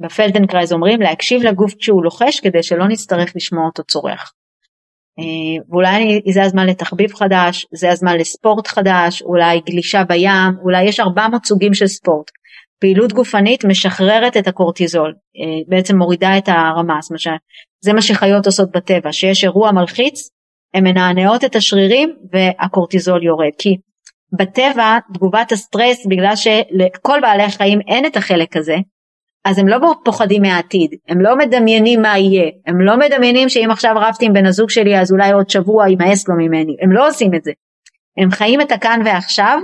בפלדנקרייז 0.00 0.72
אומרים 0.72 1.00
להקשיב 1.00 1.42
לגוף 1.42 1.74
כשהוא 1.74 2.04
לוחש 2.04 2.40
כדי 2.40 2.62
שלא 2.62 2.88
נצטרך 2.88 3.32
לשמוע 3.36 3.64
אותו 3.66 3.82
צורח. 3.82 4.32
אה, 5.18 5.64
ואולי 5.68 6.20
זה 6.32 6.42
הזמן 6.42 6.66
לתחביב 6.66 7.14
חדש, 7.14 7.66
זה 7.72 7.90
הזמן 7.90 8.16
לספורט 8.16 8.66
חדש, 8.66 9.22
אולי 9.22 9.60
גלישה 9.60 10.04
בים, 10.04 10.52
אולי 10.62 10.82
יש 10.82 11.00
400 11.00 11.44
סוגים 11.44 11.74
של 11.74 11.86
ספורט. 11.86 12.30
פעילות 12.80 13.12
גופנית 13.12 13.64
משחררת 13.64 14.36
את 14.36 14.48
הקורטיזול, 14.48 15.14
אה, 15.36 15.62
בעצם 15.68 15.96
מורידה 15.96 16.38
את 16.38 16.48
הרמה, 16.48 16.98
זה 17.84 17.92
מה 17.92 18.02
שחיות 18.02 18.46
עושות 18.46 18.70
בטבע, 18.74 19.12
שיש 19.12 19.44
אירוע 19.44 19.72
מלחיץ, 19.72 20.30
הן 20.74 20.84
מנענעות 20.84 21.44
את 21.44 21.56
השרירים 21.56 22.16
והקורטיזול 22.32 23.24
יורד, 23.24 23.52
כי 23.58 23.76
בטבע 24.32 24.98
תגובת 25.14 25.52
הסטרס 25.52 26.06
בגלל 26.06 26.36
שלכל 26.36 27.20
בעלי 27.22 27.42
החיים 27.42 27.80
אין 27.88 28.06
את 28.06 28.16
החלק 28.16 28.56
הזה 28.56 28.76
אז 29.44 29.58
הם 29.58 29.68
לא 29.68 29.78
פוחדים 30.04 30.42
מהעתיד 30.42 30.90
הם 31.08 31.20
לא 31.20 31.36
מדמיינים 31.36 32.02
מה 32.02 32.18
יהיה 32.18 32.50
הם 32.66 32.80
לא 32.80 32.98
מדמיינים 32.98 33.48
שאם 33.48 33.68
עכשיו 33.70 33.94
רבתי 33.96 34.26
עם 34.26 34.32
בן 34.32 34.46
הזוג 34.46 34.70
שלי 34.70 35.00
אז 35.00 35.12
אולי 35.12 35.32
עוד 35.32 35.50
שבוע 35.50 35.88
יימאס 35.88 36.28
לו 36.28 36.34
ממני 36.38 36.76
הם 36.82 36.92
לא 36.92 37.08
עושים 37.08 37.34
את 37.34 37.44
זה. 37.44 37.52
הם 38.18 38.30
חיים 38.30 38.60
את 38.60 38.72
הכאן 38.72 39.00
ועכשיו 39.04 39.58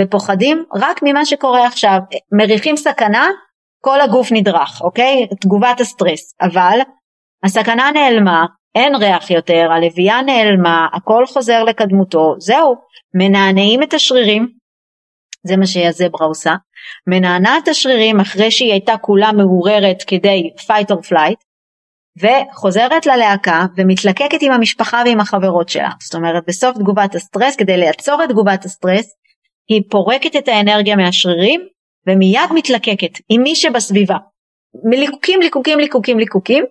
ופוחדים 0.00 0.64
רק 0.74 1.00
ממה 1.02 1.24
שקורה 1.24 1.66
עכשיו 1.66 1.98
מריחים 2.32 2.76
סכנה 2.76 3.28
כל 3.80 4.00
הגוף 4.00 4.32
נדרך 4.32 4.80
אוקיי? 4.82 5.26
תגובת 5.40 5.80
הסטרס. 5.80 6.34
אבל 6.40 6.78
הסכנה 7.44 7.90
נעלמה 7.94 8.46
אין 8.74 8.94
ריח 8.94 9.30
יותר, 9.30 9.68
הלוויה 9.72 10.22
נעלמה, 10.22 10.86
הכל 10.92 11.26
חוזר 11.26 11.64
לקדמותו, 11.64 12.34
זהו, 12.38 12.74
מנענעים 13.14 13.82
את 13.82 13.94
השרירים, 13.94 14.48
זה 15.46 15.56
מה 15.56 15.66
שהזברה 15.66 16.26
עושה, 16.26 16.54
מנענעת 17.06 17.62
את 17.62 17.68
השרירים 17.68 18.20
אחרי 18.20 18.50
שהיא 18.50 18.72
הייתה 18.72 18.96
כולה 18.96 19.32
מעוררת 19.32 20.02
כדי 20.06 20.50
fight 20.58 20.94
or 20.94 21.10
flight, 21.10 21.44
וחוזרת 22.18 23.06
ללהקה 23.06 23.66
ומתלקקת 23.76 24.42
עם 24.42 24.52
המשפחה 24.52 25.02
ועם 25.06 25.20
החברות 25.20 25.68
שלה. 25.68 25.90
זאת 26.02 26.14
אומרת 26.14 26.42
בסוף 26.46 26.78
תגובת 26.78 27.14
הסטרס, 27.14 27.56
כדי 27.56 27.76
לעצור 27.76 28.24
את 28.24 28.28
תגובת 28.28 28.64
הסטרס, 28.64 29.14
היא 29.68 29.82
פורקת 29.90 30.36
את 30.36 30.48
האנרגיה 30.48 30.96
מהשרירים 30.96 31.60
ומיד 32.06 32.52
מתלקקת 32.54 33.18
עם 33.28 33.42
מי 33.42 33.56
שבסביבה. 33.56 34.16
מליקוקים, 34.84 35.40
ליקוקים, 35.40 35.78
ליקוקים, 35.78 36.18
ליקוקים, 36.18 36.64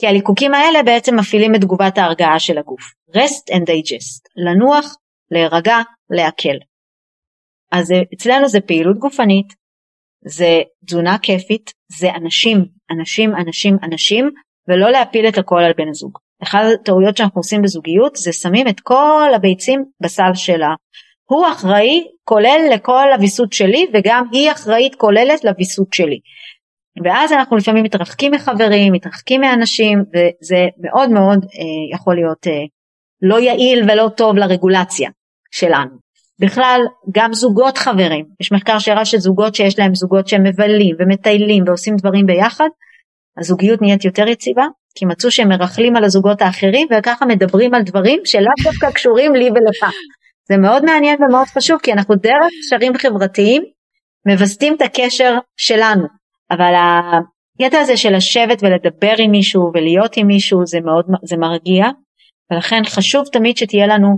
כי 0.00 0.06
הליקוקים 0.06 0.54
האלה 0.54 0.82
בעצם 0.82 1.16
מפעילים 1.18 1.54
את 1.54 1.60
תגובת 1.60 1.98
ההרגעה 1.98 2.38
של 2.38 2.58
הגוף. 2.58 2.82
rest 3.16 3.54
and 3.54 3.62
digest, 3.62 4.22
לנוח, 4.36 4.96
להירגע, 5.30 5.76
להקל. 6.10 6.56
אז 7.72 7.92
אצלנו 8.14 8.48
זה 8.48 8.60
פעילות 8.60 8.98
גופנית, 8.98 9.46
זה 10.24 10.60
תזונה 10.86 11.18
כיפית, 11.22 11.70
זה 11.98 12.10
אנשים, 12.10 12.64
אנשים, 12.90 13.30
אנשים, 13.36 13.76
אנשים, 13.82 14.30
ולא 14.68 14.90
להפיל 14.90 15.28
את 15.28 15.38
הכל 15.38 15.60
על 15.60 15.72
בן 15.76 15.88
הזוג. 15.88 16.18
אחת 16.42 16.60
הטעויות 16.74 17.16
שאנחנו 17.16 17.38
עושים 17.38 17.62
בזוגיות 17.62 18.16
זה 18.16 18.32
שמים 18.32 18.68
את 18.68 18.80
כל 18.80 19.30
הביצים 19.34 19.84
בסל 20.02 20.34
שלה. 20.34 20.74
הוא 21.24 21.46
אחראי 21.52 22.04
כולל 22.24 22.60
לכל 22.74 23.12
הוויסות 23.12 23.52
שלי 23.52 23.86
וגם 23.92 24.24
היא 24.32 24.52
אחראית 24.52 24.94
כוללת 24.94 25.44
לוויסות 25.44 25.92
שלי. 25.92 26.20
ואז 27.04 27.32
אנחנו 27.32 27.56
לפעמים 27.56 27.84
מתרחקים 27.84 28.32
מחברים, 28.32 28.92
מתרחקים 28.92 29.40
מאנשים, 29.40 29.98
וזה 29.98 30.66
מאוד 30.78 31.10
מאוד 31.10 31.44
אה, 31.44 31.96
יכול 31.96 32.14
להיות 32.14 32.46
אה, 32.46 32.62
לא 33.22 33.40
יעיל 33.40 33.90
ולא 33.90 34.08
טוב 34.16 34.36
לרגולציה 34.36 35.10
שלנו. 35.50 36.02
בכלל, 36.40 36.80
גם 37.14 37.32
זוגות 37.32 37.78
חברים, 37.78 38.24
יש 38.40 38.52
מחקר 38.52 38.78
שהראה 38.78 39.04
שזוגות 39.04 39.54
שיש 39.54 39.78
להם 39.78 39.94
זוגות 39.94 40.28
שהם 40.28 40.42
מבלים 40.42 40.96
ומטיילים 40.98 41.64
ועושים 41.66 41.96
דברים 41.96 42.26
ביחד, 42.26 42.68
הזוגיות 43.38 43.82
נהיית 43.82 44.04
יותר 44.04 44.28
יציבה, 44.28 44.64
כי 44.94 45.04
מצאו 45.04 45.30
שהם 45.30 45.48
מרכלים 45.48 45.96
על 45.96 46.04
הזוגות 46.04 46.42
האחרים 46.42 46.88
וככה 46.90 47.26
מדברים 47.26 47.74
על 47.74 47.82
דברים 47.82 48.20
שלאו 48.24 48.52
דווקא 48.64 48.90
קשורים 48.90 49.34
לי 49.34 49.48
ולך. 49.50 49.90
זה 50.48 50.56
מאוד 50.56 50.84
מעניין 50.84 51.22
ומאוד 51.22 51.46
חשוב 51.46 51.80
כי 51.82 51.92
אנחנו 51.92 52.14
דרך 52.14 52.50
קשרים 52.66 52.92
חברתיים 52.98 53.62
מווסתים 54.26 54.74
את 54.74 54.82
הקשר 54.82 55.38
שלנו 55.56 56.21
אבל 56.52 56.74
הקטע 56.74 57.78
הזה 57.78 57.96
של 57.96 58.16
לשבת 58.16 58.62
ולדבר 58.62 59.14
עם 59.18 59.30
מישהו 59.30 59.70
ולהיות 59.74 60.16
עם 60.16 60.26
מישהו 60.26 60.66
זה 60.66 60.80
מאוד 60.80 61.06
זה 61.22 61.36
מרגיע 61.36 61.86
ולכן 62.50 62.82
חשוב 62.86 63.24
תמיד 63.32 63.56
שתהיה 63.56 63.86
לנו 63.86 64.08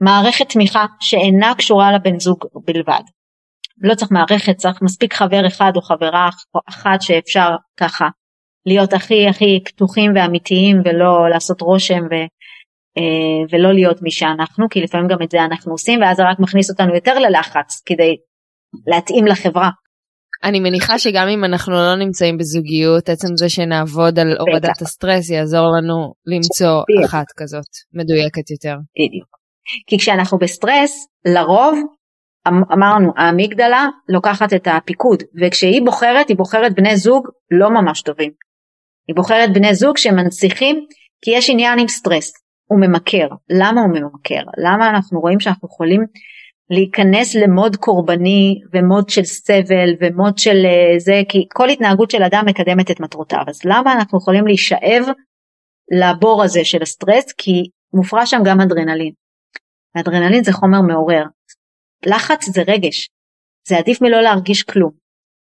מערכת 0.00 0.48
תמיכה 0.48 0.84
שאינה 1.00 1.54
קשורה 1.58 1.92
לבן 1.92 2.20
זוג 2.20 2.44
בלבד. 2.66 3.02
לא 3.82 3.94
צריך 3.94 4.12
מערכת, 4.12 4.56
צריך 4.56 4.82
מספיק 4.82 5.14
חבר 5.14 5.46
אחד 5.46 5.72
או 5.76 5.82
חברה 5.82 6.28
או 6.54 6.60
אחת 6.68 7.02
שאפשר 7.02 7.48
ככה 7.76 8.08
להיות 8.66 8.92
הכי 8.92 9.28
הכי 9.28 9.60
פתוחים 9.64 10.12
ואמיתיים 10.14 10.82
ולא 10.84 11.30
לעשות 11.30 11.60
רושם 11.60 12.04
ו, 12.10 12.14
אה, 12.98 13.44
ולא 13.50 13.72
להיות 13.72 14.02
מי 14.02 14.10
שאנחנו, 14.10 14.68
כי 14.68 14.80
לפעמים 14.80 15.08
גם 15.08 15.22
את 15.22 15.30
זה 15.30 15.44
אנחנו 15.44 15.72
עושים 15.72 16.00
ואז 16.00 16.16
זה 16.16 16.22
רק 16.30 16.38
מכניס 16.38 16.70
אותנו 16.70 16.94
יותר 16.94 17.18
ללחץ 17.18 17.82
כדי 17.86 18.16
להתאים 18.86 19.26
לחברה. 19.26 19.70
אני 20.44 20.60
מניחה 20.60 20.98
שגם 20.98 21.28
אם 21.28 21.44
אנחנו 21.44 21.72
לא 21.72 21.96
נמצאים 21.96 22.38
בזוגיות, 22.38 23.08
עצם 23.08 23.36
זה 23.36 23.48
שנעבוד 23.48 24.18
על 24.18 24.36
הורדת 24.38 24.82
הסטרס 24.82 25.30
יעזור 25.30 25.66
לנו 25.78 26.12
למצוא 26.26 26.82
אחת 27.04 27.26
כזאת 27.36 27.70
מדויקת 27.94 28.50
יותר. 28.50 28.74
בדיוק. 28.96 29.28
כי 29.86 29.98
כשאנחנו 29.98 30.38
בסטרס, 30.38 31.06
לרוב, 31.34 31.78
אמ-, 32.48 32.72
אמרנו, 32.72 33.12
האמיגדלה 33.16 33.86
לוקחת 34.08 34.52
את 34.52 34.68
הפיקוד, 34.70 35.22
וכשהיא 35.42 35.82
בוחרת, 35.84 36.28
היא 36.28 36.36
בוחרת 36.36 36.74
בני 36.74 36.96
זוג 36.96 37.28
לא 37.50 37.70
ממש 37.70 38.02
טובים. 38.02 38.32
היא 39.08 39.16
בוחרת 39.16 39.52
בני 39.52 39.74
זוג 39.74 39.96
שמנציחים, 39.96 40.76
כי 41.22 41.30
יש 41.30 41.50
עניין 41.50 41.78
עם 41.78 41.88
סטרס. 41.88 42.32
הוא 42.70 42.80
ממכר. 42.80 43.28
למה 43.50 43.80
הוא 43.80 43.90
ממכר? 43.90 44.42
למה 44.66 44.90
אנחנו 44.90 45.20
רואים 45.20 45.40
שאנחנו 45.40 45.68
יכולים 45.68 46.00
להיכנס 46.70 47.34
ל 47.34 47.42
mode 47.42 47.76
קורבני 47.76 48.60
ו 48.72 48.79
mode 48.79 49.08
של 49.08 49.24
סבל 49.24 49.88
ומוד 50.00 50.38
של 50.38 50.56
אה, 50.66 50.98
זה, 50.98 51.22
כי 51.28 51.46
כל 51.54 51.68
התנהגות 51.68 52.10
של 52.10 52.22
אדם 52.22 52.44
מקדמת 52.46 52.90
את 52.90 53.00
מטרותיו. 53.00 53.44
אז 53.48 53.60
למה 53.64 53.92
אנחנו 53.92 54.18
יכולים 54.18 54.46
להישאב 54.46 55.04
לבור 56.00 56.42
הזה 56.44 56.64
של 56.64 56.82
הסטרס? 56.82 57.32
כי 57.38 57.62
מופרש 57.94 58.26
שם 58.26 58.38
גם 58.44 58.60
אדרנלין. 58.60 59.12
אדרנלין 60.00 60.44
זה 60.44 60.52
חומר 60.52 60.80
מעורר. 60.80 61.24
לחץ 62.06 62.44
זה 62.44 62.62
רגש. 62.68 63.08
זה 63.68 63.78
עדיף 63.78 64.02
מלא 64.02 64.20
להרגיש 64.22 64.62
כלום. 64.62 64.90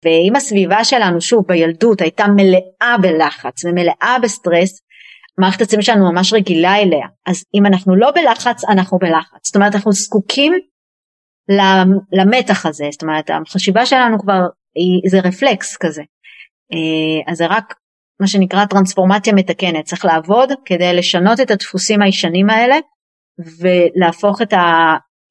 ואם 0.05 0.37
הסביבה 0.37 0.85
שלנו, 0.85 1.21
שוב, 1.21 1.45
בילדות 1.47 2.01
הייתה 2.01 2.25
מלאה 2.37 2.97
בלחץ 3.03 3.65
ומלאה 3.65 4.17
בסטרס, 4.23 4.81
המערכת 5.39 5.61
עצבית 5.61 5.85
שלנו 5.85 6.13
ממש 6.13 6.33
רגילה 6.33 6.77
אליה. 6.77 7.07
אז 7.27 7.45
אם 7.55 7.67
אנחנו 7.67 7.97
לא 7.97 8.11
בלחץ, 8.11 8.65
אנחנו 8.65 8.99
בלחץ. 8.99 9.47
זאת 9.47 9.57
אומרת, 9.57 9.75
אנחנו 9.75 9.93
זקוקים 9.93 10.53
למתח 12.13 12.67
הזה, 12.67 12.89
זאת 12.93 13.03
אומרת, 13.03 13.31
החשיבה 13.31 13.87
שלנו 13.87 14.19
כבר, 14.19 14.41
היא, 14.75 15.11
זה 15.11 15.21
רפלקס 15.29 15.77
כזה. 15.77 16.03
אה, 16.73 17.33
אז 17.33 17.39
זה 17.39 17.47
רק 17.47 17.75
מה 18.21 18.27
שנקרא 18.27 18.65
טרנספורמציה 18.65 19.33
מתקנת, 19.33 19.85
צריך 19.85 20.05
לעבוד 20.05 20.53
כדי 20.65 20.93
לשנות 20.93 21.41
את 21.41 21.51
הדפוסים 21.51 22.03
הישנים 22.03 22.51
האלה 22.51 22.77
ולהפוך 23.39 24.43
את 24.43 24.53
ה... 24.53 24.59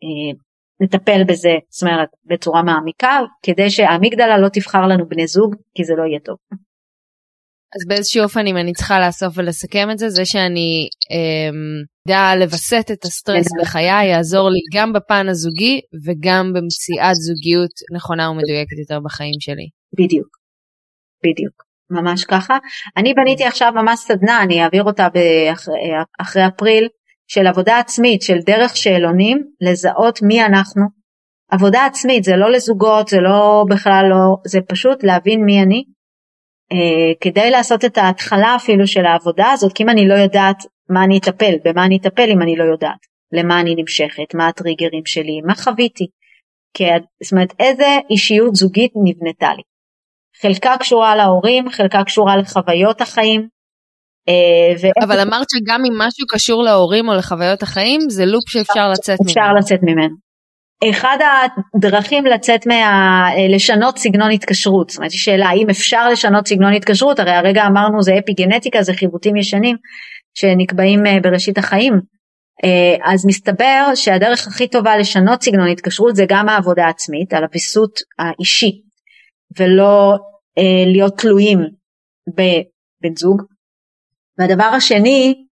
אה, 0.04 0.40
לטפל 0.82 1.24
בזה, 1.28 1.56
זאת 1.70 1.84
אומרת, 1.84 2.10
בצורה 2.26 2.64
מעמיקה, 2.64 3.20
כדי 3.44 3.70
שהאמיגדלה 3.70 4.38
לא 4.38 4.50
תבחר 4.54 4.88
לנו 4.88 5.10
בני 5.10 5.28
זוג, 5.28 5.56
כי 5.76 5.84
זה 5.84 5.94
לא 5.98 6.04
יהיה 6.04 6.20
טוב. 6.20 6.38
אז 7.76 7.88
באיזשהו 7.88 8.24
אופן 8.24 8.48
אם 8.48 8.58
אני 8.58 8.74
צריכה 8.74 9.00
לאסוף 9.00 9.38
ולסכם 9.38 9.92
את 9.92 9.98
זה, 9.98 10.10
זה 10.10 10.26
שאני 10.26 10.90
אדע 11.12 11.99
אמ, 12.12 12.40
לווסת 12.40 12.86
את 12.92 13.06
הסטרס. 13.06 13.48
בחיי 13.62 14.06
יעזור 14.06 14.50
לי 14.50 14.80
גם 14.80 14.94
בפן 14.94 15.30
הזוגי 15.30 15.82
וגם 16.06 16.54
במציאת 16.54 17.16
זוגיות 17.16 17.72
נכונה 17.96 18.30
ומדויקת 18.30 18.78
יותר 18.80 19.00
בחיים 19.06 19.40
שלי. 19.40 19.68
בדיוק, 19.94 20.28
בדיוק, 21.24 21.64
ממש 21.90 22.24
ככה. 22.24 22.58
אני 22.98 23.14
בניתי 23.14 23.44
עכשיו 23.44 23.72
ממש 23.76 24.00
סדנה, 24.00 24.44
אני 24.44 24.64
אעביר 24.64 24.84
אותה 24.84 25.08
באחרי, 25.10 25.76
אחרי 26.22 26.48
אפריל, 26.48 26.88
של 27.28 27.48
עבודה 27.48 27.80
עצמית, 27.80 28.22
של 28.22 28.38
דרך 28.46 28.78
שאלונים, 28.78 29.44
לזהות 29.62 30.22
מי 30.22 30.46
אנחנו. 30.46 30.84
עבודה 31.52 31.86
עצמית 31.86 32.24
זה 32.24 32.36
לא 32.36 32.52
לזוגות, 32.52 33.08
זה 33.08 33.18
לא 33.18 33.66
בכלל 33.70 34.06
לא, 34.10 34.36
זה 34.48 34.60
פשוט 34.70 35.04
להבין 35.04 35.46
מי 35.46 35.62
אני, 35.64 35.84
אה, 36.72 37.14
כדי 37.22 37.52
לעשות 37.52 37.86
את 37.86 37.98
ההתחלה 37.98 38.56
אפילו 38.56 38.88
של 38.88 39.06
העבודה 39.06 39.52
הזאת, 39.52 39.74
כי 39.74 39.84
אם 39.84 39.90
אני 39.90 40.08
לא 40.08 40.14
יודעת 40.14 40.58
מה 40.90 41.04
אני 41.04 41.18
אטפל, 41.18 41.54
במה 41.66 41.86
אני 41.86 41.98
אטפל 41.98 42.30
אם 42.32 42.42
אני 42.42 42.56
לא 42.56 42.64
יודעת, 42.64 43.00
למה 43.32 43.60
אני 43.60 43.76
נמשכת, 43.76 44.36
מה 44.36 44.48
הטריגרים 44.48 45.06
שלי, 45.06 45.42
מה 45.46 45.56
חוויתי, 45.56 46.08
כי, 46.74 46.84
זאת 47.24 47.32
אומרת 47.32 47.54
איזה 47.60 47.98
אישיות 48.10 48.56
זוגית 48.56 48.92
נבנתה 49.04 49.54
לי. 49.58 49.64
חלקה 50.42 50.76
קשורה 50.80 51.16
להורים, 51.16 51.70
חלקה 51.70 52.04
קשורה 52.04 52.38
לחוויות 52.38 53.02
החיים. 53.02 53.48
אה, 54.30 54.90
אבל 55.06 55.20
אמרת 55.20 55.48
שגם 55.50 55.82
אם 55.88 55.94
משהו 55.98 56.28
קשור 56.28 56.64
להורים 56.64 57.10
או 57.10 57.14
לחוויות 57.14 57.64
החיים 57.64 58.02
זה 58.10 58.26
לופ 58.26 58.50
שאפשר 58.50 58.90
לצאת 58.90 59.18
ממנו. 59.20 59.30
אפשר 59.30 59.54
לצאת 59.60 59.80
ממנו. 59.84 60.16
אחד 60.90 61.18
הדרכים 61.76 62.26
לצאת 62.26 62.68
מה... 62.68 63.28
לשנות 63.50 63.98
סגנון 63.98 64.32
התקשרות, 64.32 64.90
זאת 64.90 64.98
אומרת 64.98 65.12
שאלה 65.12 65.50
האם 65.50 65.70
אפשר 65.70 66.10
לשנות 66.10 66.48
סגנון 66.48 66.74
התקשרות, 66.74 67.20
הרי 67.20 67.32
הרגע 67.32 67.64
אמרנו 67.68 68.02
זה 68.02 68.12
אפי 68.20 68.34
גנטיקה, 68.34 68.82
זה 68.82 68.94
חיווטים 68.94 69.36
ישנים 69.36 69.76
שנקבעים 70.38 71.06
אה, 71.06 71.20
בראשית 71.24 71.58
החיים, 71.58 71.94
אה, 72.64 73.14
אז 73.14 73.26
מסתבר 73.26 73.92
שהדרך 73.96 74.48
הכי 74.48 74.68
טובה 74.68 74.98
לשנות 74.98 75.44
סגנון 75.44 75.68
התקשרות 75.72 76.16
זה 76.16 76.26
גם 76.30 76.50
העבודה 76.50 76.86
העצמית, 76.86 77.34
על 77.34 77.44
הוויסות 77.44 78.00
האישי, 78.20 78.82
ולא 79.60 80.16
אה, 80.58 80.92
להיות 80.94 81.18
תלויים 81.18 81.60
בבן 82.30 83.16
זוג. 83.16 83.42
והדבר 84.38 84.64
השני 84.64 85.46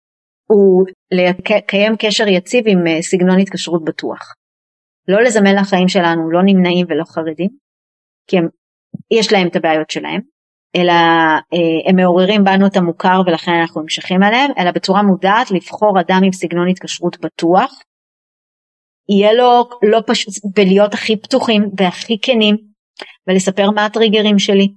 הוא 0.50 0.86
לקיים 1.12 1.96
קשר 2.00 2.28
יציב 2.28 2.64
עם 2.68 3.02
סגנון 3.02 3.40
התקשרות 3.40 3.84
בטוח. 3.84 4.34
לא 5.08 5.22
לזמן 5.22 5.56
לחיים 5.56 5.88
שלנו 5.88 6.32
לא 6.32 6.40
נמנעים 6.46 6.86
ולא 6.90 7.04
חרדים, 7.04 7.50
כי 8.28 8.38
הם, 8.38 8.48
יש 9.12 9.34
להם 9.34 9.48
את 9.48 9.56
הבעיות 9.56 9.90
שלהם, 9.90 10.22
אלא 10.76 10.94
אה, 11.54 11.90
הם 11.90 11.96
מעוררים 11.96 12.44
בנו 12.44 12.68
את 12.68 12.78
המוכר 12.78 13.22
ולכן 13.26 13.52
אנחנו 13.52 13.82
נמשכים 13.82 14.24
עליהם, 14.24 14.52
אלא 14.58 14.72
בצורה 14.72 15.04
מודעת 15.04 15.52
לבחור 15.52 16.00
אדם 16.00 16.22
עם 16.24 16.32
סגנון 16.32 16.68
התקשרות 16.68 17.18
בטוח, 17.22 17.72
יהיה 19.10 19.34
לו 19.34 19.70
לא 19.84 20.00
פשוט, 20.08 20.34
ולהיות 20.58 20.94
הכי 20.94 21.18
פתוחים 21.18 21.70
והכי 21.78 22.18
כנים, 22.22 22.56
ולספר 23.28 23.72
מה 23.72 23.86
הטריגרים 23.86 24.40
שלי, 24.40 24.68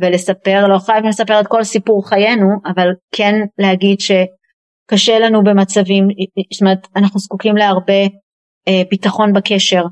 ולספר, 0.00 0.66
לא 0.68 0.78
חייבים 0.78 1.10
לספר 1.10 1.40
את 1.40 1.46
כל 1.46 1.64
סיפור 1.64 2.08
חיינו, 2.08 2.46
אבל 2.66 2.88
כן 3.14 3.34
להגיד 3.58 3.98
שקשה 4.00 5.18
לנו 5.18 5.44
במצבים, 5.44 6.08
זאת 6.52 6.60
אומרת 6.60 6.86
אנחנו 6.96 7.20
זקוקים 7.20 7.56
להרבה 7.56 8.02
אה, 8.68 8.82
ביטחון 8.90 9.32
בקשר, 9.32 9.82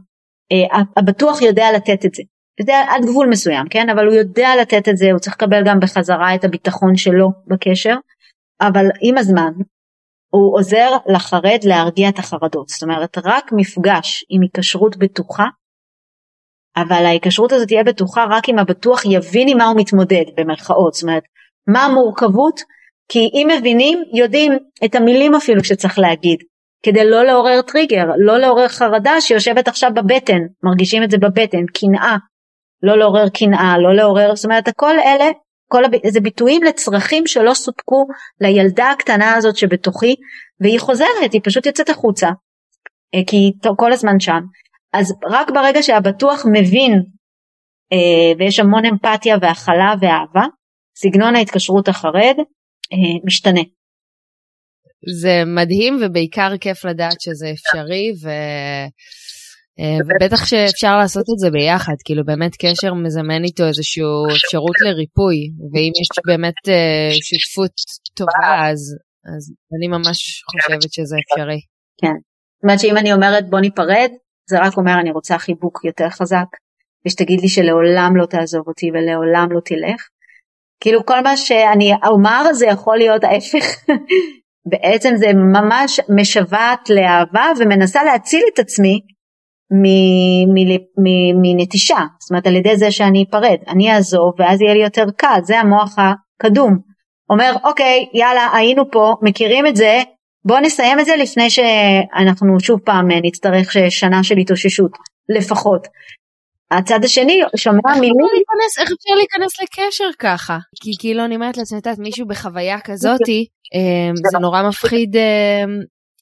אה, 0.53 0.81
הבטוח 0.97 1.43
יודע 1.43 1.67
לתת 1.77 2.05
את 2.05 2.15
זה, 2.15 2.23
יודע 2.61 2.85
עד 2.89 3.05
גבול 3.05 3.29
מסוים, 3.29 3.69
כן? 3.71 3.91
אבל 3.91 4.07
הוא 4.07 4.15
יודע 4.15 4.49
לתת 4.61 4.89
את 4.89 4.97
זה, 4.97 5.07
הוא 5.13 5.19
צריך 5.19 5.37
לקבל 5.37 5.63
גם 5.67 5.81
בחזרה 5.81 6.35
את 6.35 6.45
הביטחון 6.45 6.97
שלו 6.97 7.29
בקשר, 7.47 7.95
אבל 8.61 8.87
עם 9.03 9.19
הזמן 9.19 9.53
הוא 10.31 10.59
עוזר 10.59 10.91
לחרד 11.07 11.59
להרגיע 11.65 12.09
את 12.09 12.19
החרדות, 12.19 12.69
זאת 12.69 12.83
אומרת 12.83 13.19
רק 13.25 13.51
מפגש 13.53 14.25
עם 14.29 14.43
היקשרות 14.43 14.97
בטוחה, 14.97 15.47
אבל 16.77 17.07
ההיקשרות 17.07 17.53
הזאת 17.53 17.69
תהיה 17.69 17.85
בטוחה 17.85 18.25
רק 18.31 18.49
אם 18.49 18.59
הבטוח 18.59 19.05
יבין 19.05 19.49
עם 19.49 19.59
מה 19.59 19.67
הוא 19.67 19.81
מתמודד 19.81 20.25
במרכאות, 20.37 20.95
זאת 20.95 21.03
אומרת 21.03 21.23
מה 21.67 21.85
המורכבות, 21.85 22.61
כי 23.09 23.19
אם 23.19 23.49
מבינים 23.59 24.03
יודעים 24.15 24.53
את 24.85 24.95
המילים 24.95 25.35
אפילו 25.35 25.65
שצריך 25.65 25.99
להגיד, 25.99 26.39
כדי 26.83 27.11
לא 27.11 27.23
לעורר 27.23 27.63
טריגר, 27.63 28.05
לא 28.19 28.39
לעורר 28.39 28.69
חרדה 28.69 29.21
שיושבת 29.21 29.69
עכשיו 29.69 29.91
בבטן, 29.95 30.41
מרגישים 30.63 31.03
את 31.03 31.11
זה 31.11 31.19
בבטן, 31.19 31.67
קנאה, 31.75 32.17
לא 32.83 32.99
לעורר 32.99 33.29
קנאה, 33.29 33.79
לא 33.79 33.97
לעורר, 33.97 34.35
זאת 34.35 34.45
אומרת 34.45 34.69
הכל 34.69 34.99
אלה, 34.99 35.31
כל 35.69 35.85
הב... 35.85 35.93
זה 36.07 36.21
ביטויים 36.21 36.63
לצרכים 36.63 37.27
שלא 37.27 37.55
סופקו 37.55 38.07
לילדה 38.41 38.91
הקטנה 38.91 39.35
הזאת 39.35 39.57
שבתוכי, 39.57 40.15
והיא 40.61 40.81
חוזרת, 40.81 41.33
היא 41.33 41.41
פשוט 41.45 41.67
יוצאת 41.67 41.89
החוצה, 41.89 42.29
אה, 43.15 43.21
כי 43.27 43.37
היא 43.37 43.53
כל 43.77 43.93
הזמן 43.93 44.21
שם. 44.21 44.41
אז 44.93 45.15
רק 45.31 45.51
ברגע 45.51 45.83
שהבטוח 45.83 46.45
מבין, 46.53 46.93
אה, 47.93 48.33
ויש 48.39 48.59
המון 48.59 48.85
אמפתיה 48.85 49.37
והכלה 49.41 49.95
ואהבה, 50.01 50.47
סגנון 50.97 51.37
ההתקשרות 51.37 51.89
החרד 51.89 52.35
אה, 52.93 53.21
משתנה. 53.25 53.61
זה 55.21 55.43
מדהים 55.47 55.99
ובעיקר 56.01 56.59
כיף 56.61 56.85
לדעת 56.85 57.21
שזה 57.21 57.51
אפשרי 57.51 58.13
ו... 58.25 58.31
אה, 59.81 59.99
ובטח 60.07 60.47
שאפשר 60.47 60.97
לעשות 60.97 61.27
את 61.35 61.39
זה 61.39 61.51
ביחד, 61.51 61.95
כאילו 62.05 62.25
באמת 62.25 62.53
קשר 62.57 62.95
מזמן 62.95 63.45
איתו 63.45 63.65
איזושהי 63.67 64.03
אפשרות 64.37 64.77
לריפוי, 64.85 65.37
ואם 65.73 65.93
יש 66.01 66.09
באמת 66.27 66.61
אה, 66.69 67.11
שותפות 67.23 67.73
טובה 68.15 68.69
אז, 68.71 68.81
אז 69.37 69.43
אני 69.77 69.89
ממש 69.89 70.43
חושבת 70.51 70.93
שזה 70.93 71.17
אפשרי. 71.23 71.61
כן, 72.01 72.17
זאת 72.57 72.63
אומרת 72.63 72.81
שאם 72.81 72.97
אני 72.97 73.13
אומרת 73.13 73.51
בוא 73.51 73.61
ניפרד, 73.61 74.11
זה 74.51 74.59
רק 74.59 74.77
אומר 74.77 74.95
אני 75.01 75.11
רוצה 75.11 75.39
חיבוק 75.39 75.85
יותר 75.85 76.09
חזק, 76.11 76.51
ושתגיד 77.07 77.41
לי 77.41 77.49
שלעולם 77.49 78.17
לא 78.17 78.27
תעזוב 78.27 78.69
אותי 78.69 78.91
ולעולם 78.91 79.49
לא 79.53 79.61
תלך. 79.65 80.09
כאילו 80.81 81.07
כל 81.07 81.23
מה 81.23 81.37
שאני 81.37 81.93
אומר 82.07 82.53
זה 82.53 82.67
יכול 82.67 82.97
להיות 82.99 83.25
ההפך 83.25 83.67
בעצם 84.71 85.17
זה 85.17 85.27
ממש 85.33 86.01
משוועת 86.09 86.91
לאהבה 86.91 87.47
ומנסה 87.59 88.05
להציל 88.05 88.43
את 88.55 88.59
עצמי 88.59 89.01
מנטישה, 91.43 91.99
זאת 92.21 92.31
אומרת 92.31 92.47
על 92.47 92.57
ידי 92.57 92.77
זה 92.77 92.91
שאני 92.91 93.25
אפרד, 93.31 93.57
אני 93.69 93.93
אעזוב 93.93 94.33
ואז 94.39 94.61
יהיה 94.61 94.75
לי 94.75 94.83
יותר 94.83 95.05
קל, 95.17 95.39
זה 95.43 95.61
המוח 95.61 95.95
הקדום. 95.99 96.79
אומר 97.31 97.53
אוקיי 97.65 98.07
יאללה 98.15 98.49
היינו 98.55 98.91
פה, 98.91 99.15
מכירים 99.23 99.67
את 99.67 99.77
זה, 99.77 100.03
בואו 100.45 100.61
נסיים 100.61 101.01
את 101.01 101.05
זה 101.05 101.17
לפני 101.17 101.51
שאנחנו 101.51 102.61
שוב 102.61 102.81
פעם 102.81 103.09
נצטרך 103.11 103.73
שנה 103.91 104.23
של 104.25 104.37
התאוששות, 104.37 104.91
לפחות. 105.29 105.87
הצד 106.71 107.05
השני 107.05 107.41
שומע 107.57 107.95
מילים. 108.01 108.15
להיכנס, 108.33 108.79
איך 108.79 108.91
אפשר 108.93 109.15
להיכנס 109.17 109.63
לקשר 109.63 110.05
ככה? 110.19 110.59
כי 110.83 110.91
כאילו 110.99 111.25
אני 111.25 111.35
אומרת 111.35 111.57
לעצמי, 111.57 111.79
את 111.79 111.87
יודעת, 111.87 111.99
מישהו 111.99 112.27
בחוויה 112.27 112.81
כזאתי, 112.81 113.47
אמ, 113.75 114.15
זה 114.33 114.39
נורא 114.39 114.63
מפחיד 114.69 115.17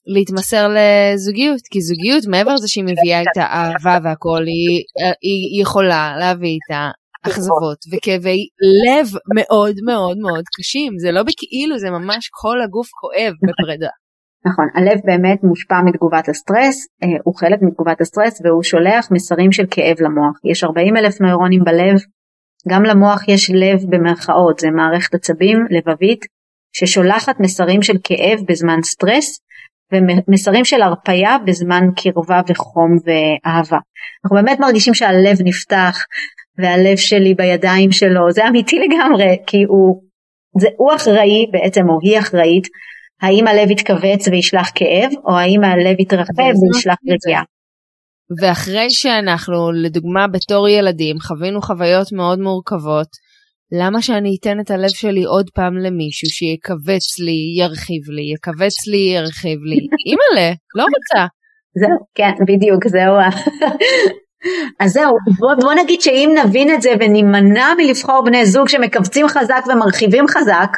להתמסר 0.07 0.69
לזוגיות, 0.69 1.61
כי 1.71 1.81
זוגיות 1.81 2.25
מעבר 2.27 2.55
לזה 2.55 2.69
שהיא 2.69 2.85
מביאה 2.85 3.23
את 3.23 3.37
האהבה 3.37 3.99
והכל, 4.05 4.43
היא, 4.47 4.85
היא 5.23 5.63
יכולה 5.63 6.17
להביא 6.19 6.49
איתה 6.49 6.91
אכזבות 7.27 7.79
וכאבי 7.93 8.49
לב 8.87 9.07
מאוד 9.35 9.75
מאוד 9.87 10.19
מאוד 10.19 10.45
קשים, 10.59 10.93
זה 10.99 11.13
לא 11.13 11.23
בכאילו, 11.23 11.79
זה 11.79 11.91
ממש 11.91 12.29
כל 12.33 12.63
הגוף 12.65 12.89
כואב 13.01 13.33
בפרידה. 13.43 13.93
נכון, 14.47 14.67
הלב 14.75 15.01
באמת 15.05 15.39
מושפע 15.43 15.81
מתגובת 15.85 16.29
הסטרס, 16.29 16.87
אה, 17.03 17.09
הוא 17.25 17.35
חלק 17.35 17.59
מתגובת 17.63 18.01
הסטרס 18.01 18.41
והוא 18.45 18.63
שולח 18.63 19.09
מסרים 19.11 19.53
של 19.53 19.65
כאב 19.71 19.97
למוח. 20.01 20.35
יש 20.51 20.65
40 20.65 20.97
אלף 20.97 21.21
נוירונים 21.21 21.65
בלב, 21.65 21.99
גם 22.69 22.83
למוח 22.83 23.29
יש 23.29 23.51
לב 23.51 23.79
במרכאות, 23.89 24.59
זה 24.59 24.71
מערכת 24.71 25.15
עצבים 25.15 25.59
לבבית 25.71 26.25
ששולחת 26.77 27.41
מסרים 27.41 27.83
של 27.83 27.97
כאב 28.05 28.39
בזמן 28.49 28.83
סטרס 28.83 29.41
ומסרים 29.93 30.65
של 30.65 30.83
הרפייה 30.83 31.37
בזמן 31.47 31.85
קרבה 31.97 32.41
וחום 32.49 32.91
ואהבה. 33.05 33.79
אנחנו 34.25 34.37
באמת 34.37 34.61
מרגישים 34.61 34.95
שהלב 34.95 35.37
נפתח 35.45 35.99
והלב 36.59 36.97
שלי 36.97 37.35
בידיים 37.35 37.93
שלו, 37.93 38.31
זה 38.31 38.49
אמיתי 38.49 38.77
לגמרי, 38.79 39.37
כי 39.47 39.63
הוא, 39.69 40.03
זה, 40.61 40.69
הוא 40.77 40.95
אחראי 40.95 41.47
בעצם, 41.53 41.89
או 41.89 41.99
היא 42.03 42.19
אחראית 42.19 42.69
האם 43.23 43.47
הלב 43.47 43.71
יתכווץ 43.71 44.29
וישלח 44.29 44.71
כאב, 44.75 45.11
או 45.25 45.39
האם 45.39 45.65
הלב 45.65 46.01
יתרחב 46.01 46.53
וישלח 46.63 46.97
רגיעה. 47.09 47.43
ואחרי 48.41 48.91
שאנחנו, 48.91 49.73
לדוגמה 49.73 50.27
בתור 50.29 50.69
ילדים, 50.69 51.17
חווינו 51.21 51.63
חוויות 51.63 52.13
מאוד 52.13 52.39
מורכבות, 52.39 53.09
למה 53.81 54.03
שאני 54.03 54.37
אתן 54.41 54.61
את 54.61 54.71
הלב 54.71 54.89
שלי 54.89 55.25
עוד 55.25 55.51
פעם 55.55 55.77
למישהו 55.77 56.29
שיכווץ 56.29 57.19
לי, 57.19 57.39
ירחיב 57.59 58.03
לי, 58.17 58.33
יכווץ 58.35 58.87
לי, 58.87 59.05
ירחיב 59.17 59.59
לי? 59.65 59.79
אימא'לה, 60.09 60.53
לא 60.75 60.85
רוצה. 60.85 61.27
זהו, 61.81 61.99
כן, 62.15 62.33
בדיוק, 62.49 62.89
זהו. 62.89 63.15
אז 64.81 64.93
זהו, 64.93 65.13
בוא, 65.39 65.55
בוא 65.61 65.75
נגיד 65.83 66.01
שאם 66.01 66.35
נבין 66.45 66.75
את 66.75 66.83
זה 66.83 66.91
ונימנע 67.01 67.67
מלבחור 67.79 68.23
בני 68.25 68.47
זוג 68.47 68.69
שמכווצים 68.69 69.29
חזק 69.29 69.63
ומרחיבים 69.69 70.29
חזק, 70.29 70.77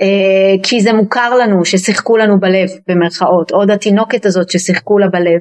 אה, 0.00 0.62
כי 0.62 0.80
זה 0.80 0.92
מוכר 0.92 1.34
לנו 1.34 1.64
ששיחקו 1.64 2.16
לנו 2.16 2.40
בלב 2.40 2.68
במרכאות, 2.88 3.50
עוד 3.50 3.70
התינוקת 3.70 4.26
הזאת 4.26 4.50
ששיחקו 4.50 4.98
לה 4.98 5.08
בלב 5.08 5.40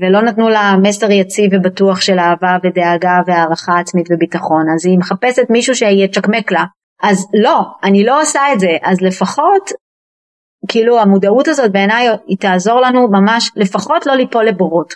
ולא 0.00 0.22
נתנו 0.22 0.48
לה 0.48 0.74
מסר 0.82 1.10
יציב 1.10 1.50
ובטוח 1.54 2.00
של 2.00 2.18
אהבה 2.18 2.56
ודאגה 2.64 3.20
והערכה 3.26 3.78
עצמית 3.78 4.06
וביטחון. 4.10 4.64
אז 4.74 4.86
היא 4.86 4.98
מחפשת 4.98 5.50
מישהו 5.50 5.74
שיצ'קמק 5.74 6.52
לה. 6.52 6.64
אז 7.02 7.26
לא 7.34 7.62
אני 7.84 8.04
לא 8.04 8.22
עושה 8.22 8.40
את 8.52 8.60
זה. 8.60 8.70
אז 8.82 9.00
לפחות 9.00 9.70
כאילו 10.68 11.00
המודעות 11.00 11.48
הזאת 11.48 11.72
בעיניי 11.72 12.08
היא 12.26 12.36
תעזור 12.40 12.80
לנו 12.80 13.08
ממש 13.08 13.50
לפחות 13.56 14.06
לא 14.06 14.14
ליפול 14.14 14.44
לבורות. 14.44 14.94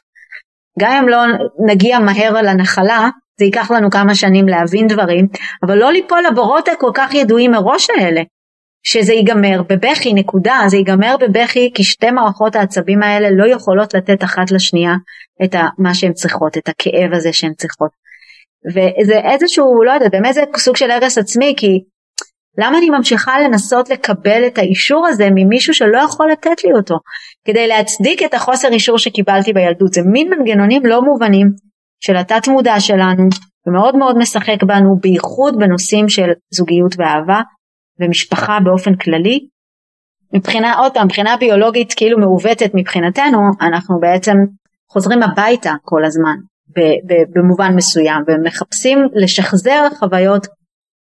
גם 0.79 0.93
אם 0.93 1.09
לא 1.09 1.19
נגיע 1.67 1.99
מהר 1.99 2.43
לנחלה 2.43 3.09
זה 3.39 3.45
ייקח 3.45 3.71
לנו 3.71 3.91
כמה 3.91 4.15
שנים 4.15 4.49
להבין 4.49 4.87
דברים, 4.87 5.29
אבל 5.67 5.79
לא 5.79 5.93
ליפול 5.93 6.19
לבורות 6.31 6.69
הכל 6.69 6.91
כך 6.95 7.15
ידועים 7.15 7.51
מראש 7.51 7.91
האלה, 7.91 8.23
שזה 8.83 9.13
ייגמר 9.13 9.63
בבכי, 9.69 10.15
נקודה, 10.15 10.59
זה 10.67 10.77
ייגמר 10.77 11.17
בבכי 11.21 11.71
כי 11.75 11.85
שתי 11.85 12.11
מערכות 12.11 12.57
העצבים 12.57 13.03
האלה 13.03 13.29
לא 13.31 13.55
יכולות 13.55 13.95
לתת 13.95 14.25
אחת 14.25 14.51
לשנייה 14.51 14.93
את 15.45 15.55
מה 15.79 15.95
שהן 15.95 16.13
צריכות, 16.13 16.59
את 16.59 16.69
הכאב 16.69 17.13
הזה 17.13 17.33
שהן 17.33 17.53
צריכות. 17.55 17.91
וזה 18.75 19.19
איזשהו, 19.19 19.85
לא 19.85 19.93
יודעת, 19.93 20.13
באמת 20.13 20.35
זה 20.35 20.43
סוג 20.57 20.77
של 20.77 20.91
הרס 20.91 21.19
עצמי, 21.19 21.55
כי 21.57 21.79
למה 22.59 22.79
אני 22.79 22.91
ממשיכה 22.91 23.41
לנסות 23.41 23.91
לקבל 23.91 24.47
את 24.47 24.59
האישור 24.59 25.07
הזה 25.07 25.29
ממישהו 25.35 25.75
שלא 25.75 25.99
יכול 25.99 26.31
לתת 26.33 26.65
לי 26.65 26.73
אותו, 26.73 26.97
כדי 27.45 27.67
להצדיק 27.67 28.23
את 28.23 28.35
החוסר 28.35 28.69
אישור 28.69 28.99
שקיבלתי 28.99 29.53
בילדות, 29.53 29.93
זה 29.93 30.01
מין 30.13 30.31
מנגנונים 30.31 30.87
לא 30.87 31.03
מובנים 31.03 31.47
של 32.01 32.17
התת 32.17 32.49
מודע 32.49 32.81
שלנו 32.81 33.29
ומאוד 33.67 33.97
מאוד 33.97 34.19
משחק 34.19 34.63
בנו 34.63 34.97
בייחוד 35.01 35.59
בנושאים 35.59 36.09
של 36.09 36.29
זוגיות 36.51 36.95
ואהבה 36.99 37.41
ומשפחה 38.03 38.59
באופן 38.65 38.95
כללי. 38.97 39.47
מבחינה 40.35 40.75
עוד 40.75 40.95
פעם 40.95 41.05
מבחינה 41.05 41.37
ביולוגית 41.37 41.93
כאילו 41.97 42.19
מעוותת 42.19 42.71
מבחינתנו 42.75 43.39
אנחנו 43.61 44.01
בעצם 44.01 44.37
חוזרים 44.93 45.23
הביתה 45.23 45.73
כל 45.83 46.05
הזמן 46.05 46.37
במובן 47.35 47.73
מסוים 47.77 48.23
ומחפשים 48.27 48.99
לשחזר 49.15 49.89
חוויות 49.99 50.47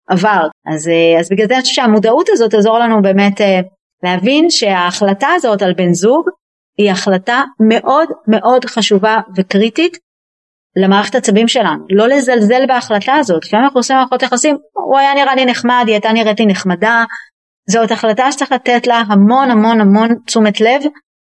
עבר 0.08 0.48
אז, 0.74 0.88
אה, 0.88 1.20
אז 1.20 1.30
בגלל 1.32 1.48
זה 1.48 1.54
אני 1.54 1.62
חושבת 1.62 1.76
שהמודעות 1.76 2.30
הזאת 2.32 2.52
תעזור 2.52 2.80
לנו 2.80 3.02
באמת 3.02 3.42
אה, 3.42 3.60
להבין 4.04 4.50
שההחלטה 4.50 5.28
הזאת 5.36 5.62
על 5.62 5.74
בן 5.74 5.94
זוג 5.94 6.30
היא 6.78 6.92
החלטה 6.92 7.44
מאוד 7.60 8.10
מאוד 8.28 8.66
חשובה 8.66 9.20
וקריטית 9.36 9.98
למערכת 10.84 11.16
עצבים 11.16 11.48
שלנו, 11.48 11.86
לא 11.90 12.08
לזלזל 12.08 12.66
בהחלטה 12.68 13.14
הזאת, 13.14 13.46
לפעמים 13.46 13.66
אנחנו 13.66 13.80
עושים 13.80 13.96
מערכות 13.96 14.22
יחסים, 14.22 14.58
הוא 14.74 15.00
היה 15.00 15.14
נראה 15.14 15.36
לי 15.36 15.46
נחמד, 15.46 15.84
היא 15.88 15.94
הייתה 15.94 16.12
נראית 16.12 16.40
לי 16.40 16.46
נחמדה, 16.46 17.04
זאת 17.70 17.92
החלטה 17.92 18.32
שצריך 18.32 18.52
לתת 18.52 18.88
לה 18.88 19.04
המון 19.08 19.52
המון 19.52 19.82
המון 19.82 20.10
תשומת 20.26 20.62
לב, 20.62 20.82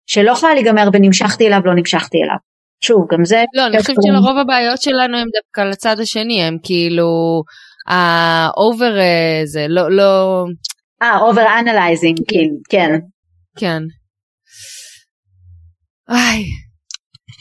שלא 0.06 0.30
יכולה 0.30 0.54
להיגמר 0.54 0.90
בנמשכתי 0.90 1.46
אליו 1.46 1.60
לא 1.64 1.74
נמשכתי 1.74 2.18
אליו. 2.24 2.36
שוב 2.84 3.06
גם 3.12 3.24
זה 3.24 3.44
לא 3.54 3.66
אני 3.66 3.78
חושבת 3.78 3.96
שלרוב 4.06 4.38
הבעיות 4.38 4.82
שלנו 4.82 5.18
הם 5.18 5.26
דווקא 5.36 5.60
לצד 5.60 6.00
השני 6.00 6.42
הם 6.42 6.56
כאילו 6.62 7.42
ה 7.88 8.10
over 8.10 8.98
אה, 8.98 9.40
זה 9.44 9.66
לא 9.68 9.90
לא 9.90 10.44
אה 11.02 11.18
over 11.18 11.46
analyzing 11.60 12.18
כן 12.70 12.88
כן. 13.58 13.82
איי, 16.10 16.44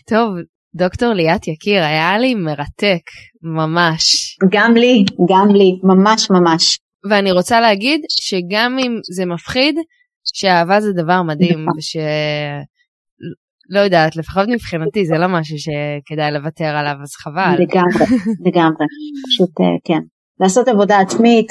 טוב 0.10 0.30
דוקטור 0.78 1.14
ליאת 1.14 1.48
יקיר, 1.48 1.84
היה 1.84 2.18
לי 2.18 2.36
מרתק, 2.36 3.04
ממש. 3.44 4.38
גם 4.52 4.74
לי, 4.76 5.06
גם 5.30 5.56
לי, 5.56 5.80
ממש 5.84 6.28
ממש. 6.32 6.80
ואני 7.10 7.32
רוצה 7.32 7.62
להגיד 7.62 8.02
שגם 8.10 8.78
אם 8.80 8.99
זה 9.16 9.26
מפחיד, 9.26 9.76
שאהבה 10.34 10.82
זה 10.82 10.91
דבר 10.94 11.22
מדהים, 11.22 11.62
נכון. 11.62 11.78
וש... 11.78 11.98
לא 13.70 13.80
יודעת, 13.80 14.16
לפחות 14.16 14.48
מבחינתי 14.49 15.06
זה 15.06 15.18
לא 15.18 15.28
משהו 15.28 15.58
שכדאי 15.60 16.32
לוותר 16.32 16.66
עליו, 16.66 16.95
אז 17.02 17.16
חבל. 17.16 17.56
לגמרי, 17.60 18.18
לגמרי, 18.48 18.86
פשוט 19.28 19.62
אה, 19.62 19.66
כן. 19.84 20.02
לעשות 20.40 20.68
עבודה 20.68 20.99
עצמית, 20.99 21.48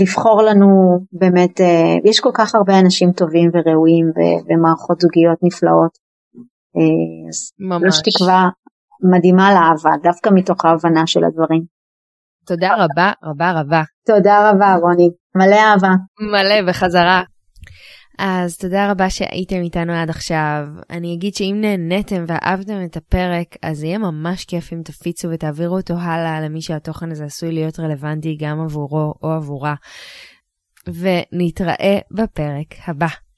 לבחור 0.00 0.42
לנו 0.42 0.66
באמת, 1.12 1.60
אה, 1.60 1.96
יש 2.04 2.20
כל 2.20 2.30
כך 2.34 2.54
הרבה 2.54 2.78
אנשים 2.78 3.12
טובים 3.12 3.50
וראויים 3.54 4.06
ומערכות 4.48 5.00
זוגיות 5.00 5.38
נפלאות. 5.42 6.09
אה, 6.76 7.66
ממש. 7.68 7.94
יש 8.06 8.14
תקווה 8.14 8.48
מדהימה 9.12 9.54
לאהבה, 9.54 9.90
דווקא 10.02 10.30
מתוך 10.34 10.64
ההבנה 10.64 11.06
של 11.06 11.24
הדברים. 11.24 11.62
תודה 12.46 12.74
רבה 12.74 13.12
רבה 13.24 13.60
רבה. 13.60 13.82
תודה 14.06 14.50
רבה 14.50 14.74
רוני, 14.74 15.10
מלא 15.36 15.56
אהבה. 15.56 15.94
מלא 16.20 16.68
בחזרה. 16.68 17.22
אז 18.18 18.56
תודה 18.56 18.90
רבה 18.90 19.10
שהייתם 19.10 19.56
איתנו 19.56 19.92
עד 19.92 20.10
עכשיו. 20.10 20.66
אני 20.90 21.14
אגיד 21.14 21.34
שאם 21.34 21.56
נהניתם 21.60 22.24
ואהבתם 22.26 22.84
את 22.84 22.96
הפרק, 22.96 23.56
אז 23.62 23.84
יהיה 23.84 23.98
ממש 23.98 24.44
כיף 24.44 24.72
אם 24.72 24.82
תפיצו 24.84 25.28
ותעבירו 25.30 25.76
אותו 25.76 25.94
הלאה 25.94 26.40
למי 26.40 26.62
שהתוכן 26.62 27.10
הזה 27.10 27.24
עשוי 27.24 27.52
להיות 27.52 27.80
רלוונטי 27.80 28.36
גם 28.40 28.60
עבורו 28.60 29.14
או 29.22 29.30
עבורה. 29.30 29.74
ונתראה 30.86 31.98
בפרק 32.10 32.74
הבא. 32.86 33.06